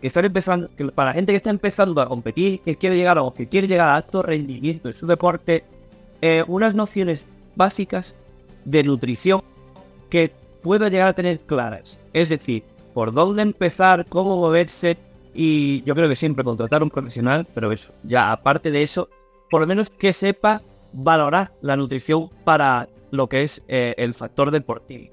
que 0.00 0.06
están 0.06 0.24
empezando, 0.26 0.68
que 0.76 0.84
para 0.92 1.10
la 1.10 1.14
gente 1.14 1.32
que 1.32 1.36
está 1.36 1.50
empezando 1.50 2.00
a 2.00 2.06
competir, 2.08 2.60
que 2.60 2.76
quiere 2.76 2.96
llegar 2.96 3.18
o 3.18 3.34
que 3.34 3.48
quiere 3.48 3.66
llegar 3.66 3.88
a 3.88 3.96
alto 3.96 4.22
rendimiento 4.22 4.88
en 4.88 4.94
su 4.94 5.06
deporte, 5.06 5.64
eh, 6.22 6.44
unas 6.46 6.74
nociones 6.74 7.24
básicas 7.58 8.14
de 8.64 8.82
nutrición 8.82 9.42
que 10.08 10.32
pueda 10.62 10.88
llegar 10.88 11.08
a 11.08 11.12
tener 11.12 11.40
claras. 11.40 11.98
Es 12.14 12.30
decir, 12.30 12.64
por 12.94 13.12
dónde 13.12 13.42
empezar, 13.42 14.06
cómo 14.08 14.36
moverse 14.36 14.96
y 15.34 15.82
yo 15.82 15.94
creo 15.94 16.08
que 16.08 16.16
siempre 16.16 16.42
contratar 16.44 16.82
un 16.82 16.90
profesional, 16.90 17.46
pero 17.54 17.70
eso, 17.70 17.92
ya 18.02 18.32
aparte 18.32 18.70
de 18.70 18.82
eso, 18.82 19.08
por 19.50 19.60
lo 19.60 19.66
menos 19.66 19.90
que 19.90 20.12
sepa 20.12 20.62
valorar 20.92 21.52
la 21.60 21.76
nutrición 21.76 22.30
para 22.44 22.88
lo 23.10 23.28
que 23.28 23.42
es 23.42 23.62
eh, 23.68 23.94
el 23.98 24.14
factor 24.14 24.50
deportivo. 24.50 25.12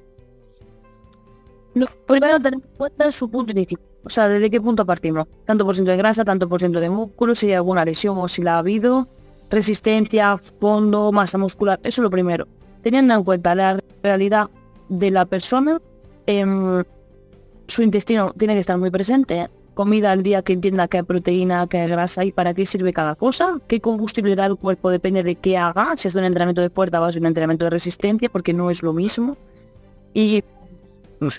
Lo 1.73 1.87
primero 2.07 2.39
tener 2.39 2.55
en 2.55 2.77
cuenta 2.77 3.11
su 3.11 3.29
punto 3.29 3.51
inicial. 3.51 3.81
O 4.05 4.09
sea, 4.09 4.29
¿desde 4.29 4.49
qué 4.49 4.61
punto 4.61 4.85
partimos? 4.85 5.27
Tanto 5.45 5.65
por 5.65 5.75
ciento 5.75 5.91
de 5.91 5.97
grasa, 5.97 6.23
tanto 6.23 6.47
por 6.47 6.59
ciento 6.59 6.79
de 6.79 6.89
músculo, 6.89 7.35
si 7.35 7.47
hay 7.47 7.53
alguna 7.53 7.83
lesión 7.83 8.17
o 8.17 8.27
si 8.27 8.41
la 8.41 8.55
ha 8.55 8.59
habido, 8.59 9.07
resistencia, 9.49 10.37
fondo, 10.37 11.11
masa 11.11 11.37
muscular, 11.37 11.79
eso 11.83 12.01
es 12.01 12.03
lo 12.03 12.09
primero. 12.09 12.47
Teniendo 12.81 13.13
en 13.13 13.23
cuenta 13.23 13.55
la 13.55 13.79
realidad 14.03 14.49
de 14.89 15.11
la 15.11 15.25
persona, 15.25 15.81
em, 16.27 16.83
su 17.67 17.81
intestino 17.81 18.33
tiene 18.37 18.53
que 18.53 18.59
estar 18.59 18.77
muy 18.77 18.91
presente, 18.91 19.49
comida 19.73 20.11
al 20.11 20.23
día 20.23 20.41
que 20.41 20.53
entienda 20.53 20.87
qué 20.87 21.03
proteína, 21.03 21.67
qué 21.67 21.87
grasa 21.87 22.23
y 22.23 22.31
para 22.31 22.53
qué 22.53 22.65
sirve 22.65 22.93
cada 22.93 23.15
cosa, 23.15 23.59
qué 23.67 23.81
combustible 23.81 24.35
da 24.35 24.45
el 24.45 24.55
cuerpo 24.55 24.89
depende 24.89 25.23
de 25.23 25.35
qué 25.35 25.57
haga, 25.57 25.97
si 25.97 26.07
es 26.07 26.15
un 26.15 26.23
entrenamiento 26.23 26.61
de 26.61 26.69
fuerza 26.69 27.01
o 27.01 27.09
es 27.09 27.15
un 27.15 27.25
entrenamiento 27.25 27.65
de 27.65 27.71
resistencia, 27.71 28.29
porque 28.29 28.53
no 28.53 28.69
es 28.69 28.83
lo 28.83 28.93
mismo. 28.93 29.35
Y 30.13 30.43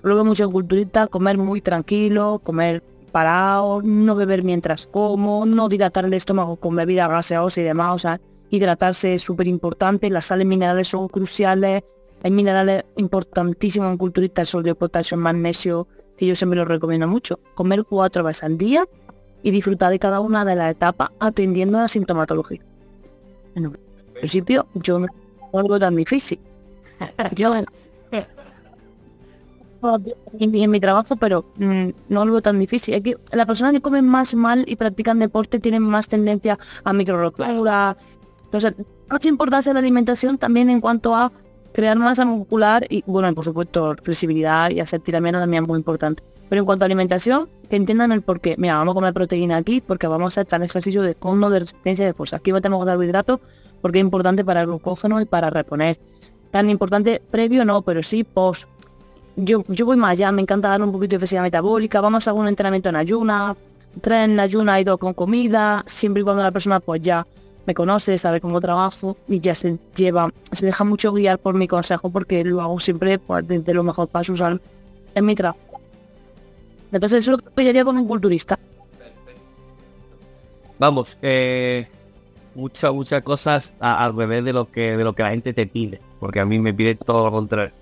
Luego 0.02 0.24
mucho 0.24 0.51
culturista, 0.51 1.06
comer 1.06 1.39
muy 1.39 1.60
tranquilo, 1.60 2.40
comer 2.43 2.82
parado, 3.12 3.82
no 3.82 4.14
beber 4.14 4.42
mientras 4.42 4.86
como, 4.86 5.46
no 5.46 5.68
dilatar 5.68 6.04
el 6.04 6.14
estómago 6.14 6.56
con 6.56 6.76
bebida 6.76 7.08
gaseosa 7.08 7.60
y 7.60 7.64
demás, 7.64 7.94
o 7.94 7.98
sea, 7.98 8.20
hidratarse 8.50 9.14
es 9.14 9.22
súper 9.22 9.46
importante, 9.46 10.10
las 10.10 10.26
sales 10.26 10.46
minerales 10.46 10.88
son 10.88 11.08
cruciales, 11.08 11.82
hay 12.22 12.30
minerales 12.30 12.84
importantísimos 12.96 13.90
en 13.90 13.98
culturista, 13.98 14.42
el 14.42 14.46
sodio, 14.46 14.74
potasio, 14.74 15.16
magnesio, 15.16 15.86
que 16.16 16.26
yo 16.26 16.34
siempre 16.34 16.58
lo 16.58 16.64
recomiendo 16.64 17.06
mucho. 17.06 17.38
Comer 17.54 17.84
cuatro 17.84 18.24
veces 18.24 18.44
al 18.44 18.56
día 18.56 18.86
y 19.42 19.50
disfrutar 19.50 19.90
de 19.90 19.98
cada 19.98 20.20
una 20.20 20.44
de 20.44 20.56
las 20.56 20.70
etapas 20.70 21.10
atendiendo 21.20 21.78
a 21.78 21.82
la 21.82 21.88
sintomatología. 21.88 22.60
En 23.54 23.76
principio 24.14 24.66
yo 24.74 24.98
no 24.98 25.06
no 25.52 25.58
algo 25.60 25.78
tan 25.78 25.96
difícil. 25.96 26.38
Yo 27.34 27.54
en, 30.39 30.70
mi 30.70 30.81
trabajo, 30.81 31.16
pero 31.16 31.44
mm, 31.59 31.89
no 32.09 32.24
lo 32.24 32.32
veo 32.32 32.43
tan 32.43 32.59
difícil. 32.59 32.94
Es 32.94 33.03
que 33.03 33.16
las 33.32 33.47
personas 33.47 33.73
que 33.73 33.81
comen 33.81 34.07
más 34.07 34.35
mal 34.35 34.65
y 34.66 34.77
practican 34.77 35.19
deporte 35.19 35.59
tienen 35.59 35.82
más 35.82 36.09
tendencia 36.09 36.59
a 36.85 36.93
microrotura. 36.93 37.97
Entonces, 38.44 38.74
mucha 39.11 39.28
importancia 39.28 39.70
de 39.70 39.74
la 39.74 39.81
alimentación 39.81 40.39
también 40.39 40.70
en 40.70 40.81
cuanto 40.81 41.15
a 41.15 41.32
crear 41.73 41.98
masa 41.98 42.24
muscular 42.24 42.86
y, 42.89 43.05
bueno, 43.07 43.35
por 43.35 43.44
supuesto, 43.44 43.94
flexibilidad 44.03 44.70
y 44.70 44.81
hacer 44.81 45.01
tiramiento 45.01 45.39
también 45.39 45.65
es 45.65 45.69
muy 45.69 45.78
importante. 45.78 46.23
Pero 46.48 46.61
en 46.61 46.66
cuanto 46.66 46.85
a 46.85 46.86
alimentación, 46.86 47.48
que 47.69 47.77
entiendan 47.77 48.12
el 48.12 48.23
por 48.23 48.40
qué. 48.40 48.55
Mira, 48.57 48.77
vamos 48.77 48.93
a 48.93 48.94
comer 48.94 49.12
proteína 49.15 49.57
aquí 49.57 49.81
porque 49.81 50.07
vamos 50.07 50.24
a 50.24 50.28
hacer 50.28 50.47
tal 50.47 50.62
ejercicio 50.62 51.03
de 51.03 51.15
fondo 51.15 51.51
de 51.51 51.61
resistencia 51.61 52.07
de 52.07 52.15
fuerza. 52.15 52.36
Aquí 52.36 52.53
tenemos 52.53 52.85
carbohidratos 52.85 53.40
porque 53.82 53.98
es 53.98 54.05
importante 54.05 54.44
para 54.44 54.62
el 54.62 54.69
glucógeno 54.69 55.20
y 55.20 55.27
para 55.27 55.51
reponer. 55.51 55.98
Tan 56.51 56.70
importante 56.70 57.20
previo 57.31 57.65
no, 57.65 57.82
pero 57.82 58.03
sí 58.03 58.24
post 58.24 58.69
yo, 59.36 59.64
yo 59.68 59.86
voy 59.86 59.96
más 59.96 60.12
allá, 60.12 60.32
me 60.32 60.42
encanta 60.42 60.68
dar 60.68 60.82
un 60.82 60.92
poquito 60.92 61.14
de 61.14 61.20
flexibilidad 61.20 61.44
metabólica, 61.44 62.00
vamos 62.00 62.26
a 62.26 62.32
un 62.32 62.48
entrenamiento 62.48 62.88
en 62.88 62.96
ayuna, 62.96 63.56
tres 64.00 64.24
en 64.24 64.40
ayuna 64.40 64.80
y 64.80 64.84
dos 64.84 64.98
con 64.98 65.14
comida, 65.14 65.84
siempre 65.86 66.22
y 66.22 66.24
cuando 66.24 66.42
la 66.42 66.50
persona 66.50 66.80
pues 66.80 67.02
ya 67.02 67.26
me 67.66 67.74
conoce, 67.74 68.16
sabe 68.16 68.40
cómo 68.40 68.60
trabajo 68.60 69.16
y 69.28 69.40
ya 69.40 69.54
se 69.54 69.78
lleva, 69.94 70.32
se 70.52 70.66
deja 70.66 70.84
mucho 70.84 71.12
guiar 71.12 71.38
por 71.38 71.54
mi 71.54 71.68
consejo 71.68 72.10
porque 72.10 72.44
lo 72.44 72.62
hago 72.62 72.80
siempre 72.80 73.18
pues, 73.18 73.46
desde 73.46 73.74
lo 73.74 73.82
mejor 73.82 74.08
para 74.08 74.32
usar 74.32 74.60
en 75.14 75.24
mi 75.24 75.34
trabajo. 75.34 75.60
Entonces 76.92 77.18
eso 77.18 77.32
lo 77.32 77.38
que 77.38 77.84
con 77.84 77.98
un 77.98 78.06
culturista. 78.06 78.58
Vamos, 80.78 81.18
eh, 81.22 81.88
muchas, 82.54 82.92
muchas 82.92 83.22
cosas 83.22 83.74
al 83.80 84.14
revés 84.14 84.44
de 84.44 84.52
lo 84.52 84.70
que 84.70 84.96
de 84.96 85.04
lo 85.04 85.14
que 85.14 85.22
la 85.22 85.30
gente 85.30 85.52
te 85.52 85.66
pide, 85.66 86.00
porque 86.20 86.40
a 86.40 86.46
mí 86.46 86.58
me 86.58 86.72
pide 86.72 86.94
todo 86.94 87.24
lo 87.24 87.32
contrario. 87.32 87.72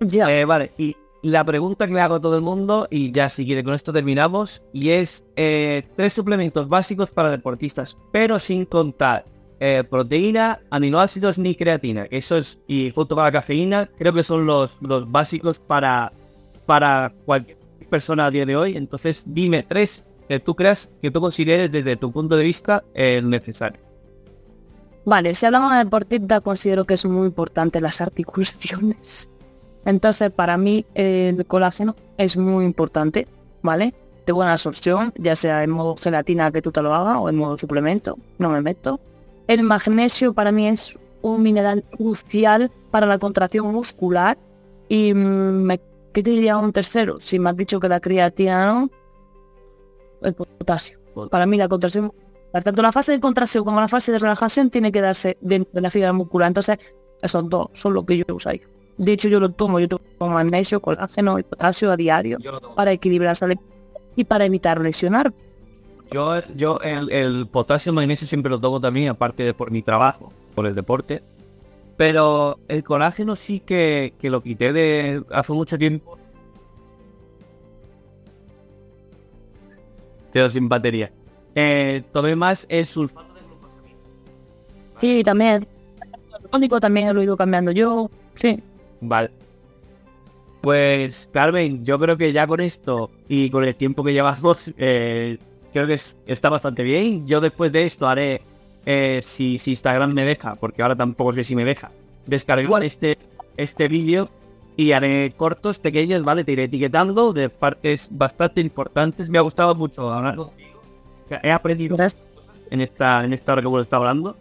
Ya. 0.00 0.30
Eh, 0.30 0.44
vale, 0.44 0.72
y 0.78 0.96
la 1.22 1.44
pregunta 1.44 1.86
que 1.86 1.92
le 1.92 2.00
hago 2.00 2.16
a 2.16 2.20
todo 2.20 2.36
el 2.36 2.42
mundo, 2.42 2.88
y 2.90 3.12
ya 3.12 3.28
si 3.28 3.44
quiere 3.44 3.62
con 3.62 3.74
esto 3.74 3.92
terminamos, 3.92 4.62
y 4.72 4.90
es 4.90 5.24
eh, 5.36 5.82
tres 5.96 6.12
suplementos 6.12 6.68
básicos 6.68 7.10
para 7.10 7.30
deportistas, 7.30 7.96
pero 8.10 8.38
sin 8.38 8.64
contar 8.64 9.24
eh, 9.60 9.84
proteína, 9.88 10.60
aminoácidos 10.70 11.38
ni 11.38 11.54
creatina. 11.54 12.06
Eso 12.10 12.38
es, 12.38 12.58
y 12.66 12.90
junto 12.94 13.14
con 13.14 13.24
la 13.24 13.32
cafeína, 13.32 13.90
creo 13.98 14.14
que 14.14 14.22
son 14.22 14.46
los, 14.46 14.78
los 14.80 15.10
básicos 15.10 15.58
para, 15.58 16.12
para 16.64 17.12
cualquier 17.26 17.58
persona 17.90 18.26
a 18.26 18.30
día 18.30 18.46
de 18.46 18.56
hoy. 18.56 18.76
Entonces 18.76 19.24
dime 19.26 19.62
tres 19.62 20.02
que 20.28 20.40
tú 20.40 20.54
creas 20.54 20.88
que 21.02 21.10
tú 21.10 21.20
consideres 21.20 21.70
desde 21.70 21.96
tu 21.96 22.10
punto 22.10 22.36
de 22.36 22.44
vista 22.44 22.84
el 22.94 23.28
necesario. 23.28 23.80
Vale, 25.04 25.34
si 25.34 25.44
hablamos 25.44 25.72
de 25.72 25.78
deportista, 25.78 26.40
considero 26.40 26.84
que 26.86 26.94
es 26.94 27.04
muy 27.04 27.26
importante 27.26 27.80
las 27.80 28.00
articulaciones. 28.00 29.28
Entonces, 29.84 30.30
para 30.30 30.56
mí 30.56 30.84
el 30.94 31.46
colágeno 31.46 31.96
es 32.18 32.36
muy 32.36 32.64
importante, 32.64 33.26
¿vale? 33.62 33.94
De 34.26 34.32
buena 34.32 34.52
absorción, 34.52 35.12
ya 35.16 35.34
sea 35.34 35.64
en 35.64 35.70
modo 35.70 35.96
gelatina 35.96 36.52
que 36.52 36.62
tú 36.62 36.70
te 36.70 36.82
lo 36.82 36.94
hagas 36.94 37.16
o 37.18 37.28
en 37.28 37.36
modo 37.36 37.56
suplemento, 37.56 38.18
no 38.38 38.50
me 38.50 38.60
meto. 38.60 39.00
El 39.46 39.62
magnesio 39.62 40.32
para 40.32 40.52
mí 40.52 40.68
es 40.68 40.98
un 41.22 41.42
mineral 41.42 41.84
crucial 41.96 42.70
para 42.90 43.06
la 43.06 43.18
contracción 43.18 43.72
muscular 43.72 44.38
y 44.88 45.12
mm, 45.14 45.62
me 45.62 45.80
¿qué 46.12 46.22
te 46.22 46.54
un 46.54 46.72
tercero? 46.72 47.20
Si 47.20 47.38
me 47.38 47.50
has 47.50 47.56
dicho 47.56 47.80
que 47.80 47.88
la 47.88 48.00
creatina 48.00 48.72
no, 48.72 48.90
el 50.22 50.34
potasio. 50.34 50.98
Para 51.30 51.46
mí 51.46 51.56
la 51.56 51.68
contracción, 51.68 52.12
tanto 52.52 52.82
la 52.82 52.92
fase 52.92 53.12
de 53.12 53.20
contracción 53.20 53.64
como 53.64 53.80
la 53.80 53.88
fase 53.88 54.12
de 54.12 54.18
relajación 54.18 54.70
tiene 54.70 54.92
que 54.92 55.00
darse 55.00 55.38
dentro 55.40 55.72
de 55.72 55.80
la 55.80 55.90
fibra 55.90 56.12
muscular. 56.12 56.48
Entonces, 56.48 56.78
esos 57.22 57.48
dos 57.48 57.68
son 57.72 57.94
los 57.94 58.04
que 58.04 58.18
yo 58.18 58.24
uso 58.34 58.48
ahí. 58.48 58.62
De 59.00 59.12
hecho, 59.12 59.30
yo 59.30 59.40
lo 59.40 59.48
tomo, 59.48 59.80
yo 59.80 59.88
tomo 59.88 60.34
magnesio, 60.34 60.78
colágeno 60.78 61.38
y 61.38 61.42
potasio 61.42 61.90
a 61.90 61.96
diario 61.96 62.36
para 62.76 62.92
equilibrar 62.92 63.34
salud 63.34 63.56
y 64.14 64.24
para 64.24 64.44
evitar 64.44 64.78
lesionar. 64.78 65.32
Yo, 66.12 66.42
yo 66.54 66.78
el, 66.80 67.10
el 67.10 67.46
potasio 67.46 67.94
magnesio 67.94 68.26
siempre 68.26 68.50
lo 68.50 68.60
tomo 68.60 68.78
también, 68.78 69.08
aparte 69.08 69.42
de 69.42 69.54
por 69.54 69.70
mi 69.70 69.80
trabajo, 69.80 70.34
por 70.54 70.66
el 70.66 70.74
deporte. 70.74 71.22
Pero 71.96 72.58
el 72.68 72.84
colágeno 72.84 73.36
sí 73.36 73.60
que, 73.60 74.12
que 74.18 74.28
lo 74.28 74.42
quité 74.42 74.70
de 74.74 75.24
hace 75.30 75.52
mucho 75.54 75.78
tiempo. 75.78 76.18
Tengo 80.30 80.50
sin 80.50 80.68
batería. 80.68 81.10
Eh, 81.54 82.02
tomé 82.12 82.36
más 82.36 82.66
el 82.68 82.84
sulfato 82.84 83.32
de 83.32 83.40
glucosamina. 83.40 83.98
Sí, 85.00 85.22
también. 85.24 85.66
El 86.34 86.48
único 86.52 86.78
también 86.78 87.14
lo 87.14 87.22
he 87.22 87.24
ido 87.24 87.38
cambiando 87.38 87.70
yo. 87.70 88.10
Sí. 88.34 88.62
Vale. 89.00 89.30
Pues, 90.60 91.28
Carmen, 91.32 91.84
yo 91.84 91.98
creo 91.98 92.16
que 92.16 92.32
ya 92.32 92.46
con 92.46 92.60
esto 92.60 93.10
y 93.28 93.48
con 93.50 93.64
el 93.64 93.74
tiempo 93.74 94.04
que 94.04 94.12
llevamos, 94.12 94.72
eh, 94.78 95.38
creo 95.72 95.86
que 95.86 95.98
está 96.26 96.50
bastante 96.50 96.82
bien. 96.82 97.26
Yo 97.26 97.40
después 97.40 97.72
de 97.72 97.84
esto 97.84 98.06
haré, 98.08 98.42
eh, 98.84 99.20
si, 99.22 99.58
si, 99.58 99.70
Instagram 99.70 100.12
me 100.12 100.24
deja, 100.24 100.54
porque 100.56 100.82
ahora 100.82 100.96
tampoco 100.96 101.34
sé 101.34 101.44
si 101.44 101.56
me 101.56 101.64
deja, 101.64 101.90
descargar 102.26 102.84
este, 102.84 103.16
este 103.56 103.88
vídeo 103.88 104.28
y 104.76 104.92
haré 104.92 105.32
cortos, 105.36 105.78
pequeños, 105.78 106.22
¿vale? 106.24 106.44
Te 106.44 106.52
iré 106.52 106.64
etiquetando 106.64 107.32
de 107.32 107.48
partes 107.48 108.08
bastante 108.10 108.60
importantes. 108.60 109.28
Me 109.28 109.38
ha 109.38 109.42
gustado 109.42 109.74
mucho 109.74 110.10
hablar 110.12 110.36
contigo. 110.36 110.80
He 111.42 111.52
aprendido 111.52 111.96
en 112.70 112.80
esta, 112.80 113.24
en 113.24 113.32
esta 113.32 113.52
hora 113.52 113.62
que 113.62 113.68
hemos 113.68 113.82
estado 113.82 114.02
hablando. 114.02 114.36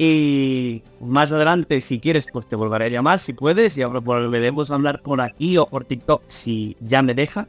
Y 0.00 0.84
más 1.00 1.32
adelante, 1.32 1.82
si 1.82 1.98
quieres, 1.98 2.28
pues 2.32 2.46
te 2.46 2.54
volveré 2.54 2.84
a 2.84 2.88
llamar, 2.88 3.18
si 3.18 3.32
puedes, 3.32 3.76
y 3.76 3.82
ahora 3.82 3.98
volveremos 3.98 4.70
a 4.70 4.76
hablar 4.76 5.02
por 5.02 5.20
aquí 5.20 5.58
o 5.58 5.66
por 5.66 5.84
TikTok, 5.84 6.22
si 6.28 6.76
ya 6.80 7.02
me 7.02 7.14
deja. 7.14 7.48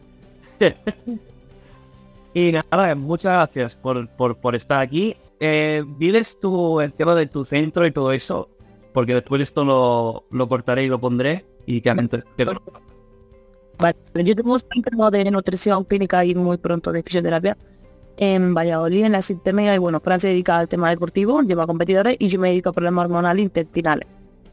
y 2.33 2.51
nada, 2.51 2.95
muchas 2.95 3.33
gracias 3.33 3.75
por, 3.75 4.09
por, 4.09 4.55
estar 4.55 4.81
aquí. 4.81 5.15
Eh, 5.39 5.83
diles 5.99 6.39
tú 6.41 6.81
el 6.81 6.91
tema 6.91 7.13
de 7.13 7.27
tu 7.27 7.45
centro 7.45 7.85
y 7.85 7.91
todo 7.91 8.11
eso, 8.11 8.49
porque 8.93 9.13
después 9.13 9.43
esto 9.43 9.63
lo, 9.63 10.25
lo 10.31 10.49
cortaré 10.49 10.85
y 10.85 10.87
lo 10.87 10.99
pondré, 10.99 11.45
y 11.67 11.81
que 11.81 11.93
Vale, 13.77 13.95
yo 14.25 14.35
tengo 14.35 14.53
un 14.53 14.59
centro 14.59 15.11
de 15.11 15.31
nutrición 15.31 15.85
clínica 15.85 16.25
y 16.25 16.35
muy 16.35 16.57
pronto 16.57 16.91
de 16.91 17.01
fisioterapia 17.01 17.55
en 18.21 18.53
Valladolid, 18.53 19.05
en 19.05 19.13
la 19.13 19.21
sistema 19.21 19.73
y 19.73 19.77
bueno, 19.77 20.01
Francia 20.01 20.27
se 20.27 20.33
dedica 20.33 20.59
al 20.59 20.67
tema 20.67 20.89
deportivo, 20.89 21.41
lleva 21.41 21.65
competidores 21.65 22.17
y 22.19 22.27
yo 22.27 22.37
me 22.37 22.49
dedico 22.49 22.69
a 22.69 22.73
problemas 22.73 23.05
hormonales 23.05 23.43
intestinales. 23.43 24.07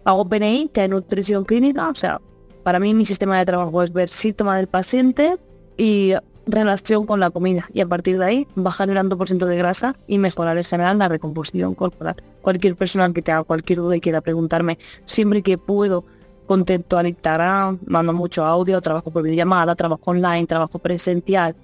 Hago 0.04 0.28
PNI, 0.28 0.70
que 0.72 0.84
es 0.84 0.90
nutrición 0.90 1.44
clínica, 1.44 1.88
o 1.88 1.94
sea, 1.96 2.20
para 2.62 2.78
mí 2.78 2.94
mi 2.94 3.04
sistema 3.04 3.36
de 3.38 3.44
trabajo 3.44 3.82
es 3.82 3.92
ver 3.92 4.08
síntomas 4.08 4.58
del 4.58 4.68
paciente 4.68 5.36
y 5.76 6.14
relación 6.46 7.06
con 7.06 7.18
la 7.18 7.30
comida 7.30 7.68
y 7.72 7.80
a 7.80 7.88
partir 7.88 8.20
de 8.20 8.24
ahí 8.24 8.46
bajar 8.54 8.88
el 8.88 8.96
2% 8.96 9.46
de 9.46 9.56
grasa 9.56 9.96
y 10.06 10.18
mejorar 10.18 10.56
en 10.56 10.64
general 10.64 10.98
la 10.98 11.08
recomposición 11.08 11.74
corporal. 11.74 12.14
Cualquier 12.42 12.76
persona 12.76 13.12
que 13.12 13.20
tenga 13.20 13.42
cualquier 13.42 13.80
duda 13.80 13.96
y 13.96 14.00
quiera 14.00 14.20
preguntarme, 14.20 14.78
siempre 15.06 15.42
que 15.42 15.58
puedo 15.58 16.04
contento 16.46 16.98
al 16.98 17.08
Instagram, 17.08 17.80
mando 17.86 18.12
mucho 18.12 18.44
audio, 18.44 18.80
trabajo 18.80 19.10
por 19.10 19.24
videollamada, 19.24 19.74
trabajo 19.74 20.02
online, 20.04 20.46
trabajo 20.46 20.78
presencial. 20.78 21.56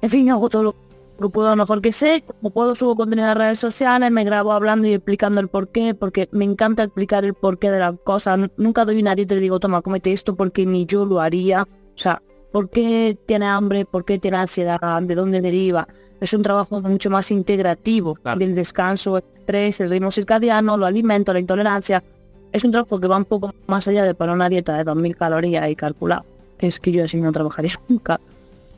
En 0.00 0.10
fin, 0.10 0.30
hago 0.30 0.48
todo 0.48 0.62
lo 0.62 0.89
lo 1.20 1.28
puedo 1.28 1.54
mejor 1.54 1.82
que 1.82 1.92
sé, 1.92 2.24
como 2.26 2.50
puedo 2.50 2.74
subo 2.74 2.96
contenido 2.96 3.28
a 3.28 3.34
redes 3.34 3.58
sociales, 3.58 4.10
me 4.10 4.24
grabo 4.24 4.52
hablando 4.52 4.88
y 4.88 4.94
explicando 4.94 5.38
el 5.40 5.48
porqué, 5.48 5.94
porque 5.94 6.30
me 6.32 6.46
encanta 6.46 6.84
explicar 6.84 7.26
el 7.26 7.34
porqué 7.34 7.70
de 7.70 7.78
las 7.78 7.94
cosas. 8.04 8.40
Nunca 8.56 8.86
doy 8.86 9.02
una 9.02 9.14
dieta 9.14 9.34
y 9.34 9.36
te 9.36 9.42
digo, 9.42 9.60
toma, 9.60 9.82
comete 9.82 10.14
esto 10.14 10.34
porque 10.34 10.64
ni 10.64 10.86
yo 10.86 11.04
lo 11.04 11.20
haría. 11.20 11.62
O 11.62 11.98
sea, 11.98 12.22
¿por 12.52 12.70
qué 12.70 13.18
tiene 13.26 13.44
hambre? 13.44 13.84
¿Por 13.84 14.06
qué 14.06 14.18
tiene 14.18 14.38
ansiedad? 14.38 14.80
¿De 15.02 15.14
dónde 15.14 15.42
deriva? 15.42 15.86
Es 16.22 16.32
un 16.32 16.40
trabajo 16.40 16.80
mucho 16.80 17.10
más 17.10 17.30
integrativo 17.30 18.16
del 18.36 18.54
descanso, 18.54 19.18
el 19.18 19.24
estrés, 19.34 19.80
el 19.80 19.90
ritmo 19.90 20.10
circadiano, 20.10 20.78
los 20.78 20.88
alimentos, 20.88 21.34
la 21.34 21.40
intolerancia. 21.40 22.02
Es 22.50 22.64
un 22.64 22.72
trabajo 22.72 22.98
que 22.98 23.08
va 23.08 23.18
un 23.18 23.26
poco 23.26 23.54
más 23.66 23.86
allá 23.88 24.04
de 24.04 24.14
para 24.14 24.32
una 24.32 24.48
dieta 24.48 24.74
de 24.74 24.90
2.000 24.90 25.16
calorías 25.16 25.68
y 25.68 25.76
calcular. 25.76 26.22
Es 26.58 26.80
que 26.80 26.92
yo 26.92 27.04
así 27.04 27.20
no 27.20 27.30
trabajaría 27.30 27.74
nunca. 27.88 28.18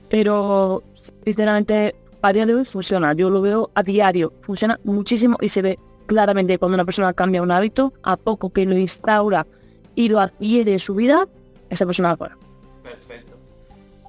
Pero, 0.08 0.82
sinceramente, 1.24 1.94
a 2.22 2.32
día 2.32 2.46
de 2.46 2.54
hoy 2.54 2.64
funciona. 2.64 3.12
Yo 3.12 3.30
lo 3.30 3.40
veo 3.42 3.70
a 3.74 3.82
diario, 3.82 4.32
funciona 4.42 4.78
muchísimo 4.84 5.36
y 5.40 5.48
se 5.48 5.62
ve 5.62 5.78
claramente 6.06 6.58
cuando 6.58 6.76
una 6.76 6.84
persona 6.84 7.12
cambia 7.12 7.42
un 7.42 7.50
hábito, 7.50 7.92
a 8.02 8.16
poco 8.16 8.52
que 8.52 8.64
lo 8.64 8.76
instaura 8.76 9.46
y 9.94 10.08
lo 10.08 10.20
adquiere 10.20 10.78
su 10.78 10.94
vida, 10.94 11.26
esa 11.68 11.86
persona 11.86 12.16
fuera. 12.16 12.36
Perfecto. 12.82 13.32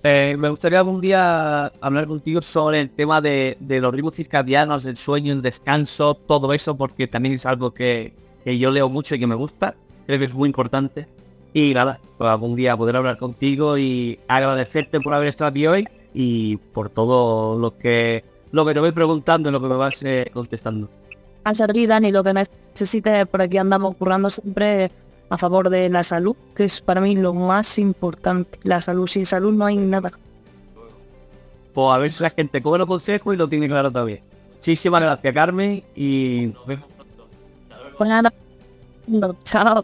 Eh, 0.03 0.35
me 0.38 0.49
gustaría 0.49 0.80
algún 0.80 0.99
día 0.99 1.68
hablar 1.80 2.07
contigo 2.07 2.41
sobre 2.41 2.81
el 2.81 2.90
tema 2.90 3.22
de, 3.22 3.57
los 3.60 3.94
ritmos 3.94 4.15
circadianos, 4.15 4.85
el 4.85 4.98
sueño, 4.98 5.34
el 5.34 5.41
descanso, 5.41 6.15
todo 6.15 6.53
eso, 6.53 6.76
porque 6.76 7.07
también 7.07 7.35
es 7.35 7.45
algo 7.45 7.73
que, 7.73 8.14
que 8.44 8.57
yo 8.57 8.69
leo 8.69 8.90
mucho 8.90 9.15
y 9.15 9.19
que 9.19 9.27
me 9.27 9.35
gusta. 9.35 9.76
Creo 10.06 10.19
que 10.19 10.26
es 10.26 10.34
muy 10.34 10.49
importante. 10.49 11.07
Y 11.53 11.73
nada, 11.73 12.02
pues 12.18 12.30
algún 12.30 12.56
día 12.56 12.76
poder 12.76 12.98
hablar 12.98 13.18
contigo 13.18 13.77
y 13.77 14.19
agradecerte 14.27 14.99
por 14.99 15.14
haber 15.14 15.30
estado 15.30 15.52
aquí 15.52 15.68
hoy 15.68 15.88
y 16.14 16.57
por 16.57 16.90
todo 16.90 17.57
lo 17.57 17.77
que 17.77 18.23
lo 18.52 18.65
que 18.65 18.73
te 18.73 18.80
voy 18.80 18.91
preguntando, 18.91 19.52
lo 19.52 19.60
que 19.60 19.68
me 19.68 19.76
vas 19.76 20.03
eh, 20.03 20.30
contestando. 20.31 20.88
Al 21.44 21.56
servir, 21.56 21.90
Dani, 21.90 22.11
lo 22.11 22.23
que 22.23 22.34
necesites, 22.34 23.26
por 23.27 23.41
aquí 23.41 23.57
andamos 23.57 23.95
currando 23.95 24.30
siempre 24.30 24.91
a 25.30 25.38
favor 25.38 25.69
de 25.69 25.90
la 25.90 26.03
salud, 26.03 26.35
que 26.56 26.65
es 26.65 26.80
para 26.80 27.02
mí 27.02 27.15
lo 27.15 27.34
más 27.34 27.80
importante. 27.80 28.60
La 28.64 28.81
salud, 28.81 29.07
sin 29.07 29.26
salud 29.26 29.52
no 29.53 29.65
hay 29.65 29.77
nada. 29.77 30.11
Pues 31.73 31.94
a 31.95 31.98
ver 31.98 32.11
si 32.11 32.22
la 32.22 32.30
gente 32.30 32.61
coge 32.61 32.77
los 32.77 32.88
consejos 32.88 33.34
y 33.34 33.38
lo 33.38 33.49
tiene 33.49 33.68
claro 33.68 33.91
todavía. 33.91 34.22
Muchísimas 34.53 35.02
gracias, 35.02 35.34
Carmen, 35.34 35.84
y 35.95 36.52
nos 36.53 36.65
vemos 36.68 36.85
pronto. 36.95 37.27
Pues 37.98 38.10
nada, 38.10 38.31
chao. 39.44 39.84